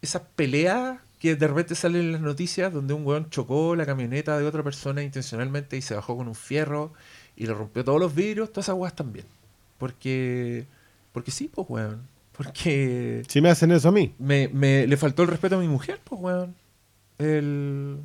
[0.00, 4.38] esas peleas que de repente salen en las noticias donde un weón chocó la camioneta
[4.38, 6.92] de otra persona intencionalmente y se bajó con un fierro
[7.36, 9.26] y le rompió todos los vidrios, todas esas weas también.
[9.78, 10.66] Porque,
[11.18, 12.06] porque sí, pues weón.
[12.32, 14.14] Porque Si me hacen eso a mí.
[14.18, 16.54] me, me- le faltó el respeto a mi mujer, pues, weón.
[17.18, 17.98] El,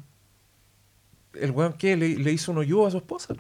[1.34, 3.36] el weón que le, le hizo un hoyo a su esposa.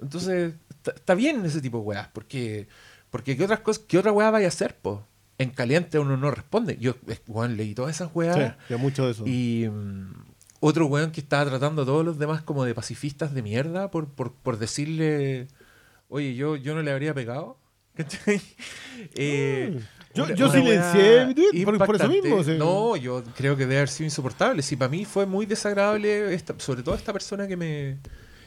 [0.00, 0.54] Entonces,
[0.84, 2.68] está, bien ese tipo de weas, porque,
[3.10, 5.00] porque ¿qué, otras cosas, ¿qué otra wea vaya a hacer, pues?
[5.38, 6.76] En caliente uno no responde.
[6.78, 6.94] Yo,
[7.26, 8.36] weón, leí todas esas weas.
[8.36, 9.24] Sí, ya mucho de eso.
[9.26, 10.12] Y mm,
[10.60, 14.06] otro weón que estaba tratando a todos los demás como de pacifistas de mierda por,
[14.08, 15.48] por, por decirle,
[16.08, 17.58] oye, yo, yo no le habría pegado.
[17.96, 18.40] ¿Cachai?
[19.14, 19.78] Eh,
[20.14, 22.52] Yo- una- yo una silencié por- por eso mismo, sí.
[22.58, 24.62] No, yo creo que debe haber sido insoportable.
[24.62, 27.98] Sí, para mí fue muy desagradable, esta, sobre todo esta persona que me...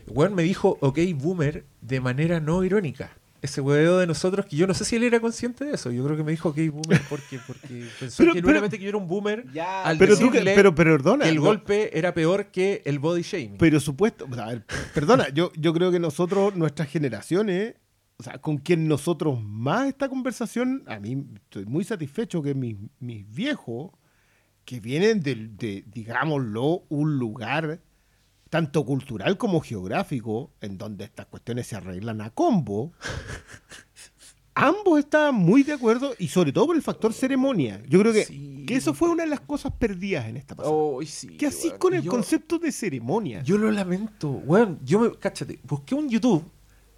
[0.07, 3.11] Weón me dijo, ok, boomer, de manera no irónica.
[3.43, 5.91] Ese hueveo de nosotros, que yo no sé si él era consciente de eso.
[5.91, 8.97] Yo creo que me dijo, ok, boomer, porque, porque pensó Pero- genuinamente que yo era
[8.97, 11.25] un boomer Ya, al Pero tú, que- pero, pero perdona.
[11.25, 13.57] que el no, golpe era peor que el body shaming.
[13.59, 14.63] Pero supuesto, a ver,
[14.95, 17.75] perdona, yo, yo creo que nosotros, nuestras generaciones,
[18.19, 22.75] o sea, con quien nosotros más esta conversación, a mí estoy muy satisfecho que mis,
[22.99, 23.91] mis viejos,
[24.65, 27.79] que vienen del- de, digámoslo, un lugar
[28.49, 32.91] tanto cultural como geográfico, en donde estas cuestiones se arreglan a combo,
[34.55, 37.81] ambos estaban muy de acuerdo y sobre todo por el factor ceremonia.
[37.87, 38.65] Yo creo que, Sí.
[38.67, 40.75] que eso fue una de las cosas perdidas en esta pasada.
[40.75, 43.41] Oh, sí, ¿Qué así con el Yo- concepto de ceremonia?
[43.43, 44.29] Yo lo lamento.
[44.29, 45.11] Weón, yo me.
[45.17, 46.43] Cáchate, busqué un YouTube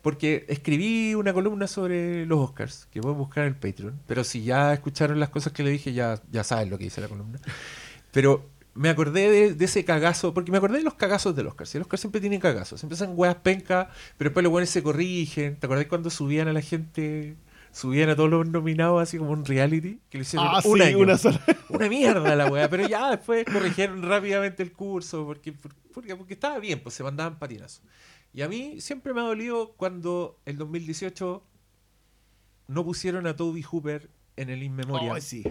[0.01, 3.99] porque escribí una columna sobre los Oscars, que pueden buscar en el Patreon.
[4.07, 7.01] Pero si ya escucharon las cosas que le dije, ya, ya saben lo que dice
[7.01, 7.39] la columna.
[8.11, 11.67] Pero me acordé de, de ese cagazo, porque me acordé de los cagazos del Oscar.
[11.67, 13.87] Si el Oscar siempre tiene cagazos, siempre son weas pencas,
[14.17, 15.57] pero después los weones se corrigen.
[15.57, 17.35] ¿Te acordás cuando subían a la gente?
[17.73, 20.83] Subían a todos los nominados así como un reality, que lo hicieron Ah, un sí,
[20.83, 20.99] año.
[20.99, 21.41] una sola.
[21.69, 25.53] Una mierda la weá, pero ya después corrigieron rápidamente el curso porque,
[25.93, 27.81] porque, porque estaba bien, pues se mandaban patinazos.
[28.33, 31.43] Y a mí siempre me ha dolido cuando el 2018
[32.67, 35.43] no pusieron a Toby Hooper en el In Memoriam, sí.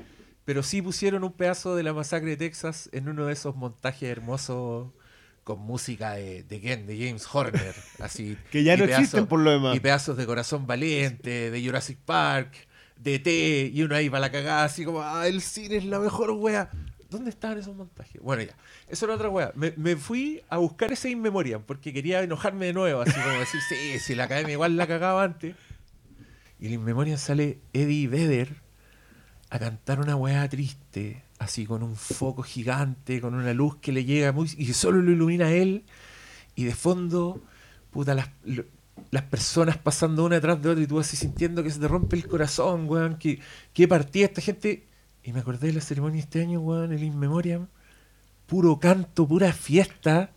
[0.44, 4.08] pero sí pusieron un pedazo de la masacre de Texas en uno de esos montajes
[4.08, 4.92] hermosos
[5.44, 8.36] con música de, de Ken, de James Horner, así.
[8.50, 9.76] Que ya no existen por lo demás.
[9.76, 12.54] y pedazos de Corazón Valiente, de Jurassic Park,
[12.96, 15.98] de T, y uno ahí para la cagada, así como, ah, el cine es la
[15.98, 16.70] mejor wea.
[17.10, 18.22] ¿Dónde estaban esos montajes?
[18.22, 18.54] Bueno, ya,
[18.88, 19.52] eso era otra wea.
[19.56, 23.60] Me, fui a buscar ese In Memoriam porque quería enojarme de nuevo, así como decir,
[23.68, 25.56] sí, si la academia igual la cagaba antes.
[26.60, 28.54] Y en In Memoriam sale Eddie Vedder
[29.50, 34.04] a cantar una weá triste, así con un foco gigante, con una luz que le
[34.04, 35.84] llega muy, y solo lo ilumina él,
[36.54, 37.42] y de fondo,
[37.90, 38.30] puta, las,
[39.10, 42.14] las personas pasando una detrás de otra y tú así sintiendo que se te rompe
[42.14, 43.40] el corazón, weón, que,
[43.72, 44.89] que partida esta gente.
[45.22, 47.66] Y me acordé de la ceremonia este año, weón, el In Memoriam,
[48.46, 50.30] puro canto, pura fiesta.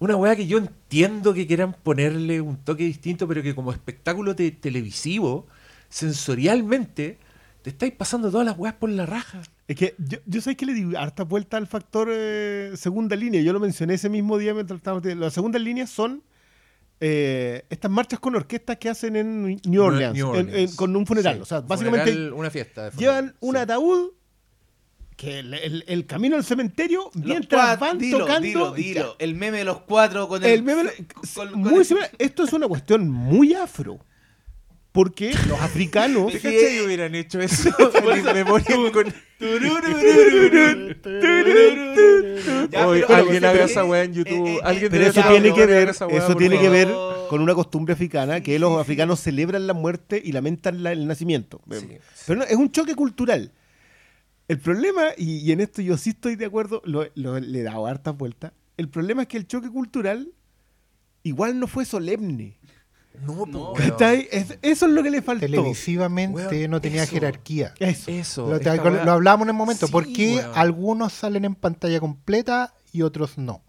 [0.00, 4.34] Una weá que yo entiendo que quieran ponerle un toque distinto, pero que como espectáculo
[4.34, 5.46] te- televisivo,
[5.88, 7.18] sensorialmente,
[7.62, 9.42] te estáis pasando todas las weas por la raja.
[9.68, 13.40] Es que yo, yo sé que le di harta vuelta al factor eh, segunda línea.
[13.42, 15.04] Yo lo mencioné ese mismo día mientras estábamos.
[15.04, 16.22] Las segundas líneas son
[17.04, 20.70] eh, estas marchas con orquestas que hacen en New Orleans, New en- Orleans.
[20.70, 21.34] en- con un funeral.
[21.34, 22.90] Sí, O sea, básicamente funeral, una fiesta.
[22.90, 23.60] de llevan un sí.
[23.60, 24.10] ataúd
[25.16, 28.46] que el, el- el camino al cementerio Los mientras cuatro- van dilo, tocando.
[28.46, 29.16] Dilo, dilo.
[29.18, 30.50] El meme de los cuatro con el.
[30.50, 30.90] El meme-
[31.34, 32.10] con- con muy el- similar.
[32.18, 33.98] Esto es una cuestión muy afro.
[34.92, 36.32] Porque los africanos.
[36.32, 36.78] ¿Te Sí, cachai eh.
[36.78, 37.70] que hubieran hecho eso
[38.14, 39.12] en memoria con...
[42.70, 44.46] Ya, Oye, pero- alguien haga esa weá en YouTube.
[44.48, 46.88] eh, Alguien Pero eso tiene que ver, esa weá, eso tiene que ver
[47.28, 51.60] con una costumbre africana que los africanos celebran la muerte y lamentan la- el nacimiento.
[51.70, 51.88] Sí,
[52.26, 53.52] Pero no, es un choque cultural.
[54.48, 57.62] El problema, y, y en esto yo sí estoy de acuerdo, lo- lo- le he
[57.62, 58.52] dado hartas vueltas.
[58.76, 60.32] El problema es que el choque cultural
[61.22, 62.58] igual no fue solemne.
[63.20, 63.72] No, po, No.
[63.78, 65.46] eso es lo que le faltó.
[65.46, 67.12] Televisivamente Weón, no tenía eso.
[67.12, 67.74] jerarquía.
[67.78, 68.10] Eso.
[68.10, 68.48] Eso.
[68.48, 69.86] Lo, esta lo weá- hablamos en el momento.
[69.86, 70.50] Sí, ¿Por qué weón.
[70.54, 73.62] algunos salen en pantalla completa y otros no?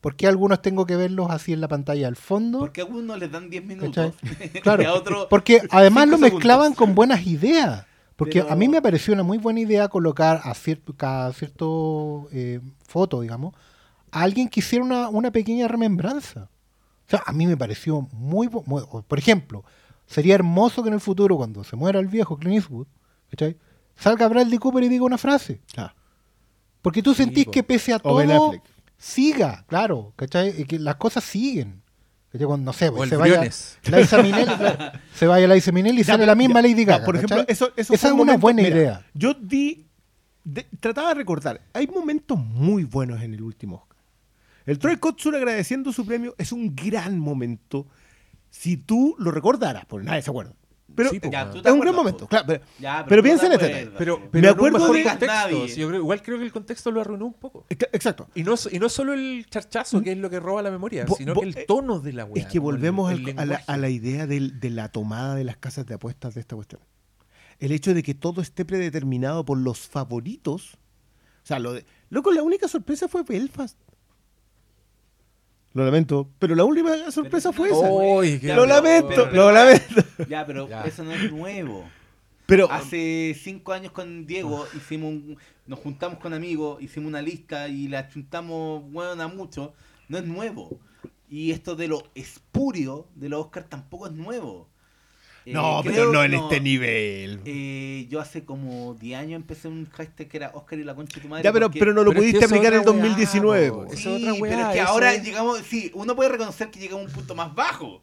[0.00, 2.58] ¿Por qué algunos tengo que verlos así en la pantalla al fondo?
[2.60, 4.14] Porque a unos les dan 10 minutos.
[4.20, 4.50] ¿Cachai?
[4.54, 5.26] y Claro, a otros.
[5.30, 6.78] porque además lo mezclaban segundos.
[6.78, 7.86] con buenas ideas.
[8.16, 12.28] Porque Pero- a mí me pareció una muy buena idea colocar a cierto, cada cierto
[12.32, 13.54] eh, foto, digamos,
[14.12, 16.48] a alguien que hiciera una, una pequeña remembranza.
[17.06, 19.64] O sea, a mí me pareció muy, Por ejemplo,
[20.06, 22.86] sería hermoso que en el futuro, cuando se muera el viejo Clint Eastwood,
[23.30, 23.56] ¿cachai?
[23.96, 25.60] salga Bradley Cooper y diga una frase.
[25.76, 25.94] Ah.
[26.82, 27.50] Porque tú sentís po.
[27.50, 28.52] que pese a todo,
[28.98, 30.60] siga, claro, ¿cachai?
[30.60, 31.82] Y que las cosas siguen.
[32.36, 33.40] Cuando, no sé, O el se vaya.
[33.42, 36.92] Liza Minnelli, claro, se vaya Liza Minnelli y Ya, sale la misma ya, Lady ya,
[36.94, 37.04] Gaga.
[37.04, 39.06] por ejemplo, eso, eso Esa fue es un una momento- buena mira, idea.
[39.14, 39.86] Yo di.
[40.42, 41.60] de- trataba de recordar.
[41.72, 43.93] Hay momentos muy buenos en el último Oscar.
[44.66, 47.86] El Troy Kotsur agradeciendo su premio es un gran momento.
[48.50, 50.54] Si tú lo recordaras, porque nadie se acuerda.
[50.94, 52.46] Pero Sí, Ya, es un gran momento, claro.
[52.46, 55.66] Pero, Ya, Pero piensa en este Pero, Me acuerdo de- contexto.
[55.66, 57.64] Yo igual creo que el contexto lo arruinó un poco.
[57.68, 58.28] exacto.
[58.34, 61.34] Y no, y no solo el charchazo, que es lo que roba la memoria, sino
[61.34, 62.44] que eh, el tono de la weá.
[62.44, 63.64] Es que el- volvemos el al- a, la, lenguaje.
[63.66, 66.80] a la idea del- de la tomada de las casas de apuestas de esta cuestión.
[67.58, 70.74] El hecho de que todo esté predeterminado por los favoritos.
[71.42, 73.78] O sea, lo de, loco, la única sorpresa fue Belfast.
[75.74, 77.90] Lo lamento, pero la última sorpresa fue esa.
[77.90, 80.02] Oy, qué Ya, lo pero- lamento, pero- lo lamento.
[80.28, 80.82] Ya, pero Ya.
[80.84, 81.84] eso no es nuevo.
[82.46, 85.36] Pero Hace cinco años con Diego hicimos un-
[85.66, 89.72] nos juntamos con amigos, hicimos una lista y la juntamos bueno a mucho.
[90.08, 90.78] No es nuevo.
[91.28, 94.68] Y esto de lo espurio de los Oscar tampoco es nuevo.
[95.46, 97.40] Eh, no, creo- pero no en este nivel.
[97.44, 101.16] Eh, yo hace como 10 años empecé un hashtag que era Oscar y la concha
[101.16, 101.44] de tu madre.
[101.44, 103.70] ya, pero, porque- pero no lo pero es que pudiste es aplicar en weá, 2019.
[103.70, 103.84] po.
[103.84, 103.92] po.
[103.92, 106.80] es Sí, otra weá, pero es que ahora es- llegamos, sí, uno puede reconocer que
[106.80, 108.02] llegamos a un punto más bajo.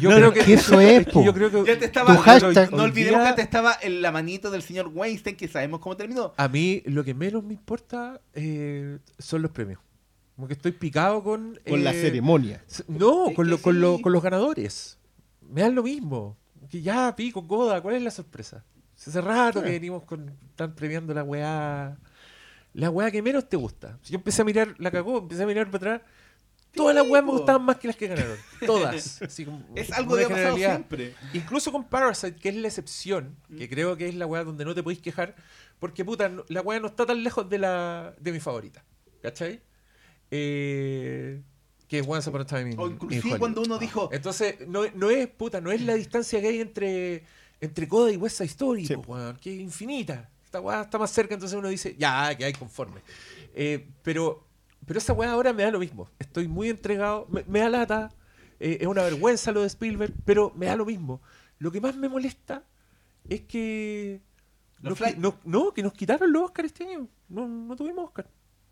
[0.00, 1.22] Yo No, creo no, que que eso es, po.
[1.24, 2.72] yo creo que Ya te estaba, Tu hashtag.
[2.72, 5.96] no olvidemos día- que te estaba en la manito del señor Weinstein, que sabemos cómo
[5.98, 6.32] terminó.
[6.36, 9.80] a mí lo que menos me importa eh, son los premios.
[10.36, 11.58] Como que estoy picado con...
[11.68, 12.64] Con la ceremonia.
[12.88, 14.96] No, con, lo- con, lo- con los ganadores.
[15.46, 16.38] Me dan lo mismo.
[16.70, 18.64] Que ya, pico, coda, ¿cuál es la sorpresa?
[18.96, 21.96] Hace rato que venimos con están premiando la weá.
[22.74, 23.98] La weá que menos te gusta.
[24.02, 26.10] Si yo empecé a mirar, la cagó, empecé a mirar para atrás.
[26.72, 28.36] Todas las weas me gustaban más que las que ganaron.
[28.64, 29.20] Todas.
[29.22, 29.44] Así
[29.74, 31.14] Es algo que ha pasado siempre.
[31.32, 33.70] Incluso con Parasite, que es la excepción, que Mm.
[33.70, 35.34] creo que es la weá donde no te podéis quejar,
[35.80, 38.84] porque puta, la weá no está tan lejos de la de mi favorita.
[39.20, 39.60] ¿Cachai?
[40.30, 41.42] Eh,
[41.90, 44.82] que es Once Upon a Time in, O in inclusive cuando uno dijo, Entonces, no,
[44.94, 47.24] no es, puta, no es la distancia que hay entre,
[47.60, 48.94] entre Coda y West Side Story, Sí.
[48.94, 50.30] po, weón, que es infinita.
[50.44, 53.00] Esta weá está más cerca, entonces uno dice, ya, que hay conforme.
[53.54, 54.46] Eh, pero,
[54.86, 56.08] pero esa weá ahora me da lo mismo.
[56.20, 58.14] Estoy muy entregado, me, me da lata,
[58.60, 61.20] eh, es una vergüenza lo de Spielberg, pero me da lo mismo.
[61.58, 62.62] Lo que más me molesta
[63.28, 64.20] es que...
[64.80, 67.08] Los no, no, que nos quitaron los Oscars este año.
[67.28, 68.30] No, no tuvimos Oscar.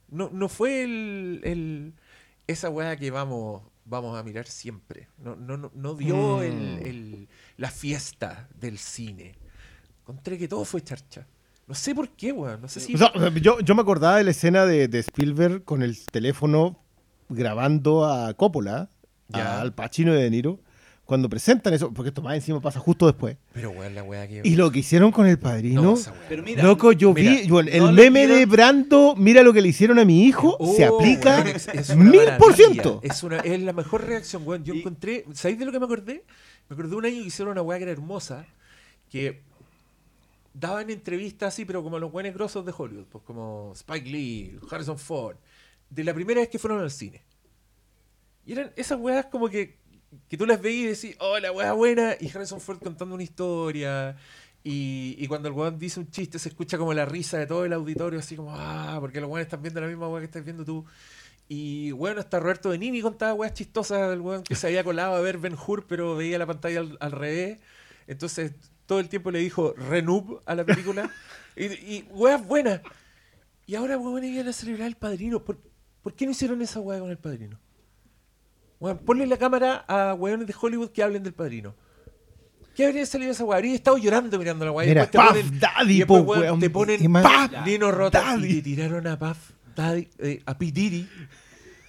[0.09, 1.95] No, no fue el, el-
[2.49, 5.07] esa weá que vamos, vamos a mirar siempre.
[5.19, 6.43] No, no, no, no dio Mm.
[6.43, 9.37] el, el- la fiesta del cine.
[10.01, 11.27] Encontré que todo fue charcha.
[11.67, 12.61] No sé por qué, weón.
[12.63, 12.95] No sé si.
[12.95, 16.81] O sea, yo, yo me acordaba de la escena de, de Spielberg con el teléfono
[17.29, 18.89] grabando a Coppola,
[19.29, 19.59] Ya.
[19.59, 20.61] a Al Pacino y De Niro,
[21.09, 23.39] cuando presentan eso, porque esto más encima pasa justo después.
[23.55, 24.43] pero weón, la weá que.
[24.45, 25.81] Y lo que hicieron con el padrino.
[25.81, 26.27] No, esa weá.
[26.29, 29.63] pero mira, Loco, yo mira, vi, bueno, el no meme de Brando, mira lo que
[29.63, 33.01] le hicieron a mi hijo, se Oh, aplica weón, es- es una mil por ciento.
[33.03, 34.65] Es, una, es la mejor reacción, weón.
[34.65, 35.25] Yo Y- encontré.
[35.33, 36.25] ¿Sabéis de lo que me acordé?
[36.69, 38.45] Me acordé un año que hicieron una weá que era hermosa.
[39.11, 39.41] Que
[40.53, 43.07] daban entrevistas así, pero como los buenos grosos de Hollywood.
[43.11, 45.37] Pues como Spike Lee, Harrison Ford.
[45.89, 47.23] De la primera vez que fueron al cine.
[48.45, 49.77] Y eran esas weas como que,
[50.29, 52.17] que tú las veías y decís, oh, la wea buena.
[52.21, 54.17] Y Harrison Ford contando una historia.
[54.65, 57.65] Y, y cuando el weón dice un chiste, se escucha como la risa de todo
[57.65, 60.45] el auditorio, así como, ah, porque los weones están viendo la misma wea que estás
[60.45, 60.85] viendo tú.
[61.49, 65.21] Y bueno, hasta Roberto Benini contaba weas chistosas del weón que se había colado a
[65.21, 67.59] ver Ben Hur, pero veía la pantalla al, al revés.
[68.07, 68.53] Entonces,
[68.87, 71.11] todo el tiempo le dijo Renub a la película.
[71.57, 72.83] y, y weas buenas.
[73.67, 75.45] Y ahora, weón, iban a celebrar el padrino.
[75.45, 75.59] ¿Por,
[76.03, 77.59] por qué no hicieron esa wea con el padrino?
[78.81, 81.75] Weón, ponle la cámara a weones de Hollywood que hablen del padrino.
[82.77, 83.57] ¿Qué habría salido esa weá?
[83.59, 84.87] Habría estado llorando mirando la weá.
[84.87, 87.91] y Mira, te Puff ponen- Daddy, y después, po, weón, te ponen Y Puff Nino
[87.91, 88.47] Rota Daddy.
[88.49, 89.37] y te tiraron a Puff
[89.75, 90.67] Daddy, eh, a P.
[90.71, 91.09] Diddy.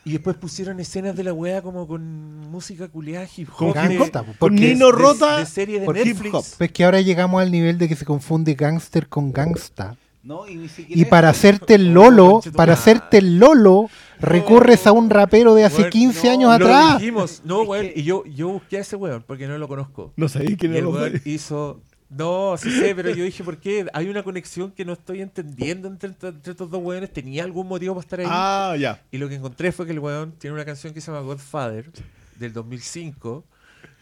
[0.06, 2.02] Y después pusieron escenas de la weá como con
[2.50, 3.76] música culiada hip Con hop.
[3.84, 6.34] hip de- Con porque Nino de- Rota de serie de por hip Netflix.
[6.34, 6.46] hop.
[6.58, 9.96] Pues que ahora llegamos al nivel de que se confunde gángster con gangsta.
[10.30, 13.90] No, y ni siquiera Y para hacerte el Oh, lolo, para hacerte el lolo,
[14.20, 17.00] recurres a un rapero de hace Weón, 15 no, años lo atrás.
[17.00, 17.42] dijimos.
[17.44, 17.88] No, weón.
[17.96, 20.14] Y yo, yo busqué a ese weón porque no lo conozco.
[20.16, 21.82] No sabía quién Y era el los weón hizo.
[22.12, 23.88] No, sí sé, pero yo dije, ¿por qué?
[23.94, 27.12] Hay una conexión que no estoy entendiendo entre, entre estos dos weones.
[27.12, 28.26] ¿Tenía algún motivo para estar ahí?
[28.30, 29.02] Ah, ya.
[29.12, 31.92] Y lo que encontré fue que el weón tiene una canción que se llama Godfather,
[32.38, 33.44] del 2005,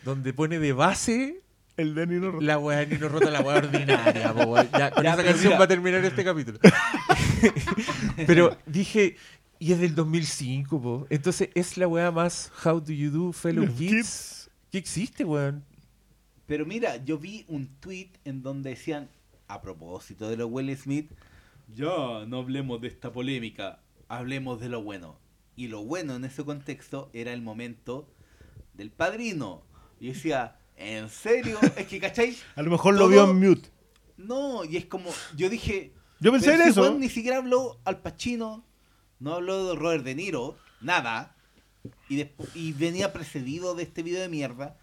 [0.03, 1.41] donde pone de base
[1.77, 2.45] El de Nino Rota.
[2.45, 4.33] la weá Nino Rota, la weá ordinaria.
[4.33, 4.67] po, weón.
[4.77, 5.59] Ya, con Ya, esa pero canción mira.
[5.59, 6.59] va a terminar este capítulo.
[8.27, 9.15] pero dije,
[9.59, 11.07] y es del 2005, po.
[11.09, 14.49] Entonces es la weá más How Do You Do, Fellow Los Kids, kids.
[14.71, 15.63] que existe, weón.
[16.45, 19.09] Pero mira, yo vi un tweet en donde decían,
[19.47, 21.11] a propósito de lo Will Smith,
[21.75, 25.19] ya no hablemos de esta polémica, hablemos de lo bueno.
[25.55, 28.07] Y lo bueno en ese contexto era el momento
[28.73, 29.63] del padrino.
[29.99, 31.59] Y decía, ¿en serio?
[31.75, 32.35] Es que, ¿cachai?
[32.55, 33.69] A lo mejor lo vio en mute.
[34.17, 36.93] No, y es como, yo dije, Yo pensé pero en si eso.
[36.97, 38.63] ni siquiera habló al Pacino,
[39.19, 41.35] no habló de Robert De Niro, nada.
[42.09, 44.75] Y, despu- y venía precedido de este video de mierda.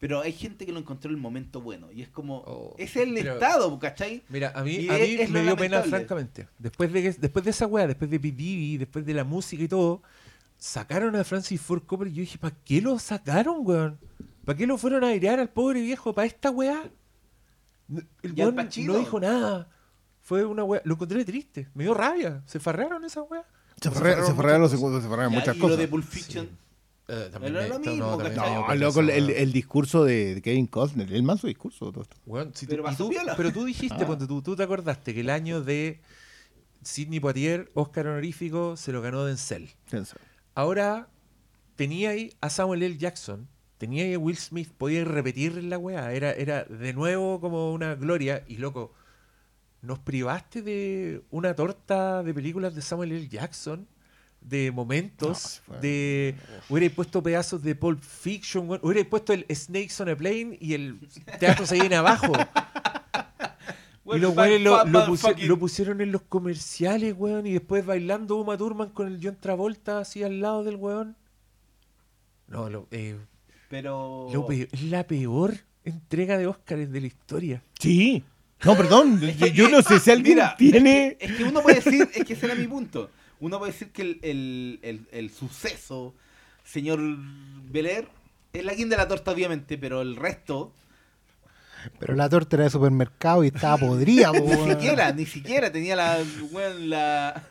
[0.00, 1.90] Pero hay gente que lo encontró en el momento bueno.
[1.90, 2.38] Y es como.
[2.46, 4.22] Oh, es el pero- estado, ¿cachai?
[4.28, 6.48] Mira, a mí, Y a es- mí es me dio pena, francamente.
[6.58, 8.32] Después de, que- después de esa weá, después de P.
[8.32, 10.02] Diddy, después de la música y todo,
[10.58, 13.98] sacaron a Francis Ford Coppola y yo dije, ¿para qué lo sacaron, weón?
[14.44, 16.14] ¿Para qué lo fueron a airear al pobre viejo?
[16.14, 16.90] ¿Para esta weá?
[17.88, 19.68] No- El Y weón no dijo nada.
[20.22, 20.80] Fue una weá.
[20.84, 21.68] Lo encontré triste.
[21.74, 22.42] Me dio rabia.
[22.46, 23.44] Se farrearon esa weá.
[23.80, 24.20] Se se farrearon
[24.62, 25.76] los muchas segundos, se farrearon muchas y cosas.
[25.76, 26.48] lo de Pulp Fiction.
[27.06, 28.10] Eh, también Pero es me- lo mismo, No,
[28.76, 31.92] loco, esa el, discurso de Kevin Costner, el manso discurso.
[31.92, 32.16] Todo esto.
[32.54, 33.36] Si Pero tú- y pasó tú- piola.
[33.36, 34.06] pero tú dijiste, Ah.
[34.06, 36.00] ponte tú, tú te acordaste que el año de
[36.82, 39.68] Sidney Poitier, Oscar honorífico, se lo ganó Denzel.
[39.90, 40.16] Piensa.
[40.54, 41.08] Ahora
[41.76, 42.96] tenía ahí a Samuel L.
[42.96, 43.48] Jackson,
[43.86, 46.12] tenía a Will Smith, podía repetir la weá.
[46.12, 48.44] Era, era de nuevo como una gloria.
[48.48, 48.92] Y loco,
[49.82, 53.28] nos privaste de una torta de películas de Samuel L.
[53.28, 53.86] Jackson,
[54.40, 56.34] de No, momentos, fue- de.
[56.68, 60.98] Hubierais puesto pedazos de Pulp Fiction, hubierais puesto el Snakes on a Plane y el
[61.38, 62.32] teatro se viene abajo.
[64.06, 64.60] Y los weones
[65.08, 69.38] pusi- lo pusieron en los comerciales, weón, y después bailando Uma Thurman con el John
[69.40, 71.16] Travolta así al lado del weón.
[72.46, 73.16] No, lo, eh,
[73.74, 74.28] Pero.
[74.32, 77.60] lo peor- la peor entrega de Oscars de la historia.
[77.80, 78.22] Sí.
[78.62, 79.20] No, perdón.
[79.20, 81.08] yo, yo no sé si alguien Mira, tiene.
[81.08, 83.10] Es que, es que uno puede decir, es que ese era mi punto.
[83.40, 86.14] Uno puede decir que el, el, el, el suceso,
[86.64, 87.00] señor
[87.68, 88.06] Belair,
[88.52, 90.72] es la guinda de la torta, obviamente, pero el resto,
[91.98, 95.96] Pero la torta era de supermercado y estaba podrida, po, ni siquiera, ni siquiera tenía
[95.96, 96.18] la.
[96.52, 97.42] weón, la,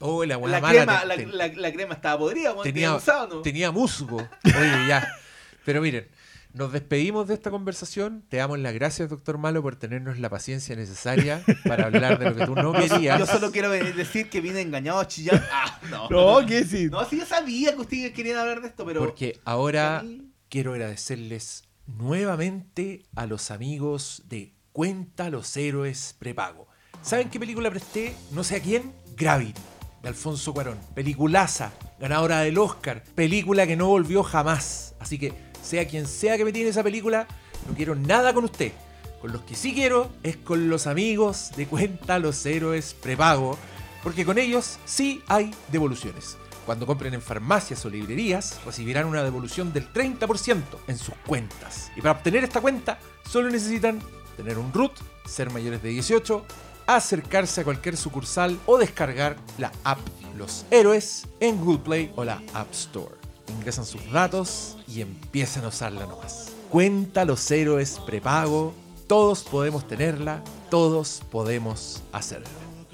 [0.00, 3.40] Oh, la la crema, te- la, te- la- la crema estaba podrida, tenía, tenía, gusano.
[3.42, 4.16] tenía musgo.
[4.44, 5.06] Oye, ya.
[5.64, 6.08] Pero miren,
[6.52, 8.22] nos despedimos de esta conversación.
[8.28, 12.36] Te damos las gracias, doctor Malo, por tenernos la paciencia necesaria para hablar de lo
[12.36, 13.18] que tú no querías.
[13.18, 15.42] Yo solo quiero decir que vine engañado a Chillán.
[15.52, 16.08] Ah, no.
[16.10, 16.88] No, ¿qué sí?
[16.90, 19.00] No, sí, yo sabía que ustedes querían hablar de esto, pero.
[19.00, 26.66] Porque ahora mí- quiero agradecerles nuevamente a los amigos de Cuenta los Héroes Prepago.
[27.02, 28.14] ¿Saben qué película presté?
[28.32, 28.92] No sé a quién.
[29.16, 29.60] Gravity,
[30.02, 30.78] de Alfonso Cuarón.
[30.94, 33.02] Peliculaza, ganadora del Oscar.
[33.14, 34.94] Película que no volvió jamás.
[34.98, 35.32] Así que,
[35.64, 37.26] sea quien sea que me tiene esa película,
[37.68, 38.72] no quiero nada con usted.
[39.20, 43.56] Con los que sí quiero es con los amigos de Cuenta los Héroes Prepago.
[44.02, 46.36] Porque con ellos sí hay devoluciones.
[46.66, 51.90] Cuando compren en farmacias o librerías, recibirán una devolución del 30% en sus cuentas.
[51.96, 54.00] Y para obtener esta cuenta, solo necesitan
[54.36, 54.92] tener un root,
[55.26, 56.44] ser mayores de 18,
[56.86, 60.00] acercarse a cualquier sucursal o descargar la app
[60.36, 63.23] Los Héroes en Google Play o la App Store.
[63.48, 66.52] Ingresan sus datos y empiezan a usarla nomás.
[66.70, 68.74] Cuenta Los Héroes prepago,
[69.06, 72.48] todos podemos tenerla, todos podemos hacerlo.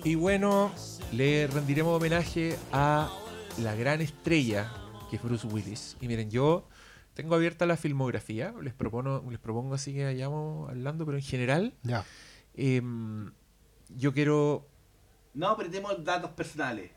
[0.05, 0.71] Y bueno,
[1.13, 3.11] le rendiremos homenaje a
[3.59, 4.73] la gran estrella
[5.09, 5.97] que es Bruce Willis.
[6.01, 6.69] Y miren, yo
[7.15, 11.75] tengo abierta la filmografía, les propongo, les propongo así que vayamos hablando, pero en general,
[11.83, 12.05] Ya.
[12.55, 13.33] em,
[13.89, 14.67] yo quiero,
[15.35, 16.91] No, pero tenemos datos personales.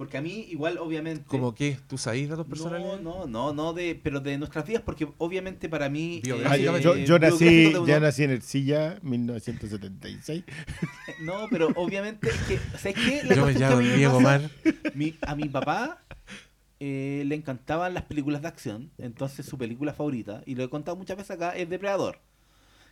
[0.00, 1.24] Porque a mí, igual, obviamente.
[1.26, 2.86] como que, ¿tú sabes datos personales?
[2.86, 6.20] No, no, no, no de, pero de nuestras vidas, porque obviamente para mí.
[6.22, 6.82] Ah, Biográficamente.
[6.82, 10.44] yo, yo nací, biográfico de ya uno- nací en Ercilla, 1976.
[11.20, 12.58] No, pero obviamente es que.
[12.78, 13.20] ¿Sabes qué?
[13.24, 14.50] La Yo me cuestión que a llamo Diego Mar.
[14.94, 16.00] mi- a mi papá
[16.80, 18.90] eh, le encantaban las películas de acción.
[18.96, 22.20] Entonces su película favorita, y lo he contado muchas veces acá, es Depredador.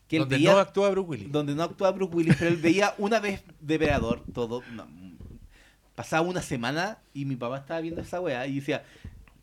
[0.08, 1.32] Que Donde veía- no actúa Bruce Willis.
[1.32, 4.62] donde no actúa Bruce Willis, pero él veía una vez Depredador, todo.
[4.74, 4.86] no,
[5.98, 8.84] pasaba una semana y mi papá estaba viendo esa weá y decía,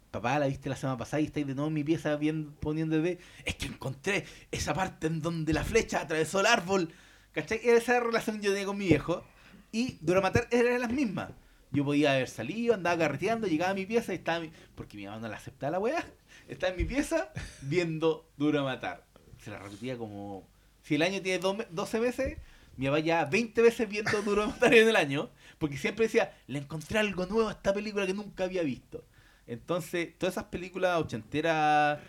[0.10, 3.02] papá, la viste la semana pasada y estáis de nuevo en mi pieza viendo, poniendo
[3.02, 6.94] de es que encontré esa parte en donde la flecha atravesó el árbol.
[7.34, 7.60] ¿Cachai?
[7.62, 9.26] Era esa relación que yo tenía con mi viejo.
[9.74, 11.32] Y Duro Matar eran las mismas.
[11.72, 14.40] Yo podía haber salido, andaba carreteando, llegaba a mi pieza y estaba.
[14.40, 16.06] mi- Porque mi mamá no la aceptaba la weá.
[16.48, 17.34] Estaba en mi pieza
[17.64, 19.04] viendo Duro Matar.
[19.44, 20.48] Se la repetía como.
[20.84, 22.38] Si el año tiene do- 12 meses,
[22.78, 25.30] mi papá ya 20 veces viendo Duro Matar en el año.
[25.58, 29.04] Porque siempre decía, le encontré algo nuevo a esta película que nunca había visto.
[29.48, 32.00] Entonces, todas esas películas ochenteras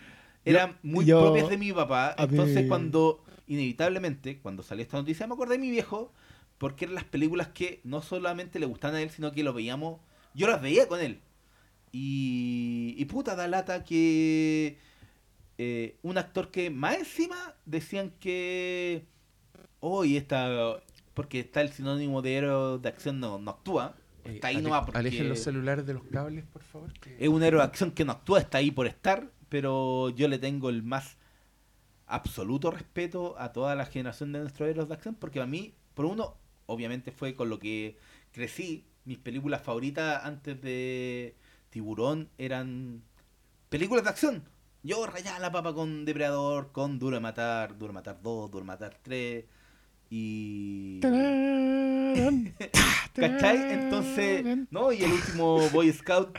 [0.44, 2.14] eran muy yo- propias de mi papá.
[2.18, 6.12] Entonces, mí- cuando, inevitablemente, cuando salió esta noticia, me acordé de mi viejo,
[6.59, 10.01] porque eran las películas que no solamente le gustaban a él, sino que lo veíamos,
[10.35, 11.20] yo las veía con él.
[11.93, 14.78] Y, y puta, da lata que
[15.59, 19.05] eh, un actor que más encima decían que
[19.81, 20.82] hoy está,
[21.16, 23.97] porque está el sinónimo de héroe de acción, no, no actúa.
[24.24, 26.93] Eh, Está ahí ale- nomás porque Alejen los celulares de los cables, por favor.
[27.01, 30.28] que- es un héroe de acción que no actúa, está ahí por estar, pero yo
[30.28, 31.16] le tengo el más
[32.06, 36.05] absoluto respeto a toda la generación de nuestros héroes de acción, porque a mí, por
[36.05, 36.36] uno,
[36.66, 37.97] obviamente fue con lo que
[38.32, 41.34] crecí, mis películas favoritas antes de
[41.70, 43.02] Tiburón eran
[43.70, 44.44] películas de acción.
[44.82, 48.64] Yo rayaba la papa con Depredador, con Duro de Matar, Duro de Matar 2, Duro
[48.64, 49.44] de Matar 3.
[50.10, 51.00] Y.
[53.16, 53.72] ¿Cachai?
[53.72, 54.92] Entonces, ¿no?
[54.92, 56.38] Y el último Boy Scout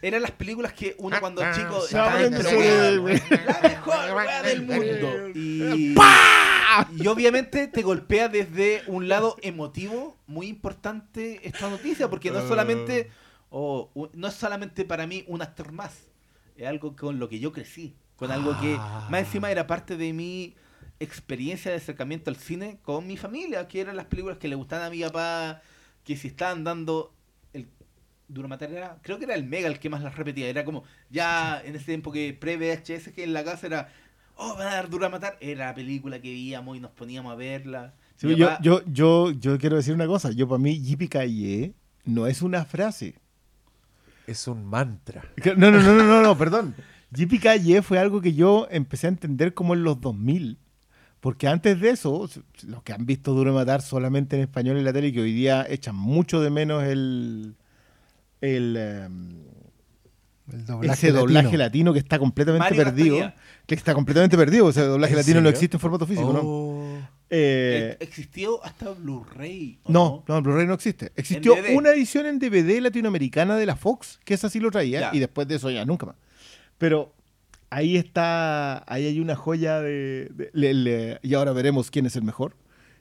[0.00, 5.28] eran las películas que uno cuando chico estaba ser, weón, la mejor weá del mundo.
[5.34, 5.94] Y,
[7.02, 12.48] y obviamente te golpea desde un lado emotivo muy importante esta noticia, porque no es
[12.48, 13.10] solamente,
[13.50, 16.08] oh, no es solamente para mí un actor más,
[16.56, 18.76] es algo con lo que yo crecí, con algo que
[19.10, 20.54] más encima era parte de mi
[21.00, 24.86] experiencia de acercamiento al cine con mi familia, que eran las películas que le gustaban
[24.86, 25.62] a mi papá,
[26.04, 27.12] que si estaban dando
[27.52, 27.68] el
[28.60, 31.76] era, creo que era el Mega el que más las repetía, era como ya en
[31.76, 33.88] ese tiempo que pre-VHS que en la casa era,
[34.36, 37.36] oh, van a dar Duro Matar, era la película que veíamos y nos poníamos a
[37.36, 37.94] verla.
[38.16, 40.30] Sí, yo, papá- yo, yo, yo quiero decir una cosa.
[40.32, 41.74] Yo, para mí, Yippee
[42.06, 43.14] no es una frase.
[44.26, 45.22] Es un mantra.
[45.56, 46.74] No, no, no, no, no, no, perdón.
[47.12, 50.58] Yippee fue algo que yo empecé a entender como en los 2000.
[51.26, 52.30] Porque antes de eso,
[52.68, 55.32] los que han visto Duro de Matar solamente en español en la tele, que hoy
[55.32, 57.56] día echan mucho de menos el,
[58.40, 59.42] el em,
[60.52, 61.64] El doblaje ese doblaje latino.
[61.64, 61.92] latino.
[61.94, 63.16] que está completamente Mario perdido.
[63.18, 63.42] Castañeda.
[63.66, 64.66] Que está completamente perdido.
[64.66, 66.42] O sea, el doblaje ¿En latino no existe en formato físico, ¿no?
[66.44, 66.96] Oh.
[67.28, 69.80] Eh, Eh, existió hasta Blu-ray.
[69.82, 71.10] ¿o no, no, Blu-ray no existe.
[71.16, 75.10] Existió una edición en DVD latinoamericana de la Fox, que esa sí lo traía, Ya.
[75.12, 76.14] y después de eso ya nunca más.
[76.78, 77.15] Pero
[77.70, 80.30] ahí está, ahí hay una joya de...
[80.34, 82.54] de- le- le- y ahora veremos quién es el mejor.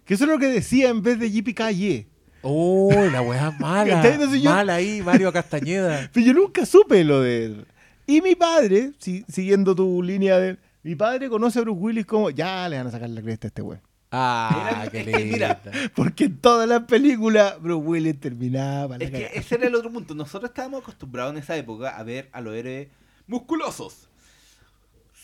[0.05, 2.07] Que eso es lo que decía en vez de Yippee
[2.41, 3.89] Oh, la weá mala.
[3.95, 4.13] ¿Cachai?
[4.13, 6.09] Entonces yo- Mala ahí, Mario Castañeda.
[6.13, 7.65] Pero yo nunca supe lo de él.
[8.07, 10.57] Y mi padre, si- siguiendo tu línea de...
[10.83, 12.29] Mi padre conoce a Bruce Willis como...
[12.29, 13.79] Ya le van a sacar la cresta a este güey.
[14.11, 15.59] Ah, qué que mira.
[15.95, 18.99] Porque en todas las películas Bruce Willis terminaba.
[18.99, 20.13] la Es que ese era el otro punto.
[20.13, 22.87] Nosotros estábamos acostumbrados en esa época a ver a los héroes
[23.25, 24.07] musculosos.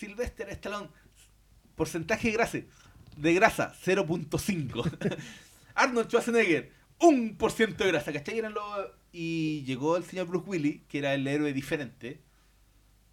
[0.02, 0.90] Sylvester Stallone,
[1.76, 2.58] porcentaje de grasa,
[3.18, 5.18] de grasa 0.5.
[5.76, 8.40] Arnold Schwarzenegger, 1% de grasa, ¿cachai?
[8.40, 8.64] Eran los...
[9.14, 12.20] Y llegó el señor Bruce Willis, que era el héroe diferente.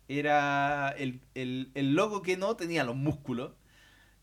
[0.09, 3.52] Era el, el, el que no tenía los músculos.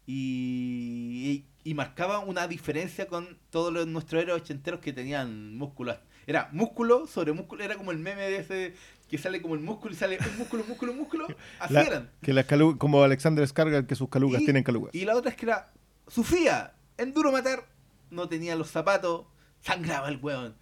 [0.08, 5.98] Y, y marcaba una diferencia con todos los, nuestros héroes ochenteros que tenían músculos.
[6.26, 8.74] Era músculo sobre músculo, era como el meme de ese
[9.16, 11.28] que sale como el músculo y sale un músculo, músculo, músculo.
[11.60, 12.12] Así La- eran.
[12.22, 12.46] que las
[12.78, 14.94] como Alexander Skarsgård, que sus calugas Y- tienen calugas.
[14.96, 15.72] Y la otra es que era
[16.08, 17.66] Sofía, en Duro Matar,
[18.12, 19.26] no tenía los zapatos,
[19.62, 20.56] sangraba el hueón.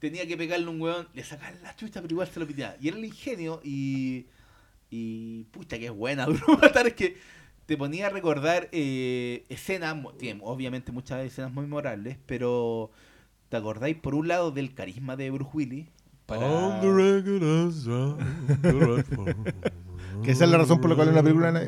[0.00, 2.74] Tenía que pegarle un hueón, le sacaban la chucha, pero igual se lo piteaba.
[2.80, 4.26] Y era el ingenio y.
[4.90, 5.44] Y.
[5.52, 7.16] Pucha, que es buena Duro Matar, es que
[7.66, 9.94] te ponía a recordar eh, escenas,
[10.40, 12.90] obviamente muchas escenas muy memorables, pero.
[13.50, 15.88] ¿Te acordáis por un lado del carisma de Bruce Willis?
[16.30, 16.80] Para...
[20.22, 21.62] Que esa es la razón por la cual una película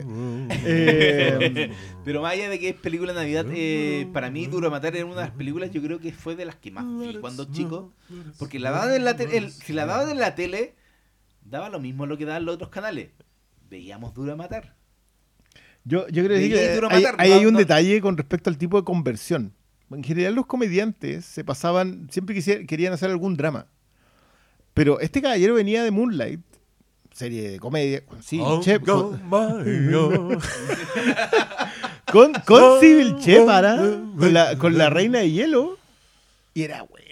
[0.51, 1.72] Eh,
[2.05, 4.94] Pero más allá de que es película de Navidad, eh, para mí Duro de Matar
[4.94, 7.47] era una de las películas, yo creo que fue de las que más vi cuando
[7.51, 7.93] chico.
[8.39, 10.74] Porque la daban en la tele, el- si la daban en la tele,
[11.44, 13.09] daba lo mismo lo que daban los otros canales.
[13.70, 14.74] Veíamos Duro de Matar.
[15.84, 18.16] yo, yo creo Veía que Duro hay, Matar, ahí no- hay un no- detalle con
[18.18, 19.55] respecto al tipo de conversión.
[19.90, 23.66] En general los comediantes se pasaban, siempre quisier- querían hacer algún drama.
[24.74, 26.40] Pero este caballero venía de Moonlight,
[27.12, 30.40] serie de comedia, con Civil Oh, Shep- go, con,
[32.11, 35.78] con, con Civil Shepard, con la, con la reina de hielo.
[36.55, 37.03] Y era buena.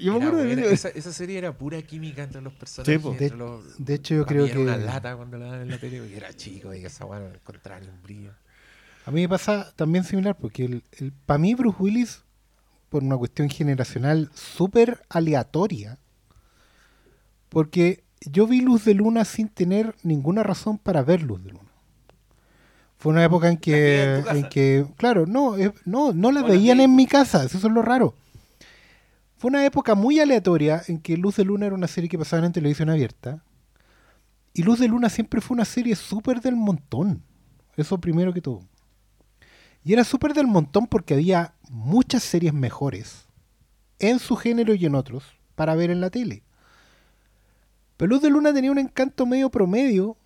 [0.00, 3.00] Yo me acuerdo de esa, esa serie era pura química entre los personajes.
[3.00, 5.62] Sí, entre De- los- De hecho, yo creo era una que lata cuando la daban
[5.62, 8.32] en la tele, porque era chico y que esa weá no encontraba un brillo.
[9.06, 12.22] a mí me pasa también similar, porque el, el, para mí Bruce Willis,
[12.88, 15.98] por una cuestión generacional súper aleatoria,
[17.52, 21.68] porque yo vi Luz de Luna sin tener ninguna razón para ver Luz de Luna.
[22.96, 26.84] Fue una época en que en que claro, no, eh, no, no las veían veí-
[26.84, 28.14] en mi casa, eso es lo raro.
[29.36, 32.46] Fue una época muy aleatoria en que Luz de Luna era una serie que pasaba
[32.46, 33.42] en televisión abierta.
[34.54, 37.22] Y Luz de Luna siempre fue una serie súper del montón.
[37.76, 38.60] Eso primero que todo.
[39.84, 43.26] Y era súper del montón porque había muchas series mejores
[43.98, 45.24] en su género y en otros
[45.56, 46.44] para ver en la tele.
[47.96, 50.16] Pero Luz de Luna tenía un encanto medio promedio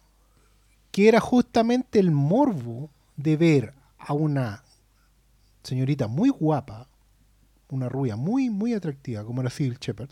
[0.91, 4.65] que era justamente el morbo de ver a una
[5.63, 6.89] señorita muy guapa,
[7.69, 10.11] una rubia muy, muy atractiva, como era Civil Shepard,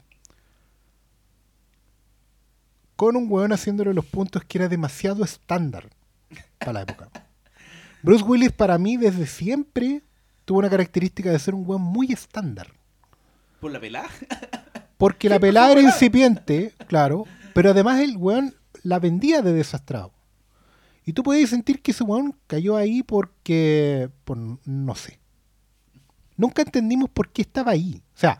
[2.96, 5.88] con un weón haciéndole los puntos que era demasiado estándar
[6.58, 7.08] para la época.
[8.02, 10.02] Bruce Willis para mí desde siempre
[10.44, 12.68] tuvo una característica de ser un weón muy estándar.
[13.60, 14.10] Por la pelada.
[14.98, 17.24] Porque la pelada era incipiente, claro,
[17.54, 20.12] pero además el weón la vendía de desastrado.
[21.06, 25.18] Y tú podías sentir que ese weón cayó ahí porque, por, no sé.
[26.36, 28.02] Nunca entendimos por qué estaba ahí.
[28.14, 28.38] O sea,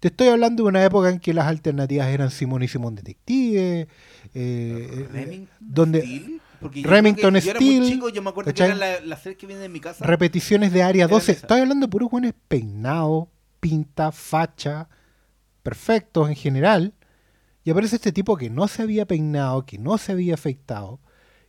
[0.00, 3.88] te estoy hablando de una época en que las alternativas eran Simón y Simón Detective,
[4.34, 8.70] eh, Remington donde Steel, porque Remington yo era muy Steel, chico, yo me acuerdo ¿cachai?
[8.70, 10.04] que era la, la que viene en mi casa.
[10.04, 11.32] repeticiones de Área Era 12.
[11.32, 11.40] esa.
[11.42, 13.28] Estoy hablando de puros buenos peinados,
[13.60, 14.88] pinta, facha,
[15.62, 16.94] perfectos en general.
[17.66, 21.00] Y aparece este tipo que no se había peinado, que no se había afeitado,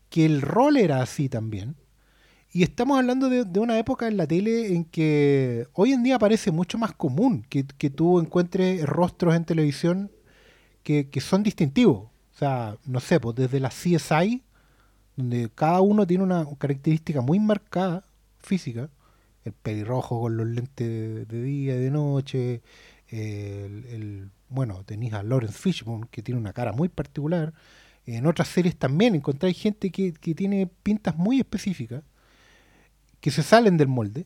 [0.10, 1.76] que el rol era así también.
[2.52, 6.50] Y estamos hablando de, una época en la tele en que hoy en día parece
[6.52, 10.12] mucho más común que, que tú encuentres rostros en televisión
[10.84, 12.06] que, que son distintivos.
[12.34, 14.44] O sea, no sé, pues desde la CSI,
[15.18, 18.06] donde cada uno tiene una característica muy marcada
[18.40, 18.90] física,
[19.46, 22.64] el pelirrojo con los lentes de, día y de noche,
[23.10, 27.54] el- bueno, tenéis a Lawrence Fishburne, que tiene una cara muy particular.
[28.06, 32.04] En otras series también encontráis gente que, que tiene pintas muy específicas,
[33.20, 34.26] que se salen del molde.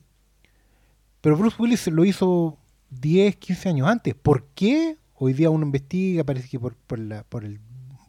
[1.20, 2.58] Pero Bruce Willis lo hizo
[2.90, 4.14] 10, 15 años antes.
[4.14, 4.96] ¿Por qué?
[5.14, 7.60] Hoy día uno investiga, parece que por, por, la- por el,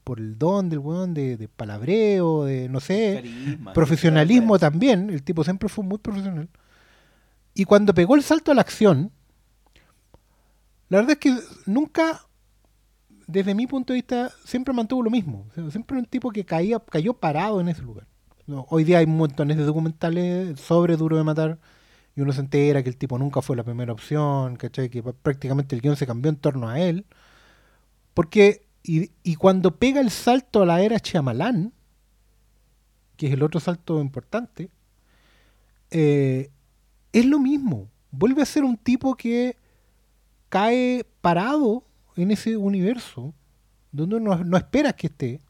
[0.04, 5.10] por el don del weón, de, de palabreo, de no sé, Carisma, profesionalismo también.
[5.10, 6.50] El tipo siempre fue muy profesional.
[7.54, 9.12] Y cuando pegó el salto a la acción,
[10.90, 12.26] la verdad es que nunca,
[13.28, 15.48] desde mi punto de vista, siempre mantuvo lo mismo.
[15.50, 18.08] O sea, siempre un tipo que caía, cayó parado en ese lugar.
[18.46, 21.60] No, hoy día hay montones de documentales sobre Duro de Matar
[22.16, 24.90] y uno se entera que el tipo nunca fue la primera opción, ¿cachai?
[24.90, 27.06] Que prácticamente el guion se cambió en torno a él.
[28.14, 31.74] Porque, y, y cuando pega el salto a la era Chiamalán,
[33.18, 34.70] que es el otro salto importante,
[35.90, 36.52] eh,
[37.12, 37.90] es lo mismo.
[38.12, 39.58] Vuelve a ser un tipo que
[40.54, 41.84] cae parado
[42.16, 43.34] en ese universo
[43.92, 45.42] donde no, no esperas que esté.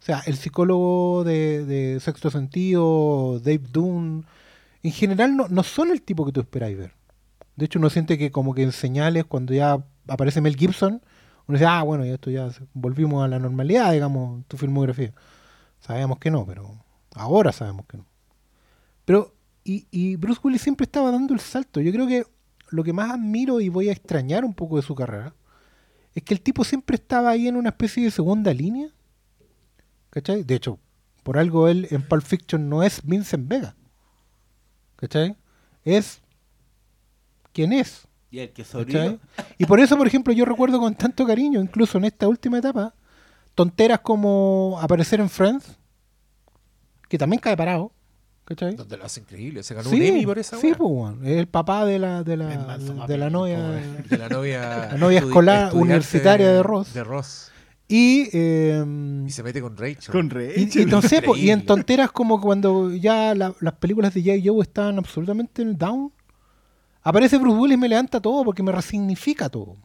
[0.00, 4.24] O sea, el psicólogo de, Sexto Sentido, Dave Dunn,
[4.84, 6.94] en general no, no son el tipo que tú esperáis ver.
[7.56, 11.02] De hecho, uno siente que como que en señales, cuando ya aparece Mel Gibson,
[11.48, 15.12] uno dice, ah, bueno, ya esto ya volvimos a la normalidad, digamos, tu filmografía.
[15.80, 16.70] Sabemos que no, pero
[17.16, 18.06] ahora sabemos que no.
[19.06, 19.34] Pero,
[19.64, 21.80] y, y Bruce Willis siempre estaba dando el salto.
[21.80, 22.24] Yo creo que
[22.74, 25.32] lo que más admiro y voy a extrañar un poco de su carrera
[26.14, 28.88] es que el tipo siempre estaba ahí en una especie de segunda línea.
[30.10, 30.42] ¿Cachai?
[30.42, 30.78] De hecho,
[31.22, 33.76] por algo él en Pulp Fiction no es Vincent Vega.
[34.96, 35.36] ¿Cachai?
[35.84, 36.20] Es
[37.52, 38.06] quien es.
[38.30, 38.84] Y el que ¿cachai?
[38.84, 39.20] sobrevivió.
[39.58, 42.94] Y por eso, por ejemplo, yo recuerdo con tanto cariño, incluso en esta última etapa,
[43.54, 45.78] tonteras como aparecer en Friends,
[47.08, 47.92] que también cae parado.
[48.44, 48.74] ¿Cachai?
[48.76, 49.62] Donde lo hace increíble.
[49.62, 52.36] Se ganó Sí, un Emmy por esa sí, pues, es el papá de la, de
[52.36, 53.58] la, de la novia.
[54.08, 56.92] De la novia, La novia escolar universitaria de Ross.
[56.92, 57.50] De Ross.
[57.88, 58.84] Y, eh,
[59.26, 60.12] Y se mete con Rachel.
[60.12, 60.88] Con y, Rachel.
[61.04, 64.42] y sé, po, y en tonteras como cuando ya la- las películas de J.
[64.44, 66.12] Joe estaban absolutamente en el down.
[67.02, 69.76] Aparece Bruce Willis y me levanta todo porque me resignifica todo.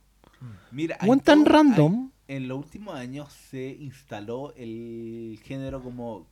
[0.72, 2.12] Mira, Weón hay tan todo- random.
[2.28, 6.28] hay- en los últimos años se instaló el género como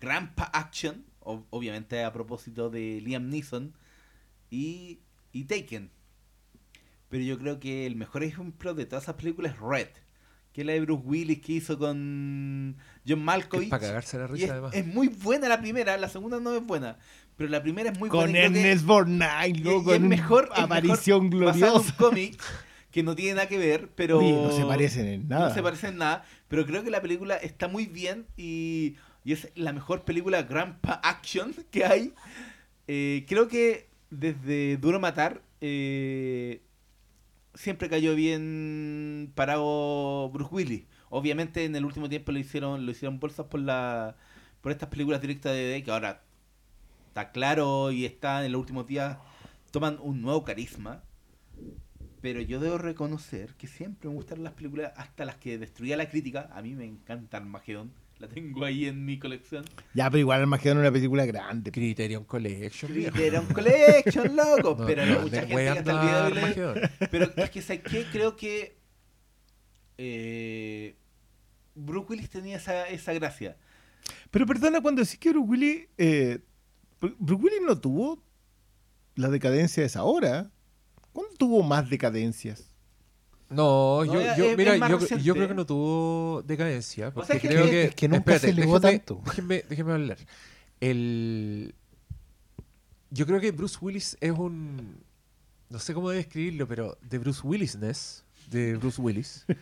[0.00, 3.72] Grandpa Action, ob- obviamente a propósito de Liam Neeson
[4.50, 5.00] y,
[5.32, 5.90] y Taken.
[7.08, 9.88] Pero yo creo que el mejor ejemplo de todas esas películas es Red,
[10.52, 12.76] que es la de Bruce Willis que hizo con
[13.06, 13.70] John Malkovich.
[13.70, 14.74] para cagarse la risa, es, además.
[14.74, 16.98] es muy buena la primera, la segunda no es buena,
[17.36, 18.38] pero la primera es muy Con buena.
[18.38, 21.96] que- Ernest Borgnine, loco, es mejor, es aparición mejor en un gloriosa.
[21.96, 22.42] cómic
[22.90, 25.48] que no tiene nada que ver, pero Oye, no se parecen en nada.
[25.48, 29.32] no se parecen en nada, pero creo que la película está muy bien y, y
[29.32, 32.14] es la mejor película Grandpa Action que hay.
[32.88, 36.62] Eh, creo que desde Duro Matar eh,
[37.54, 40.84] siempre cayó bien parado Bruce Willis.
[41.10, 44.16] Obviamente en el último tiempo lo hicieron, lo hicieron bolsas por la
[44.60, 46.22] por estas películas directas de DVD que ahora
[47.08, 49.18] está claro y está en los últimos días
[49.72, 51.02] toman un nuevo carisma.
[52.20, 56.08] Pero yo debo reconocer que siempre me gustaron las películas, hasta las que destruía la
[56.08, 56.48] crítica.
[56.52, 57.92] A mí me encanta Armagedón.
[58.18, 59.64] La tengo ahí en mi colección.
[59.94, 61.72] Ya, pero igual Armagedón es una película grande.
[61.72, 62.92] Criterion Collection.
[62.92, 64.76] Criterion Collection, loco.
[64.78, 66.90] No, pero no, hay mucha de gente que hasta el anda video y le- Armagedón.
[67.10, 68.06] Pero es que, ¿sabes qué?
[68.12, 68.76] Creo que
[69.98, 70.96] eh,
[71.74, 73.56] Bruce Willis tenía esa, esa gracia.
[74.30, 75.86] Pero perdona, cuando decís que Bruce Willis...
[75.98, 76.38] eh,
[77.00, 78.22] Bru- Bruce Willis no tuvo
[79.16, 80.50] la decadencia de esa hora.
[81.12, 82.71] ¿Cuándo tuvo más decadencias?
[83.52, 87.12] No, No, yo, es- yo- es mira, yo, creo que no tuvo decadencia.
[87.12, 89.22] Porque sea, es que- creo es que, que nunca se elevó déjenme- tanto.
[89.24, 90.18] Déjenme, déjenme hablar.
[90.80, 91.74] El,
[93.10, 94.96] yo creo que Bruce Willis es un.
[95.68, 99.46] No sé cómo describirlo, pero de Bruce Willisness, de Bruce Willis,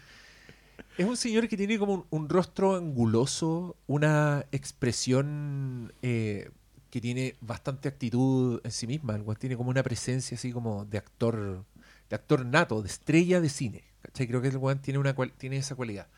[0.99, 6.51] Es un señor que tiene como un, un rostro anguloso, una expresión eh,
[6.91, 9.19] que tiene bastante actitud en sí misma.
[9.39, 11.65] Tiene como una presencia así como de actor,
[12.11, 13.85] de actor nato, de estrella de cine.
[14.03, 14.27] ¿cachai?
[14.27, 16.09] Creo que el weón tiene, esa cualidad.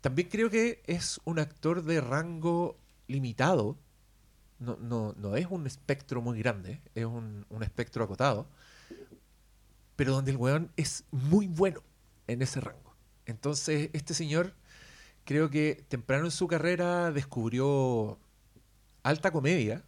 [0.00, 2.76] También creo que es un actor de rango
[3.06, 3.78] limitado.
[4.58, 8.48] No, es un espectro muy grande, es un, espectro acotado.
[9.94, 11.82] Pero donde el weón es muy bueno
[12.26, 12.94] en ese rango.
[13.26, 14.54] Entonces, este señor
[15.24, 18.18] creo que temprano en su carrera descubrió
[19.02, 19.84] alta comedia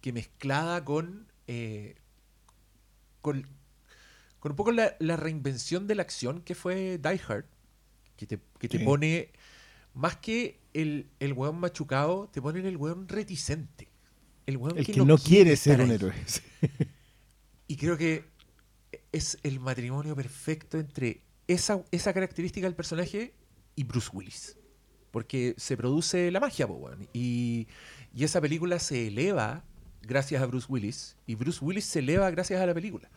[0.00, 1.96] que mezclada con, eh,
[3.20, 3.46] con,
[4.46, 7.46] con un poco la, la reinvención de la acción que fue Die Hard,
[8.16, 8.84] que te, que te Sí.
[8.84, 9.32] pone,
[9.92, 13.88] más que el, el weón machucado, te pone el weón reticente.
[14.46, 16.12] El, weón El que no quiere ser un héroe.
[17.66, 18.24] Y creo que
[19.10, 23.34] es el matrimonio perfecto entre esa, esa característica del personaje
[23.74, 24.56] y Bruce Willis.
[25.10, 27.08] Porque se produce la magia, weón.
[27.12, 27.66] Y,
[28.14, 29.64] y esa película se eleva
[30.02, 31.16] gracias a Bruce Willis.
[31.26, 33.10] Y Bruce Willis se eleva gracias a la película.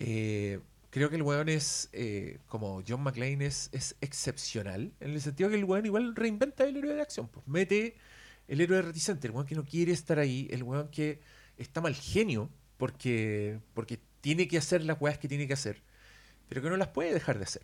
[0.00, 0.60] Eh,
[0.90, 4.92] creo que el weón es, eh, como John McClane, es, es excepcional.
[5.00, 7.28] En el sentido que el weón igual reinventa el héroe de acción.
[7.28, 7.96] Pues mete
[8.48, 11.20] el héroe reticente, el weón que no quiere estar ahí, el weón que
[11.58, 15.82] está mal genio porque, porque tiene que hacer las weas que tiene que hacer,
[16.48, 17.62] pero que no las puede dejar de hacer.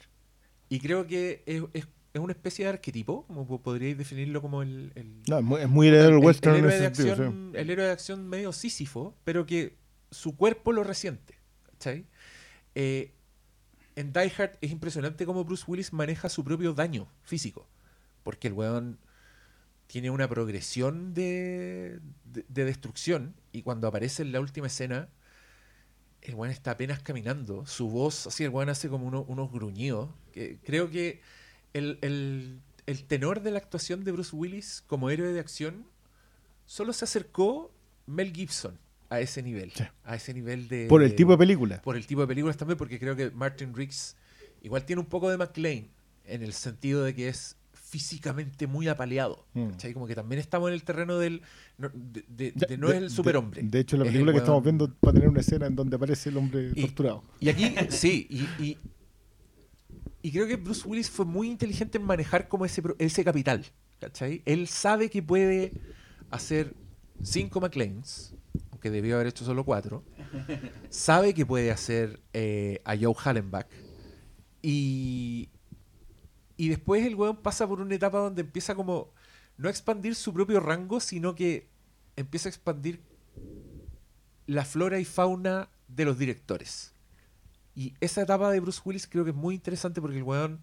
[0.69, 4.63] Y creo que es, es- es una especie de arquetipo, como po- podríais definirlo como
[4.63, 7.09] el, el- No, es muy, es muy heredero el el- western el héroe, de sí.
[7.11, 9.77] acción, el héroe de acción medio sísifo, pero que
[10.11, 11.35] su cuerpo lo resiente.
[11.73, 12.07] ¿cachai?
[12.77, 13.15] Eh,
[13.97, 17.67] en Die Hard es impresionante cómo Bruce Willis maneja su propio daño físico.
[18.23, 18.99] Porque el weón
[19.87, 25.09] tiene una progresión de, de, de destrucción y cuando aparece en la última escena,
[26.21, 27.65] el weón está apenas caminando.
[27.67, 30.11] Su voz, así el weón hace como uno- unos gruñidos.
[30.33, 31.23] Que creo que
[31.73, 35.87] el, el- el tenor de la actuación de Bruce Willis como héroe de acción
[36.67, 37.73] solo se acercó
[38.07, 38.79] Mel Gibson
[39.11, 39.73] a ese nivel.
[39.73, 39.85] Sí.
[40.05, 40.87] A ese nivel de...
[40.89, 41.81] Por el de- tipo de película.
[41.83, 44.17] por el tipo de películas también, porque creo que Martin Riggs
[44.63, 45.89] igual tiene un poco de McLean,
[46.25, 49.47] en el sentido de que es físicamente muy apaleado.
[49.55, 49.69] Mm.
[49.71, 49.93] ¿cachai?
[49.95, 51.43] Como que también estamos en el terreno del...
[51.79, 53.63] no- de, de- Ya, de no es el superhombre.
[53.63, 55.95] De, hecho, la Es película que estamos viendo va a tener una escena en donde
[55.97, 57.23] aparece el hombre Y- torturado.
[57.39, 58.79] Y aquí, sí, y, y,
[60.23, 63.65] y creo que Bruce Willis fue muy inteligente en manejar como ese, ese capital.
[64.01, 64.43] ¿cachai?
[64.45, 65.73] Él sabe que puede
[66.31, 66.75] hacer
[67.23, 68.35] cinco McLeans,
[68.87, 70.05] aunque debió haber hecho solo cuatro.
[70.91, 73.67] Sabe que puede hacer eh, a Joe Hallenbach.
[74.63, 75.49] Y,
[76.57, 79.13] y después el weón pasa por una etapa donde empieza como
[79.57, 81.69] no a expandir su propio rango, sino que
[82.17, 83.01] empieza a expandir
[84.47, 86.93] la flora y fauna de los directores.
[87.75, 90.61] Y esa etapa de Bruce Willis creo que es muy interesante porque el weón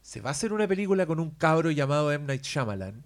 [0.00, 2.26] se va a hacer una película con un cabro llamado M.
[2.26, 3.04] Night Shyamalan.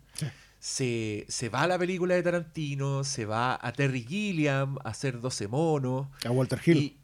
[0.66, 5.20] Se, se va a la película de Tarantino, se va a Terry Gilliam a hacer
[5.20, 6.08] 12 monos.
[6.24, 6.76] A Walter Hill.
[6.76, 6.96] Y,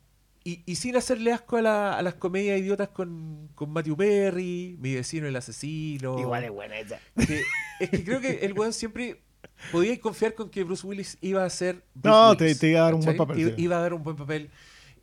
[0.43, 4.77] y- y sin hacerle asco a, la- a las comedias idiotas con, con Matthew Perry,
[4.81, 6.19] Mi vecino el asesino.
[6.19, 6.99] Igual es buena esa.
[7.25, 7.45] Que-
[7.79, 9.23] es que creo que el weón siempre
[9.71, 11.85] podía confiar con que Bruce Willis iba a ser.
[12.03, 14.17] No, te- Willis, te iba a dar un buen papel, Iba, a dar un buen
[14.17, 14.51] papel.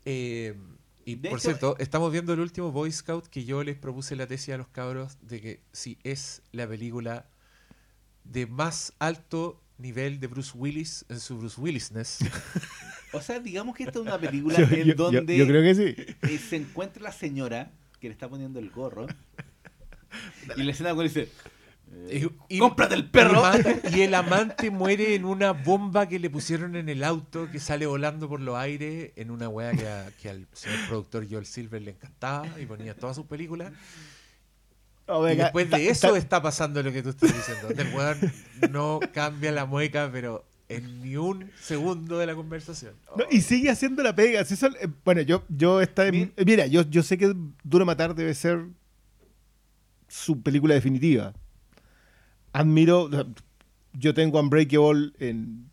[0.03, 0.57] Eh,
[1.05, 4.17] y De por hecho- cierto, estamos viendo el último Boy Scout que yo les propuse
[4.17, 7.25] la tesis a los cabros de que si es la película
[8.31, 12.19] de más alto nivel de Bruce Willis en su Bruce Willisness.
[13.11, 15.73] O sea, digamos que esta es una película Yo, en yo- donde yo creo que
[15.73, 16.15] sí.
[16.21, 19.07] eh, se encuentra la señora que le está poniendo el gorro.
[20.55, 21.27] y la escena cuando dice:
[22.07, 23.41] eh, Y- ¡Cómprate el perro!
[23.95, 27.87] Y, el amante muere en una bomba que le pusieron en el auto que sale
[27.87, 31.81] volando por los aires en una weá que, a- que al señor productor Joel Silver
[31.81, 33.73] le encantaba y ponía todas sus películas.
[35.31, 37.69] Y después de eso está pasando lo que tú estás diciendo.
[37.69, 38.17] El weón
[38.71, 42.93] no cambia la mueca, pero en ni un segundo de la conversación.
[43.17, 44.45] No, y sigue haciendo la pega.
[44.45, 47.33] si eh, bueno, yo, yo eh, mira, yo, yo sé que
[47.63, 48.67] Duro Matar debe ser
[50.07, 51.33] su película definitiva.
[52.53, 53.09] Admiro,
[53.93, 55.69] yo tengo Unbreakable en,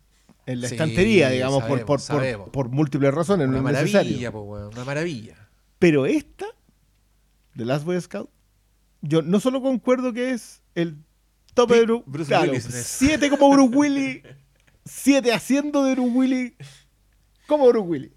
[0.47, 2.49] en la Sí, estantería, digamos, por, sabemos, por, por, sabemos.
[2.49, 5.47] por múltiples razones, una no maravilla, po, una maravilla.
[5.79, 6.47] Pero esta,
[7.55, 8.29] The Last Boy Scout,
[9.01, 10.97] yo no solo concuerdo que es el
[11.53, 12.63] tope de Bruce, Bruce claro, Willis.
[12.65, 14.21] siete como Bruce Willis,
[14.85, 16.53] siete haciendo de Bruce Willis
[17.47, 18.11] como Bruce Willis.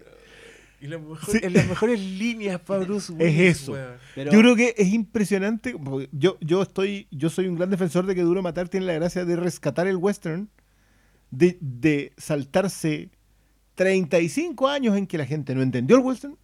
[0.81, 1.37] Y la mejor- Sí.
[1.43, 3.57] en las mejores líneas para Bruce Willis.
[3.61, 3.73] eso.
[3.73, 3.97] weón.
[4.15, 5.75] Pero- Yo creo que es impresionante.
[6.11, 9.23] Yo, yo estoy, yo soy un gran defensor de que Duro Matar tiene la gracia
[9.23, 10.49] de rescatar el western,
[11.29, 13.09] de, de saltarse
[13.75, 16.37] 35 años en que la gente no entendió el western,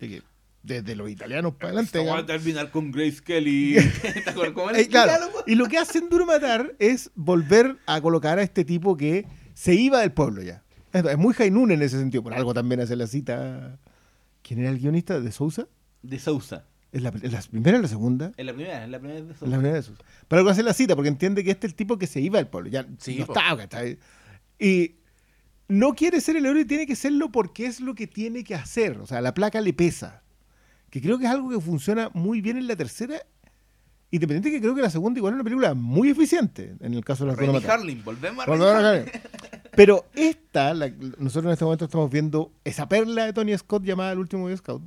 [0.00, 0.22] de que
[0.66, 1.98] desde los italianos para adelante.
[2.00, 3.76] Esta va a terminar con Grace Kelly.
[4.24, 5.44] ¿Te acuerdas cómo era Eh, claro, diálogo?
[5.46, 9.74] y lo que hacen Duro Matar es volver a colocar a este tipo que se
[9.74, 10.64] iba del pueblo ya.
[10.92, 12.22] Es, muy Jainun en ese sentido.
[12.22, 13.78] Por algo también hace la cita.
[14.42, 15.66] ¿Quién era el guionista de Sousa?
[16.02, 16.64] De Sousa.
[16.92, 18.32] ¿Es la, primera o la segunda?
[18.36, 19.50] En la primera, en la primera de Es Sousa.
[19.50, 20.02] la primera de Sousa.
[20.28, 22.38] Pero algo hace la cita porque entiende que este es el tipo que se iba
[22.38, 22.70] del pueblo.
[22.70, 23.98] Ya Sí, no estaba, ¿cachai?
[24.58, 24.96] Y
[25.68, 28.54] no quiere ser el héroe y tiene que serlo porque es lo que tiene que
[28.54, 28.98] hacer.
[28.98, 30.22] O sea, la placa le pesa.
[30.96, 33.16] Que creo que es algo que funciona muy bien en la tercera.
[34.10, 37.24] Independiente que creo que la segunda igual es una película muy eficiente en el caso
[37.24, 37.80] de las Renny Duro Matar.
[37.80, 39.70] Harlin, volvemos a Renny a.
[39.76, 44.12] Pero esta, la- nosotros en este momento estamos viendo esa perla de Tony Scott llamada
[44.12, 44.82] El último Boy Scout,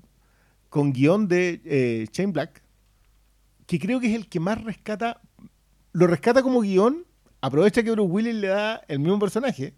[0.69, 2.63] con guion de eh, Shane Black,
[3.67, 5.21] que creo que es el que más rescata,
[5.91, 7.05] lo rescata como guion,
[7.41, 9.75] aprovecha que Bruce Willis le da el mismo personaje,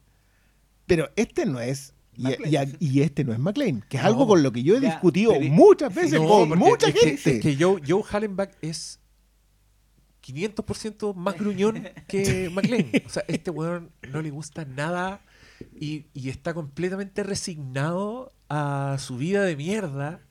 [0.86, 4.10] pero este no es, y, este no es McLean, que es No.
[4.10, 6.94] algo con lo que yo he Ya, discutido pero- muchas veces No, con mucha es
[6.94, 7.36] que- gente.
[7.38, 9.00] es que Joe, Joe Hallenbach es
[10.22, 12.92] 500% más gruñón que McLean.
[13.06, 15.22] O sea, este weón no le gusta nada
[15.80, 20.22] y, y está completamente resignado a su vida de mierda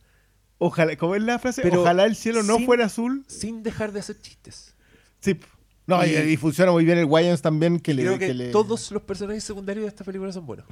[0.62, 1.62] Ojalá, ¿cómo es la frase?
[1.62, 3.24] Pero Ojalá el cielo no sin- fuera azul.
[3.28, 4.74] sin dejar de hacer chistes.
[5.20, 5.40] Sí.
[5.86, 8.02] No, y, funciona muy bien el Wayans también que le...
[8.02, 10.66] Creo que, que le- todos los personajes secundarios de esta película son buenos.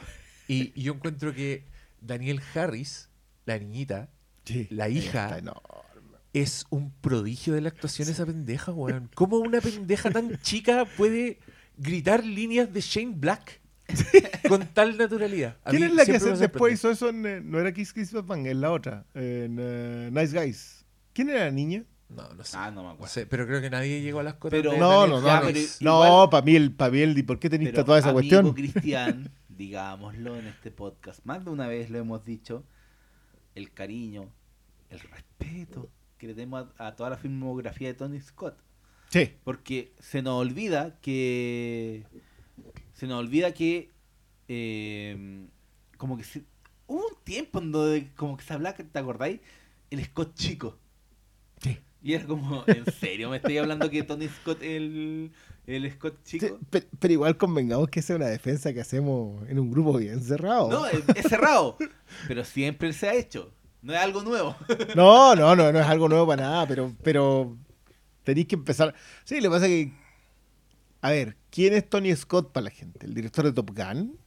[0.49, 1.65] Y, y yo encuentro que
[2.01, 3.09] Daniel Harris,
[3.47, 4.09] la niñita,
[4.45, 5.39] Sí, la hija,
[6.33, 9.11] es un prodigio de la actuación esa pendeja, weón.
[9.15, 11.39] ¿Cómo una pendeja tan chica puede
[11.77, 13.61] gritar líneas de Shane Black
[14.49, 15.57] con tal naturalidad?
[15.65, 17.27] A ¿Quién es la que hace- después hizo eso en...
[17.27, 19.05] eh, No era Kiss Kiss Bang, es la otra.
[19.15, 20.87] En eh, Nice Guys.
[21.13, 21.85] ¿Quién era la niña?
[22.09, 22.57] No, no sé.
[22.59, 23.13] Ah, no me No acuerdo.
[23.13, 25.27] sé, pero creo que nadie llegó a las cotas Pero- de No, no, no.
[25.27, 28.11] No, no igual- pa' mí, el, pa' mí el- ¿por qué tenés Pero, toda esa
[28.11, 28.55] amigo cuestión?
[28.55, 32.65] Cristian, digámoslo en este podcast, más de una vez lo hemos dicho,
[33.55, 34.31] el cariño,
[34.89, 38.57] el respeto que le tenemos a, a toda la filmografía de Tony Scott.
[39.11, 39.33] Sí.
[39.45, 42.05] Porque se nos olvida que.
[42.95, 43.91] Se nos olvida que.
[44.49, 45.47] eh,
[45.97, 46.45] como que se-
[46.87, 49.41] hubo un tiempo en donde como que se hablaba, ¿te acordáis?
[49.91, 50.79] El Scott chico.
[51.63, 51.79] Sí.
[52.03, 55.33] Y era como, ¿en serio me estoy hablando que Tony Scott el,
[55.77, 56.59] el Scott chico?
[56.73, 60.23] Sí, pero, igual convengamos que esa es una defensa que hacemos en un grupo bien
[60.23, 60.69] cerrado.
[60.71, 61.77] No, es, es cerrado.
[62.27, 63.53] Pero siempre se ha hecho.
[63.83, 64.57] No es algo nuevo.
[64.97, 67.57] No, no, no, no es algo nuevo para nada, pero, pero
[68.25, 68.95] tenéis que empezar.
[69.25, 69.93] Sí, lo que pasa es que.
[71.01, 73.07] A ver, ¿quién es Tony Scott para la gente?
[73.07, 74.19] ¿El director de Top Gun?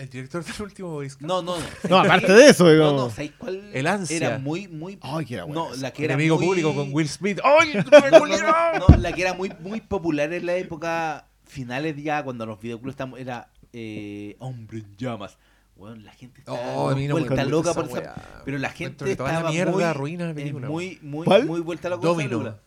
[0.00, 1.28] El director del último Boy Scout.
[1.28, 1.64] No, no, no.
[1.90, 2.94] No, aparte de eso, No, digamos.
[3.02, 3.70] no, ¿sabéis cuál?
[3.72, 4.16] El ansia.
[4.16, 4.98] Era muy, muy.
[5.02, 5.82] Ay, que era buena No, esa.
[5.82, 7.38] la que era Enemigo muy- público con Will Smith.
[7.44, 11.96] ¡Ay, No, no, no, no, la que era muy, muy popular en la época finales
[12.02, 15.36] ya, cuando los videoclubs estaban, era eh, Hombre en llamas.
[15.76, 18.00] Bueno, la gente Oh, no me vuelta loca esa por esa.
[18.00, 18.42] weá.
[18.44, 21.46] Pero la gente estaba mierda muy, eh, muy, muy, ¿Cuál?
[21.46, 22.28] muy vuelta loca Domino.
[22.30, 22.60] película.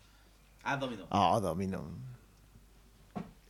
[0.64, 1.08] Ah, Domino.
[1.10, 1.84] Ah, Domino.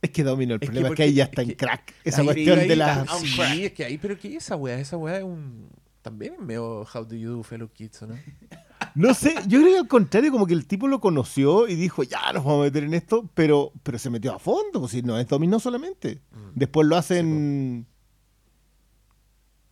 [0.04, 1.94] Es que Domino, el Es que problema es que, ahí ya es está en crack.
[2.04, 3.20] Esa Ahí- cuestión ahí de las.
[3.20, 3.58] Sí, crack.
[3.58, 4.78] es que ahí, pero ¿qué es esa weá?
[4.78, 5.68] Esa weá es un.
[6.02, 8.14] También es medio How Do You Do, Fellow Kids, ¿o ¿no?
[8.94, 12.02] No sé, yo creo que al contrario, como que el tipo lo conoció y dijo,
[12.04, 15.02] ya nos vamos a meter en esto, pero, pero se metió a fondo, pues si
[15.02, 16.20] no es Domino solamente.
[16.30, 16.50] Mm.
[16.54, 17.86] Después lo hacen.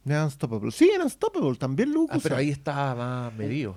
[0.04, 0.70] en Unstoppable.
[0.72, 3.76] Sí, en Unstoppable, también lo Ah, pero ahí está más medido.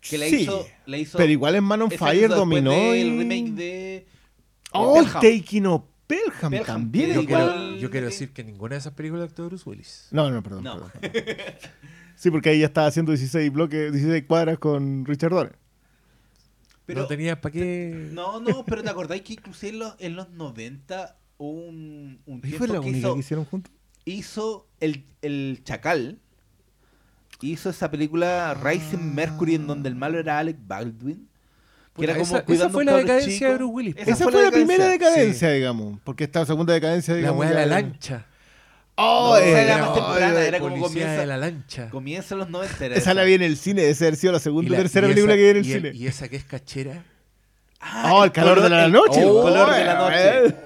[0.00, 2.70] Que la Sí, hizo, la hizo Pero igual en Man on Fire dominó.
[2.70, 4.06] del y- remake de
[4.78, 5.20] Oh, Pelham.
[5.20, 7.12] Taking of Pelham, Pelham, también.
[7.14, 10.08] Yo quiero, yo quiero decir que ninguna de esas películas actuó Bruce Willis.
[10.10, 10.64] No, no, perdón.
[10.64, 10.74] No.
[10.74, 11.44] perdón, perdón.
[12.16, 15.58] Sí, porque ahí ya estaba haciendo 16 bloques, 16 cuadras con Richard Donner.
[16.86, 18.08] Pero, no tenía para qué.
[18.12, 22.38] No, no, pero ¿te acordáis que inclusive en los, en los 90 hubo un, un
[22.38, 23.72] ¿Y tiempo fue la que única hizo, que hicieron juntos?
[24.06, 26.20] hizo el, el Chacal?
[27.42, 31.28] Hizo esa película Rising Mercury en donde el malo era Alec Baldwin.
[31.96, 33.50] Que Puta, era como esa, esa fue la decadencia chico.
[33.50, 33.96] de Bruce Willis.
[33.96, 35.50] Esa Esa, fue fue, la la primera decadencia.
[35.50, 35.98] digamos.
[36.04, 37.40] Porque esta segunda decadencia, La digamos.
[37.40, 38.26] weá de la era- lancha.
[38.98, 41.90] Oh, No, esa eh, era más temprana, era como comienza- de la lancha.
[41.90, 42.86] Comienza en los 90.
[42.86, 44.78] era Esa la vi en el cine, esa haber sido la segunda Y o la-
[44.78, 45.90] tercera película esa- que vi en el y cine.
[45.94, 47.02] Y esa que es cachera.
[47.80, 49.20] Ah, oh, el calor de la noche.
[49.20, 50.56] el oh, color de la noche.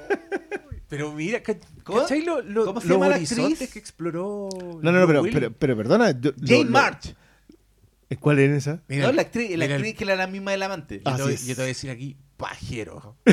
[0.89, 1.41] Pero mira,
[1.85, 2.01] ¿Cómo?
[2.03, 3.71] ¿cachai lo, lo- ¿Cómo se llama la actriz?
[3.73, 4.49] que exploró?
[4.83, 6.11] No, no, no, pero, perdona.
[6.13, 7.15] yo- Jane lo- March.
[8.19, 8.83] ¿Cuál es esa?
[8.89, 11.01] Mira, no, la actriz, la mira, actriz que era la misma del amante.
[11.05, 11.47] Yo, Así te, voy- es.
[11.47, 13.17] yo te voy a decir aquí, pajero.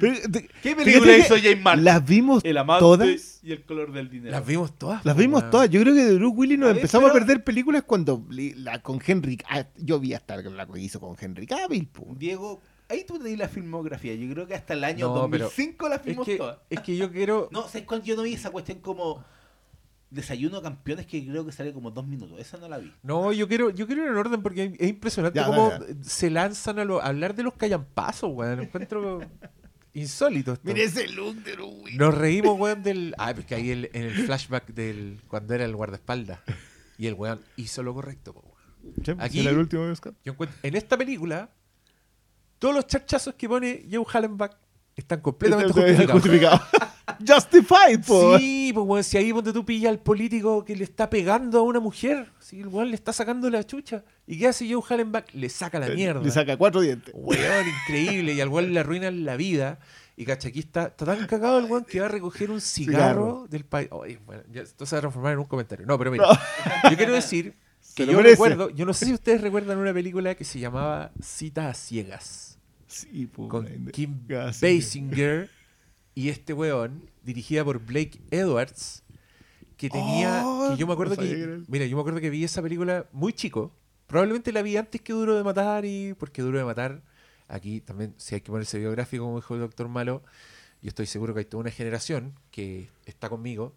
[0.00, 1.80] Pero, te- ¿Qué película hizo Jane March?
[1.80, 3.40] Las vimos El amante todas.
[3.42, 4.32] y el color del dinero.
[4.32, 5.04] Las vimos todas.
[5.04, 5.68] Las vimos todas.
[5.70, 8.24] Yo creo que de Bruce Willis nos A ver, empezamos pero- a perder películas cuando
[8.30, 9.38] la con Henry.
[9.48, 11.86] ah, yo vi hasta la que hizo con Henry Cavill.
[11.88, 12.14] po.
[12.18, 14.14] Diego, ahí tú tenías la filmografía.
[14.14, 16.58] Yo creo que hasta el año No, pero 2005 la Es vimos que, todas.
[16.70, 17.48] es que yo quiero.
[17.52, 19.24] No, ¿sabes cuándo yo no vi esa cuestión como.
[20.16, 22.38] Desayuno Campeones que creo que sale como dos minutos.
[22.40, 22.92] Esa no la vi.
[23.02, 26.28] No, yo quiero, yo quiero ir en orden porque es impresionante Ya, cómo dale, se
[26.30, 28.60] lanzan a, lo- a hablar de los callampazos, weón.
[28.62, 29.20] Encuentro
[29.94, 30.64] insólito esto.
[30.66, 31.56] Mire ese look de.
[31.94, 33.14] Nos reímos, weón, del.
[33.18, 35.20] Ah, porque ahí el- en el flashback del.
[35.28, 36.40] cuando era el guardaespaldas.
[36.98, 38.42] Y el weón hizo lo correcto, po,
[39.06, 39.20] weón.
[39.20, 40.14] Aquí- ¿Era el último de Oscar?
[40.24, 40.58] Yo encuentro.
[40.62, 41.50] En esta película,
[42.58, 44.52] todos los charchazos que pone Joe Hallenbach
[44.96, 46.12] están completamente justificados.
[46.12, 46.60] justificado.
[47.26, 48.38] Justified, po.
[48.38, 51.62] Sí, pues weón, si ahí donde tú pillas al político que le está pegando a
[51.62, 54.04] una mujer, si el weón le está sacando la chucha.
[54.26, 55.32] ¿Y qué hace Joe Hallenbach?
[55.32, 56.20] Le saca la mierda.
[56.22, 57.14] Le saca cuatro dientes.
[57.16, 58.34] Weón, increíble.
[58.34, 59.78] Y al weón le arruinan la vida.
[60.16, 62.96] Y cacha, aquí está, está tan cagado el weón que va a recoger un cigarro,
[62.98, 63.46] Cigarro.
[63.50, 63.88] del país.
[63.92, 65.84] Oye, bueno, ya, esto se va a transformar en un comentario.
[65.86, 66.24] No, pero mira,
[66.90, 67.54] yo quiero decir
[67.94, 68.30] que yo merece.
[68.32, 72.58] recuerdo, yo no sé si ustedes recuerdan una película que se llamaba Cita a Ciegas
[72.88, 73.46] Sí, po.
[73.48, 73.66] con.
[73.92, 74.18] Kim.
[74.26, 75.50] Basinger
[76.16, 79.02] y este weón, dirigida por Blake Edwards,
[79.76, 82.30] que tenía, Oh, que yo me acuerdo no que, que mira, yo me acuerdo que
[82.30, 83.70] vi esa película muy chico,
[84.06, 87.02] probablemente la vi antes que Duro de Matar y porque Duro de Matar,
[87.48, 90.22] aquí también, si hay que ponerse biográfico, como dijo el doctor Malo,
[90.80, 93.74] yo estoy seguro que hay toda una generación que está conmigo,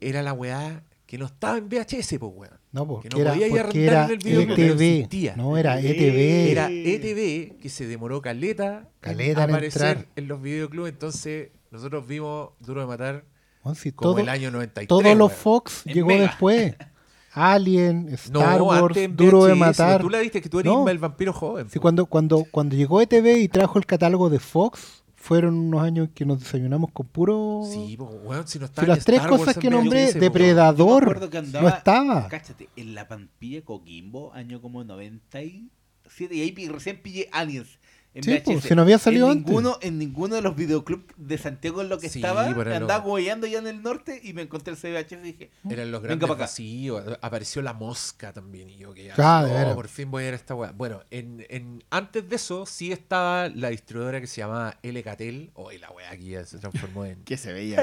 [0.00, 2.58] era la weá que no estaba en VHS, pues weón.
[2.72, 4.82] No, porque, no era, podía ir a rentar era en el ETV.
[4.82, 5.36] existía.
[5.36, 6.50] No, era ETV.
[6.50, 10.06] Era ETV que se demoró caleta, Caleta en en aparecer entrar.
[10.16, 10.88] en los videoclubs.
[10.88, 13.24] Entonces, nosotros vimos Duro de Matar
[13.62, 14.88] Bueno, si como todo- el año 93.
[14.88, 15.32] Todos los.
[15.32, 16.22] Fox En llegó Mega.
[16.26, 16.74] después.
[17.32, 20.00] Alien, No, Star Wars, antes Duro de Matar.
[20.00, 20.80] Tú la viste que tú eres No.
[20.80, 21.68] Inma, el vampiro joven.
[21.68, 26.08] Sí, cuando, cuando, cuando llegó ETV y trajo el catálogo de Fox, fueron unos años
[26.14, 27.60] que nos desayunamos con puro...
[27.70, 30.12] Sí, weón, si no Si estaba las ni tres Star cosas en que nombré.
[30.14, 32.28] Yo Depredador, acuerdo que no andaba, estaba.
[32.28, 37.78] Cáchate, en la Pampilla Coquimbo, año como 97, y ahí recién pillé Aliens.
[38.16, 38.42] En Sí, VHS.
[38.44, 39.46] pues, se nos había salido en antes.
[39.46, 43.04] ninguno, En ninguno de los videoclubs de Santiago en lo que Sí, estaba, era andaba
[43.06, 46.14] hueveando ya en el norte y me encontré el CVHS y dije, Eran los Venga
[46.14, 46.38] grandes acá.
[46.44, 47.04] vacíos.
[47.20, 48.70] Apareció la mosca también.
[48.70, 50.72] Y yo que Ah, de oh, por fin voy a ver esta weá.
[50.72, 55.50] Bueno, en, en- antes de eso sí estaba la distribuidora que se llamaba L Catel.
[55.54, 57.22] Hoy la weá aquí ya se transformó en.
[57.24, 57.76] Que se veía.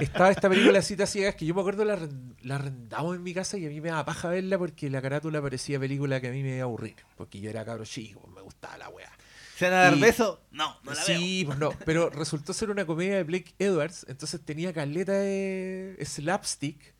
[0.00, 1.98] Estaba esta película Citas Ciegas que yo me acuerdo la,
[2.42, 5.40] la arrendamos en mi casa y a mí me daba paja verla porque la carátula
[5.40, 6.96] parecía película que a mí me iba a aburrir.
[7.16, 9.12] Porque yo era cabro chico, me gustaba la weá.
[9.56, 10.38] ¿se van a dar besos?
[10.50, 11.18] No, no la veo.
[11.18, 15.96] sí, pues no, pero resultó ser una comedia de Blake Edwards, entonces tenía caleta de
[16.04, 16.94] slapstick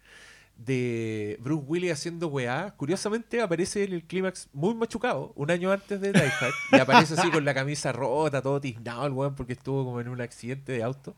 [0.57, 2.75] de Bruce Willis haciendo weá.
[2.77, 7.15] Curiosamente aparece en el clímax muy machucado, un año antes de Die Hard, y aparece
[7.15, 10.73] así con la camisa rota, todo tiznado el weón porque estuvo como en un accidente
[10.73, 11.17] de auto.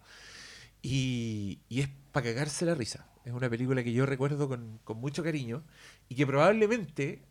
[0.88, 3.06] Y, y es para cagarse la risa.
[3.24, 5.62] Es una película que yo recuerdo con, con mucho cariño
[6.08, 7.22] y que probablemente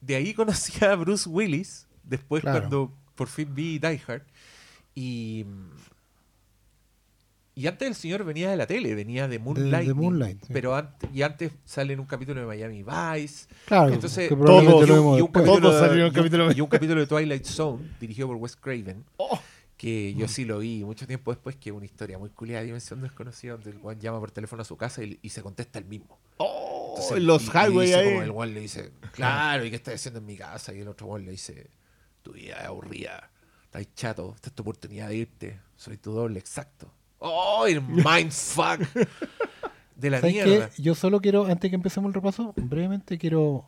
[0.00, 2.60] de ahí conocí a Bruce Willis después Claro.
[2.60, 4.22] cuando por fin vi Die Hard.
[4.94, 5.44] Y,
[7.56, 9.92] y antes el señor venía de la tele, venía de Moonlight.
[9.94, 10.52] Moonlight, sí.
[10.52, 13.46] Pero antes, y antes sale en un capítulo de Miami Vice.
[13.66, 18.26] Claro, Entonces, todos- y, y un- capítulo de- y un capítulo de Twilight Zone dirigido
[18.28, 19.04] por Wes Craven.
[19.18, 19.38] Oh.
[19.84, 23.02] Que yo sí lo vi mucho tiempo después, que una historia muy culiada de Dimensión
[23.02, 25.84] Desconocida, donde el Juan llama por teléfono a su casa y, y se contesta el
[25.84, 26.18] mismo.
[26.38, 28.08] Oh, Entonces, los highway ahí.
[28.08, 30.72] como el Juan le dice, claro, ¿y qué estás haciendo en mi casa?
[30.72, 31.68] Y el otro Juan le dice,
[32.22, 33.28] tu vida es aburrida,
[33.64, 36.90] estás chato, esta es tu oportunidad de irte, soy tu doble exacto.
[37.18, 38.80] ¡Oh, el mindfuck!
[39.96, 40.70] De la ¿Sabes mierda.
[40.70, 40.82] qué?
[40.82, 43.66] Yo solo quiero, antes que empecemos el repaso, brevemente quiero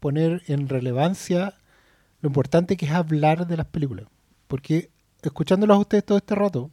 [0.00, 1.58] poner en relevancia
[2.22, 4.06] lo importante que es hablar de las películas.
[4.48, 4.88] Porque
[5.22, 6.70] escuchándolos a ustedes todo este rato,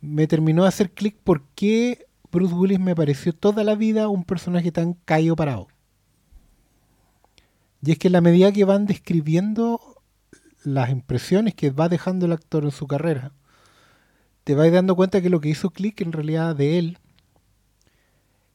[0.00, 4.24] me terminó de hacer clic por qué Bruce Willis me pareció toda la vida un
[4.24, 5.68] personaje tan caído parado.
[7.82, 10.02] Y es que en la medida que van describiendo
[10.64, 13.32] las impresiones que va dejando el actor en su carrera,
[14.44, 16.98] te vas dando cuenta que lo que hizo clic en realidad de él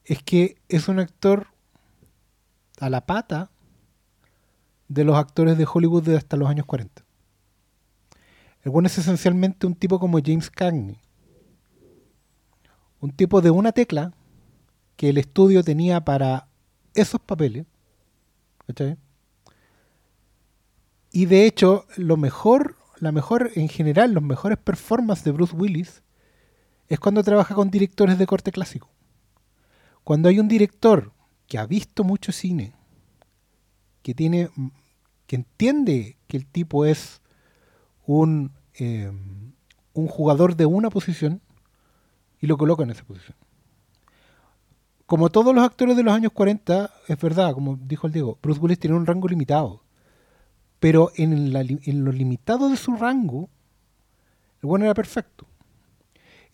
[0.04, 1.48] es que es un actor
[2.80, 3.50] a la pata
[4.88, 7.01] de los actores de Hollywood de hasta los años 40.
[8.62, 10.98] El bueno es esencialmente un tipo como James Cagney.
[13.00, 14.12] Un tipo de una tecla
[14.96, 16.46] que el estudio tenía para
[16.94, 17.66] esos papeles.
[18.66, 18.96] ¿cachai?
[21.10, 26.02] Y de hecho, lo mejor, la mejor, en general, los mejores performances de Bruce Willis
[26.88, 28.90] es cuando trabaja con directores de corte clásico.
[30.04, 31.12] Cuando hay un director
[31.46, 32.74] que ha visto mucho cine,
[34.02, 34.50] que tiene,
[35.26, 37.21] que entiende que el tipo es
[38.06, 39.10] un, eh,
[39.94, 41.40] un jugador de una posición
[42.40, 43.36] y lo coloca en esa posición.
[45.06, 48.60] Como todos los actores de los años 40, es verdad, como dijo el Diego, Bruce
[48.60, 49.82] Willis tiene un rango limitado.
[50.80, 53.48] Pero en, la en lo limitado de su rango,
[54.62, 55.46] el bueno era perfecto.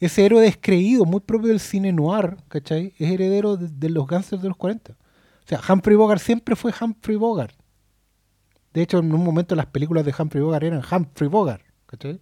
[0.01, 2.95] ese héroe descreído, muy propio del cine noir, ¿cachai?
[2.99, 4.93] Es heredero de, los gangsters de los 40.
[4.93, 4.97] O
[5.47, 7.55] sea, Humphrey Bogart siempre fue Humphrey Bogart.
[8.73, 12.21] De hecho, en un momento las películas de Humphrey Bogart eran Humphrey Bogart, ¿cachai?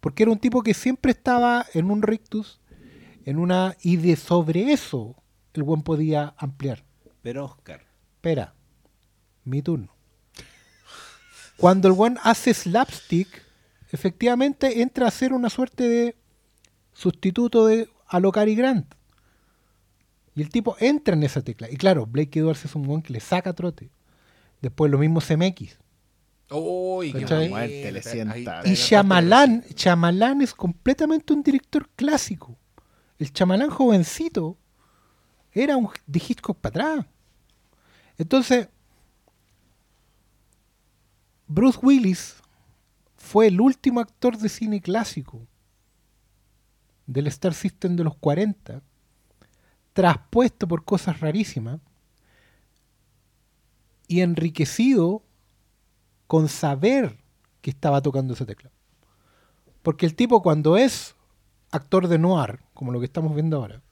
[0.00, 2.60] Porque era un tipo que siempre estaba en un rictus,
[3.24, 3.76] en una...
[3.82, 5.16] Y de sobre eso,
[5.54, 6.84] el buen podía ampliar.
[7.22, 7.86] Pero Oscar.
[8.16, 8.54] Espera,
[9.44, 9.94] mi turno.
[11.56, 13.28] Cuando el one hace slapstick,
[13.92, 16.16] efectivamente entra a ser una suerte de
[16.92, 18.94] sustituto de a lo Cary Grant.
[20.34, 21.70] Y el tipo entra en esa tecla.
[21.70, 23.90] Y claro, Blake Edwards es un one que le saca trote.
[24.60, 25.78] Después lo mismo CMX.
[26.52, 27.48] Uy, qué ¿Cachai?
[27.48, 27.50] buena.
[27.66, 28.60] Muerte, le sienta.
[28.60, 32.58] Ahí- Y Shyamalan, Shyamalan es completamente un director clásico.
[33.18, 34.58] El Shyamalan jovencito
[35.52, 37.06] era un de Hitchcock para atrás.
[38.18, 38.68] Entonces,
[41.46, 42.36] Bruce Willis
[43.16, 45.46] fue el último actor de cine clásico
[47.06, 48.82] del Star System de los 40,
[49.92, 51.80] traspuesto por cosas rarísimas
[54.10, 55.22] y enriquecido
[56.26, 57.16] con saber
[57.60, 58.72] que estaba tocando esa tecla.
[59.82, 61.14] Porque el tipo cuando es
[61.70, 63.82] actor de noir, como lo que estamos viendo ahora,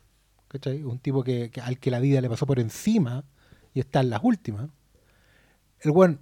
[0.48, 0.82] ¿cachai?
[0.82, 3.24] un tipo que, al que la vida le pasó por encima
[3.72, 4.68] y está en las últimas,
[5.82, 6.18] el buen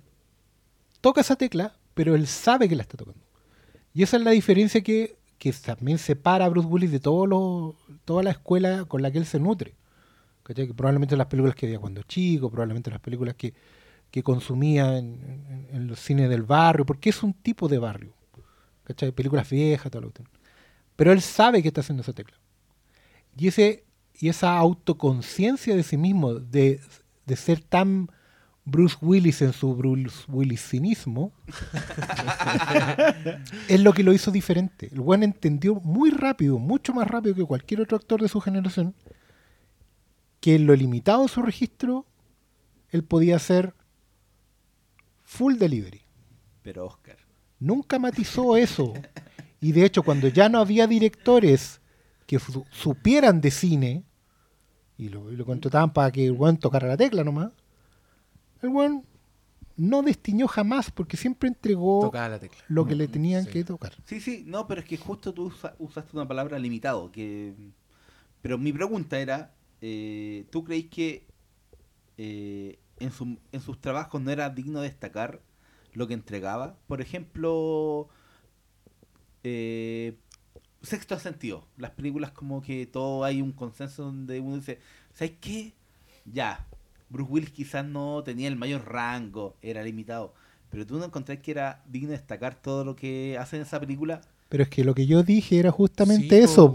[1.01, 3.24] toca esa tecla, pero él sabe que la está tocando.
[3.94, 7.77] Y esa es la diferencia que, que también separa a Bruce Willis de todo lo-
[8.05, 9.74] toda la escuela con la que él se nutre.
[10.43, 10.66] ¿cachai?
[10.66, 13.55] Que probablemente las películas que veía cuando chico, probablemente las películas que,
[14.11, 18.15] que consumía en, los cines del barrio, porque es un tipo de barrio.
[18.85, 19.12] ¿cachai?
[19.12, 20.23] Películas viejas, todo lo que
[20.95, 22.37] Pero él sabe que está haciendo esa tecla.
[23.37, 23.85] Y, ese,
[24.15, 26.81] y esa autoconciencia de sí mismo, de,
[27.27, 28.09] de ser tan
[28.69, 31.33] Bruce Willis en su Bruce Willis cinismo,
[33.69, 34.89] es lo que lo hizo diferente.
[34.93, 38.97] El buen entendió muy rápido, mucho más rápido que cualquier otro actor de su generación,
[40.41, 42.07] que en lo limitado de su registro,
[42.91, 43.73] él podía hacer
[45.27, 46.01] full delivery.
[46.62, 47.19] Pero Oscar.
[47.61, 48.94] Nunca matizó eso.
[49.61, 51.81] Y de hecho, cuando ya no había directores
[52.27, 54.05] que su- supieran de cine
[54.98, 57.53] y lo, y lo contrataban para que el buen tocara la tecla nomás,
[58.62, 59.05] el buen
[59.77, 62.59] no destiñó jamás porque siempre entregó Tocaba la tecla.
[62.69, 63.51] lo que le tenían Sí.
[63.51, 63.93] que tocar.
[64.07, 67.11] Sí, sí, no, pero es que justo tú usa- usaste una palabra limitado.
[67.12, 67.53] Que...
[68.43, 71.27] Pero mi pregunta era, eh, ¿tú creéis que
[72.19, 75.40] eh, en, su- en sus trabajos no era digno destacar
[75.94, 76.77] lo que entregaba?
[76.86, 78.09] Por ejemplo,
[79.44, 80.16] eh,
[80.82, 81.66] Sexto Sentido.
[81.77, 84.81] Las películas como que todo hay un consenso donde uno dice,
[85.14, 85.74] ¿sabes qué?
[86.27, 86.66] Ya,
[87.10, 90.35] Bruce Willis quizás no tenía el mayor rango, era limitado.
[90.70, 94.23] Pero tú no encontrás que era digno destacar todo lo que hace en esa película.
[94.48, 96.73] Pero es que lo que yo dije era justamente Sí, eso.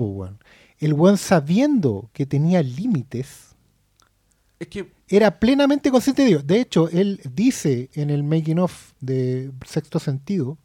[0.80, 3.56] El buen sabiendo que tenía límites,
[4.60, 6.42] Es que era plenamente consciente de ello.
[6.42, 10.58] De hecho, él dice en el making of de Sexto Sentido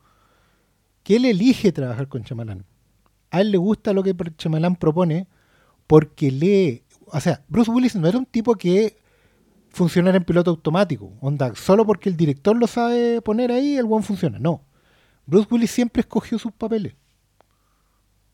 [1.03, 2.65] que él elige trabajar con Chamalán.
[3.31, 5.27] A él le gusta lo que Chamalán propone
[5.87, 6.85] porque lee.
[7.07, 8.97] O sea, Bruce Willis no era un tipo que
[9.71, 11.13] funcionara en piloto automático.
[11.21, 14.39] Onda, solo porque el director lo sabe poner ahí, el buen funciona.
[14.39, 14.63] No.
[15.27, 16.95] Bruce Willis siempre escogió sus papeles.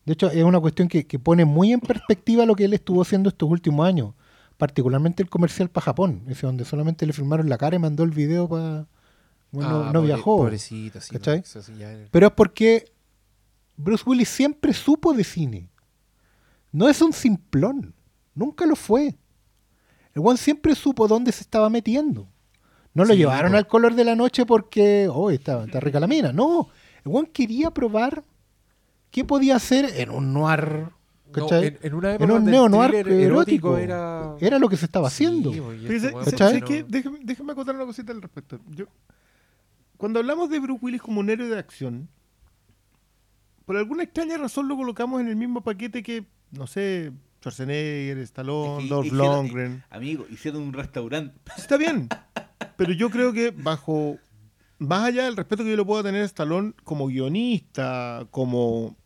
[0.05, 3.01] De hecho, es una cuestión que, que pone muy en perspectiva lo que él estuvo
[3.01, 4.13] haciendo estos últimos años.
[4.63, 8.11] Particularmente el comercial para Japón, ese donde solamente le filmaron la cara y mandó el
[8.11, 8.87] video para...
[9.51, 10.37] Bueno, ah, no viajó.
[10.37, 11.39] Pobrecito, sí, ¿cachai?
[11.39, 12.85] no, eso sí ya- Pero es porque
[13.75, 15.69] Bruce Willis siempre supo de cine.
[16.71, 17.93] No es un simplón.
[18.35, 19.17] Nunca lo fue.
[20.13, 22.29] El one siempre supo dónde se estaba metiendo.
[22.93, 26.07] No lo Sí, llevaron al color de la noche porque, oh, está, está rica la
[26.07, 26.31] mina.
[26.31, 26.69] No.
[27.03, 28.23] El one quería probar
[29.11, 30.87] qué podía hacer en un noir.
[31.35, 31.67] No, ¿cachai?
[31.67, 33.77] en, en una en época un neo-noir erótico.
[33.77, 34.35] era...
[34.39, 35.51] Era lo que se estaba Sí, haciendo.
[35.51, 36.59] este Fíjese, weón ¿sabe- ¿Cachai?
[36.59, 36.87] ¿sabe no-?
[36.89, 38.59] Déjeme, déjeme acotar una cosita al respecto.
[38.69, 38.85] Yo,
[39.97, 42.09] cuando hablamos de Bruce Willis como un héroe de acción,
[43.65, 48.87] por alguna extraña razón lo colocamos en el mismo paquete que, no sé, Schwarzenegger, Stallone,
[48.87, 49.83] Dolph hicieron- Lundgren.
[49.89, 51.37] Amigo, hicieron un restaurante.
[51.57, 52.09] Está bien,
[52.77, 54.17] pero yo creo que bajo,
[54.79, 58.97] más allá del respeto que yo le puedo tener a Stallone como guionista, como,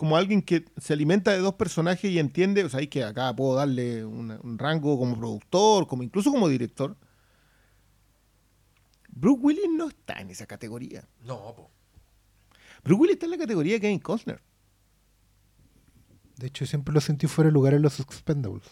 [0.00, 3.36] como alguien que se alimenta de dos personajes y entiende, o sea, hay que acá
[3.36, 6.96] puedo darle un rango como productor, como incluso como director.
[9.10, 11.06] Bruce Willis no está en esa categoría.
[11.26, 11.70] No, po.
[12.82, 14.40] Bruce Willis está en la categoría de Kevin Costner.
[16.38, 18.64] De hecho, siempre lo sentí fuera de lugar en los Expendables.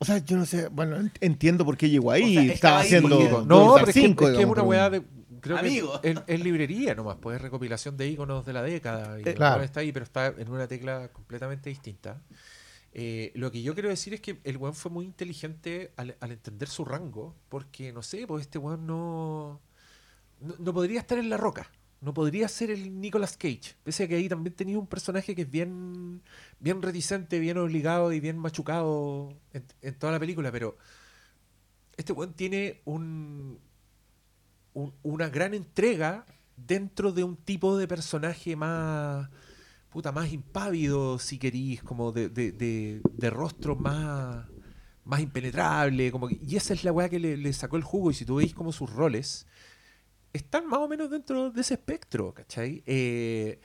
[0.00, 2.36] O sea, yo no sé, bueno, ent- entiendo por qué llegó ahí.
[2.36, 4.38] O sea, estaba estaba ahí haciendo porque- No, pero es que, 5, es que es
[4.38, 5.02] digamos, una pero- weá de...
[5.44, 6.00] creo Amigo.
[6.00, 9.20] que es, es librería nomás, pues es recopilación de iconos de la década.
[9.20, 9.62] Y Eh, claro.
[9.62, 12.22] está ahí, pero está en una tecla completamente distinta.
[12.92, 16.32] Eh, lo que yo quiero decir es que el weón fue muy inteligente al, al
[16.32, 19.60] entender su rango, porque no sé, pues este weón no,
[20.40, 21.70] no, no podría estar en la roca.
[22.00, 23.76] No podría ser el Nicolas Cage.
[23.82, 26.22] Pese a que ahí también tenía un personaje que es bien,
[26.60, 30.76] bien reticente, bien obligado y bien machucado en, en toda la película, pero
[31.96, 33.58] este weón tiene un,
[34.74, 36.26] un- una gran entrega
[36.56, 39.30] dentro de un tipo de personaje más
[39.90, 44.46] puta más impávido si querís como de, de, rostro más
[45.04, 48.14] más impenetrable como que- y esa es la weá que le, sacó el jugo y
[48.14, 49.46] si tú veis como sus roles
[50.32, 52.82] están más o menos dentro de ese espectro ¿cachai?
[52.86, 53.60] Eh,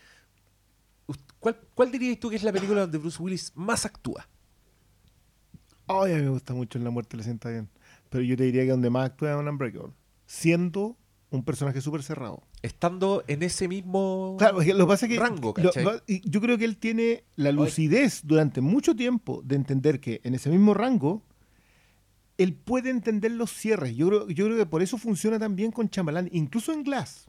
[1.39, 4.27] ¿cuál, ¿cuál dirías tú que es la película donde Bruce Willis más actúa?
[5.87, 7.69] Ay, a me gusta mucho en La Muerte le sienta bien.
[8.09, 9.93] Pero yo te diría que donde más actúa es en Unbreakable.
[10.31, 10.95] Siendo
[11.31, 12.43] un personaje súper cerrado.
[12.61, 15.55] estando en ese mismo Claro, lo que pasa es que rango,
[16.07, 20.51] yo creo que él tiene la lucidez durante mucho tiempo de entender que en ese
[20.51, 21.23] mismo rango
[22.37, 23.95] él puede entender los cierres.
[23.95, 27.25] Yo creo, yo creo que por eso funciona tan bien con Chamalán, incluso en Glass.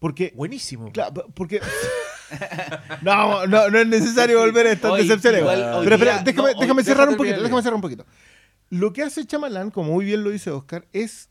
[0.00, 1.60] Porque, buenísimo claro, porque
[3.02, 5.40] no, no, no es necesario volver a estas Hoy- decepciones.
[5.40, 8.04] igual Pero espera, déjame, no, déjame cerrar un poquito, déjame cerrar un poquito.
[8.70, 11.30] Lo que hace Chamalán, como muy bien lo dice Oscar, es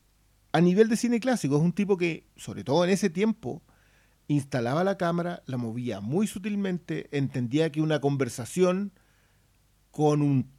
[0.56, 3.60] a nivel de cine clásico, es un tipo que, sobre todo en ese tiempo,
[4.26, 8.90] instalaba la cámara, la movía muy sutilmente, entendía que una conversación
[9.90, 10.50] con un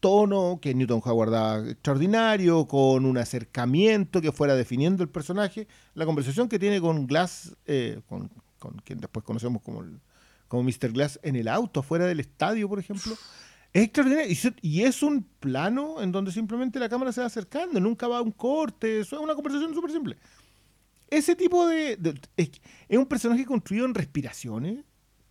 [0.00, 6.04] tono que Newton Howard daba extraordinario, con un acercamiento que fuera definiendo el personaje, la
[6.04, 9.82] conversación que tiene con Glass, eh, con, con quien después conocemos como,
[10.46, 10.92] como Mr.
[10.92, 13.16] Glass en el auto, afuera del estadio, por ejemplo,
[13.72, 14.34] es extraordinario.
[14.62, 18.22] Y es un plano en donde simplemente la cámara se va acercando, nunca va a
[18.22, 20.16] un corte, es una conversación súper simple.
[21.10, 21.96] Ese tipo de...
[21.96, 22.50] de- es,
[22.98, 24.84] un personaje construido en respiraciones,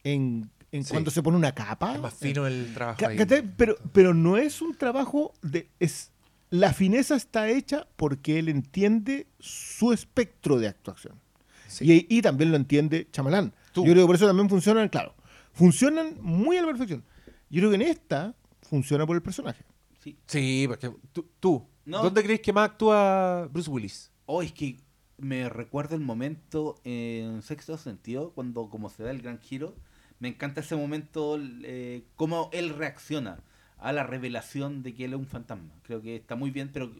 [0.04, 0.92] en, en Sí.
[0.92, 1.96] cuando se pone una capa.
[1.96, 3.18] es más fino el trabajo ahí.
[3.58, 5.70] Pero, pero no es un trabajo de...
[5.80, 6.12] Es,
[6.50, 11.20] la fineza está hecha porque él entiende su espectro de actuación.
[11.68, 12.08] Sí.
[12.10, 13.54] Y, y también lo entiende Chamalán.
[13.76, 15.14] Yo creo que por eso también funcionan, claro,
[15.52, 17.04] funcionan muy a la perfección.
[17.49, 19.64] Yo creo que en esta funciona por el personaje.
[20.03, 20.18] Sí.
[20.26, 22.03] Sí, porque tú, tú, No.
[22.03, 24.11] ¿dónde crees que más actúa Bruce Willis?
[24.26, 24.78] Oh, es que
[25.18, 29.76] me recuerda el momento en sexto sentido, cuando como se da el gran giro.
[30.19, 33.40] Me encanta ese momento, eh, cómo él reacciona
[33.78, 35.69] a la revelación de que él es un fantasma.
[35.84, 36.91] Creo que está muy bien, pero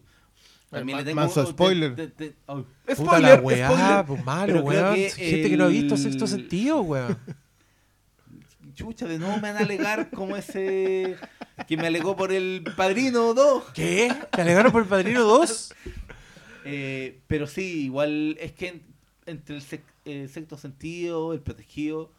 [0.70, 1.16] también le tengo...
[1.16, 1.94] manso spoiler.
[1.96, 4.06] te- te- oh, Puta spoiler, la weá, spoiler.
[4.06, 4.64] pues malo,
[4.94, 7.16] que Gente que no ha visto sexto sentido, weón.
[8.78, 11.16] Chucha, de nuevo me van a alegar como ese
[11.66, 13.64] que me alegó por el Padrino 2.
[13.74, 14.14] ¿Qué?
[14.30, 15.74] ¿Te alegaron por el Padrino 2?
[16.70, 18.82] Eh, pero sí, igual es que en-
[19.24, 22.12] entre el sec- eh, sexto sentido, el protegido,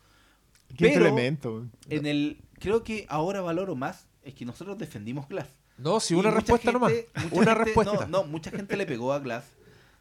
[0.76, 1.68] Qué Pero- elemento.
[1.90, 5.48] en el creo que ahora valoro más es que nosotros defendimos Glass.
[5.78, 6.92] No, si Y una respuesta nomás.
[6.94, 8.06] gente- mucha Una gente- respuesta.
[8.08, 9.46] No, no, mucha gente le pegó a Glass.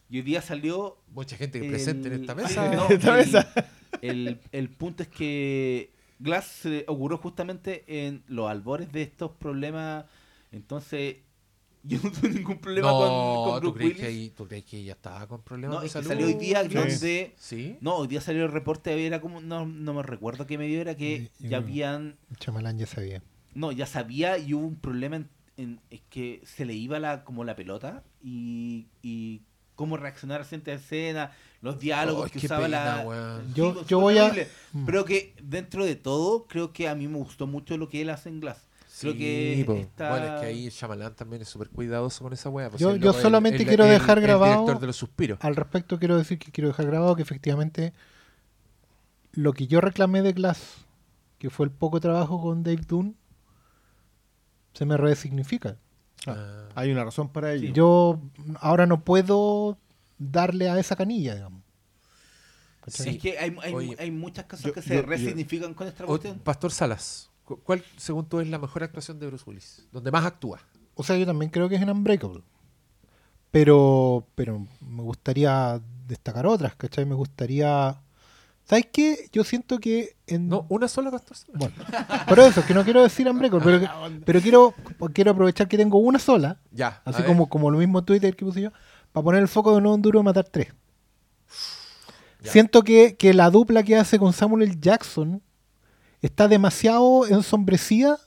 [0.09, 2.75] Y hoy día salió Mucha gente presente en esta sí, mesa.
[2.75, 3.53] no, Esta el- mesa.
[4.01, 10.05] El, el punto es que Glass se ocurrió justamente en los albores de estos problemas.
[10.53, 11.17] Entonces,
[11.85, 14.01] yo no tuve ningún problema no, con, con ¿tú, Bruce crees Willis.
[14.01, 16.09] que ahí, ¿tú crees que ella estaba con problemas No, de es que salud?
[16.09, 16.69] salió hoy día Sí.
[16.75, 17.35] donde...
[17.37, 17.77] ¿Sí?
[17.81, 20.97] No, hoy día salió el reporte, era como, no, no me recuerdo qué medio era,
[20.97, 23.23] que Y- y- ya habían, Chamalán ya sabía.
[23.55, 27.25] no, ya sabía y hubo un problema en, en- es que se le iba la,
[27.25, 29.43] como la pelota y, y
[29.77, 33.07] cómo reaccionar frente a escena, los diálogos que usaba pena, la...
[33.07, 33.55] weón.
[33.55, 34.33] Yo- yo voy a-.
[34.73, 34.85] Mm.
[34.87, 38.11] Pero que dentro de todo, creo que a mí me gustó mucho lo que él
[38.11, 38.59] hace en Glass.
[39.01, 42.49] Creo Sí, que está- Bueno, es que ahí Shyamalan también es súper cuidadoso con esa
[42.49, 42.69] weá.
[42.69, 45.39] pues, Yo- yo solamente quiero dejar el grabado- director de los suspiros.
[45.43, 47.93] Al respecto quiero decir que quiero dejar grabado que efectivamente
[49.33, 50.85] lo que yo reclamé de Glass,
[51.39, 53.17] que fue el poco trabajo con Dave Dunn,
[54.73, 55.77] se me resignifica.
[56.27, 56.69] Ah.
[56.75, 57.73] Hay una razón para ello.
[57.73, 58.21] Yo
[58.61, 59.79] ahora no puedo
[60.19, 61.63] darle a esa canilla, digamos.
[62.81, 63.17] ¿Cachai?
[63.17, 66.05] Es que hay, hay, Oye, hay muchas cosas yo- que se yo- resignifican con esta
[66.05, 66.39] O- cuestión.
[66.39, 69.87] Pastor Salas, cu- ¿cuál según tú es la mejor actuación de Bruce Willis?
[69.93, 70.61] Donde más actúa.
[70.95, 72.43] O sea, yo también creo que es en Unbreakable.
[73.51, 77.05] Pero, pero me gustaría destacar otras, ¿cachai?
[77.07, 78.01] Me gustaría...
[78.65, 79.31] ¿Sabes qué?
[79.33, 80.49] Yo siento que en...
[80.49, 81.59] No, una sola Pastor Salas.
[81.59, 81.75] Bueno,
[82.29, 83.91] pero eso, que no quiero decir Unbreakable, pero,
[84.27, 84.75] pero quiero,
[85.15, 87.01] quiero aprovechar que tengo una sola, Ya.
[87.07, 87.27] así ver.
[87.27, 88.73] como, como lo mismo Twitter que puse yo,
[89.19, 90.69] para poner el foco de nuevo en Duro Matar 3.
[92.41, 92.53] Ya.
[92.53, 94.77] Siento que, que la dupla que hace con Samuel L.
[94.81, 95.43] Jackson
[96.23, 98.19] está demasiado ensombrecida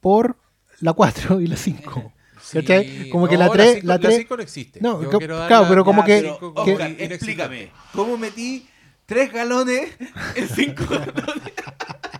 [0.00, 0.36] por
[0.80, 2.12] la 4 y la 5.
[2.52, 3.10] ¿Cachai?
[3.10, 4.80] Como que no, la tres- cinco- la tres- cinco no existe.
[4.80, 7.14] No, Yo claro, la- pero como la que- Pero, que- Oscar, inexistente.
[7.14, 8.66] explícame, ¿cómo metí
[9.08, 9.96] tres galones
[10.36, 11.54] en cinco galones?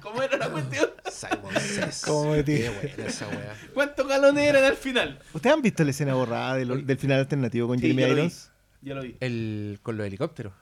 [0.00, 0.86] ¿Cómo era la cuestión?
[1.12, 2.02] Simon Says.
[2.06, 2.56] ¿Cómo metí?
[2.56, 3.54] Qué buena esa weá.
[3.74, 5.18] ¿Cuántos galones eran al final?
[5.34, 8.14] ¿Ustedes han visto la escena borrada del, del final alternativo con Sí, Jeremy yo lo
[8.14, 8.20] vi.
[8.20, 8.50] Irons?
[8.80, 9.16] Ya lo vi.
[9.20, 10.54] El, con los helicópteros.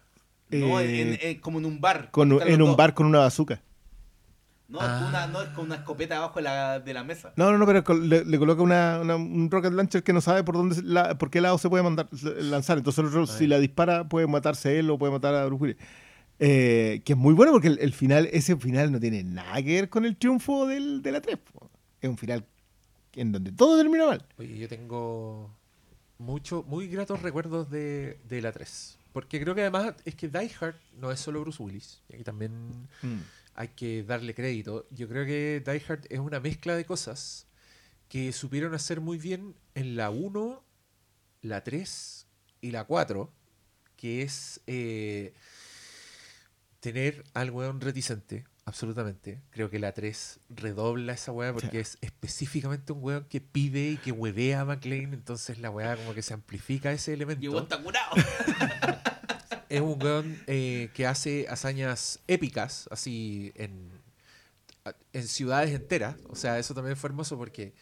[0.50, 2.10] No, Eh, en- en- como en un bar.
[2.10, 2.76] con- Están en los un dos.
[2.76, 3.60] bar con una bazooka.
[4.68, 4.98] No, Ah.
[4.98, 7.32] con una, no, es con una escopeta abajo de la, de la mesa.
[7.36, 10.20] No, no, no, pero col- le, le coloca una, una- un rocket launcher que no
[10.20, 12.08] sabe por dónde se- la- por qué lado se puede mandar
[12.40, 12.78] lanzar.
[12.78, 15.76] Entonces el otro, si la dispara puede matarse él o puede matar a Bruce Willis.
[16.38, 19.74] Eh, que es muy bueno porque el, el final, ese final no tiene nada que
[19.74, 21.38] ver con el triunfo del, de la 3.
[21.38, 21.70] po.
[22.00, 22.46] Es un final
[23.14, 24.26] en donde todo termina mal.
[24.38, 25.50] Oye, yo tengo
[26.18, 28.98] mucho, muy gratos recuerdos de, de la 3.
[29.12, 32.02] Porque creo que además es que Die Hard no es solo Bruce Willis.
[32.10, 32.86] Y aquí también
[33.54, 34.86] hay que darle crédito.
[34.90, 37.46] Yo creo que Die Hard es una mezcla de cosas
[38.10, 40.62] que supieron hacer muy bien en la 1,
[41.40, 42.26] la 3
[42.60, 43.32] y la 4,
[43.96, 45.32] que es eh,
[46.92, 49.42] tener al weón reticente, absolutamente.
[49.50, 53.96] Creo que la 3 redobla esa weá porque es específicamente un weón que pide y
[53.96, 57.82] que huevea a McLean, entonces la weá como que se amplifica ese elemento Llegó está
[57.82, 58.14] curado.
[59.68, 63.90] es un weón eh, que hace hazañas épicas, así en,
[65.12, 66.14] en ciudades enteras.
[66.28, 67.74] O sea, eso también fue hermoso porque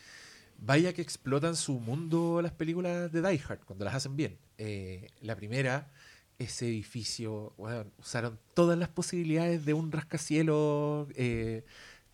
[0.57, 4.39] vaya que explotan su mundo las películas de Die Hard cuando las hacen bien.
[4.57, 5.91] Eh, la primera,
[6.39, 11.09] ese edificio, weón, usaron todas las posibilidades de un rascacielos.
[11.17, 11.65] eh,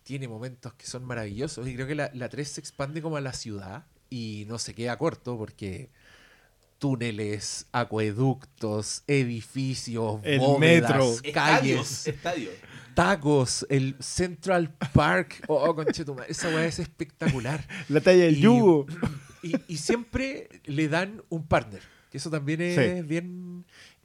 [0.03, 3.21] tiene momentos que son maravillosos y creo que la, la 3 se expande como a
[3.21, 5.89] la ciudad y no se queda corto porque
[6.79, 11.13] túneles, acueductos, edificios, El bóvedas, metro.
[11.33, 12.53] calles, Estadios.
[12.95, 15.43] Tacos, el Central Park.
[15.47, 17.65] Oh, conchetumare, esa weá es espectacular.
[17.89, 18.85] La talla del Y- yugo.
[19.43, 21.81] Y, y siempre le dan un partner.
[22.09, 23.01] Que eso también es Sí.
[23.07, 23.50] bien.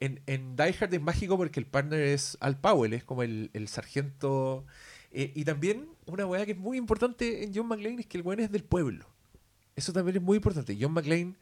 [0.01, 3.51] En, en Die Hard es mágico porque el partner es Al Powell, es como el,
[3.55, 4.65] el sargento.
[5.11, 8.25] Eh, y también una weá que es muy importante en John McClane es que el
[8.25, 9.07] weón es del pueblo.
[9.75, 10.77] Eso también es muy importante.
[10.79, 11.35] John McClane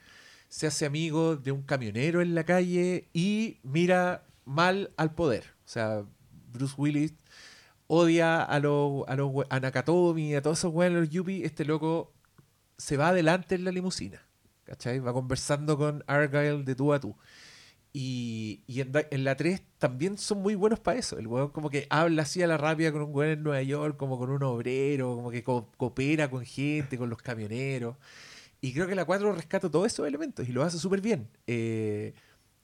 [0.48, 5.44] se hace amigo de un camionero en la calle y mira mal al poder.
[5.64, 6.04] O sea,
[6.52, 7.14] Bruce Willis
[7.86, 11.44] odia a los a los a Nakatomi, a todos esos weones, los Yuppie.
[11.44, 12.12] Este loco
[12.78, 14.22] se va adelante en la limusina.
[14.64, 14.98] ¿Cachai?
[15.00, 17.16] Va conversando con Argyle de tú a tú.
[17.96, 21.16] Y, y en, da- en la 3 también son muy buenos para eso.
[21.16, 23.96] El weón como que habla así a la rápida con un weón en Nueva York,
[23.96, 27.96] como con un obrero, como que co- coopera con gente, con los camioneros.
[28.60, 31.28] Y creo que la 4 rescata todos esos elementos y lo hace súper bien.
[31.46, 32.14] Eh,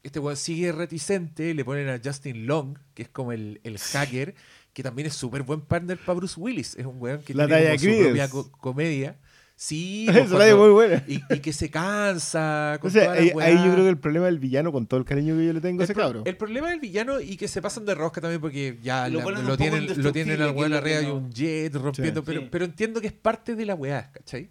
[0.03, 4.35] este weón sigue reticente, le ponen a Justin Long, que es como el, el hacker,
[4.73, 6.75] que también es súper buen partner para Bruce Willis.
[6.75, 9.17] Es un weón que La tiene como su propia co- comedia.
[9.63, 11.05] Sí, pues, es cuando- muy buena.
[11.07, 12.79] y, y que se cansa.
[12.83, 14.99] O sea, toda la ahí, ahí yo creo que el problema del villano, con todo
[14.99, 17.47] el cariño que yo le tengo el, ese pro- el problema del villano y que
[17.47, 21.03] se pasan de rosca también porque ya Lo la- tienen, lo tienen al weón arriba
[21.03, 22.27] y un jet rompiendo, Sí.
[22.27, 22.49] pero, Sí.
[22.51, 24.49] pero entiendo que es parte de la weá, ¿cachai?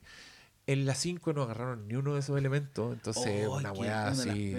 [0.67, 4.11] En la 5 no agarraron ni uno de esos elementos, entonces Oh, una weá una
[4.11, 4.53] de las así.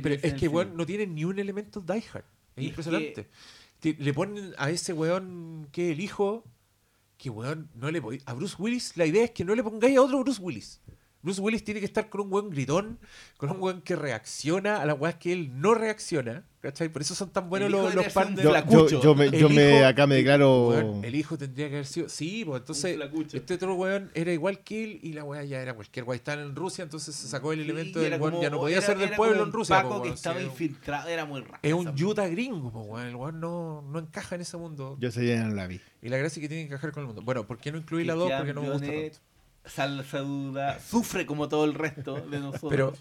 [0.00, 2.24] Pero es el que weón no tiene ni un elemento Die Hard.
[2.54, 3.26] Es Y es impresionante.
[3.82, 6.44] Le ponen a ese weón que el hijo,
[7.22, 10.02] que weón no le A Bruce Willis, la idea es que no le pongáis a
[10.02, 10.80] otro Bruce Willis.
[11.22, 12.98] Bruce Willis tiene que estar con un weón gritón,
[13.36, 16.44] con un weón que reacciona a las weas que él no reacciona.
[16.60, 16.88] ¿Cachai?
[16.90, 18.42] Por eso son tan buenos El hijo los, los un partners.
[18.44, 18.88] Yo, flacucho.
[18.88, 20.68] yo, yo me, yo me- acá me declaro.
[20.68, 22.08] Weón, el hijo tendría que haber sido.
[22.08, 22.98] Sí, pues entonces.
[23.32, 26.14] Este otro weón era igual que él y la weá ya era cualquier weá.
[26.16, 28.30] Estaba en Rusia, entonces se sacó el elemento del weón.
[28.32, 29.82] como- Ya no podía era- ser del pueblo en un Rusia.
[29.82, 31.58] Paco que estaba sí, infiltrado, era muy raro.
[31.62, 33.06] es un Utah gringo, pues, weón.
[33.08, 34.96] El weón no, no encaja en ese mundo.
[35.00, 35.80] Yo sé, ya no la vi.
[36.00, 37.22] Y la gracia es que tiene que encajar con el mundo.
[37.22, 38.30] Bueno, ¿por qué no incluí la 2?
[38.38, 39.18] Porque no me gusta tanto.
[39.64, 42.70] Salsa duda, sufre como todo el resto de nosotros.
[42.70, 42.92] Pero,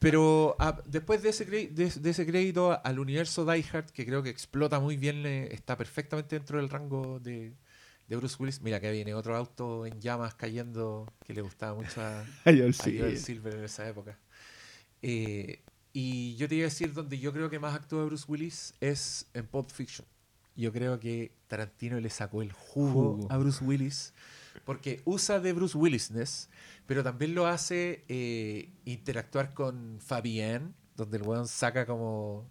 [0.00, 4.22] pero ah, después de ese, de, de ese crédito al universo Die Hard, que creo
[4.22, 7.54] que explota muy bien, eh, está perfectamente dentro del rango de,
[8.08, 8.60] de Bruce Willis.
[8.62, 12.24] Mira que viene otro auto en llamas cayendo que le gustaba mucho a.
[12.44, 14.18] Joel Silver en esa época.
[15.02, 15.62] Eh,
[15.92, 19.28] y yo te iba a decir donde yo creo que más actúa Bruce Willis es
[19.34, 20.06] en Pulp Fiction.
[20.56, 23.32] Yo creo que Tarantino le sacó el jugo, Jugo.
[23.32, 24.12] a Bruce Willis
[24.64, 26.48] porque usa de Bruce Willisness,
[26.86, 32.50] pero también lo hace eh, interactuar con Fabienne, donde el weón saca como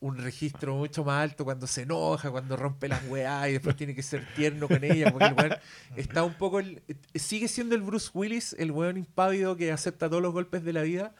[0.00, 3.94] un registro mucho más alto cuando se enoja, cuando rompe las weá y después tiene
[3.94, 5.52] que ser tierno con ella, porque el weón
[5.96, 6.58] está un poco...
[6.58, 6.82] el-
[7.14, 10.82] sigue siendo el Bruce Willis, el weón impávido que acepta todos los golpes de la
[10.82, 11.14] vida,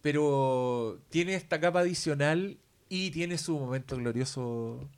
[0.00, 2.58] pero tiene esta capa adicional
[2.88, 4.88] y tiene su momento glorioso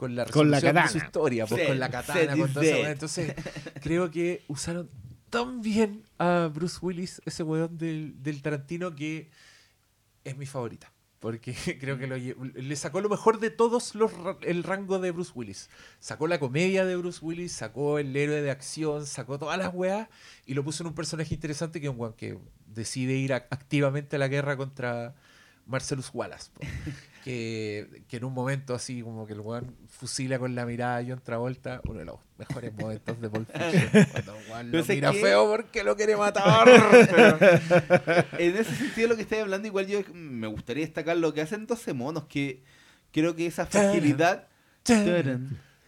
[0.00, 1.04] con la Con la de su katana.
[1.04, 2.82] historia, pues, con la katana, set con is toda esa dead.
[2.84, 2.92] weá.
[2.92, 3.34] Entonces,
[3.82, 4.90] creo que usaron
[5.28, 9.30] tan bien a Bruce Willis, ese weón del, del Tarantino, que
[10.24, 10.92] es mi favorita.
[11.20, 14.10] Porque creo que lo le sacó lo mejor de todos los
[14.40, 15.68] el rango de Bruce Willis.
[15.98, 20.08] Sacó la comedia de Bruce Willis, sacó el héroe de acción, sacó todas las weas
[20.46, 23.46] y lo puso en un personaje interesante que es un weón que decide ir a-
[23.50, 25.14] activamente a la guerra contra
[25.66, 26.50] Marcellus Wallace.
[26.54, 26.60] po.
[27.24, 31.04] que, que en un momento así como que el weón fusila con la mirada a
[31.06, 34.06] John Travolta, uno de los mejores momentos de Pulp Fiction.
[34.12, 36.64] Cuando el weón lo mira que- feo porque lo quiere matar.
[37.10, 37.38] Pero-
[38.38, 41.66] En ese sentido, lo que estáis hablando, igual yo me gustaría destacar lo que hacen
[41.66, 42.62] 12 monos, que
[43.12, 44.46] creo que esa fragilidad.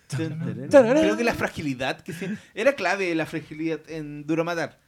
[0.09, 4.79] Creo que la fragilidad que se, era clave la fragilidad en Duro Matar.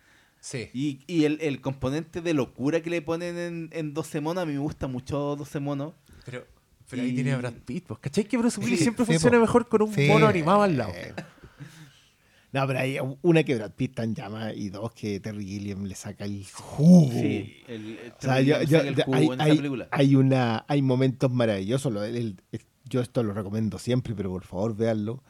[0.40, 0.68] Sí.
[0.74, 4.46] Y, y el, el componente de locura que le ponen en, en 12 monos, a
[4.46, 5.94] mí me gusta mucho 12 monos.
[6.24, 6.46] Pero,
[6.90, 7.84] pero ahí Y- tiene a Brad Pitt.
[7.86, 9.40] pues, ¿Cachai que Bruce Willis Sí, siempre sí, funciona po.
[9.42, 10.06] mejor con un Sí.
[10.08, 10.92] mono animado al lado?
[12.52, 15.96] No, pero hay una que Brad Pitt en llama y dos que Terry Gilliam le
[15.96, 17.10] saca el jugo.
[17.10, 19.88] Sí, el, el O sea, yo- yo- el jugo hay, en hay- película.
[19.90, 21.92] hay una, hay momentos maravillosos.
[21.92, 25.22] lo- el- el- yo esto lo recomiendo siempre, pero por favor véanlo.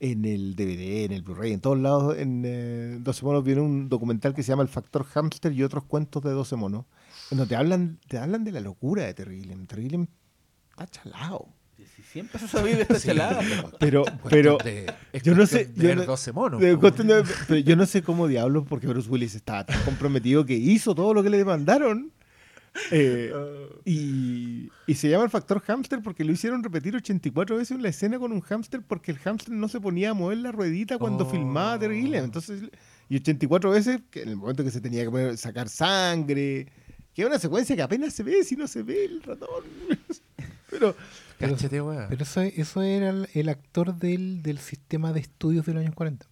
[0.00, 3.88] En el DVD, en el Blu-ray, en todos lados, en eh, 12 monos viene un
[3.88, 6.84] documental que se llama El Factor Hamster y otros cuentos de 12 monos.
[7.28, 9.66] Cuando te hablan, te hablan de la locura de Terry Gilliam.
[9.66, 10.06] Terry Gilliam
[10.82, 11.48] está chalado.
[11.96, 13.08] Si siempre se está Sí.
[13.08, 13.40] chelada.
[13.78, 14.92] Pero, Cuestión pero de-
[15.22, 16.60] yo no sé, de yo ver no- 12 monos.
[16.60, 20.54] de de- pero yo no sé cómo diablos, porque Bruce Willis estaba tan comprometido que
[20.54, 22.12] hizo todo lo que le demandaron.
[22.90, 23.32] Eh,
[23.84, 27.88] y, y se llama el factor hámster porque lo hicieron repetir 84 veces en la
[27.90, 31.24] escena con un hámster porque el hámster no se ponía a mover la ruedita cuando
[31.24, 31.30] Oh.
[31.30, 32.24] filmaba Terry Gilliam.
[32.24, 32.62] Entonces,
[33.08, 36.66] y 84 veces que en el momento que se tenía que poner- sacar sangre,
[37.14, 39.62] que es una secuencia que apenas se ve si no se ve el ratón.
[40.78, 40.94] Pero
[41.38, 42.06] Cáchate, weón.
[42.08, 45.94] Pero eso, eso era el, el actor del, del sistema de estudios de los años
[45.94, 46.26] 40.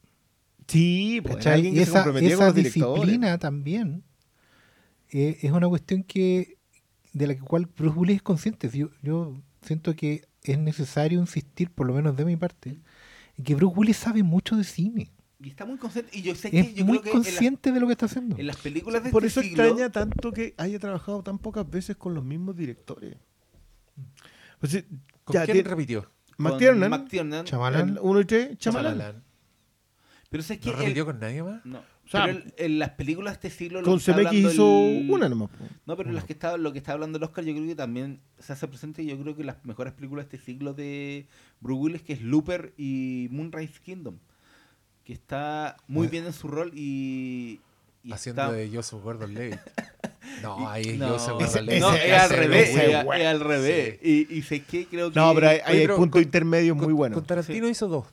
[0.69, 4.05] sí, pues, alguien que esa, esa disciplina también
[5.11, 6.57] eh, es una cuestión que
[7.13, 8.71] de la cual Bruce Willis es consciente.
[8.71, 12.81] Yo, yo siento que es necesario insistir, por lo menos de mi parte,
[13.37, 15.13] en que Bruce Willis sabe mucho de cine.
[15.41, 16.17] Y está muy consciente.
[16.17, 17.93] Y yo sé Es que yo muy creo que en las, consciente de lo que
[17.93, 18.39] está haciendo.
[18.39, 21.69] en las películas de Por este eso siglo, extraña tanto que haya trabajado tan pocas
[21.69, 23.17] veces con los mismos directores.
[24.63, 24.85] Pues, sí,
[25.25, 26.09] ¿Con ya quién tiene- repitió?
[26.39, 27.89] McTiernan, McTiernan, Chamalán.
[27.91, 28.93] el uno y tres, Chamalán.
[28.97, 29.25] Chamalán.
[30.31, 31.67] Pero sé que ¿No el- repitió con nadie más?
[31.67, 31.81] no.
[32.05, 34.27] O sea, pero el- en las películas de este siglo lo Con que está CMX
[34.29, 35.51] hablando hizo el- una nomás.
[35.51, 35.65] po.
[35.85, 38.21] No, pero las que está, lo que está hablando el Oscar, yo creo que también
[38.39, 39.05] se hace presente.
[39.05, 41.27] Yo creo que las mejores películas de este siglo de
[41.61, 44.19] Bruce Willis, que es Looper y Moonrise Kingdom,
[45.05, 46.11] que está muy Bueno.
[46.13, 47.61] bien en su rol y,
[48.05, 49.59] y Haciendo está- de Joseph Gordon Levitt.
[50.43, 51.81] No, ahí no, Joseph ese- Gordon Levitt.
[51.83, 53.99] no, ese- es al ese- revés, ese es, al revés.
[54.03, 56.97] Y, y sé que creo que No, pero hay, hay pero con- intermedios muy Con-
[56.97, 57.17] buenos.
[57.19, 58.07] Con Tarantino hizo dos.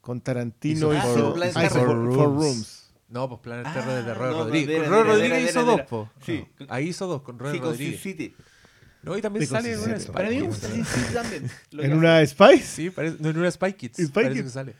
[0.00, 2.80] Con Tarantino hizo hizo, Four- ah, hizo hizo Four Four, Four Rooms.
[3.08, 4.76] No, pues Planet Ah, Terror de Robert no, Rodríguez.
[4.76, 6.10] Con espera, Rodríguez hizo dos, po.
[6.26, 6.44] Sí.
[6.68, 8.00] Ahí hizo dos, con Sin Rodríguez.
[8.00, 8.34] City.
[9.02, 10.00] No, y también sale en una.
[10.00, 10.48] Spy Para mí
[11.12, 11.50] también.
[11.78, 12.62] En una Spice.
[12.64, 13.98] Sí, en una Spy Kids.
[13.98, 14.74] ¿En Spy parece que sale.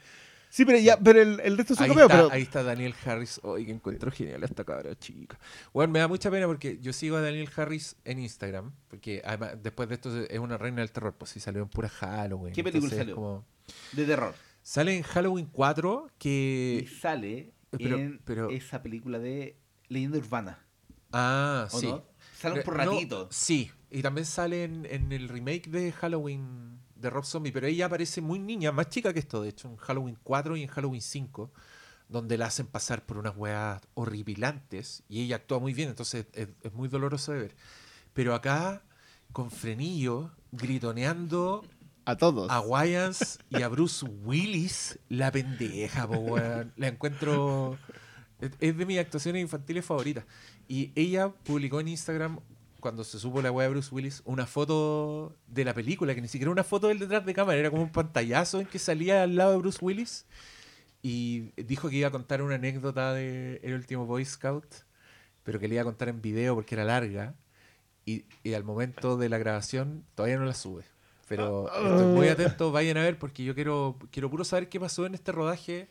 [0.55, 2.09] Sí, pero, ya, pero el, el resto son Ahí cameos.
[2.09, 3.41] está, Pero ahí está Daniel Harris.
[3.43, 5.37] Hoy que encuentro genial esta cabra chica.
[5.73, 8.71] Bueno, me da mucha pena porque yo sigo a Daniel Harris en Instagram.
[8.87, 11.13] Porque además, después de esto es una reina del terror.
[11.19, 12.55] Pues sí, salió en pura Halloween.
[12.55, 13.15] ¿Qué película Entonces, salió?
[13.17, 13.45] como-
[13.93, 14.33] De terror.
[14.63, 16.89] Sale en Halloween 4 Y que...
[17.01, 19.57] sale pero- en pero- esa película de
[19.89, 20.65] Leyenda Urbana.
[21.13, 21.89] Ah, ¿O sí.
[21.89, 22.05] no?
[22.39, 23.29] Sale un por no, ratito.
[23.33, 27.87] sí, y también sale en, en el remake de Halloween de Rob Zombie, pero ella
[27.87, 31.03] aparece muy niña, más chica que esto, de hecho, en Halloween 4 y en Halloween
[31.03, 31.53] 5,
[32.09, 36.49] donde la hacen pasar por unas weas horripilantes y ella actúa muy bien, entonces es,
[36.63, 37.57] es muy doloroso de ver.
[38.13, 38.83] Pero acá,
[39.33, 41.65] con frenillo, gritoneando
[42.05, 42.51] a todos.
[42.51, 46.73] a Wyans y a Bruce Willis, la pendeja, po, weón.
[46.77, 47.79] La encuentro.
[48.41, 50.25] Es, es de mis actuaciones infantiles favoritas.
[50.69, 52.41] Y ella publicó en Instagram,
[52.85, 56.29] cuando se supo la weá de Bruce Willis, una foto de la película, que ni
[56.29, 59.23] siquiera era una foto del detrás de cámara, era como un pantallazo en que salía
[59.23, 60.27] al lado de Bruce Willis.
[61.01, 64.67] Y dijo que iba a contar una anécdota de El último Boy Scout,
[65.45, 67.35] pero que le iba a contar en video porque era larga.
[68.05, 70.85] Y, y al momento de la grabación todavía no la sube.
[71.27, 75.07] Pero estoy muy atento, vayan a ver porque yo quiero, quiero puro saber qué pasó
[75.07, 75.89] en este rodaje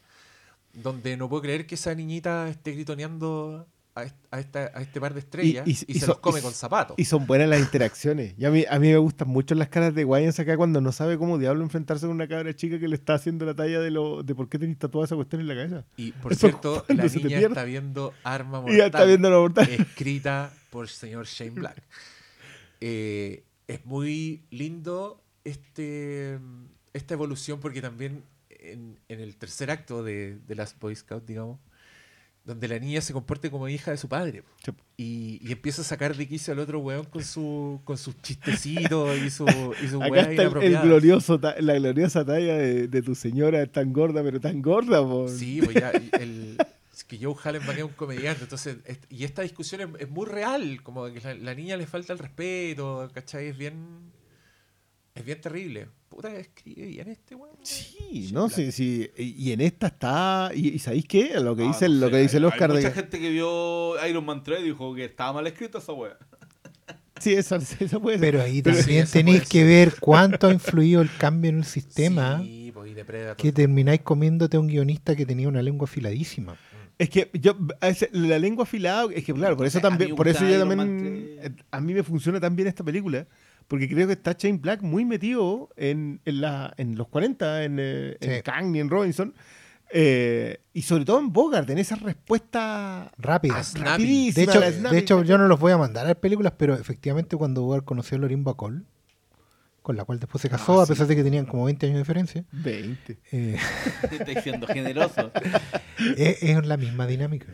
[0.73, 4.99] donde no puedo creer que esa niñita esté gritoneando a, est- a esta- a este
[4.99, 6.95] par de estrellas y, y se los come con zapatos.
[6.97, 8.33] Y son buenas las interacciones.
[8.37, 10.91] Y a mí, a mí me gustan mucho las caras de Wyans acá cuando no
[10.91, 13.91] sabe cómo diablo enfrentarse con una cabra chica que le está haciendo la talla de
[13.91, 15.85] lo de por qué tenés tatuada esa cuestión en la cabeza.
[15.97, 18.75] Y por Eso cierto, la niña está viendo Arma Mortal.
[18.75, 19.69] Y ya está viendo la mortal.
[19.69, 21.83] escrita por el señor Shane Black.
[22.81, 26.39] Eh, es muy lindo este,
[26.93, 31.59] esta evolución porque también en, en el tercer acto de, de las Boy Scouts, digamos,
[32.43, 34.43] donde la niña se comporte como hija de su padre.
[34.65, 34.71] Sí.
[34.97, 39.17] Y, y empieza a sacar de quicio al otro weón con, su, con sus chistecitos
[39.17, 39.45] y su,
[39.81, 43.93] y su Acá está el, glorioso, la gloriosa talla de, de tu señora es tan
[43.93, 45.27] gorda, pero tan gorda, po.
[45.29, 46.57] Sí, pues ya, el,
[46.93, 48.77] es que Joe Hallenbach es un comediante, entonces,
[49.09, 52.19] y esta discusión es, es muy real, como que la, la niña le falta el
[52.19, 53.47] respeto, ¿cachai?
[53.47, 54.11] Es bien,
[55.15, 55.87] es bien terrible.
[56.15, 57.55] Puta, escribe bien este weón.
[57.63, 59.09] Sí, no sí, sí.
[59.17, 60.51] Y y en esta está.
[60.53, 61.39] ¿Y, y sabéis qué?
[61.39, 62.83] Lo que Ah, dice, no lo sé, que dice el Oscar Hay de.
[62.83, 66.17] mucha gente que vio Iron Man 3 y dijo que estaba mal escrita esa wea.
[67.19, 68.31] Sí, esa, esa puede ser.
[68.31, 72.71] Pero ahí también tenéis que ver cuánto ha influido el cambio en el sistema Sí,
[72.73, 73.37] pues, y Depredator.
[73.37, 76.57] que termináis comiéndote a un guionista que tenía una lengua afiladísima.
[76.99, 77.57] Es que yo,
[78.11, 81.81] la lengua afilada, es que claro, por eso también, por eso yo también, eh, a
[81.81, 83.25] mí me funciona tan bien esta película,
[83.67, 87.77] porque creo que está Shane Black muy metido en, en, la, en los 40, en,
[87.79, 88.41] eh, en.
[88.43, 89.33] Kang y en Robinson,
[89.95, 93.55] eh, y sobre todo en Bogart, en esa respuesta Rápida.
[93.57, 93.89] Ah, snappy.
[93.89, 94.53] rapidísima.
[94.53, 97.37] De hecho, de hecho, yo no los voy a mandar a ver películas, pero efectivamente
[97.37, 98.85] cuando Bogart conoció a Lorin Bacall,
[99.83, 101.95] con la cual después se casó, Ah, a pesar de que tenían como 20 años
[101.95, 103.17] de diferencia, 20.
[103.33, 103.57] eh,
[104.11, 105.31] Estoy siendo generoso.
[106.17, 107.47] es, es la misma dinámica.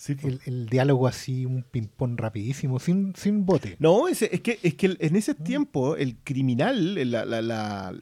[0.00, 0.34] Sí, pues.
[0.34, 3.74] El, el diálogo así, un ping-pong rapidísimo, sin, sin bote.
[3.80, 7.92] No, ese- es que, es que en ese tiempo el criminal, la, la, la,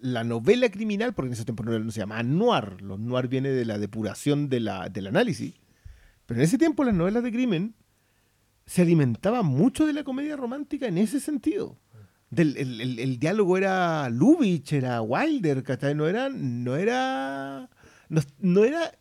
[0.00, 3.48] la novela criminal, porque en ese tiempo no, no se llamaba noir, los noir viene
[3.50, 5.54] de la depuración de la, del análisis,
[6.26, 7.74] pero en ese tiempo las novelas de crimen
[8.66, 11.78] se alimentaban mucho de la comedia romántica en ese sentido.
[12.30, 15.94] Del, el, el- el diálogo era Lubitsch, era Wilder, ¿cachai?
[15.94, 17.70] No era, no era,
[18.08, 18.92] no, no era,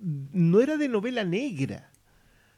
[0.00, 1.90] no era de novela negra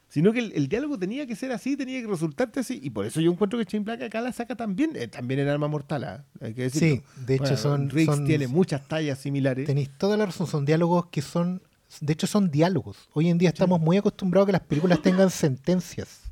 [0.09, 3.07] sino que el, el diálogo tenía que ser así, tenía que resultarte así, y por
[3.07, 6.03] eso yo encuentro que Shane Black acá la saca también, eh, también en Arma Mortal,
[6.03, 6.25] ¿ah?
[6.41, 6.97] hay que decirlo.
[6.97, 9.67] Sí, de hecho Bueno, son, Riggs son- tiene muchas tallas similares.
[9.69, 11.63] Tenéis toda la razón, son diálogos que son,
[12.01, 13.09] de hecho son diálogos.
[13.13, 16.23] Hoy en día estamos muy acostumbrados a que las películas tengan sentencias,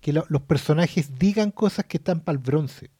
[0.00, 2.90] que lo- los personajes digan cosas que están para el bronce,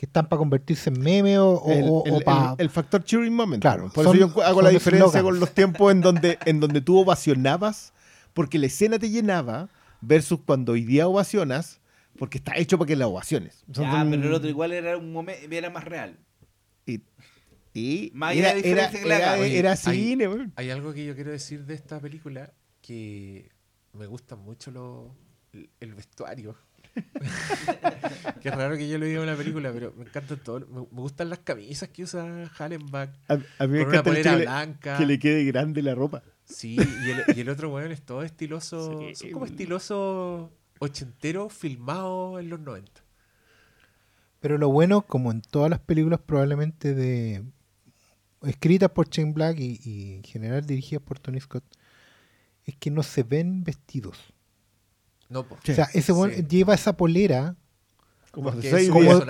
[0.00, 2.70] que están para convertirse en meme o, o- el, o- el- o pa- el- el
[2.70, 3.60] factor cheering moment.
[3.60, 6.80] Claro, por son- eso yo hago la diferencia con los tiempos en donde, en donde
[6.80, 7.92] tú ovacionabas,
[8.32, 9.68] porque la escena te llenaba,
[10.00, 11.80] versus cuando hoy día ovacionas,
[12.16, 13.62] porque está hecho para que la ovaciones.
[13.66, 16.16] Ya, son- pero el otro igual era un momento, era más real.
[16.86, 17.02] Y,
[17.74, 19.34] y Más era, era, diferencia que le era-.
[19.34, 20.50] Oye, era hay- cine, weón.
[20.56, 23.50] Hay algo que yo quiero decir de esta película que
[23.92, 25.14] me gusta mucho lo,
[25.78, 26.56] el vestuario.
[28.40, 30.60] Qué raro que yo lo diga en una película, pero me encantan todo.
[30.60, 33.10] Me, me gustan las camisas que usa Hallenbach.
[33.28, 34.98] A, a mí me Con una encanta el polera le- blanca.
[34.98, 36.22] que le quede grande la ropa.
[36.44, 39.00] Sí, y el, y el otro weón es todo estiloso.
[39.00, 39.14] Sí.
[39.14, 42.90] Son como estiloso ochentero filmado en los 90.
[44.40, 47.44] Pero lo bueno, como en todas las películas probablemente de
[48.42, 51.62] escritas por Shane Black y, y en general dirigidas por Tony Scott,
[52.64, 54.16] es que no se ven vestidos.
[55.30, 55.54] No, po.
[55.54, 56.46] O sea, ese Sí.
[56.48, 57.56] lleva esa polera
[58.32, 58.52] Como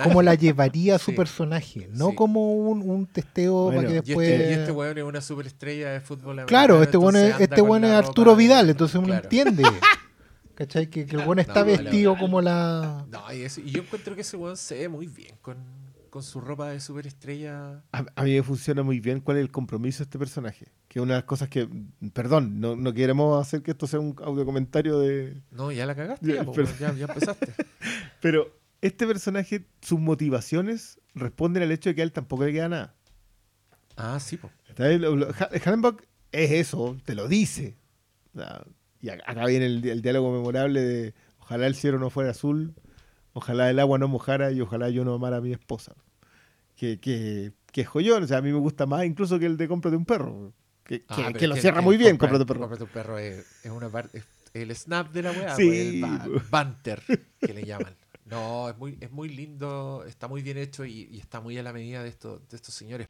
[0.03, 1.17] como, la llevaría su Sí.
[1.17, 2.15] personaje, no Sí.
[2.15, 4.29] como un, un testeo Bueno, para que Y después...
[4.29, 7.61] este, y este weón es una superestrella de fútbol americano, Claro, este weón es, este
[7.61, 9.23] weón es Arturo ropa- Vidal, entonces uno Claro.
[9.23, 9.63] entiende.
[10.55, 10.87] ¿Cachai?
[10.89, 13.05] Que, que el weón está No, vestido como la...
[13.09, 15.57] No, y, eso- y yo encuentro que ese weón se ve muy bien con,
[16.11, 17.81] con su ropa de superestrella.
[17.91, 20.67] A, a mí me funciona muy bien cuál es el compromiso de este personaje.
[20.91, 21.69] Que una de las cosas que,
[22.11, 25.41] perdón, no, no queremos hacer que esto sea un audio comentario de...
[25.49, 27.53] No, ya la cagaste, Ya, ya, po, pero- weón, ya, ya empezaste.
[28.21, 32.67] Pero este personaje, sus motivaciones responden al hecho de que a él tampoco le queda
[32.67, 32.95] nada.
[33.95, 34.51] Ah, sí, po.
[34.67, 35.01] ¿Está bien?
[35.01, 35.95] Lo- lo- Ha- Hallenbach
[36.33, 37.77] es eso, te lo dice.
[39.01, 42.73] Y ac- acá viene el, el diálogo memorable de ojalá el cielo no fuera azul,
[43.31, 45.95] ojalá el agua no mojara y ojalá yo no amara a mi esposa.
[46.75, 49.55] Que, que, que es joyón, o sea, a mí me gusta más incluso que el
[49.55, 50.53] de cómprate un perro.
[50.91, 52.59] Que, Ah, que- que lo cierra que muy bien, compra- un perro.
[52.59, 56.25] Cómprate un perro es, es una parte, es el snap de la weá, Sí, pues,
[56.25, 57.01] el banter
[57.39, 57.95] que le llaman.
[58.25, 61.63] No, es muy, es muy lindo, está muy bien hecho y, y está muy a
[61.63, 63.07] la medida de estos, de estos señores.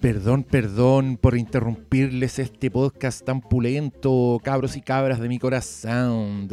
[0.00, 6.48] Perdón, perdón por interrumpirles este podcast tan pulento, cabros y cabras de mi corazón.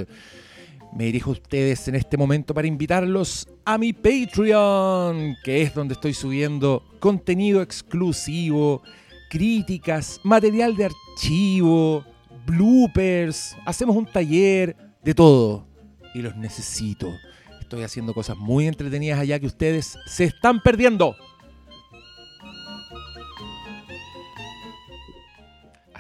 [0.95, 5.93] Me dirijo a ustedes en este momento para invitarlos a mi Patreon, que es donde
[5.93, 8.81] estoy subiendo contenido exclusivo,
[9.29, 12.05] críticas, material de archivo,
[12.45, 15.67] bloopers, hacemos un taller, de todo.
[16.13, 17.11] Y los necesito.
[17.59, 21.17] Estoy haciendo cosas muy entretenidas allá que ustedes se están perdiendo.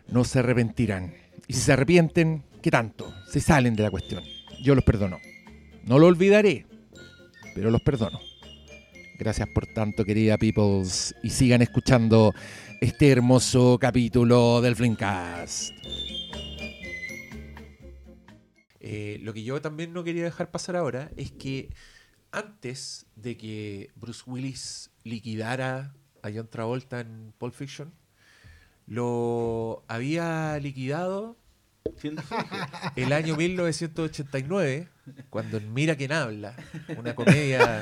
[0.07, 1.15] No se arrepentirán.
[1.47, 3.11] Y si se arrepienten, ¿qué tanto?
[3.31, 4.23] Se salen de la cuestión.
[4.61, 5.17] yo los perdono.
[5.85, 6.67] No lo olvidaré,
[7.55, 8.19] pero los perdono.
[9.17, 12.35] Gracias por tanto, querida Peoples, y sigan escuchando
[12.79, 15.73] este hermoso capítulo del Flimcast.
[18.81, 21.69] Eh, lo que yo también no quería dejar pasar ahora es que
[22.31, 27.93] antes de que Bruce Willis liquidara a John Travolta en Pulp Fiction,
[28.87, 31.37] lo había liquidado
[32.95, 34.87] el año 1989,
[35.29, 36.55] cuando en Mira quién habla,
[36.97, 37.81] una comedia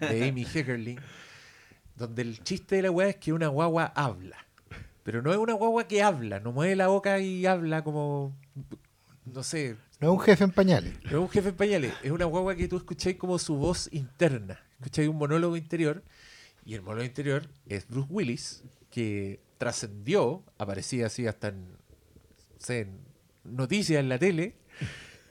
[0.00, 0.98] de Amy Heckerling,
[1.96, 4.36] donde el chiste de la weá es que una guagua habla.
[5.02, 8.36] Pero no es una guagua que habla, no mueve la boca y habla como,
[9.24, 10.94] no sé, No es un jefe en pañales.
[11.04, 13.88] no es un jefe en pañales, es una guagua que tú escucháis como su voz
[13.92, 14.60] interna.
[14.78, 16.04] Escucháis un monólogo interior
[16.64, 21.76] y el monólogo interior es Bruce Willis, que trascendió, aparecía así hasta en,
[22.68, 23.00] en
[23.42, 24.54] noticias en la tele,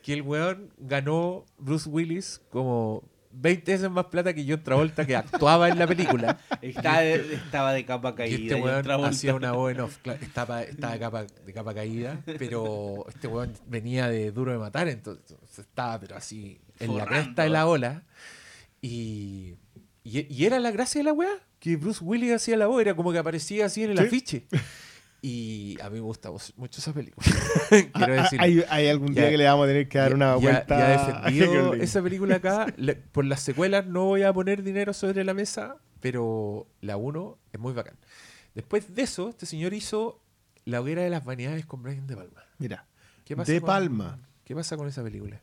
[0.04, 3.04] que el weón ganó Bruce Willis como
[3.40, 6.40] 20 veces más plata que John Travolta que actuaba en la película.
[6.61, 8.38] Estaba, estaba de capa Y caída.
[8.38, 9.98] este weón hacía una voz en off.
[10.22, 14.88] Estaba, estaba de, capa, de capa caída, pero este weón venía de duro de matar,
[14.88, 18.03] entonces estaba, pero así, en la cresta de la ola.
[18.82, 19.56] Y,
[20.03, 22.95] y, y era la gracia de la weá, que Bruce Willis hacía la voz, era
[22.95, 24.03] como que aparecía así en el Sí.
[24.06, 24.43] afiche.
[25.22, 27.26] Y a mí me gusta mucho esa película.
[27.72, 29.98] Ah, Quiero ah, decir, hay, hay algún día Ya- que le vamos a tener que
[29.98, 30.90] dar una vuelta ya
[31.24, 32.68] defendido esa película acá.
[32.78, 37.38] Le- por las secuelas no voy a poner dinero sobre la mesa, pero la 1
[37.52, 37.96] es muy bacán.
[38.56, 40.22] Después de eso, este señor hizo
[40.66, 42.44] La hoguera de las vanidades con Brian De Palma.
[42.60, 42.86] Mira,
[43.26, 44.20] ¿Qué pasa De con- Palma.
[44.44, 45.42] ¿Qué pasa con esa película?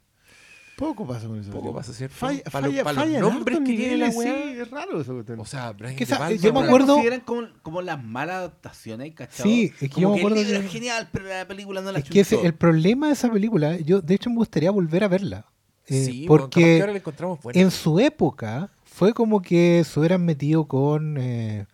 [0.77, 1.51] Poco pasa con eso.
[1.53, 2.17] Poco pasa, ¿cierto?
[2.17, 4.35] Falla, Pa' lo- falla, los falla en nombres que tiene la weá.
[4.35, 5.25] Sí, es raro eso.
[5.39, 9.43] O sea, Brian que esa- yo me acuerdo- consideran como, como las malas adaptaciones, ¿cachai?
[9.45, 11.93] Sí, es que yo me acuerdo el libro que- es genial, pero la película no
[11.93, 15.05] la Es que ese- el problema de esa película, yo de hecho me gustaría volver
[15.05, 15.47] a verla.
[15.87, 17.61] Eh, Sí, porque ahora la encontramos buena.
[17.61, 21.17] en su época fue como que se hubieran metido con.
[21.19, 21.67] eh,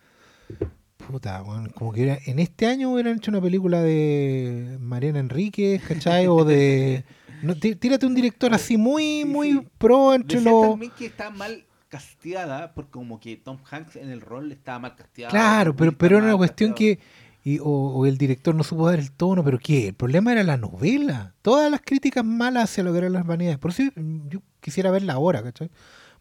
[1.07, 5.81] puta, weón, como que era- en este año hubieran hecho una película de Mariana Enríquez,
[5.81, 6.27] ¿cachai?
[6.27, 7.03] o de.
[7.43, 9.67] No, tí- tírate un director así muy, Sí, muy sí.
[9.77, 10.69] pro entre los.
[10.69, 14.95] también que está mal casteada, porque como que Tom Hanks en el rol estaba mal
[14.95, 15.31] casteado.
[15.31, 16.99] Claro, pero, pero era una cuestión que.
[17.43, 19.87] y- o, o el director no supo dar el tono, pero ¿qué?
[19.89, 21.33] El problema era la novela.
[21.41, 23.57] Todas las críticas malas hacia lo que eran las vanidades.
[23.57, 23.83] Por eso
[24.29, 25.69] yo quisiera verla ahora, ¿cachai?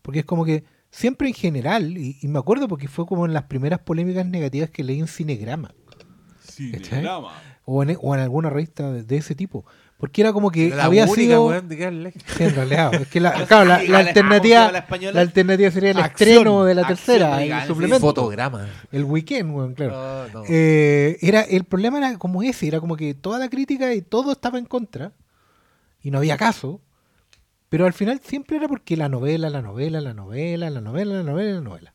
[0.02, 3.32] Porque es como que siempre en general, y, y me acuerdo porque fue como en
[3.34, 5.73] las primeras polémicas negativas que leí en Cinegrama,
[6.73, 7.05] ¿cachai?
[7.66, 9.65] O en, o en alguna revista de, de ese tipo.
[10.00, 11.46] Porque era como que la había única, sido.
[11.46, 12.12] weón, de.
[12.36, 16.64] Sí, en realidad, es que la, claro, la, alternativa, la alternativa sería el Acción, estreno
[16.64, 18.06] de la acción, tercera, el suplemento.
[18.06, 18.66] Fotograma.
[18.90, 19.92] El weekend, weón, claro.
[19.92, 20.44] No, no.
[20.48, 24.32] Eh, era, el problema era como ese, era como que toda la crítica y todo
[24.32, 25.12] estaba en contra
[26.02, 26.80] y no había caso,
[27.68, 31.22] pero al final siempre era porque la novela, la novela, la novela, la novela, la
[31.22, 31.94] novela, la novela.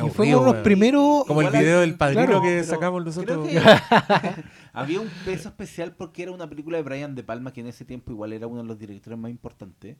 [0.00, 1.24] Qué y fue aburrido, uno de los primeros...
[1.26, 3.46] Como el video del padrino claro, que sacamos nosotros.
[3.48, 3.68] creo que
[4.72, 7.84] había un peso especial porque era una película de Brian De Palma que en ese
[7.84, 9.96] tiempo igual era uno de los directores más importantes.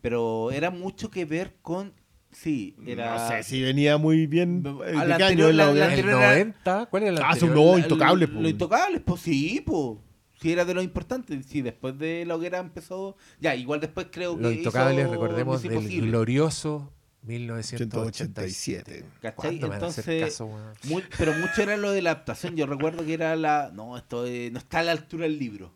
[0.00, 1.92] Pero era mucho que ver con.
[2.32, 3.14] Sí, era.
[3.14, 4.62] No sé si venía muy bien.
[4.84, 7.12] Eh, a ¿De la qué año anterior, la la- El anterior era- 90, ¿cuál era
[7.12, 8.40] la Ah, son no, Intocable, Lo, po.
[8.40, 9.98] lo intocable, pues sí, pues.
[10.40, 11.40] Sí, era de lo importante.
[11.44, 13.16] Sí, después de la hoguera empezó.
[13.38, 14.42] Ya, igual después creo que.
[14.42, 17.84] Los intocables, hizo recordemos, del glorioso 1987.
[17.86, 19.04] 187.
[19.20, 19.34] ¿Cachai?
[19.34, 20.74] ¿Cuándo me van a hacer Entonces, caso, weón?
[20.84, 22.56] muy- pero mucho era lo de la adaptación.
[22.56, 23.70] Yo recuerdo que era la.
[23.72, 25.72] No, esto eh, no está a la altura del libro.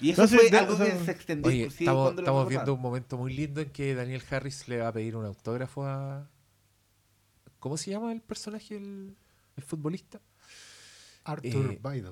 [0.00, 1.48] Y eso No fue de- algo o sea, que se extendió.
[1.48, 4.68] Oye, inclusive estamos, cuando lo estamos viendo un momento muy lindo en que Daniel Harris
[4.68, 6.28] le va a pedir un autógrafo a.
[7.58, 9.16] ¿Cómo se llama el personaje, el,
[9.56, 10.20] el futbolista?
[11.24, 12.10] Arthur Eh, Bidle.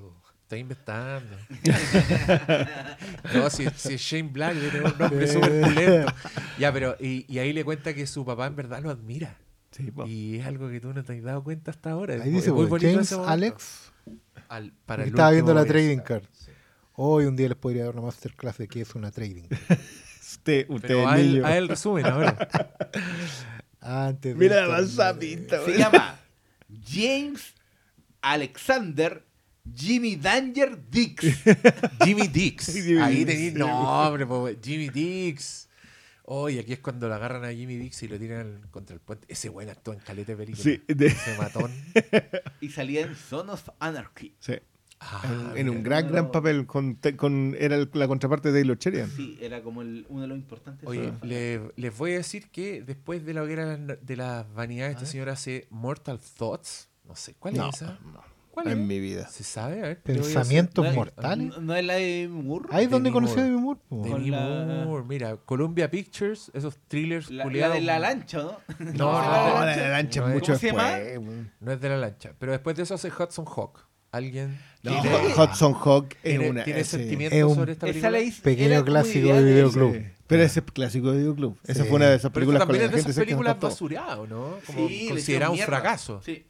[0.53, 1.35] Está inventando.
[3.35, 6.13] no, si, si es Shane Black, tiene un nombre súper pulento.
[6.59, 6.95] Ya, pero.
[7.01, 9.39] Y, y ahí le cuenta que su papá en verdad lo admira.
[9.71, 10.05] Sí, po.
[10.07, 12.15] Y es algo que tú no te has dado cuenta hasta ahora.
[12.15, 13.13] Ahí muy- dice, muy weón, bonito James.
[13.27, 13.93] Alex,
[14.51, 16.25] Al- para que el estaba viendo la trading card.
[16.97, 19.45] Hoy un día les podría dar una masterclass de qué es una trading.
[20.21, 22.37] Usted, usted Pero a él, a él resumen ahora.
[23.81, 24.87] Antes de Mira la internet.
[24.87, 26.21] manzapita, Se llama
[26.87, 27.55] James
[28.21, 29.25] Alexander
[29.75, 31.25] Jimmy Danger Dix.
[32.05, 32.73] Jimmy Dix.
[32.73, 34.59] Jimmy Ahí Dix, tenéis nombre.
[34.63, 35.69] Jimmy Dix.
[36.25, 39.27] Oye, aquí es cuando lo agarran a Jimmy Dix y lo tiran contra el puente.
[39.29, 40.63] Ese buen actúa en calete de película.
[40.63, 41.71] Sí, de- Ese matón.
[42.61, 44.35] y salía en Son of Anarchy.
[44.41, 44.55] sí.
[45.05, 46.65] Ah, en, en un gran, gran papel.
[46.65, 49.11] Con, con, era el- la contraparte de Taylor Sheridan.
[49.11, 50.89] Sí, era como el, uno de los importantes.
[50.89, 55.07] Oye, le- les voy a decir que después de la hoguera de las vanidades, este
[55.07, 56.89] señor hace Mortal Thoughts.
[57.05, 57.99] No sé, ¿cuál No, es esa?
[58.05, 58.23] no.
[58.53, 58.73] ¿Cuál es?
[58.75, 59.27] en mi vida.
[59.29, 59.81] ¿Se sabe?
[59.81, 61.49] A ver, yo voy a Pensamientos ¿No es- mortales.
[61.49, 62.69] ¿No, no es la de Moore?
[62.71, 63.81] Ahí es donde conocí a Moore.
[63.91, 64.11] Demi Moore.
[64.21, 67.75] Demi la- Moore, mira, Columbia Pictures, esos thrillers La, la culiados.
[67.77, 68.59] de la lancha, ¿no?
[68.79, 69.13] No, No,
[69.59, 71.21] no, la de la lancha No es mucho después.
[71.61, 72.33] No es de la lancha.
[72.39, 73.87] Pero después de eso hace Hudson Hawk.
[74.13, 76.65] Alguien No, tiene, Hudson Hawk es tiene, una.
[76.65, 78.43] tiene sentimientos Es un- sobre esta Esa película.
[78.43, 79.95] Pequeño clásico de de- videoclub.
[79.95, 80.03] Sí.
[80.27, 81.59] Pero ese es clásico de videoclub.
[81.67, 81.89] Esa Sí.
[81.89, 84.57] fue una de esas Pero películas con también es de esas películas basuradas, ¿no?
[84.67, 85.77] Como Sí, considerado un mierda.
[85.79, 86.21] fracaso.
[86.23, 86.45] Sí.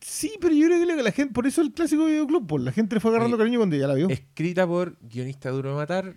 [0.00, 2.72] Sí, pero yo creo que la gente, por eso el clásico de videoclub, pues la
[2.72, 4.08] gente le fue agarrando Oye, cariño cuando ya la vio.
[4.08, 6.14] Escrita por guionista duro de matar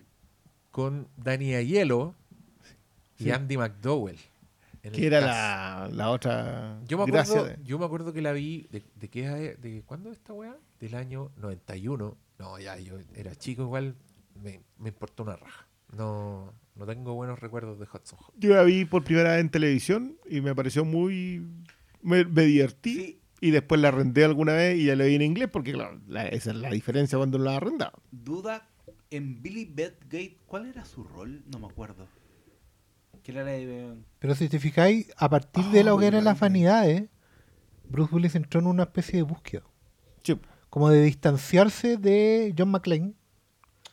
[0.72, 2.16] con Danny Aiello
[3.20, 3.30] y.
[3.30, 4.18] Andy McDowell.
[4.82, 8.68] Que era la, la otra Yo me, acuerdo, de- yo me acuerdo que la vi.
[8.70, 9.56] ¿De, de qué?
[9.62, 10.58] ¿De cuándo es esta weá?
[10.80, 12.18] Del año 91.
[12.40, 13.96] No, ya, yo era chico igual.
[14.42, 15.66] Me, me importó una raja.
[15.96, 18.20] No, no tengo buenos recuerdos de Hudson.
[18.36, 21.46] Yo la vi por primera vez en televisión y me pareció muy...
[22.02, 23.20] Me, me divertí Sí.
[23.48, 26.28] Y después la arrendé alguna vez y ya la vi en inglés porque, claro, la-
[26.28, 27.94] esa es la diferencia cuando la arrendaba.
[28.12, 28.70] Duda,
[29.10, 31.44] en Billy Batgate, ¿cuál era su rol?
[31.52, 32.08] No me acuerdo.
[33.24, 33.96] Que era la de...
[34.20, 37.10] Pero si te fijáis, a partir de la Oh, hoguera de las vanidades,
[37.90, 39.64] Bruce Willis entró en una especie de búsqueda.
[40.24, 40.40] Sí.
[40.70, 43.14] Como de distanciarse de John McClane.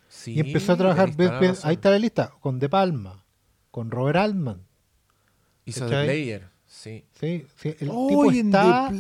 [0.09, 1.15] Sí, y empezó a trabajar.
[1.17, 2.33] ves- la ves, ahí está la lista.
[2.41, 3.25] Con De Palma.
[3.71, 4.63] Con Robert Altman.
[5.65, 6.07] Hizo The ¿cachai?
[6.07, 6.50] Player.
[6.83, 7.05] Sí.
[7.21, 8.91] Sí, sí, el Oh, tipo está,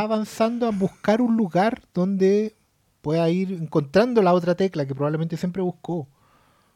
[0.00, 2.54] avanzando a buscar un lugar donde
[3.00, 6.06] pueda ir encontrando la otra tecla que probablemente siempre buscó.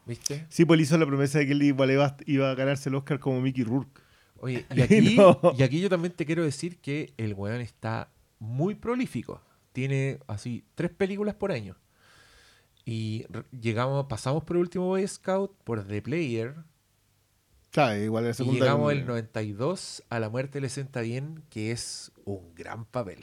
[0.05, 0.45] ¿Viste?
[0.49, 2.95] Sí, pues él hizo la promesa de que él igual iba, iba a ganarse el
[2.95, 4.01] Oscar como Mickey Rourke.
[4.41, 5.39] Oye, y aquí, No.
[5.57, 9.41] y aquí yo también te quiero decir que el weón está muy prolífico.
[9.71, 11.77] Tiene así tres películas por año.
[12.83, 13.25] Y
[13.57, 16.55] llegamos, pasamos por el último Boy Scout, por The Player,
[17.75, 22.09] Claro, igual era y llegamos el 92 a La muerte le sienta bien, que es
[22.23, 23.21] un gran papel.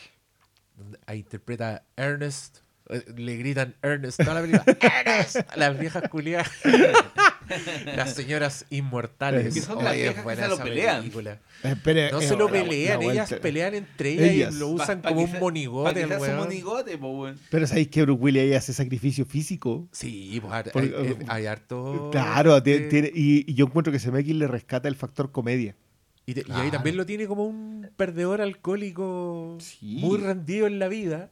[1.06, 2.58] Ahí interpreta a Ernest,
[2.90, 4.64] eh, le gritan Ernest toda la película.
[5.06, 5.36] ¡Ernest!
[5.48, 6.50] A las viejas culiadas.
[7.96, 9.54] las señoras inmortales.
[9.54, 10.98] Que son las viejas que se lo pelean.
[11.00, 11.38] película.
[11.62, 13.42] Espere, No eh, se lo la- la pelean, ellas vuelta.
[13.42, 14.54] pelean entre ellas, Ellas.
[14.54, 16.06] y lo usan pa como un monigote.
[16.06, 17.28] pa' po.
[17.50, 19.88] Pero sabéis que Bruce Willis ahí hace sacrificio físico.
[19.92, 22.08] Sí, pues hay, hay- hay harto.
[22.12, 25.76] Claro, tiene- eh, tiene- y, y yo encuentro que Zemeckis le rescata el factor comedia.
[26.24, 29.96] y, te- y ahí también lo tiene como un perdedor alcohólico Sí.
[30.00, 31.30] muy rendido en la vida.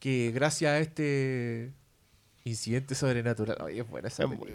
[0.00, 1.72] Que gracias a este
[2.48, 3.58] incidente sobrenatural.
[3.62, 4.38] Oye, es buena esa Es muy.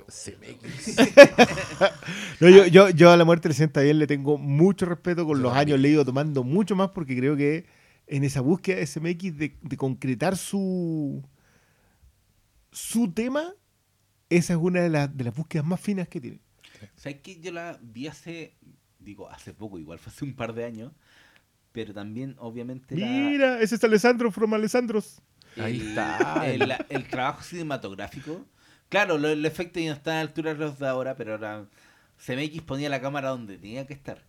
[2.39, 5.37] No, yo, yo, yo a la muerte le sienta bien le tengo mucho respeto con
[5.37, 5.69] Yo los también.
[5.75, 7.65] años, le he ido tomando mucho más porque creo que
[8.07, 11.23] en esa búsqueda de SMX de, de concretar su
[12.71, 13.53] su tema,
[14.29, 16.39] esa es una de, las de las búsquedas más finas que tiene.
[16.95, 18.55] ¿Sabes que Yo la vi hace,
[18.99, 20.91] digo, hace poco, igual fue hace un par de años,
[21.71, 25.21] pero también, obviamente, la- Mira, ese es Alessandro from Alessandros.
[25.57, 26.47] Ahí el, está.
[26.89, 28.45] El, trabajo cinematográfico.
[28.89, 31.33] Claro, lo- el efecto ya no está a la altura de los de ahora, pero
[31.33, 31.65] ahora
[32.25, 34.23] CMX ponía la cámara donde tenía que estar.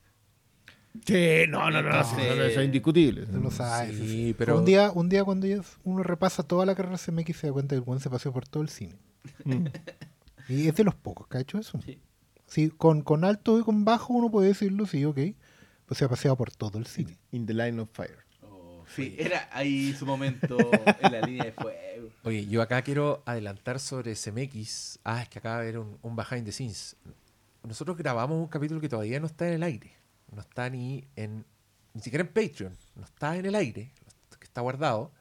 [1.04, 3.26] Sí, no, no, no, no, Entonces- no, no, eso es indiscutible.
[3.26, 3.96] Tú lo sabes.
[3.96, 4.34] Sí, sí.
[4.38, 7.52] pero- Un día, un día cuando ya uno repasa toda la carrera CMX se da
[7.52, 8.94] cuenta que el buen se paseó por todo el cine.
[9.44, 9.66] Mm.
[10.48, 11.80] Y es de los pocos que ha hecho eso.
[11.84, 11.98] Sí.
[12.46, 15.18] Sí, con, con alto y con bajo uno puede decirlo, sí, ok.
[15.86, 17.18] Pues se ha paseado por todo el cine.
[17.32, 18.18] In the line of fire.
[18.94, 20.56] Sí, era ahí su momento
[21.00, 22.10] en la línea de fuego.
[22.23, 24.98] Oye, yo acá quiero adelantar sobre CMX.
[25.05, 26.97] Ah, es que acaba de haber un, un behind the scenes.
[27.62, 29.97] Nosotros grabamos un capítulo que todavía no está en el aire.
[30.31, 31.44] No está ni en.
[31.92, 32.76] Ni siquiera en Patreon.
[32.94, 33.90] No está en el aire.
[34.39, 35.12] Que está guardado.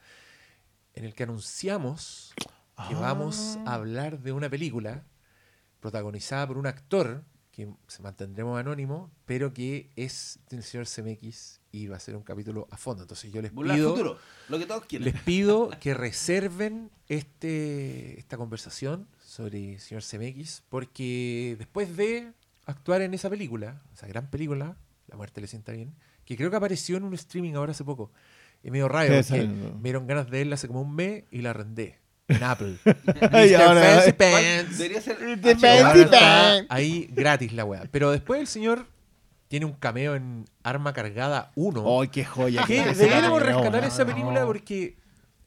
[0.96, 2.34] En el que anunciamos
[2.88, 5.04] que vamos a hablar de una película
[5.80, 11.86] protagonizada por un actor que se mantendremos anónimo, pero que es del señor CMX y
[11.86, 13.04] va a ser un capítulo a fondo.
[13.04, 13.92] Entonces yo les pido.
[13.92, 14.18] futuro,
[14.50, 15.06] lo que todos quieren.
[15.06, 22.34] Les pido que reserven este, esta conversación sobre señor CMX, porque después de
[22.66, 24.76] actuar en esa película, esa gran película,
[25.08, 25.94] La muerte le sienta bien,
[26.26, 28.12] que creo que apareció en un streaming ahora hace poco,
[28.64, 32.03] y medio raro, me dieron ganas de verla hace como un mes y la arrendé
[32.28, 32.76] en Apple.
[32.86, 33.56] Mr.
[33.62, 34.78] ahora- Fancy ¿Cuál Pants.
[34.78, 35.56] Debería ser The.
[35.56, 36.68] Fancy Pants.
[36.70, 37.84] ahí gratis la weá.
[37.92, 38.86] Pero después el señor
[39.48, 42.02] tiene un cameo en Arma Cargada 1.
[42.02, 42.64] ¡Ay, qué joya!
[42.66, 44.98] Que que deberíamos rescatar esa película porque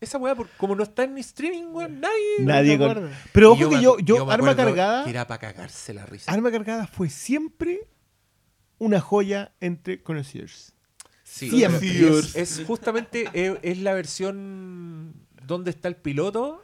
[0.00, 2.36] esa weá, por- como no está en streaming, weón, nadie.
[2.40, 3.10] Nadie ¿te con-?
[3.32, 6.04] Pero ojo que me yo, acu- yo, me Arma Cargada, Que era para cagarse la
[6.06, 6.30] risa.
[6.30, 7.88] Arma Cargada fue siempre
[8.78, 10.74] una joya entre conocidos.
[11.24, 11.88] Sí, siempre.
[12.34, 15.14] es justamente eh, es la versión
[15.44, 16.62] donde está el piloto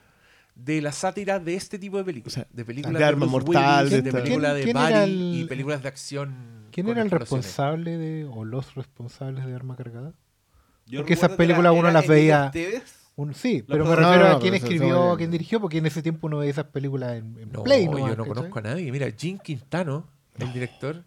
[0.54, 2.34] de la sátira de este tipo de películas.
[2.34, 4.92] O sea, de películas de de, Arma Mortal, Willis, de películas de ¿Quién- quién Bari
[4.94, 6.68] era el- y películas de acción.
[6.70, 10.14] ¿Quién era el responsable de, o los responsables de Arma Cargada?
[10.86, 12.50] Yo Porque esas películas uno las veía-
[13.14, 15.86] Un, sí, pero me refiero No, no, a quién escribió, a quién dirigió, porque en
[15.86, 17.84] ese tiempo uno veía esas películas en, en No, Play.
[17.84, 18.90] yo no conozco a nadie.
[18.90, 20.08] Mira, Jim Quintano,
[20.38, 21.04] el director,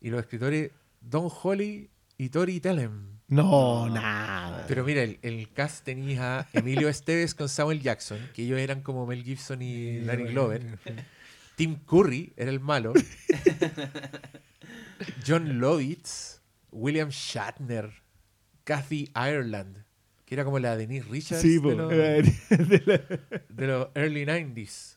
[0.00, 0.70] y los escritores
[1.00, 3.17] Don Holly y Tori Tellem.
[3.28, 4.64] No, nada.
[4.68, 8.80] Pero mira, el, el cast tenía a Emilio Esteves con Samuel Jackson, que ellos eran
[8.82, 10.78] como Mel Gibson y Danny Glover.
[11.56, 12.94] Tim Curry era el malo.
[15.26, 16.40] John Lovitz,
[16.72, 17.90] William Shatner,
[18.64, 19.84] Kathy Ireland,
[20.24, 24.96] que era como la Denise Richards Sí, de, los, de la- de los early 90s.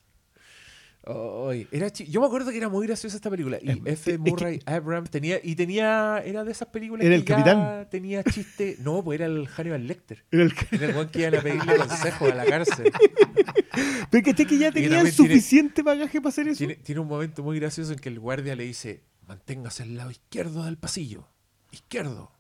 [1.03, 3.57] Ay, era Yo me acuerdo que era muy graciosa esta película.
[3.61, 4.13] Y Es- F.
[4.13, 5.39] es Murray Abrams tenía.
[5.43, 6.19] Y tenía.
[6.23, 7.87] Era de esas películas ¿Era que el ya capitán?
[7.89, 8.77] tenía chiste.
[8.81, 10.23] No, pues era el Hannibal Lecter.
[10.31, 12.91] era el- Era el que iban a pedirle consejo a la cárcel.
[14.11, 16.59] Pero que, que ya tiene- suficiente bagaje para hacer eso.
[16.59, 20.11] Tiene, tiene un momento muy gracioso en que el guardia le dice: Manténgase al lado
[20.11, 21.27] izquierdo del pasillo.
[21.71, 22.31] Izquierdo.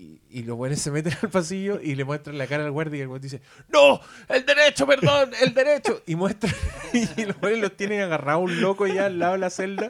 [0.00, 2.98] Y, y los buenos se meten al pasillo y le muestran la cara al guardia
[2.98, 4.00] y el guardia dice: ¡No!
[4.28, 5.30] ¡El derecho, perdón!
[5.42, 6.02] ¡El derecho!
[6.06, 6.54] Y muestran.
[7.16, 9.88] Y los buenos los tienen agarrados un loco ya al lado de la celda.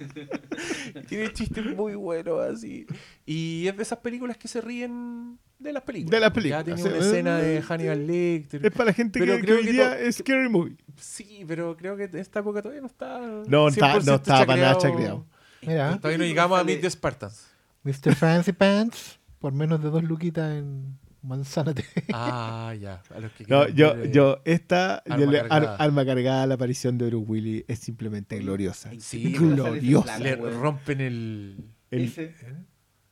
[1.08, 2.86] Tiene chistes muy buenos así.
[3.26, 6.10] Y es de esas películas que se ríen de las películas.
[6.12, 6.60] De las películas.
[6.60, 8.64] Ya tiene O sea, una escena de Hannibal Lecter.
[8.66, 10.76] Es para la gente Pero que, que creo hoy que día es Scary Movie.
[10.96, 13.18] Sí, pero creo que en esta época todavía no está.
[13.46, 15.26] No, está- no 100% estaba para nada chacreado.
[15.62, 17.46] Mira, Todavía no llegamos a Meet the Spartans.
[17.84, 18.14] Mr.
[18.16, 21.86] Fancy Pants, por menos de dos luquitas en Manzana TV.
[22.12, 23.02] Ah, ya.
[23.14, 26.46] A los que No, yo, ver, eh, yo, esta, Arma yo le- ar- cargada.
[26.46, 28.90] la aparición de Bruce Willis es simplemente gloriosa.
[28.98, 30.18] Sí, gloriosa.
[30.18, 31.56] Le rompen el.
[31.90, 32.34] El- Ese.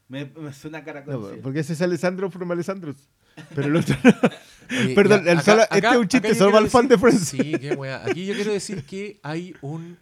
[0.09, 2.97] Me, me suena cara no, porque ese es Alessandro from Alessandros.
[3.55, 4.13] Pero el otro no.
[4.81, 7.29] Oye, Perdón, ya, el solo- este es un chiste solo el fan de Friends.
[7.29, 8.05] Sí, qué wea.
[8.07, 9.97] Aquí yo quiero decir que hay un.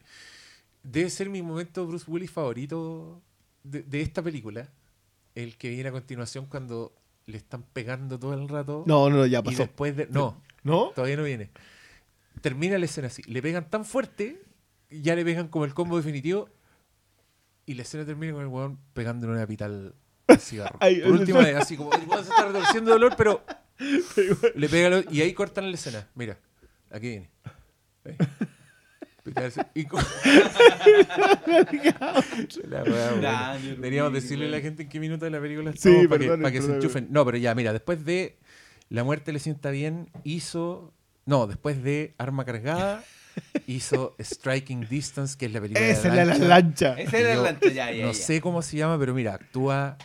[0.82, 3.22] Debe ser mi momento Bruce Willis favorito
[3.62, 4.68] de, de esta película.
[5.34, 6.94] El que viene a continuación cuando
[7.26, 8.84] le están pegando todo el rato.
[8.86, 9.58] No, no, ya y pasó.
[9.58, 10.06] después de.
[10.08, 10.90] No, ¿No?
[10.94, 11.50] todavía no viene.
[12.40, 13.22] Termina la escena así.
[13.24, 14.42] Le pegan tan fuerte,
[14.90, 16.48] ya le pegan como el combo definitivo.
[17.66, 19.94] Y la escena termina con el weón pegándole una pita al,
[20.38, 20.76] cigarro.
[20.80, 23.42] Ay, Por última vez, así como el weón se está retorciendo de dolor, pero
[24.54, 26.06] le pega lo- y ahí cortan la escena.
[26.14, 26.38] Mira,
[26.90, 27.30] aquí viene.
[29.74, 29.86] Y
[32.68, 36.18] La Deberíamos decirle a la gente en qué minuto de la película Sí, estamos para
[36.18, 37.08] que, perdón, para que se enchufen.
[37.10, 38.36] No, pero ya, mira, después de
[38.88, 40.92] La muerte le sienta bien, hizo.
[41.26, 43.02] No, después de Arma cargada,
[43.66, 46.44] hizo Striking Distance, que es la película Esa es de la lancha.
[46.46, 46.94] lancha.
[47.00, 48.06] Ese era Yo el lancha, ya, ya.
[48.06, 48.18] No ya.
[48.18, 49.96] sé cómo se llama, pero mira, actúa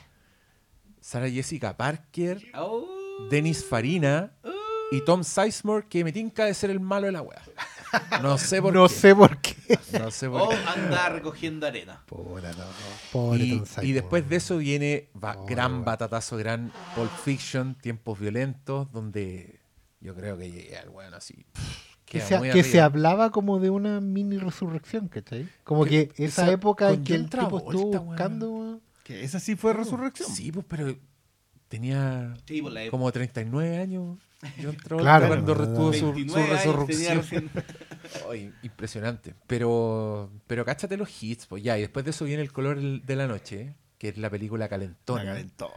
[1.01, 2.88] Sarah Jessica Parker, Oh.
[3.30, 4.31] Dennis Farina
[4.91, 7.41] y Tom Sizemore, que me tinca de ser el malo de la wea.
[8.22, 8.93] No sé por No qué.
[8.93, 9.56] sé por qué.
[10.00, 10.56] No sé por O qué.
[10.68, 12.03] anda recogiendo arena.
[12.06, 12.64] Pobre, no.
[13.11, 13.93] Pobre Y, Tom y Sizemore.
[13.93, 19.59] después de eso viene va, Oh, gran batatazo, gran Pulp Fiction, tiempos violentos, donde
[20.01, 21.45] yo creo que llegué al bueno así.
[22.06, 22.40] Que, se,
[22.72, 25.48] que hablaba como de una mini resurrección, ¿cachai?
[25.64, 28.82] Como Que- que esa esa- época en que el tipo estuvo buscando.
[29.03, 30.27] Que esa sí fue resurrección.
[30.32, 30.95] Sí, pues, pero
[31.69, 34.17] tenía Sí, por la como 39 años.
[34.61, 35.93] John Travolta Claro, cuando no, no, retuvo no.
[35.93, 37.17] su, su 29 años tenía resurrección.
[37.17, 37.51] recién.
[38.31, 39.35] Ay, impresionante.
[39.48, 41.77] Pero, pero cáchate los hits, pues ya.
[41.77, 45.22] Y después de eso viene El color de la noche, que es la película Calentón.
[45.22, 45.73] Una calentona.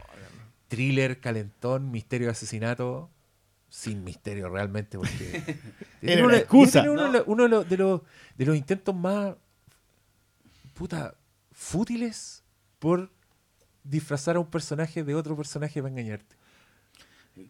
[0.67, 3.09] Thriller, calentón, misterio de asesinato.
[3.69, 5.57] Sin misterio realmente, porque.
[6.01, 6.83] Era una excusa.
[6.83, 7.03] uno, No.
[7.11, 8.01] de los- uno de los, de, los,
[8.37, 9.35] de los intentos más.
[10.73, 11.15] puta.
[11.51, 12.43] fútiles
[12.79, 13.11] por
[13.83, 16.35] disfrazar a un personaje de otro personaje para engañarte.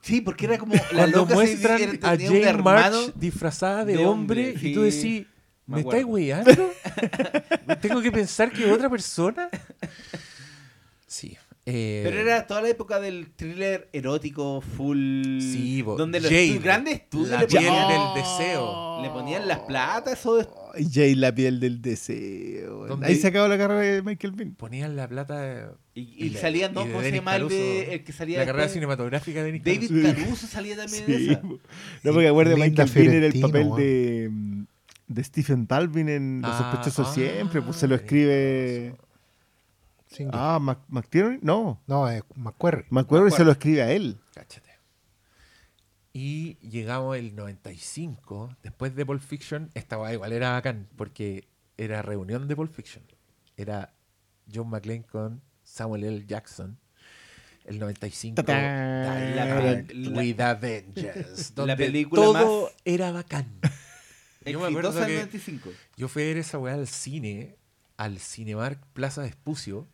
[0.01, 2.53] Sí, porque era como la Cuando loca muestran a Jane.
[2.53, 5.27] March disfrazada de, de hombre, hombre, y tú decís,
[5.65, 6.71] Me ¿me estáis weyando?
[7.81, 9.49] ¿Tengo que pensar que es otra persona?
[11.05, 11.37] Sí.
[11.65, 15.39] Eh, Pero era toda la época del thriller erótico full.
[15.39, 19.01] Sí, bo- donde los Jade, grandes estudios la le piel ponían, del deseo.
[19.01, 20.45] le ponían las platas o
[20.91, 22.87] Jay, la piel del deseo.
[22.87, 24.55] ¿Dónde- Ahí se acabó la carrera de Michael Bean.
[24.55, 25.73] Ponían la plata.
[25.95, 28.11] y, Y y la- salían, de ¿Cómo se Denis llama el, de, Caruso, el que
[28.13, 30.15] salía La carrera cinematográfica de Nick David Caruso.
[30.23, 31.13] Caruso salía también Sí.
[31.13, 31.41] en esa.
[31.43, 31.59] No,
[32.13, 34.31] porque acuerdo Michael Bean era el papel de,
[35.07, 37.61] de Stephen Talvin en Los Ah, sospechosos ah, siempre.
[37.61, 38.95] Pues se lo tenés escribe.
[40.31, 41.39] Ah, Mac McTiernan.
[41.41, 42.85] No, No, es McQuarrie.
[42.89, 44.17] McQuarrie se lo escribe a él.
[44.33, 44.71] Cáchate.
[46.15, 52.01] Y llegamos el 95, después de Pulp Fiction, esta guay igual era bacán, porque era
[52.03, 53.03] reunión de Pulp Fiction.
[53.57, 53.93] Era
[54.53, 56.25] John McClane con Samuel L.
[56.27, 56.77] Jackson.
[57.65, 58.53] El 95, Ta-ta.
[59.15, 63.47] Die La Hard pe- la- with a Vengeance, donde película todo más era bacán.
[64.45, 65.69] Yo me acuerdo que 95.
[65.95, 67.55] yo fui a ver esa weá al cine,
[67.95, 69.87] al Cinemark Plaza de Espucio,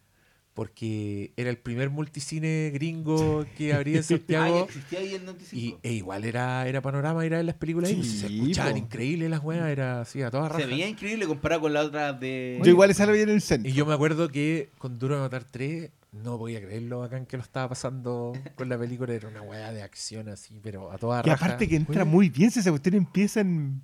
[0.59, 4.65] porque era el primer multicine gringo que habría en Ah, Santiago.
[4.65, 5.79] existía ahí el 95.
[5.83, 8.73] Y e igual era, era panorama, era en las películas ahí, pues, Sí, se escuchaban
[8.73, 8.77] po.
[8.79, 10.65] increíbles las weas, era así a toda Se raja.
[10.67, 12.59] veía increíble comparado con la otra de.
[12.61, 13.69] Yo igual esa la vi en el centro.
[13.71, 17.25] Y yo me acuerdo que con Duro de Matar 3 no podía creer lo bacán
[17.25, 19.13] que lo estaba pasando con la película.
[19.13, 21.45] Era una weá de acción así, pero a toda Y raja.
[21.45, 23.81] aparte que entra muy bien, si esa cuestión empieza en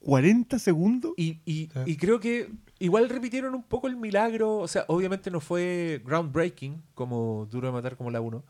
[0.00, 1.12] 40 segundos.
[1.16, 4.58] Y, y, y creo que igual repitieron un poco el milagro.
[4.58, 8.44] O sea, obviamente no fue groundbreaking como Duro de Matar como la 1.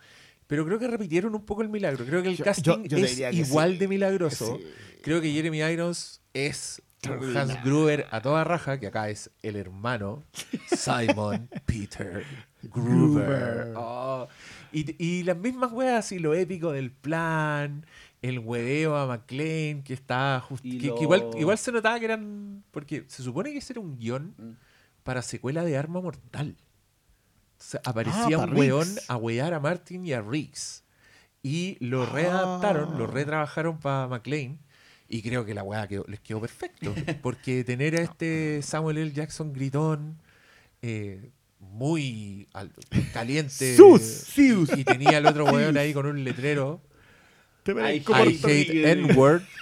[0.46, 2.04] Pero creo que repitieron un poco el milagro.
[2.04, 3.78] Creo que el Yo- casting yo- yo es igual sí.
[3.78, 4.58] de milagroso.
[4.58, 4.66] Sí.
[5.02, 6.82] Creo que Jeremy Irons es
[7.34, 10.22] Hans Gruber a toda raja, que acá es el hermano
[10.74, 12.24] Simon Peter
[12.62, 13.26] Gruber.
[13.26, 13.72] Gruber.
[13.76, 14.26] Oh.
[14.72, 17.84] Y, y las mismas weas, y lo épico del plan,
[18.28, 21.98] el hueveo a McLean, que está just- Y que, lo- que igual, igual se notaba
[21.98, 22.64] que eran.
[22.70, 24.50] Porque se supone que ese era un guion Mm.
[25.02, 26.56] para secuela de Arma Mortal.
[27.52, 29.10] Entonces, aparecía Ah, un pa' weón Riggs.
[29.10, 30.84] a wear a Martin y a Riggs.
[31.42, 32.10] Y lo Ah.
[32.12, 34.58] readaptaron, lo retrabajaron para McLean.
[35.08, 36.94] Y creo que la weá quedó- les quedó perfecto.
[37.22, 39.12] Porque tener a este Samuel L.
[39.12, 40.16] Jackson gritón,
[40.80, 41.30] eh,
[41.60, 42.72] muy al-
[43.12, 43.76] caliente.
[43.76, 44.36] Sus.
[44.38, 45.44] Y, y tenía el otro
[45.74, 46.80] weón ahí con un letrero.
[47.64, 48.86] Te I el hate.
[48.92, 49.42] N-word.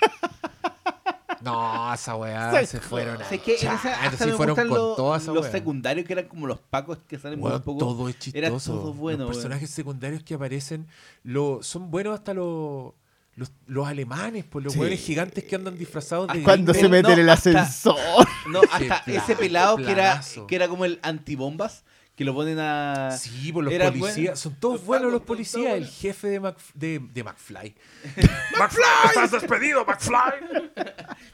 [1.40, 3.20] No, esa weá se fueron.
[3.20, 5.42] O sea, que en esa, chanto, hasta sí me fueron con los, toda esa los
[5.42, 5.50] weá.
[5.50, 7.78] secundarios que eran como los pacos que salen muy Weón, poco.
[7.81, 8.39] todo es chistoso.
[8.47, 10.86] Era todo bueno, Los personajes secundarios que aparecen
[11.24, 12.92] lo, son buenos hasta los,
[13.34, 14.78] los, los alemanes, pues los Sí.
[14.78, 16.44] hueones gigantes que andan disfrazados de.
[16.44, 16.76] Cuando gringos.
[16.90, 17.97] se mete en el No, hasta- ascensor.
[18.48, 21.82] No, hasta ese pelado que era, que era como el antibombas,
[22.15, 23.10] que lo ponen a...
[23.12, 24.15] Sí, pues los Era policías.
[24.15, 24.36] bueno.
[24.36, 25.74] Son todos buenos los policías.
[25.74, 27.74] El jefe de, Mc- de, de McFly.
[28.58, 28.84] ¡McFly!
[29.07, 30.70] ¡Estás despedido, McFly!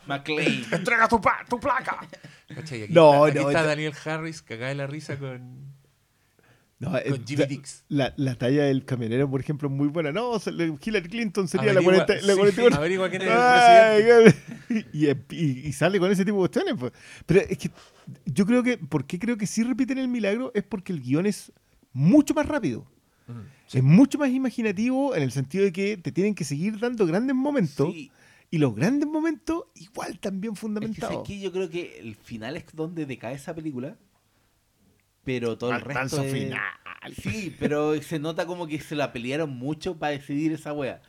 [0.07, 0.65] McLean.
[0.73, 2.00] ¡Entrega tu, tu placa!
[2.57, 5.74] Aquí No, está, aquí no, está Daniel Harris cagada de la risa con,
[6.81, 7.84] No, con Jimmy Dix.
[7.89, 10.12] La, la talla del camionero, por ejemplo, es muy buena.
[10.12, 12.76] No, Hillary Clinton sería Averigua- la 40, la sí, 41.
[12.76, 16.74] averigua quién es el Ay, y, y- y sale con ese tipo de cuestiones.
[16.78, 16.92] pues.
[17.26, 17.70] Pero es que
[18.26, 20.52] yo creo que, ¿por qué creo que sí repiten el milagro?
[20.55, 21.50] Es porque el guion es
[21.92, 22.86] mucho más rápido.
[23.26, 23.40] Mm,
[23.76, 27.34] Es mucho más imaginativo en el sentido de que te tienen que seguir dando grandes
[27.34, 27.92] momentos.
[27.92, 28.10] Sí,
[28.50, 31.15] Y los grandes momentos, igual también es que, fundamentados.
[31.15, 31.40] ¿sabes qué?
[31.40, 33.97] yo creo que el final es donde decae esa película,
[35.28, 36.58] pero todo el resto es- final.
[37.23, 41.00] Sí, pero se nota como que se la pelearon mucho para decidir esa wea.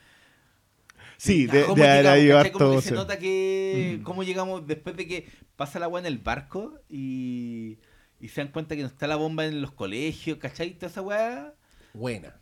[1.17, 2.51] Sí, de, ¿Cómo de llegamos, ahí?
[2.51, 6.17] Como que se nota que cómo llegamos después de que pasa la agua en el
[6.17, 7.77] barco y,
[8.21, 10.71] y se dan cuenta que no está la bomba en los colegios, ¿cachai?
[10.71, 11.53] Toda esa weá
[11.93, 12.35] Buena.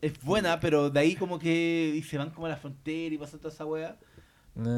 [0.00, 3.18] es buena, pero de ahí como que y se van como a la frontera y
[3.18, 3.96] pasa toda esa weá.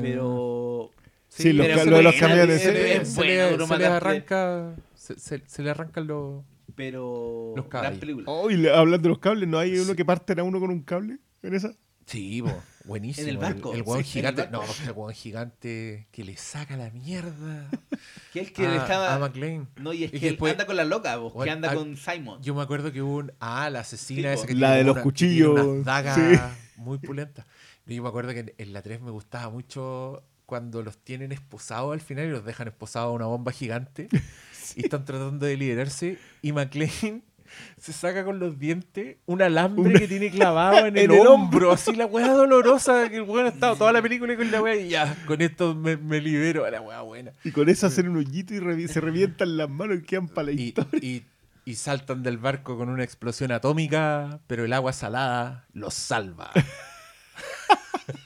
[0.03, 0.91] Pero
[1.29, 2.65] Sí, los lo de los camiones.
[2.65, 3.21] es- es se
[3.57, 4.75] buena, se arranca
[5.15, 7.67] se, se- se le arrancan los pero Los
[7.99, 8.25] película.
[8.31, 10.71] Oh, y le- hablando de los cables, ¿no hay uno que parten a uno con
[10.71, 11.73] un cable en esa?
[12.07, 12.51] sí bo,
[12.85, 14.67] buenísimo En el barco, el, hueón sí, en el gigante barco.
[14.75, 17.69] no el hueón gigante que le saca la mierda
[18.33, 20.33] Que es que a, le estaba a McLean no, y es Y que, que él
[20.35, 22.41] después- anda con la loca, vos, que Bueno, anda con Simon.
[22.43, 24.85] yo me acuerdo que hubo un ah la asesina Sí, esa que La tiene de
[24.85, 26.73] los una- tiene cuchillos, unas dagas sí.
[26.77, 27.45] muy pulentas
[27.87, 31.93] yo me acuerdo que en, en la 3 me gustaba mucho cuando los tienen esposados
[31.93, 34.09] al final y los dejan esposados a una bomba gigante
[34.77, 37.23] y están tratando de liberarse y McLean
[37.81, 41.27] se saca con los dientes un alambre Una- que tiene clavado en el, En el
[41.27, 44.63] hombro, así la weá dolorosa que el weón ha estado toda la película con la
[44.63, 47.33] weá y ya, con esto me, me libero a la weá buena.
[47.45, 50.47] Y con eso hacen un hoyito y revi- se revientan las manos y quedan para
[50.47, 51.01] la Y, historia.
[51.03, 51.25] y-
[51.65, 56.51] y saltan del barco con una explosión atómica, pero el agua salada los salva.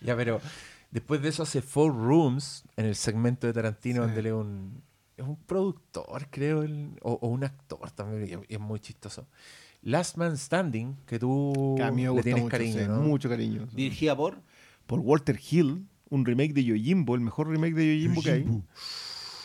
[0.00, 0.40] ya, pero
[0.90, 4.82] después de eso hace Four Rooms en el segmento de Tarantino, donde él es un,
[5.22, 8.80] es un productor, creo, él, o, o un actor también, y es, y es muy
[8.80, 9.26] chistoso.
[9.82, 13.00] Last Man Standing, que tú Que a mí me le tienes mucho, cariño, sí, ¿no?
[13.00, 13.66] mucho cariño.
[13.72, 14.42] Dirigida por
[14.86, 18.62] Por Walter Hill, un remake de Yojimbo, el mejor remake de Yojimbo que hay.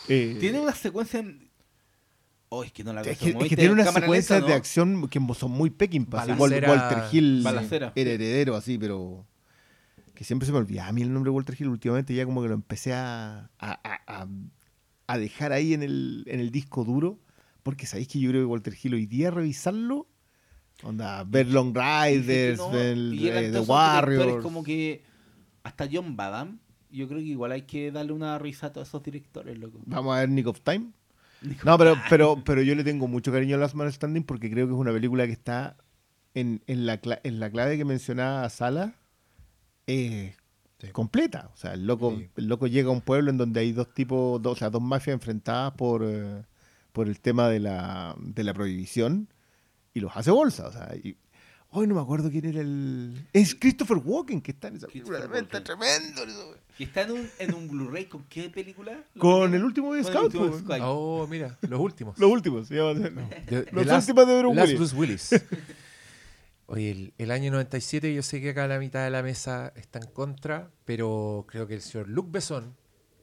[0.08, 1.46] Eh, Tiene una secuencia en...
[2.48, 3.12] Oh, es que no la veo.
[3.12, 4.56] es que, es que tiene secuencias lenta, de ¿no?
[4.56, 5.68] acción que son muy
[6.38, 7.92] Balacera- Walter Hill Balacera.
[7.96, 9.26] era heredero así, pero
[10.14, 11.68] que siempre se me olvidaba a mí el nombre de Walter Hill.
[11.68, 14.28] Últimamente ya como que lo empecé a, a, a- a-
[15.06, 17.18] a dejar ahí en el, en el disco duro.
[17.62, 20.06] Porque sabéis que yo creo que Walter Hill hoy día revisarlo,
[20.84, 24.42] onda, ver Long Riders, no, ver eh, The Warriors.
[24.42, 25.02] como que
[25.64, 26.60] hasta John Badham,
[26.90, 29.80] yo creo que igual hay que darle una risa a todos esos directores, loco.
[29.84, 30.92] Vamos a ver Nick of Time.
[31.64, 34.66] No, pero, pero, pero yo le tengo mucho cariño a Last Man Standing porque creo
[34.66, 35.76] que es una película que está
[36.34, 38.94] en, en la, en la clave que mencionaba Sala
[39.86, 40.34] eh,
[40.80, 40.88] Sí.
[40.88, 41.50] completa.
[41.54, 42.28] O sea, el loco, Sí.
[42.36, 44.82] el loco llega a un pueblo en donde hay dos tipos, dos, o sea, dos
[44.82, 46.42] mafias enfrentadas por, eh,
[46.92, 49.28] por el tema de la, de la prohibición
[49.94, 50.66] y los hace bolsa.
[50.68, 51.16] O sea, y,
[51.70, 53.26] hoy no me acuerdo quién era el.
[53.32, 55.18] Es Christopher Walken que está en esa película.
[55.34, 56.22] Está tremendo.
[56.24, 56.54] eso.
[56.78, 59.02] Y está en un, en un Blu-ray con qué película?
[59.18, 60.34] Con el último de el Scout.
[60.82, 62.18] Oh, mira, los últimos.
[62.18, 62.68] Los últimos.
[62.68, 64.78] se llama- De- de Los Last- últimos de Bruce Last Willis.
[64.78, 65.30] Bruce Willis.
[66.66, 69.98] Oye, el, el año 97 yo sé que acá la mitad de la mesa está
[70.00, 72.76] en contra, pero creo que el señor Luc Besson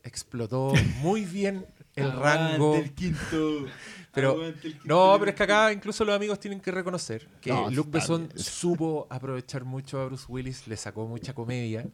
[0.04, 1.66] explotó muy bien
[1.96, 2.76] el rango.
[2.76, 3.66] el quinto.
[4.14, 4.88] Pero- Aguante el quinto.
[4.88, 8.28] No, pero es que acá incluso los amigos tienen que reconocer que No, Luc Besson
[8.28, 8.38] bien.
[8.40, 11.86] supo aprovechar mucho a Bruce Willis, le sacó mucha comedia,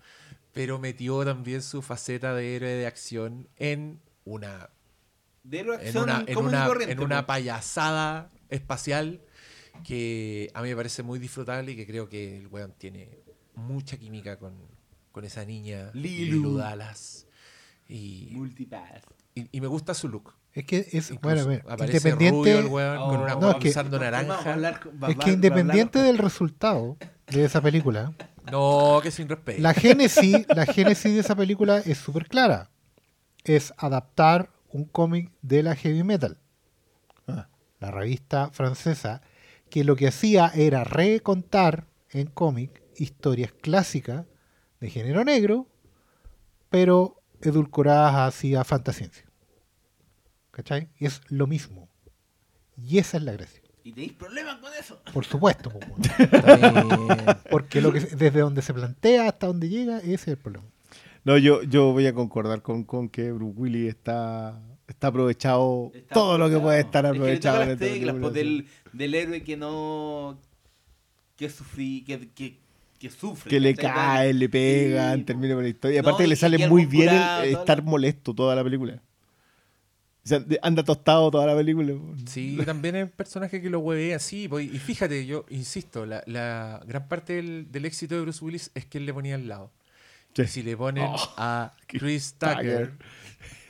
[0.51, 4.69] pero metió también su faceta de héroe de acción en una
[5.43, 7.27] De la en acción una, en una, corriente, en una po.
[7.27, 9.21] payasada espacial
[9.83, 13.19] que a mí me parece muy disfrutable y que creo que el weón tiene
[13.56, 14.53] mucha química con,
[15.11, 16.38] con esa niña Lilu.
[16.38, 17.25] Lilu Dallas.
[17.88, 19.01] Y, Multipass.
[19.35, 20.33] y, y me gusta su look.
[20.53, 23.51] Es que es, bueno, a ver, aparece independiente, rubio el weón Oh, con una no,
[23.51, 24.53] es que- naranja.
[24.53, 28.14] hablar con- va- es que independiente del resultado de esa película,
[28.51, 29.61] No, que sin respeto.
[29.61, 32.69] la génesis, la génesis de esa película es súper clara.
[33.43, 36.38] Es adaptar un cómic de la heavy metal,
[37.27, 37.48] Ah.
[37.80, 39.22] la revista francesa,
[39.69, 44.25] que lo que hacía era recontar en cómic historias clásicas
[44.80, 45.67] de género negro,
[46.69, 49.25] pero edulcoradas hacia fantasciencia.
[50.51, 50.89] ¿Cachai?
[50.98, 51.89] Y es lo mismo.
[52.75, 53.61] Y esa es la gracia.
[53.83, 55.01] ¿Y tenéis problemas con eso?
[55.14, 57.17] Por supuesto, bien.
[57.49, 60.67] porque lo que, desde donde se plantea hasta donde llega, ese es el problema.
[61.23, 66.14] No, yo, yo voy a concordar con, con que Bruce Willis está, está aprovechado Está
[66.14, 67.57] todo lo que puede estar Es que le aprovechado.
[67.57, 70.38] toca las teclas, pues, del, del héroe que no.
[71.35, 72.58] que sufrí, que, que,
[73.00, 73.50] que sufre.
[73.50, 73.93] Que le ¿cachai?
[73.93, 75.24] caen, le pegan, Sí.
[75.26, 76.00] termina con la historia.
[76.00, 79.01] Y No, aparte que le sale muy bien el- estar la- molesto toda la película.
[80.26, 81.93] O sea, anda tostado toda la película.
[82.27, 84.50] Sí, también es un personaje que lo huevea así.
[84.51, 88.85] y fíjate, yo insisto, la, la gran parte del, del éxito de Bruce Willis es
[88.85, 89.72] que él le ponía al lado.
[90.35, 90.42] Sí.
[90.43, 92.92] Y si le ponen Oh, a Chris Tucker.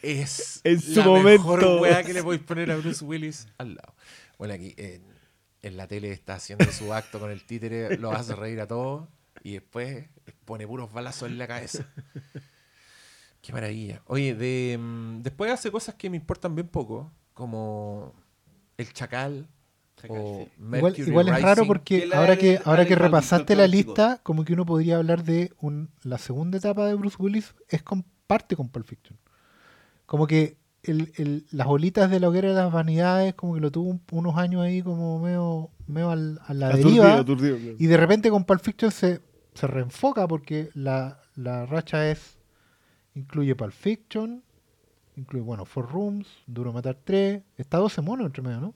[0.01, 1.29] Es En su la momento.
[1.29, 3.93] mejor weá que le podéis poner a Bruce Willis al lado.
[4.39, 5.03] Bueno, aquí en,
[5.61, 9.07] en la tele está haciendo su acto con el títere, lo hace reír a todos
[9.43, 10.07] y después
[10.45, 11.85] pone puros balazos en la cabeza.
[13.41, 14.01] Qué maravilla.
[14.05, 18.13] Oye, de, mm, después hace cosas que me importan bien poco, como
[18.77, 19.47] El Chacal
[19.97, 20.51] Chacal, o sí.
[20.57, 24.53] Igual, Mercury igual es raro porque ahora que, ahora que repasaste la lista, como que
[24.53, 28.85] uno podría hablar de un, la segunda etapa de Bruce Willis es comparte con Pulp
[28.85, 29.19] Fiction.
[30.05, 33.71] Como que el, el- las bolitas de la hoguera de las vanidades, como que lo
[33.71, 37.19] tuvo un- unos años ahí como medio, medio al- a la Aturdido, deriva.
[37.19, 37.75] aturdido, claro.
[37.79, 39.21] Y de repente con Pulp Fiction se,
[39.53, 42.37] se reenfoca porque la, la racha es
[43.15, 44.43] incluye Pulp Fiction,
[45.15, 48.73] incluye, bueno, Four Rooms, Duro Matar 3, está 12 monos entre medio, ¿no?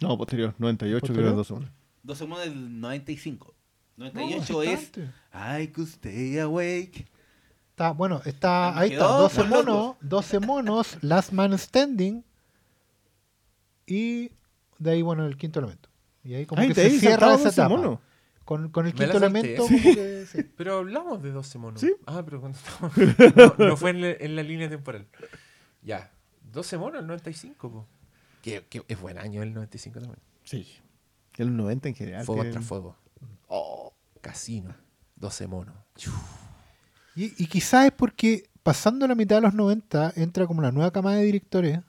[0.00, 1.70] No, posterior, 98 creo que es dos hombres.
[2.02, 3.54] 12 monos del 95.
[3.96, 5.10] No, 98 es bastante.
[5.62, 7.06] I could stay awake.
[7.80, 9.96] Está, bueno, está, ahí está, Armagedón, 12 los monos, locos.
[10.02, 12.22] 12 monos, Last Man Standing
[13.86, 14.32] y
[14.78, 15.88] de ahí, bueno, el quinto elemento.
[16.22, 17.68] Y ahí como Ay, que se cierra esa 12 etapa.
[17.70, 17.98] monos.
[18.44, 20.42] Con, con el quinto elemento, como que sí.
[20.58, 21.80] Pero hablamos de 12 monos.
[21.80, 21.94] Sí.
[22.04, 25.06] Ah, pero cuando estábamos- no, no fue en la, en la línea temporal.
[25.80, 26.10] Ya.
[26.52, 27.70] 12 monos, el 95.
[27.72, 27.86] po.
[28.42, 30.20] Que, que es buen año el 95 también.
[30.44, 30.68] Sí.
[31.38, 32.26] Los 90 en general.
[32.26, 32.96] Fuego tras fuego.
[33.48, 34.74] Oh, Casino.
[35.16, 35.74] 12 monos.
[37.16, 40.90] Y, y quizás es porque pasando la mitad de los 90 entra como la nueva
[40.92, 41.80] cama de directores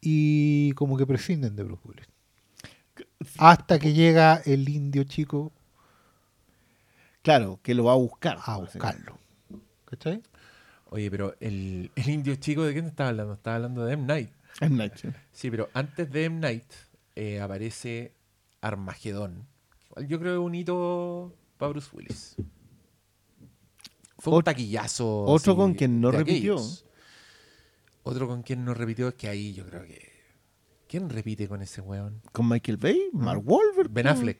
[0.00, 2.06] y como que prescinden de Bruce Willis.
[3.38, 5.52] Hasta que llega el indio chico
[7.22, 8.38] Claro, que lo va a buscar.
[8.44, 9.18] a buscarlo.
[9.86, 10.22] ¿Cachai?
[10.90, 13.32] Oye, pero el, el indio chico, ¿de quién estaba hablando?
[13.32, 14.04] Estaba hablando de M.
[14.04, 14.30] Night.
[14.60, 14.76] M.
[14.76, 15.08] Night, sí.
[15.32, 16.38] Sí, pero antes de M.
[16.40, 16.70] Night
[17.16, 18.12] eh, aparece
[18.60, 19.46] Armagedón.
[20.06, 22.36] Yo creo que es un hito para Bruce Willis.
[24.24, 25.24] Fue un taquillazo.
[25.24, 26.54] otro con quien no repitió.
[26.54, 26.86] aquellos.
[28.02, 30.12] Otro con quien no repitió es que ahí yo creo que.
[30.88, 32.20] ¿Quién repite con ese weón?
[32.32, 33.90] Con Michael Bay, Mark Wahlberg.
[33.90, 34.06] Ben.
[34.06, 34.38] Affleck.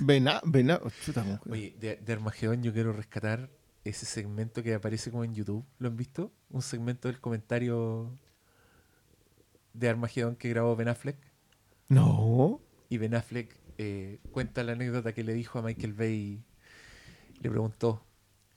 [0.00, 3.50] Ben, A- Ben A- chuta, ¿cómo que- Oye, de, de Armagedón yo quiero rescatar
[3.84, 5.64] ese segmento que aparece como en YouTube.
[5.78, 6.32] ¿Lo han visto?
[6.50, 8.18] Un segmento del comentario
[9.72, 11.16] de Armagedón que grabó Ben Affleck.
[11.88, 12.60] No.
[12.88, 16.42] Y Ben Affleck eh, cuenta la anécdota que le dijo a Michael Bay.
[17.40, 18.04] Le preguntó,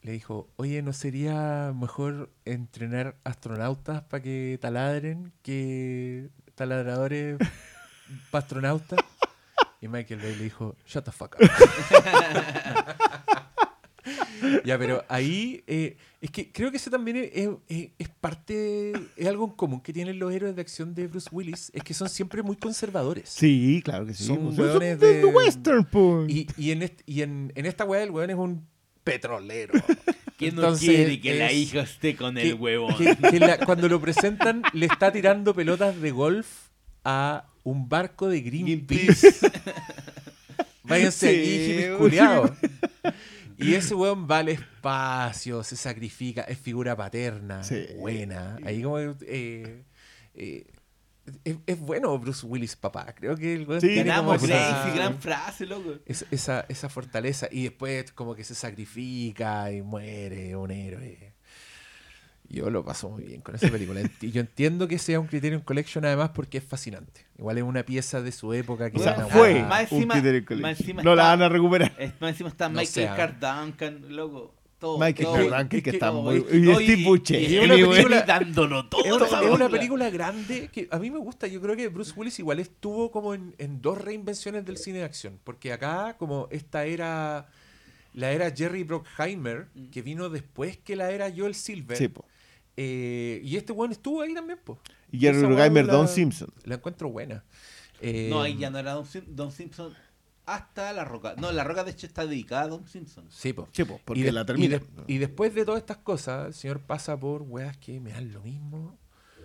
[0.04, 7.38] le dijo, oye, ¿no sería mejor entrenar astronautas para que taladren que taladradores
[8.32, 9.00] para astronautas?
[9.80, 11.50] Y Michael Bay le dijo, shut the fuck up.
[14.66, 17.30] Ya, pero ahí eh, es que creo que ese también es,
[17.68, 21.30] es- es- parte, es algo en común que tienen los héroes de acción de Bruce
[21.32, 23.30] Willis, es que son siempre muy conservadores.
[23.30, 24.26] Sí, claro que sí.
[24.26, 26.30] Son Pues, hueones de, de- western, pues.
[26.32, 28.68] Y, y en, est- y en, en esta weá el weón es un
[29.04, 29.74] petrolero.
[30.38, 32.96] ¿Quién no Entonces, quiere que la hija esté con que- el huevón?
[32.98, 36.48] que- que la- cuando lo presentan le está tirando pelotas de golf
[37.04, 39.34] a un barco de Greenpeace.
[40.84, 42.52] Váyanse Sí, aquí, culiados.
[43.58, 47.86] Y ese weón va al espacio, se sacrifica, es figura paterna, Sí.
[48.00, 48.58] buena.
[48.66, 48.98] Ahí como...
[49.00, 49.84] eh,
[50.34, 50.66] eh,
[51.44, 53.14] es, es bueno Bruce Willis, papá.
[53.16, 55.96] Creo que el Sí, tiene como Ganamos esa- gran frase, loco.
[56.06, 57.48] es- esa, esa fortaleza.
[57.52, 61.34] Y después como que se sacrifica y muere un héroe.
[62.50, 64.02] Yo lo paso muy bien con esa película.
[64.04, 67.26] Enti- Yo entiendo que sea un Criterion Collection además porque es fascinante.
[67.38, 70.70] Igual es una pieza de su época que fue Más un encima- Criterion más Collection.
[70.78, 71.96] encima No la está- van a recuperar.
[71.98, 73.08] Es- Más encima está No Michael.
[73.16, 74.54] Carr Duncan, loco.
[74.82, 75.70] Todo, Michael todo.
[75.70, 76.44] Que- que está No, muy...
[76.52, 79.06] Y no, Steve y- Buscemi, y es una película- dándolo todo.
[79.06, 80.10] Es una, esa es una película.
[80.10, 81.46] grande que a mí me gusta.
[81.48, 85.06] Yo creo que Bruce Willis igual estuvo como en, en dos reinvenciones del cine de
[85.06, 85.40] acción.
[85.44, 87.48] Porque acá, como esta era
[88.14, 91.96] la era Jerry Bruckheimer, que vino después que la era Joel Silver.
[91.98, 92.26] Sí, po.
[92.76, 94.80] eh, y este weón estuvo ahí también, pues.
[95.12, 96.50] Y Jerry la- Don Simpson.
[96.64, 97.44] La encuentro buena.
[98.02, 99.94] Eh, No, ahí ya no era Don, Sim- Don Simpson
[100.46, 101.36] hasta La Roca.
[101.38, 103.26] No, La Roca de hecho está dedicada a Don Simpson.
[103.30, 103.68] Sí, po.
[103.72, 104.80] Sí, po, porque y, de- la y termina.
[104.80, 108.32] de- y después de todas estas cosas, el señor pasa por weas que me dan
[108.34, 108.98] lo mismo.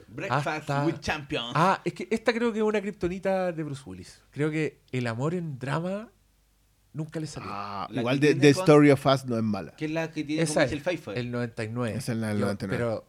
[0.09, 1.53] Breakfast Hasta- with Champions.
[1.55, 4.23] Ah, es que esta creo que es una kriptonita de Bruce Willis.
[4.31, 6.11] Creo que el amor en drama
[6.93, 7.51] nunca le salió.
[7.53, 9.73] Ah, igual The con- Story of Us no es mala.
[9.77, 11.19] que es la que tiene con Esa es, Michelle Pfeiffer.
[11.19, 11.97] el 99.
[11.99, 12.77] Esa es la del Yo- 99.
[12.85, 13.09] Pero,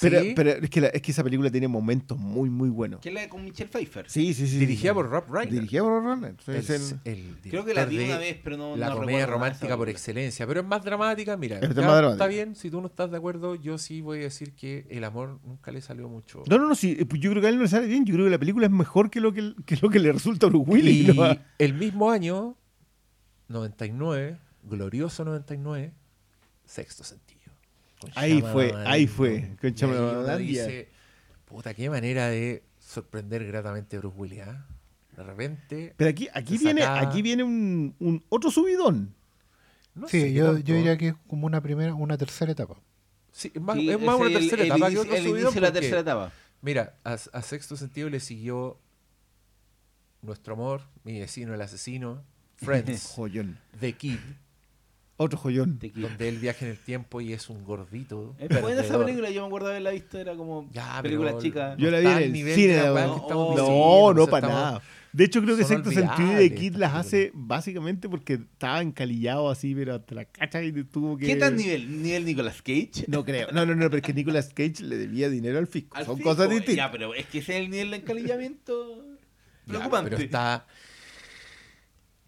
[0.00, 3.00] Pero, sí, pero es, que la- es que esa película tiene momentos muy, muy buenos.
[3.00, 4.10] Que es la con Michelle Pfeiffer.
[4.10, 4.58] Sí, sí, sí.
[4.58, 4.94] dirigida sí.
[4.94, 5.54] por Rob Reiner.
[5.54, 6.34] Dirigida por Rob Reiner.
[6.48, 9.20] Es el- el Creo que la vi de una vez, pero no La no comedia
[9.20, 11.36] de romántica por excelencia, pero es más dramática.
[11.36, 14.54] Mira, Es está bien, si tú no estás de acuerdo, yo sí voy a decir
[14.54, 16.42] que el amor nunca le salió mucho.
[16.48, 18.04] No, no, no, sí, eh, pues yo creo que a él no le sale bien.
[18.04, 20.46] Yo creo que la película es mejor que lo que, que, lo que le resulta
[20.46, 21.08] a Bruce Willis.
[21.08, 21.36] y ¿no?
[21.58, 22.56] el mismo año,
[23.48, 25.92] 99, glorioso 99,
[26.64, 27.25] sexto sentido.
[28.14, 29.56] Ahí fue, ahí fue,
[31.46, 34.66] puta, qué manera de sorprender gratamente a Bruce Willis, ¿ah?
[35.16, 39.14] De repente, Pero aquí, aquí viene, saca- aquí viene un, un otro subidón.
[39.94, 42.76] no Sí, yo, diría que es como una primera, una tercera etapa.
[43.32, 45.14] Sí, es más, Sí, es más ese una el- tercera el etapa que inicio- otro
[45.16, 46.32] el subidón la tercera etapa.
[46.62, 48.78] Mira, a, a sexto sentido le siguió
[50.22, 52.22] Nuestro Amor, Mi Vecino el Asesino,
[52.56, 53.14] Friends.
[53.80, 54.18] The Kid,
[55.18, 55.78] Otro joyón.
[55.94, 58.36] Donde él viaja en el tiempo y es un gordito.
[58.38, 61.40] Es buena esa película, yo me acuerdo de haberla visto, era como Ya, película pero
[61.42, 61.74] chica.
[61.78, 62.74] Yo la vi en al el nivel cine.
[62.74, 64.82] de la no, diciendo, no, o sea, para estamos- nada.
[65.12, 69.74] De hecho, creo que Sexto Sentido The Kid las hace básicamente porque estaba encalillado así,
[69.74, 71.24] pero hasta la cacha y tuvo que...
[71.24, 72.02] ¿Qué tal nivel?
[72.02, 73.06] ¿Nivel Nicolas Cage?
[73.08, 73.48] No creo.
[73.50, 75.96] No, no, no, pero es que Nicolas Cage le debía dinero al fisco.
[75.96, 76.90] Al Son fisco, cosas Ya, distintas.
[76.90, 79.06] pero es que ese es el nivel de encalillamiento
[79.64, 80.10] Ya, preocupante.
[80.10, 80.66] pero está.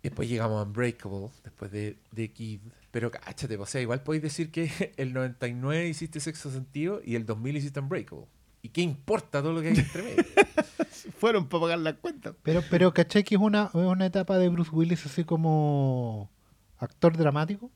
[0.02, 2.60] Después llegamos a Unbreakable, después de, de Kid.
[2.90, 7.26] Pero cáchate, o sea, igual podéis decir que el 99 hiciste Sexto Sentido y el
[7.26, 8.26] 2000 hiciste Unbreakable.
[8.62, 10.24] ¿Y qué importa todo lo que hay entre medio?
[11.18, 12.34] Fueron para pagar las cuentas.
[12.42, 16.30] Pero, pero ¿cachai que es una, es una etapa de Bruce Willis así como
[16.78, 17.70] actor dramático?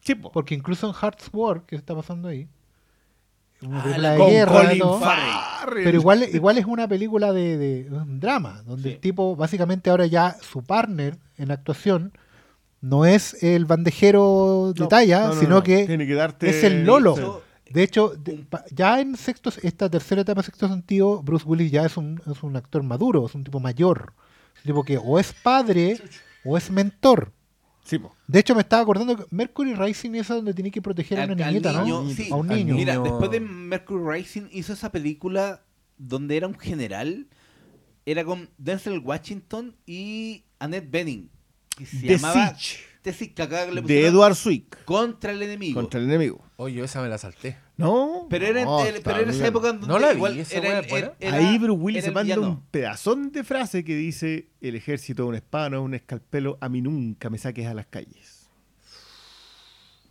[0.00, 0.30] Sí, po.
[0.32, 2.48] Porque incluso en Hearts War, que está pasando ahí,
[3.62, 5.84] una Ah, de Con guerra, Colin todo, Farrell.
[5.84, 8.94] pero igual, igual es una película de, de- un drama, donde Sí.
[8.96, 12.12] el tipo básicamente ahora ya su partner en actuación
[12.84, 15.62] no es el bandejero de No, talla, no, no, sino no.
[15.62, 16.50] que Tiene que darte...
[16.50, 17.14] es el Lolo.
[17.16, 21.44] Eso- De hecho, de- pa- ya en sexto, esta tercera etapa de sexto sentido, Bruce
[21.46, 24.12] Willis ya es un, es un actor maduro, es un tipo mayor.
[24.54, 25.98] Es un tipo que o es padre
[26.44, 27.32] o es mentor.
[27.84, 27.98] Sí.
[28.28, 31.32] De hecho, me estaba acordando que Mercury Rising es donde tiene que proteger a al-
[31.32, 32.10] una al niñita, niño, ¿no?
[32.10, 32.74] sí, a un niño.
[32.74, 35.64] Mira, después de Mercury Rising hizo esa película
[35.98, 37.28] donde era un general,
[38.06, 41.30] era con Denzel Washington y Annette Bening.
[41.76, 42.84] Que se The llamaba Siege.
[43.02, 44.84] The Siege, que acá le De pusieron Edward Swick.
[44.84, 45.80] Contra el enemigo.
[45.80, 46.42] Contra el enemigo.
[46.56, 47.58] Oye, yo esa me la salté.
[47.76, 48.26] No.
[48.30, 49.48] Pero era, en- no, el- está pero era esa bien.
[49.48, 51.12] época donde No la vi, igual esa era, wea buena.
[51.18, 52.52] era- Ahí Bruce Willis era se el manda villano.
[52.52, 56.56] un pedazón de frase que dice: El ejército es una espada, no es un escalpelo.
[56.60, 58.48] A mí nunca me saques a las calles.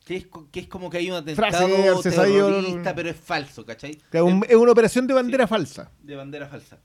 [0.06, 3.16] Que es, co- que es como que hay un Frase atentado de terrorista, pero es
[3.16, 3.96] falso, ¿cachai?
[4.12, 5.90] Que es, un- es una operación de bandera falsa.
[6.02, 6.78] De bandera falsa.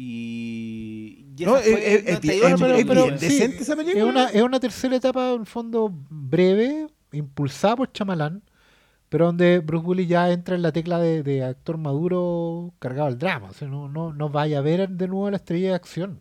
[0.00, 1.26] Y.
[1.36, 3.62] y No, esa es- fue es- el es 92, bien- pero- es pero- bien decente
[3.62, 3.98] esa película.
[4.04, 8.42] Es una, es una tercera etapa, en fondo, breve, impulsada por Chamalán,
[9.08, 13.18] pero donde Bruce Willis ya entra en la tecla de, de actor maduro cargado al
[13.18, 13.48] drama.
[13.50, 16.20] O sea, no, no, no vaya a ver de nuevo la estrella de acción.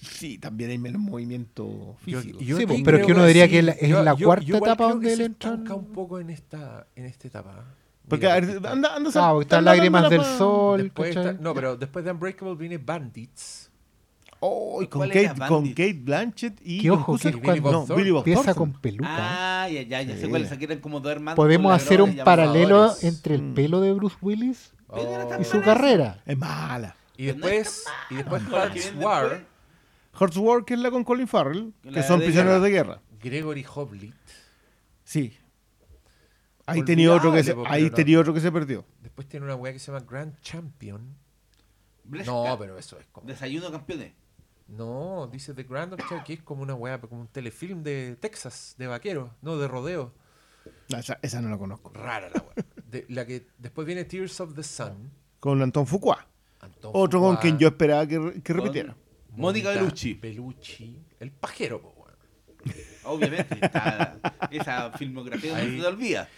[0.00, 2.38] Sí, también hay menos movimiento físico.
[2.40, 3.50] yo Sí, aquí pero creo que uno diría sí.
[3.50, 3.72] que es la-
[4.12, 7.66] es cuarta etapa donde él se entra un poco en esta, en esta etapa.
[8.08, 10.92] Porque, Mira, a ver, anda, anda, Ah, porque están lágrimas del pa- sol.
[10.96, 13.70] Está- no, pero después de Unbreakable viene Bandits.
[14.40, 15.68] Oh, y con ¿Cuál Kate, con?
[15.70, 18.72] Kate Blanchett y John ojo, que es cuando no, Billy Bob Empieza Thornton.
[18.72, 19.08] con peluca.
[19.64, 20.28] Ah, ya, ya, ya sé Sí.
[20.28, 20.52] cuáles.
[20.52, 21.34] Aquí eran como dos hermanos.
[21.36, 23.54] Podemos hacer un paralelo entre el Mm.
[23.54, 25.28] pelo de Bruce Willis Oh.
[25.40, 26.22] y su carrera.
[26.24, 26.94] Es mala.
[27.16, 29.44] Y no después, y después Hearts War.
[30.20, 33.00] Hearts War, que es la con Colin Farrell, que son prisioneros de guerra.
[33.20, 34.14] Gregory Hoblit.
[35.02, 35.36] Sí.
[36.70, 38.84] Ahí tenía otro que se, ahí tenía otro que se perdió.
[39.00, 41.16] Después tiene una weá que se llama Grand Champion.
[42.04, 43.26] No, pero eso es como.
[43.26, 44.12] Desayuno campeones.
[44.68, 48.74] No, dice The Grand Champion, que es como una weá, como un telefilm de Texas,
[48.78, 50.12] de vaquero, no, de rodeo.
[50.90, 51.90] No, esa, esa no la conozco.
[51.94, 52.64] Rara la weá.
[52.90, 55.10] De- la que después viene Tears of the Sun.
[55.40, 56.26] Con Anton Fuqua.
[56.82, 58.96] Otro con quien yo esperaba que, que repitiera.
[59.36, 60.14] Mónica Bellucci.
[60.14, 60.98] Bellucci.
[61.20, 62.74] El pajero, po, weón.
[63.04, 63.58] Obviamente.
[63.64, 64.18] está-
[64.50, 66.28] esa filmografía no se te olvida.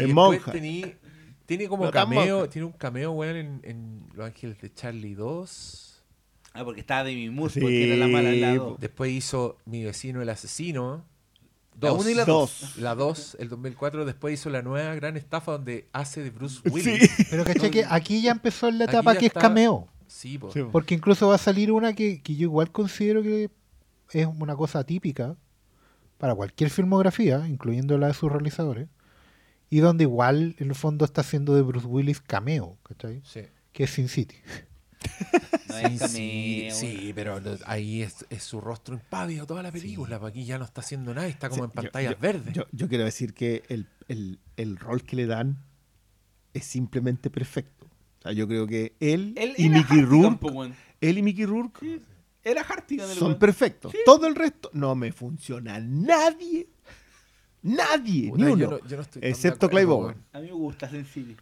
[0.00, 0.52] Y El después monja.
[0.52, 0.94] tení-
[1.46, 6.02] tiene como No cameo, tiene un cameo, weón, en, en Los Ángeles de Charlie 2.
[6.52, 8.76] Ah, porque estaba Demi Moore, Sí, porque era la mala al lado.
[8.80, 11.04] Después hizo Mi vecino el asesino.
[11.80, 12.00] La Dos.
[12.00, 12.76] uno y la Dos.
[12.78, 14.04] La 2, el 2004.
[14.04, 16.70] Después hizo la nueva gran estafa donde hace de Bruce Sí.
[16.70, 17.10] Willis.
[17.30, 19.88] Pero caché que aquí ya empezó la etapa que es cameo.
[20.06, 20.50] Sí, po.
[20.52, 20.60] Sí.
[20.72, 23.48] Porque incluso va a salir una que, que yo igual considero que
[24.12, 25.36] es una cosa típica
[26.18, 28.88] para cualquier filmografía, incluyendo la de sus realizadores,
[29.70, 33.22] y donde igual en el fondo está haciendo de Bruce Willis cameo, ¿cachai?
[33.24, 33.42] Sí.
[33.72, 34.36] Que es Sin City.
[35.68, 36.74] No Sí, es sí, cameo.
[36.74, 40.18] sí, pero lo- ahí es, es su rostro impávido toda la película.
[40.18, 42.52] porque Aquí ya no está haciendo nada, está como Sí, en pantallas yo- verdes.
[42.54, 45.62] Yo, yo quiero decir que el, el- el rol que le dan
[46.52, 47.86] es simplemente perfecto.
[48.18, 52.02] O sea, yo creo que él, Él y Mickey Rourke, él y Mickey Rourke
[52.44, 53.94] Era Hartigan son perfectos.
[54.04, 55.78] Todo el resto no me funciona.
[55.80, 56.68] Nadie,
[57.62, 58.70] nadie, Puta, ni yo uno.
[58.78, 60.04] no- yo no estoy tan de excepto acuerdo, Clive weón.
[60.04, 60.24] Owen.
[60.32, 61.36] A mí me gusta Sin City.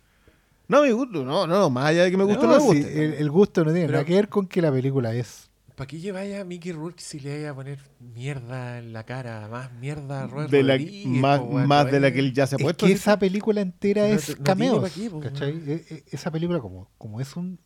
[0.69, 2.83] No me gusta, no, no, más allá de que me guste o no, No, me
[2.83, 5.49] sí, el, el gusto no tiene Pero- nada que ver con que la película es.
[5.75, 9.47] ¿Para qué lleváis a Mickey Rourke si le vaya a poner mierda en la cara?
[9.49, 12.57] Más mierda a Robert de la, Rodríguez, más, de la es- que él ya se
[12.57, 12.85] ha Es puesto.
[12.85, 13.01] que así.
[13.01, 14.93] esa película entera No es cameos.
[14.99, 17.61] E- e- Esa película, como, como es un.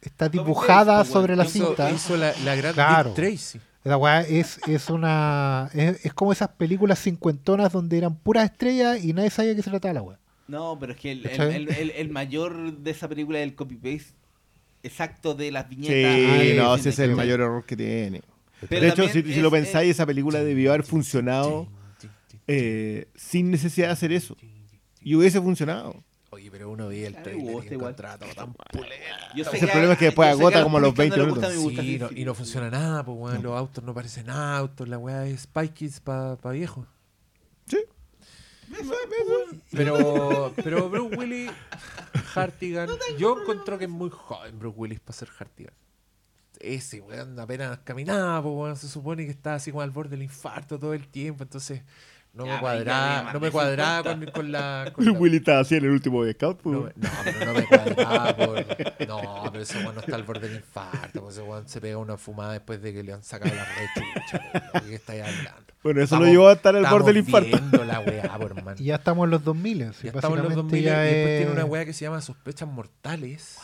[0.00, 1.90] Está dibujada sobre la hizo, cinta.
[1.90, 3.10] hizo la, la gran Claro.
[3.10, 3.60] Dick Tracy.
[3.84, 5.68] La weá es, es una.
[5.74, 9.70] Es, es como esas películas cincuentonas donde eran puras estrellas y nadie sabía que se
[9.70, 10.18] trataba la weá.
[10.48, 13.54] No, pero es que el, el, el- el- el mayor de esa película es el
[13.54, 14.14] copy-paste
[14.84, 16.12] exacto de las Sí, viñetas.
[16.14, 18.22] Ah, no, sí, ese es el mayor error que tiene.
[18.68, 21.66] Pero de hecho, si, lo pensáis, es- esa película debió haber funcionado
[22.46, 24.36] eh, sin necesidad de hacer eso.
[25.00, 26.04] Y hubiese funcionado.
[26.52, 27.92] Pero uno veía el trailer gusta y igual.
[27.92, 28.54] encontraba todo tan
[29.34, 31.62] Yo sé Ese problema es que después agota como los puristas 20 no minutos.
[31.62, 35.26] gusta Sí, y no funciona nada, pues weón, los autos no parecen autos, la weá
[35.26, 36.86] es Spy Kids para pa viejos.
[37.66, 37.78] Sí.
[39.72, 41.50] Pero, pero Bruce Willis,
[42.34, 45.72] Hartigan, yo encuentro que es muy joven Bruce Willis para ser Hartigan.
[46.60, 50.22] Ese weón apenas caminaba, pues weón, se supone que estaba así como al borde del
[50.22, 51.82] infarto todo el tiempo, entonces
[52.34, 54.32] no Ya, me cuadraba, no me cuadraba 50.
[54.32, 54.90] con, con la...
[54.94, 56.60] con la- Willy estaba así en el último Boy Scout.
[56.62, 56.76] pues.
[56.76, 58.66] no, no, pero no me cuadraba por...
[59.08, 61.98] No, pero ese weón no está al borde del infarto, pues ese weón se pega
[61.98, 65.72] una fumada después de que le han sacado la rechucha, ¿qué estáis hablando?
[65.82, 67.84] Bueno, eso Estamos- lo llevó a estar al borde del infarto.
[67.84, 68.76] la weá, por hermano.
[68.80, 69.94] Y ya estamos en los 2000.
[69.94, 71.92] sí, Ya estamos en los básicamente 2000 y ya después es- tiene una weá que
[71.92, 73.58] se llama Sospechas Mortales.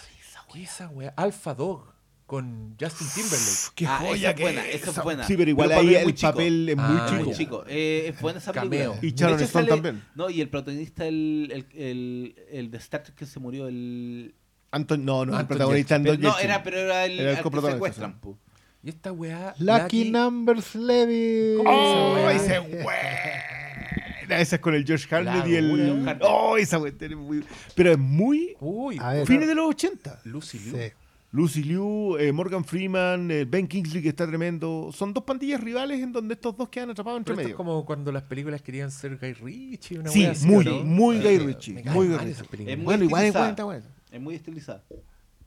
[0.52, 1.12] ¿Qué es esa weá?
[1.16, 1.92] Alpha Dog
[2.28, 3.72] con Justin Timberlake.
[3.74, 5.24] Qué Ah, joya esa es que buena, esa es buena.
[5.26, 6.30] Sí, pero igual Pero ahí papel muy el chico.
[6.32, 7.24] papel es muy Ah, chico.
[7.24, 7.64] Muy chico.
[7.66, 8.70] Eh, es buena esa Cameo.
[8.92, 8.98] película.
[9.02, 10.04] Y De Sharon Stone sale- también.
[10.14, 14.34] No, y el protagonista, el, el, el, el de Star Trek que se murió, el...
[14.72, 16.12] Anton, no, no, el Anton protagonista Yelchin.
[16.26, 18.38] Anton no, era, pero era el, Era el que coprotagonista, secuestran, sí.
[18.82, 19.54] Y esta weá.
[19.58, 21.56] Lucky Numbers Levy.
[21.56, 22.60] ¿Cómo ¡Oh, Esa weá.
[22.60, 24.38] ese buena!
[24.40, 26.04] Esa es con el George La y el...
[26.20, 26.92] ¡Oh, esa weá!
[27.00, 27.42] es muy-
[27.74, 28.54] Pero es muy...
[28.60, 29.00] Uy.
[29.26, 30.20] Fines de los 80.
[30.24, 30.76] Lucy Liu.
[30.76, 30.92] Sí.
[31.30, 34.90] Lucy Liu, eh, Morgan Freeman, eh, Ben Kingsley, que está tremendo.
[34.94, 37.54] Son dos pandillas rivales en donde estos dos quedan atrapados entre Pero esto medio.
[37.54, 40.84] es como cuando las películas querían ser Guy Ritchie, una Sí, así, muy, ¿o no?
[40.84, 42.76] muy Guy Eh, Ritchie, me caen muy Guy Ritchie.
[42.76, 43.82] Bueno, igual es buena.
[44.10, 44.82] Es muy estilizada.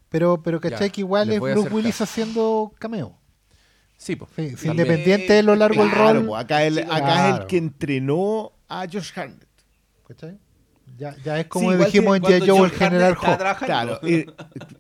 [0.10, 0.88] Pero, pero ¿cachai?
[0.90, 2.04] Ya, que igual es Bruce Willis caso.
[2.04, 3.18] haciendo cameo.
[3.98, 4.30] Sí, pues.
[4.36, 4.72] Sí, sí, También.
[4.88, 6.36] independiente de lo largo del Claro, rol.
[6.38, 9.48] acá, el- Sí, acá es el que entrenó a George Harnett.
[10.08, 10.38] ¿cachai?
[10.98, 12.24] Ya, ya es como Sí, dijimos en.
[12.48, 13.66] Joe, el general Hartnett Hawk.
[13.66, 14.26] Claro, eh,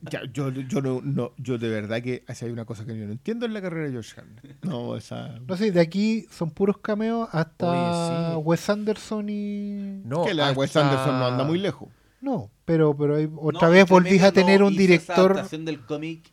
[0.09, 3.05] ya, yo, yo, no, no, yo de verdad que si hay una cosa que yo
[3.05, 4.63] no entiendo en la carrera de George Harnett.
[4.63, 5.39] No, esa...
[5.39, 8.41] No sé, de aquí son puros cameos hasta Oye, sí.
[8.43, 10.01] Wes Anderson y...
[10.05, 11.89] No, que la hasta- Wes Anderson no anda muy lejos.
[12.21, 15.31] No, pero, pero hay- otra No, vez volvís medio a tener no un esa director...
[15.31, 16.29] adaptación del cómic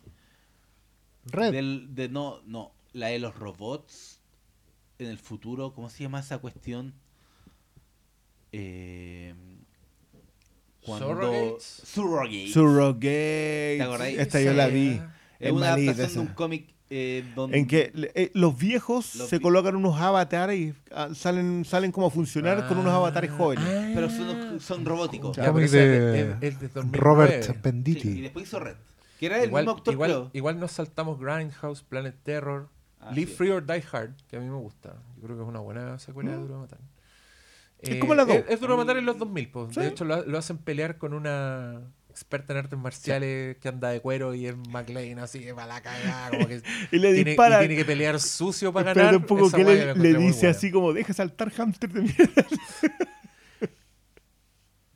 [1.25, 1.51] Red.
[1.51, 4.21] Del- de no, no, la de los robots
[4.99, 6.93] en el futuro, ¿cómo se llama esa cuestión?
[8.51, 9.33] Eh,
[10.97, 11.81] Surrogates.
[11.85, 12.53] Surrogates.
[12.53, 13.75] Surrogate.
[13.77, 14.19] ¿Te acordáis?
[14.19, 15.01] Esta yo la vi.
[15.39, 19.37] Es una adaptación de un cómic eh, donde En que eh, los viejos Los se
[19.37, 23.63] vi- colocan unos avatares y ah, salen, salen como a funcionar con unos avatares jóvenes.
[23.67, 23.91] Ah.
[23.93, 25.37] pero son, son robóticos.
[25.37, 26.97] Ya, Cómic pero ese de es- es- es de 2009.
[26.99, 28.09] Robert Sí, Benditti.
[28.09, 28.75] y después hizo Red.
[29.19, 30.29] Que era el Igual, mismo actor, igual, creo.
[30.33, 32.69] igual nos saltamos Grindhouse, Planet Terror,
[33.01, 33.37] Ah, Live sí.
[33.37, 34.93] Free or Die Hard, que a mí me gusta.
[35.17, 36.79] Yo creo que es una buena secuela de Duro de Matar.
[37.81, 38.37] Es como las dos.
[38.37, 39.73] Es, es Duro Matar en los 2000, pues.
[39.73, 39.79] Sí.
[39.81, 44.01] De hecho, lo, lo hacen pelear con una experta en artes marciales que anda de
[44.01, 47.57] cuero y es McLean así, para la cagada, como que Y le tiene, dispara.
[47.63, 49.21] y tiene que pelear sucio para Espérate ganar.
[49.21, 52.45] un poco Esa que le, la dice así como deja saltar hámster de mierda.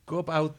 [0.04, 0.56] Cop Out.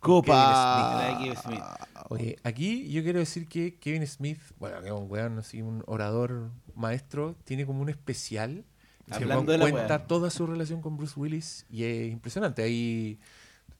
[0.00, 1.00] Copa.
[1.00, 1.62] La de Kevin Smith.
[2.10, 5.82] Oye, aquí yo quiero decir que Kevin Smith, bueno, que es un weón así, un
[5.86, 8.64] orador maestro, tiene como un especial.
[9.10, 12.62] Hablando de la cuenta toda su relación con Bruce Willis y es impresionante.
[12.62, 13.18] Ahí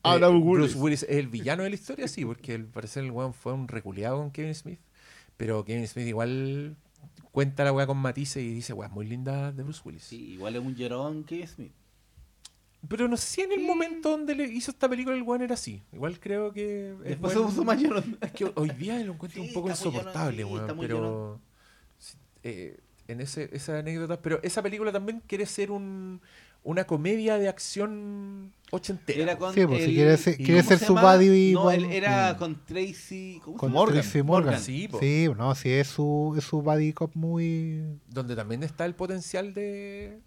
[0.03, 0.59] Habla eh, Bruce Willis.
[0.59, 3.53] Bruce Willis es el villano de la historia, sí, porque al parecer el weón fue
[3.53, 4.81] un reculeado con Kevin Smith.
[5.37, 6.77] Pero Kevin Smith igual
[7.33, 10.05] cuenta la weá con matices y dice, weá, muy linda de Bruce Willis.
[10.05, 11.73] Sí, igual es un llorón Kevin Smith.
[12.87, 15.55] Pero no sé si en el momento donde le hizo esta película el weón era
[15.55, 15.83] así.
[15.93, 16.91] Igual creo que.
[16.91, 18.17] es Después se puso más llorón.
[18.21, 21.41] Es que hoy día lo encuentro Sí, un poco insoportable, weón, pero
[22.45, 26.21] eh, en ese, esa anécdota, pero esa película también quiere ser un,
[26.63, 29.23] una comedia de acción ochentera.
[29.23, 31.17] Era con Sí, pues, si el- quiere ser- ¿y quiere ser se su llama?
[31.17, 32.37] buddy No, con- él era Mm.
[32.39, 33.41] con Tracy.
[33.45, 33.73] ¿Cómo Con?
[33.73, 33.95] Morgan.
[34.03, 34.45] Tracy Morgan.
[34.55, 34.89] Morgan, sí.
[35.01, 37.83] Sí, no, sí, es su, es su buddy cop muy...
[38.09, 40.19] donde también está el potencial de,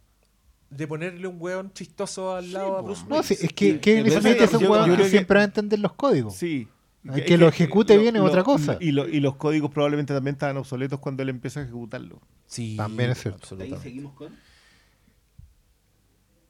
[0.72, 2.82] de ponerle un weón chistoso al lado a.
[2.82, 5.42] Bruce No, sí, es que pero Smith ese- es un que creo que- siempre va
[5.42, 6.36] a entender los códigos.
[6.36, 6.68] Sí.
[7.10, 8.78] Hay que lo ejecute bien es otra cosa.
[8.80, 12.20] Y, lo- y los códigos probablemente también estaban obsoletos cuando él empieza a ejecutarlo.
[12.46, 13.58] Sí, También es cierto.
[13.60, 14.32] Ahí seguimos con.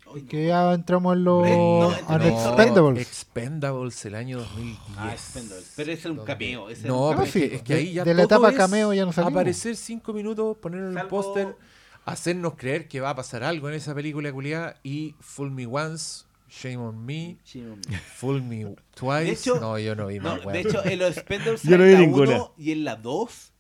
[0.05, 0.13] No.
[0.27, 3.07] Que ya entramos en los no, no, Expendables.
[3.07, 4.79] Expendables el año 2010.
[4.97, 5.73] Ah, Expendables.
[5.77, 6.69] Pero ese era un cameo.
[6.69, 8.93] Ese No, pero es, sí, que, es que de- ahí ya de la etapa cameo
[8.93, 9.33] ya no salimos.
[9.33, 11.55] Aparecer cinco minutos, poner en un Salvo- póster,
[12.03, 16.25] hacernos creer que va a pasar algo en esa película culiada y Fool Me Once,
[16.53, 17.77] Shame on Me, Sí, no.
[18.15, 19.23] Fool Me Twice.
[19.23, 20.51] De hecho- no, yo no vi No, más, weón.
[20.53, 22.31] de hecho, en los Expendables Yo no sale vi la ninguna.
[22.35, 23.53] 1 y en la 2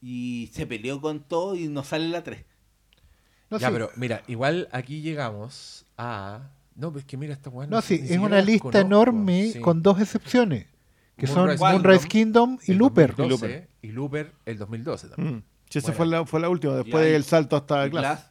[0.00, 2.44] y se peleó con todo y no sale la 3.
[3.50, 6.50] No, ya, sí, pero mira, igual aquí llegamos a.
[6.74, 7.66] No, pues que mira esta weá.
[7.68, 9.60] no, sí, es una lista conozco, enorme sí.
[9.60, 10.66] con dos excepciones.
[11.16, 13.14] Que Moonrise son Moonrise Kingdom y el Looper.
[13.14, 15.36] 2012, y Looper el 2012 también.
[15.36, 15.42] Mm.
[15.70, 15.96] Sí, esa Bueno.
[15.96, 17.90] fue, la, fue la última, después del salto hasta Glass.
[18.02, 18.30] Glass,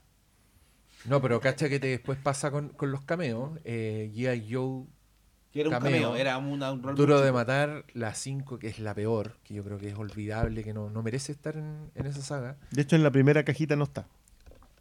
[1.05, 3.59] No, pero cacha que te después pasa con, con los cameos.
[3.65, 4.53] Eh, G.I.
[4.53, 4.85] Joe
[5.51, 6.15] que era un Cameo.
[6.15, 7.33] era una- un rol Duro de chico.
[7.35, 10.89] matar, la 5, que es la peor, que yo creo que es olvidable, que no,
[10.89, 12.57] no merece estar en, en esa saga.
[12.71, 14.07] De hecho, en la primera cajita no está.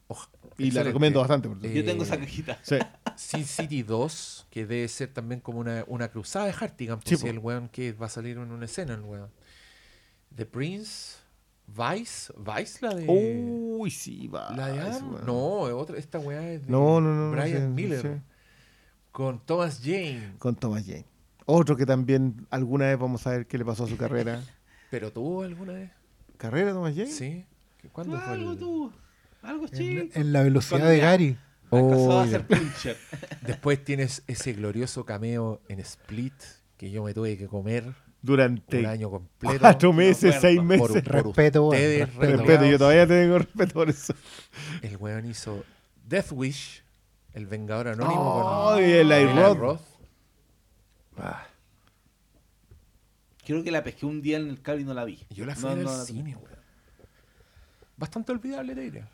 [0.08, 1.48] Oja- Y la recomiendo bastante.
[1.48, 1.60] por.
[1.60, 2.58] Yo tengo Eh, esa cajita.
[2.62, 2.78] Sí.
[3.16, 7.20] Sin City 2, que debe ser también como una, una cruzada de Hartigan, Sí, pues
[7.20, 7.30] si po.
[7.32, 9.28] el weón que va a salir en una escena, el weón.
[10.34, 11.18] The Prince,
[11.66, 13.06] Vice, Vice la de...
[13.08, 14.50] Uy, sí, va.
[14.54, 15.24] la de Adam.
[15.26, 18.02] No, otra, esta weá es de No, no, no, no Brian sé, Miller.
[18.02, 18.08] sí.
[19.10, 20.34] Con Thomas Jane.
[20.38, 21.06] Con Thomas Jane.
[21.46, 24.42] Otro que también alguna vez vamos a ver qué le pasó a su carrera.
[24.90, 25.90] ¿Pero tuvo alguna vez?
[26.36, 27.06] ¿Carrera Thomas Jane?
[27.10, 27.44] Sí.
[27.92, 28.92] ¿Cuándo fue Algo el- tú,
[29.42, 30.18] algo En, chico.
[30.20, 31.36] en la velocidad de Gary.
[31.70, 32.46] A Oh, hacer.
[33.42, 36.34] Después tienes ese glorioso cameo en Split
[36.76, 39.58] que yo me tuve que comer un Durante año completo.
[39.60, 40.40] cuatro meses, acuerdo.
[40.40, 40.80] seis meses.
[40.80, 42.64] por Respeto, ustedes, respeto.
[42.66, 44.14] Yo todavía tengo respeto por eso.
[44.80, 45.64] El weón hizo
[46.06, 46.82] Death Wish,
[47.34, 49.58] el Vengador Anónimo Oh, con y el Roth.
[49.58, 49.80] Roth.
[53.44, 55.18] Creo que la pesqué un día en el cable y no la vi.
[55.30, 56.52] Yo la fui No, a ver no la- cine, weón.
[57.96, 59.04] Bastante olvidable, te diré.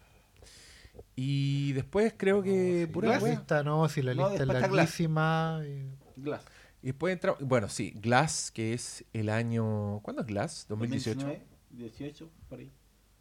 [1.17, 5.63] Y después creo que pura Glass La lista no, si la No, lista es larguísima.
[5.67, 6.43] y- Glass.
[6.83, 10.67] Y después entra, bueno, sí, Glass, que es el año, ¿cuándo es Glass?
[10.69, 11.19] 2018.
[11.21, 12.73] 2019, 18, por ahí.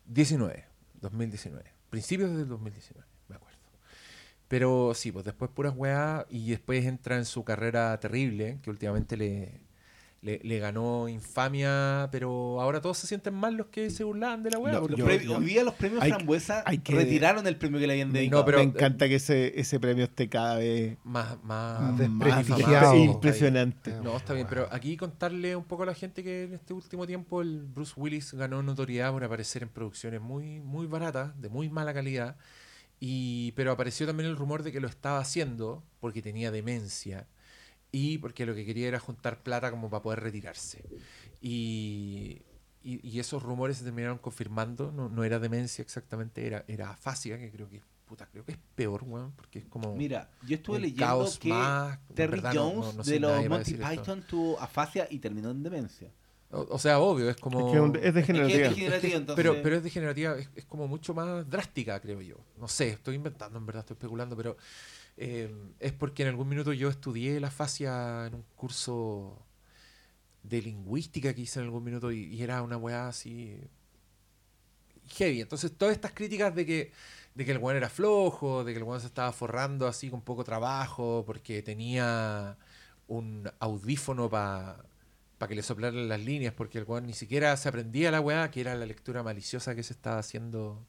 [0.05, 0.65] 19,
[1.01, 1.63] 2019.
[1.89, 3.57] Principios del 2019, me acuerdo.
[4.47, 9.17] Pero sí, pues después puras weá y después entra en su carrera terrible, que últimamente
[9.17, 9.66] le,
[10.21, 14.49] le, le ganó infamia, pero ahora todos se sienten mal los que se burlaban de
[14.51, 14.73] la weá.
[14.73, 18.11] No, hoy día los premios hay- Frambuesa hay que- retiraron el premio que le habían
[18.11, 18.41] dedicado.
[18.41, 23.91] No, pero- Me encanta que ese, ese premio esté cada vez más, más, Más impresionante.
[24.03, 27.05] No, está bien, pero aquí contarle un poco a la gente que en este último
[27.05, 31.69] tiempo el Bruce Willis ganó notoriedad por aparecer en producciones muy, muy baratas, de muy
[31.69, 32.37] mala calidad,
[32.99, 37.27] y, pero apareció también el rumor de que lo estaba haciendo porque tenía demencia
[37.91, 40.83] y porque lo que quería era juntar plata como para poder retirarse.
[41.41, 42.41] Y,
[42.83, 44.91] y, y esos rumores se terminaron confirmando.
[44.91, 48.57] No, no era demencia exactamente, era, era afasia, que creo que, puta, creo que es
[48.75, 51.99] peor, weón, porque es como Mira, yo estuve leyendo caos que más.
[52.13, 54.01] Terry verdad, Jones no- no de los Monty decir esto.
[54.01, 56.11] Python tuvo afasia y terminó en demencia.
[56.49, 57.59] O, o sea, obvio, es como...
[57.59, 58.69] Es que es un- es Es que es degenerativa.
[58.69, 59.35] degenerativo, entonces...
[59.43, 62.37] Pero, pero es degenerativa, es, es como mucho más drástica, creo yo.
[62.57, 64.55] No sé, estoy inventando, en verdad, estoy especulando, pero
[65.17, 69.45] eh, es porque en algún minuto yo estudié la fascia en un curso
[70.43, 73.59] de lingüística que hice en algún minuto y, era una weá así
[75.09, 75.41] heavy.
[75.41, 76.91] Entonces, todas estas críticas de que,
[77.35, 80.21] de que el weón era flojo, de que el weón se estaba forrando así con
[80.21, 82.57] poco trabajo, porque tenía
[83.07, 84.83] un audífono para
[85.47, 88.61] que le soplaran las líneas, porque el weón ni siquiera se aprendía la weá, que
[88.61, 90.85] era la lectura maliciosa que se estaba haciendo.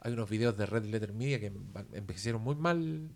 [0.00, 3.10] Hay unos videos de Red Letter Media que en- envejecieron muy mal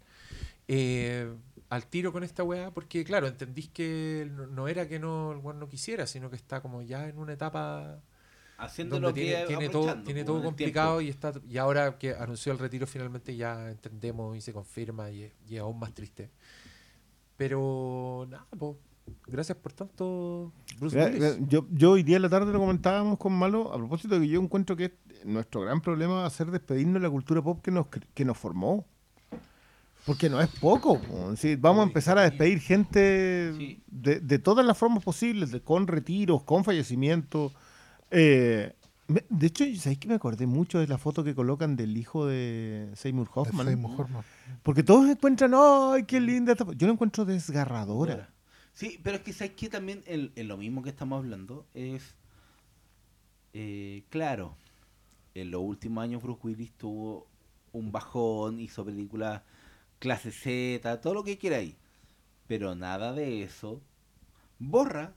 [0.69, 1.33] eh,
[1.71, 5.39] al tiro con esta weá, porque claro, entendís que no, no era que no el
[5.39, 8.01] weón no quisiera, sino que está como ya en una etapa
[8.59, 12.15] haciendo donde lo que tiene, todo, aprovechando, tiene todo complicado y está y ahora que
[12.15, 15.93] anunció el retiro finalmente ya entendemos y se confirma y es, y es aún más
[15.95, 16.31] triste.
[17.37, 18.77] Pero nada, pues,
[19.27, 21.21] gracias por tanto, Bruce Mira, Willis.
[21.39, 24.23] mira, Yo, yo hoy día en la tarde lo comentábamos con Malo a propósito de
[24.23, 27.61] que yo encuentro que nuestro gran problema va a ser despedirnos de la cultura pop
[27.63, 28.87] que nos, cre- que nos formó.
[30.07, 31.01] Porque no es poco.
[31.01, 31.37] po.
[31.37, 33.83] Sí, vamos a empezar a despedir gente Sí.
[33.87, 37.53] de, de todas las formas posibles, de, con retiros, con fallecimientos.
[38.11, 38.73] Eh,
[39.07, 42.27] me- de hecho, ¿sabéis que me acordé mucho de la foto que colocan del hijo
[42.27, 43.67] de Seymour Hoffman?
[43.67, 44.25] Seymour Hoffman.
[44.63, 46.53] Porque todos encuentran, ¡ay, qué linda!
[46.53, 46.73] esta fo-".
[46.73, 48.31] Yo lo encuentro desgarradora.
[48.73, 52.15] Sí, pero es que sabes que también en, en lo mismo que estamos hablando es
[53.53, 54.55] eh, claro,
[55.35, 57.27] en los últimos años Bruce Willis tuvo
[57.73, 59.43] un bajón, hizo películas
[59.99, 61.75] clase Z, todo lo que queráis.
[62.47, 63.83] Pero nada de eso
[64.59, 65.15] borra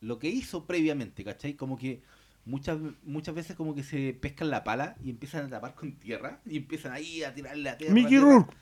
[0.00, 1.54] lo que hizo previamente, ¿cachai?
[1.54, 2.02] Como que
[2.44, 6.40] muchas muchas veces como que se pescan la pala y empiezan a tapar con tierra
[6.46, 7.94] y empiezan ahí a tirarle a tierra.
[7.94, 8.18] Mickey.
[8.18, 8.54] Rourke.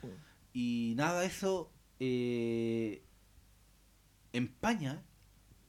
[0.52, 1.70] Y nada de eso
[2.01, 3.02] eh,
[4.33, 5.02] empaña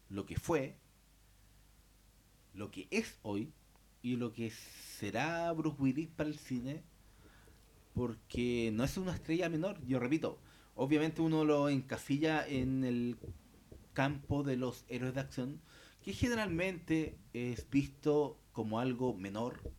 [0.09, 0.77] lo que fue,
[2.53, 3.53] lo que es hoy
[4.01, 6.83] y lo que será Bruce Willis para el cine,
[7.99, 10.39] porque no es una estrella menor, yo repito,
[10.73, 13.17] obviamente uno lo encasilla en el
[13.91, 15.61] campo de los héroes de acción,
[16.01, 19.73] que generalmente es visto como algo menor,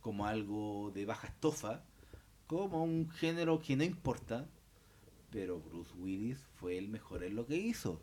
[0.00, 1.84] como algo de baja estofa,
[2.46, 4.48] como un género que no importa,
[5.30, 8.00] pero Bruce Willis fue el mejor en lo que hizo.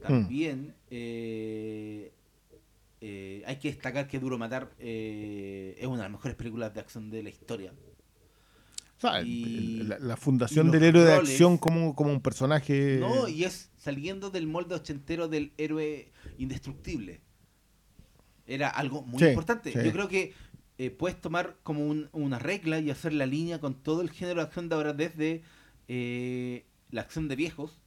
[0.00, 2.14] También eh,
[3.02, 6.80] eh, hay que destacar que Duro Matar eh, es una de las mejores películas de
[6.80, 7.74] acción de la historia.
[8.98, 12.98] O sea, el- Y- el- la, fundación del héroe de acción como, como un personaje.
[13.00, 17.20] No, y es saliendo del molde ochentero del héroe indestructible.
[18.46, 19.72] Era algo muy Sí, importante.
[19.72, 19.78] sí.
[19.84, 20.32] Yo creo que
[20.78, 24.40] eh, puedes tomar como un- una regla y hacer la línea con todo el género
[24.40, 25.42] de acción de ahora, desde
[25.88, 27.80] eh, la acción de viejos,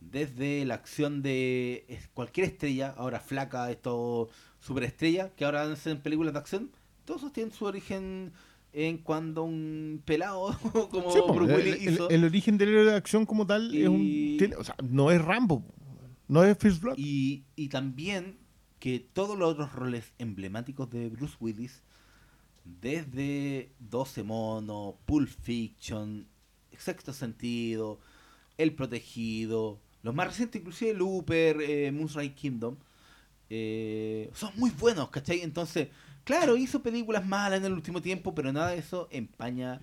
[0.00, 4.28] desde la acción de es- cualquier estrella, ahora flaca, esto
[4.60, 6.70] superestrella, que ahora hacen películas de acción,
[7.04, 8.32] todos tienen su origen
[8.72, 10.56] en cuando un pelado
[10.90, 12.08] como Sí, po, Bruce Willis el- hizo.
[12.10, 14.00] el origen del héroe de acción como tal es un.
[14.00, 15.64] Y- tiene- o sea, no es Rambo.
[16.28, 16.94] No es First Blood.
[16.96, 18.38] Y, y también
[18.78, 21.82] que todos los otros roles emblemáticos de Bruce Willis,
[22.64, 26.26] desde 12 Monos, Pulp Fiction,
[26.76, 28.00] Sexto Sentido,
[28.58, 32.76] El Protegido, los más recientes, inclusive Looper, eh, Moonrise Kingdom,
[33.50, 35.42] eh, son muy buenos, ¿cachai?
[35.42, 35.88] Entonces,
[36.24, 39.80] claro, hizo películas malas en el último tiempo, pero nada de eso empaña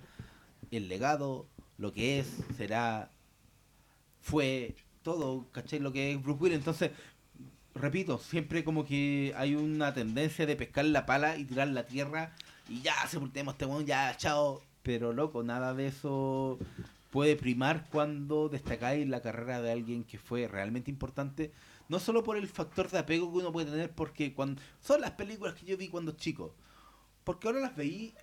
[0.70, 1.46] el legado,
[1.78, 3.10] lo que es, será,
[4.20, 5.78] fue, todo, ¿cachai?
[5.78, 6.58] Lo que es Bruce Willis.
[6.58, 6.90] Entonces,
[7.74, 12.34] repito, siempre como que hay una tendencia de pescar la pala y tirar la tierra
[12.68, 14.62] y ya sepultemos este weón, ya, chao.
[14.82, 16.58] Pero loco, nada de eso
[17.10, 21.52] puede primar cuando destacáis la carrera de alguien que fue realmente importante.
[21.90, 25.10] No solo por el factor de apego que uno puede tener, porque cuando son las
[25.10, 26.54] películas que yo vi cuando chico.
[27.24, 28.14] Porque ahora las veí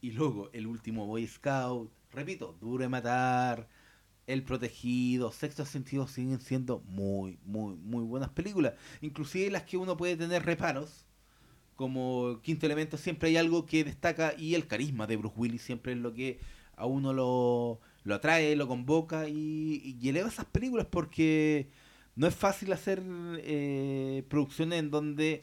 [0.00, 3.68] y luego el último Boy Scout, repito, Duro Matar,
[4.26, 8.74] El Protegido, Sexto Sentido siguen siendo muy, muy, muy buenas películas.
[9.02, 11.06] Inclusive las que uno puede tener reparos,
[11.76, 15.92] como Quinto Elemento, siempre hay algo que destaca y el carisma de Bruce Willis siempre
[15.92, 16.40] es lo que
[16.76, 21.68] a uno lo, lo atrae, lo convoca y, y eleva esas películas porque
[22.16, 23.02] no es fácil hacer
[23.38, 25.42] eh, producciones en donde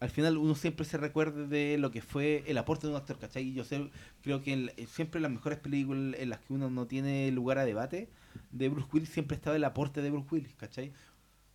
[0.00, 3.18] al final uno siempre se recuerde de lo que fue el aporte de un actor,
[3.18, 3.44] ¿cachai?
[3.48, 3.90] Y yo sé,
[4.22, 7.64] creo que en- siempre las mejores películas en las que uno no tiene lugar a
[7.64, 8.08] debate
[8.52, 10.92] de Bruce Willis siempre estaba el aporte de Bruce Willis, ¿cachai?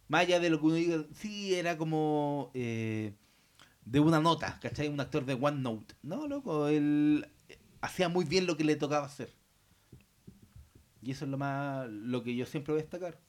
[0.09, 2.51] Más allá de lo que uno diga, sí, era como...
[2.53, 3.13] eh,
[3.85, 4.87] de una nota, ¿cachai?
[4.89, 5.95] Un actor de One Note.
[6.03, 7.27] No, loco, él
[7.81, 9.33] hacía muy bien lo que le tocaba hacer.
[11.01, 13.19] Y eso es lo más lo que yo siempre voy a destacar.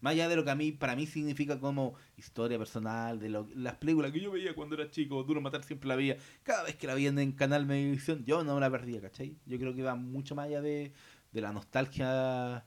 [0.00, 3.48] Más allá de lo que a mí, para mí significa como historia personal, de lo-
[3.54, 6.16] las películas que yo veía cuando era chico, Duro Matar siempre la veía.
[6.42, 9.36] Cada vez que la veía en Canal Televisión, yo no me la perdía, ¿cachai?
[9.46, 10.92] Yo creo que va mucho más allá de,
[11.32, 12.64] de la nostalgia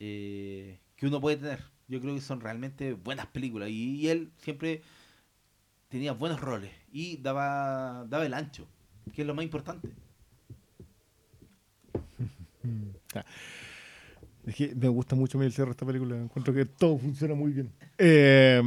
[0.00, 1.60] eh, que uno puede tener.
[1.88, 3.70] Yo creo que son realmente buenas películas.
[3.70, 4.82] Y, y él siempre
[5.88, 8.66] tenía buenos roles y daba, daba el ancho,
[9.14, 9.88] que es lo más importante.
[14.46, 16.16] Es que me gusta mucho el cierre de esta película.
[16.16, 17.72] Encuentro que todo funciona muy bien.
[17.98, 18.62] Eh,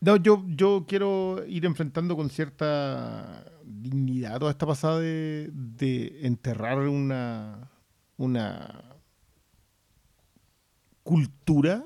[0.00, 7.70] no, yo, yo quiero ir enfrentando con cierta dignidad toda esta pasada de, enterrar una,
[8.16, 8.96] una
[11.02, 11.84] cultura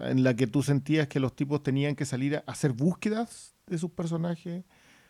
[0.00, 3.76] en la que tú sentías que los tipos tenían que salir a hacer búsquedas de
[3.76, 4.64] sus personajes,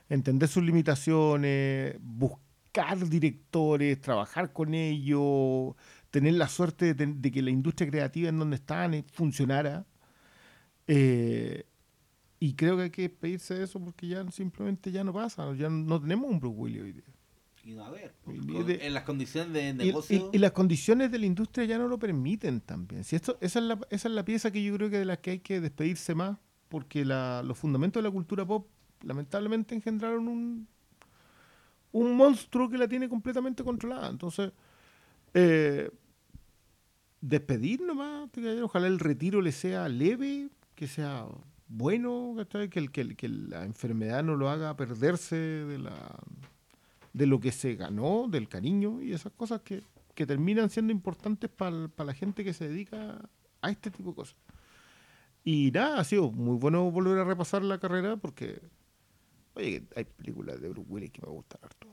[0.09, 2.48] entender sus limitaciones, buscar
[3.11, 5.75] directores, trabajar con ellos,
[6.11, 9.87] tener la suerte de, de que la industria creativa en donde están eh, funcionara.
[10.87, 11.65] Eh,
[12.41, 15.69] y creo que hay que pedirse de eso porque ya simplemente ya no pasa, ya
[15.69, 17.03] no tenemos un Bruce Willis hoy día.
[17.65, 18.15] Y no, a ver,
[18.65, 20.31] de- en las condiciones de Y, negocio.
[20.33, 23.05] y- y las condiciones de la industria ya no lo permiten también.
[23.05, 25.19] Si esto, esa, es la, esa es la pieza que yo creo que de la
[25.21, 28.67] que hay que despedirse más, porque la- los fundamentos de la cultura pop
[29.03, 30.69] lamentablemente engendraron un,
[31.93, 34.09] un monstruo que la tiene completamente controlada.
[34.11, 34.53] Entonces,
[35.35, 35.91] eh,
[37.21, 38.67] despedir nomás, caballero.
[38.67, 41.27] ojalá el retiro le sea leve, que sea
[41.69, 42.35] bueno,
[42.71, 46.19] que, el, que, el- que la enfermedad no lo haga perderse de la
[47.13, 49.83] de lo que se ganó, del cariño y esas cosas que,
[50.15, 53.19] que terminan siendo importantes para la gente que se dedica
[53.61, 54.37] a este tipo de cosas.
[55.45, 58.61] Y nada, ha sido muy bueno volver a repasar la carrera porque,
[59.59, 61.89] oye, hay películas de Bruce Willis que me gustan harto.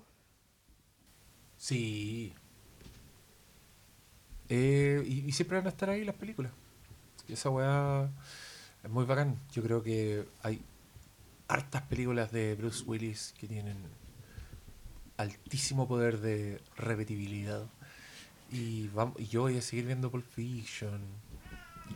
[1.57, 2.33] Sí.
[4.49, 6.51] Eh, y, siempre van a estar ahí las películas.
[7.27, 8.09] Y esa weá
[8.83, 9.39] es muy bacán.
[9.51, 10.61] Yo creo que hay
[11.47, 13.77] hartas películas de Bruce Willis que tienen
[15.17, 17.65] altísimo poder de repetibilidad.
[18.51, 21.01] Y, y yo voy a seguir viendo Pulp Fiction,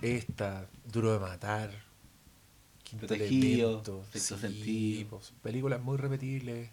[0.01, 1.88] esta, Duro de Matar,
[2.97, 5.21] Quinto Sexto sí, Sentido.
[5.41, 6.69] películas muy repetibles.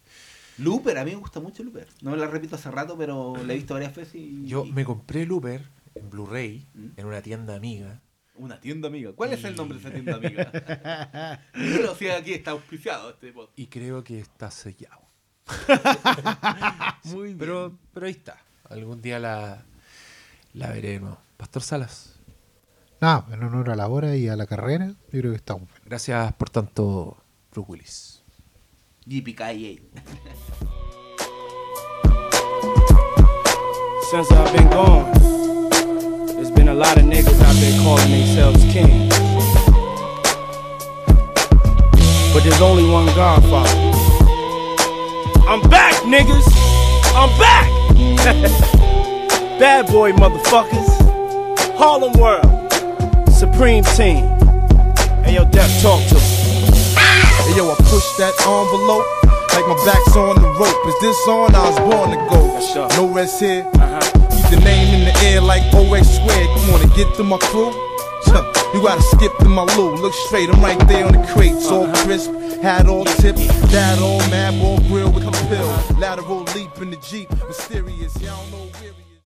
[0.58, 1.86] Looper, a mí me gusta mucho Looper.
[2.00, 4.46] No me la repito hace rato, pero la he visto varias veces y.
[4.46, 5.62] Yo y- me compré Looper
[5.94, 6.86] en Blu-ray ¿Mm?
[6.96, 8.00] en una tienda amiga.
[8.36, 9.12] Una tienda amiga.
[9.12, 11.42] ¿Cuál es el nombre de esa tienda amiga?
[11.54, 13.58] Dígalo si aquí está auspiciado este podcast.
[13.58, 15.02] Y creo que está sellado.
[17.04, 18.42] Muy Pero, pero ahí está.
[18.68, 19.64] Algún día la,
[20.54, 21.16] la veremos.
[21.36, 22.15] Pastor Salas,
[23.00, 25.82] Nada, en honor a la hora y a la carrera, yo creo que estamos bien.
[25.84, 27.16] gracias por tanto,
[27.52, 28.22] Bruce Willis.
[29.06, 29.80] JPKA.
[34.10, 35.12] Since I've been gone,
[36.36, 39.08] there's been a lot of niggas out there calling themselves king.
[42.32, 43.92] But there's only one Godfather.
[45.48, 46.46] I'm back, niggas!
[47.14, 47.68] I'm back!
[49.58, 50.88] Bad boy motherfuckers.
[51.76, 52.55] Harlem World.
[53.36, 54.24] Supreme Team.
[55.20, 56.72] Hey yo, Def, talk to me.
[57.44, 59.04] Hey yo, I push that envelope
[59.52, 60.86] like my back's on the rope.
[60.88, 61.54] Is this on?
[61.54, 62.96] I was born to go.
[62.96, 63.68] No rest here.
[63.74, 64.00] Uh-huh.
[64.32, 66.48] Keep the name in the air like OX squared.
[66.48, 67.72] Come on and get to my crew.
[68.72, 69.96] You gotta skip to my loo.
[69.96, 71.70] Look straight, I'm right there on the crates.
[71.70, 72.32] All crisp,
[72.62, 73.38] hat all tipped.
[73.70, 75.98] Dad all mad, ball grill with the pill.
[75.98, 77.30] Lateral leap in the Jeep.
[77.46, 79.05] Mysterious, y'all know where.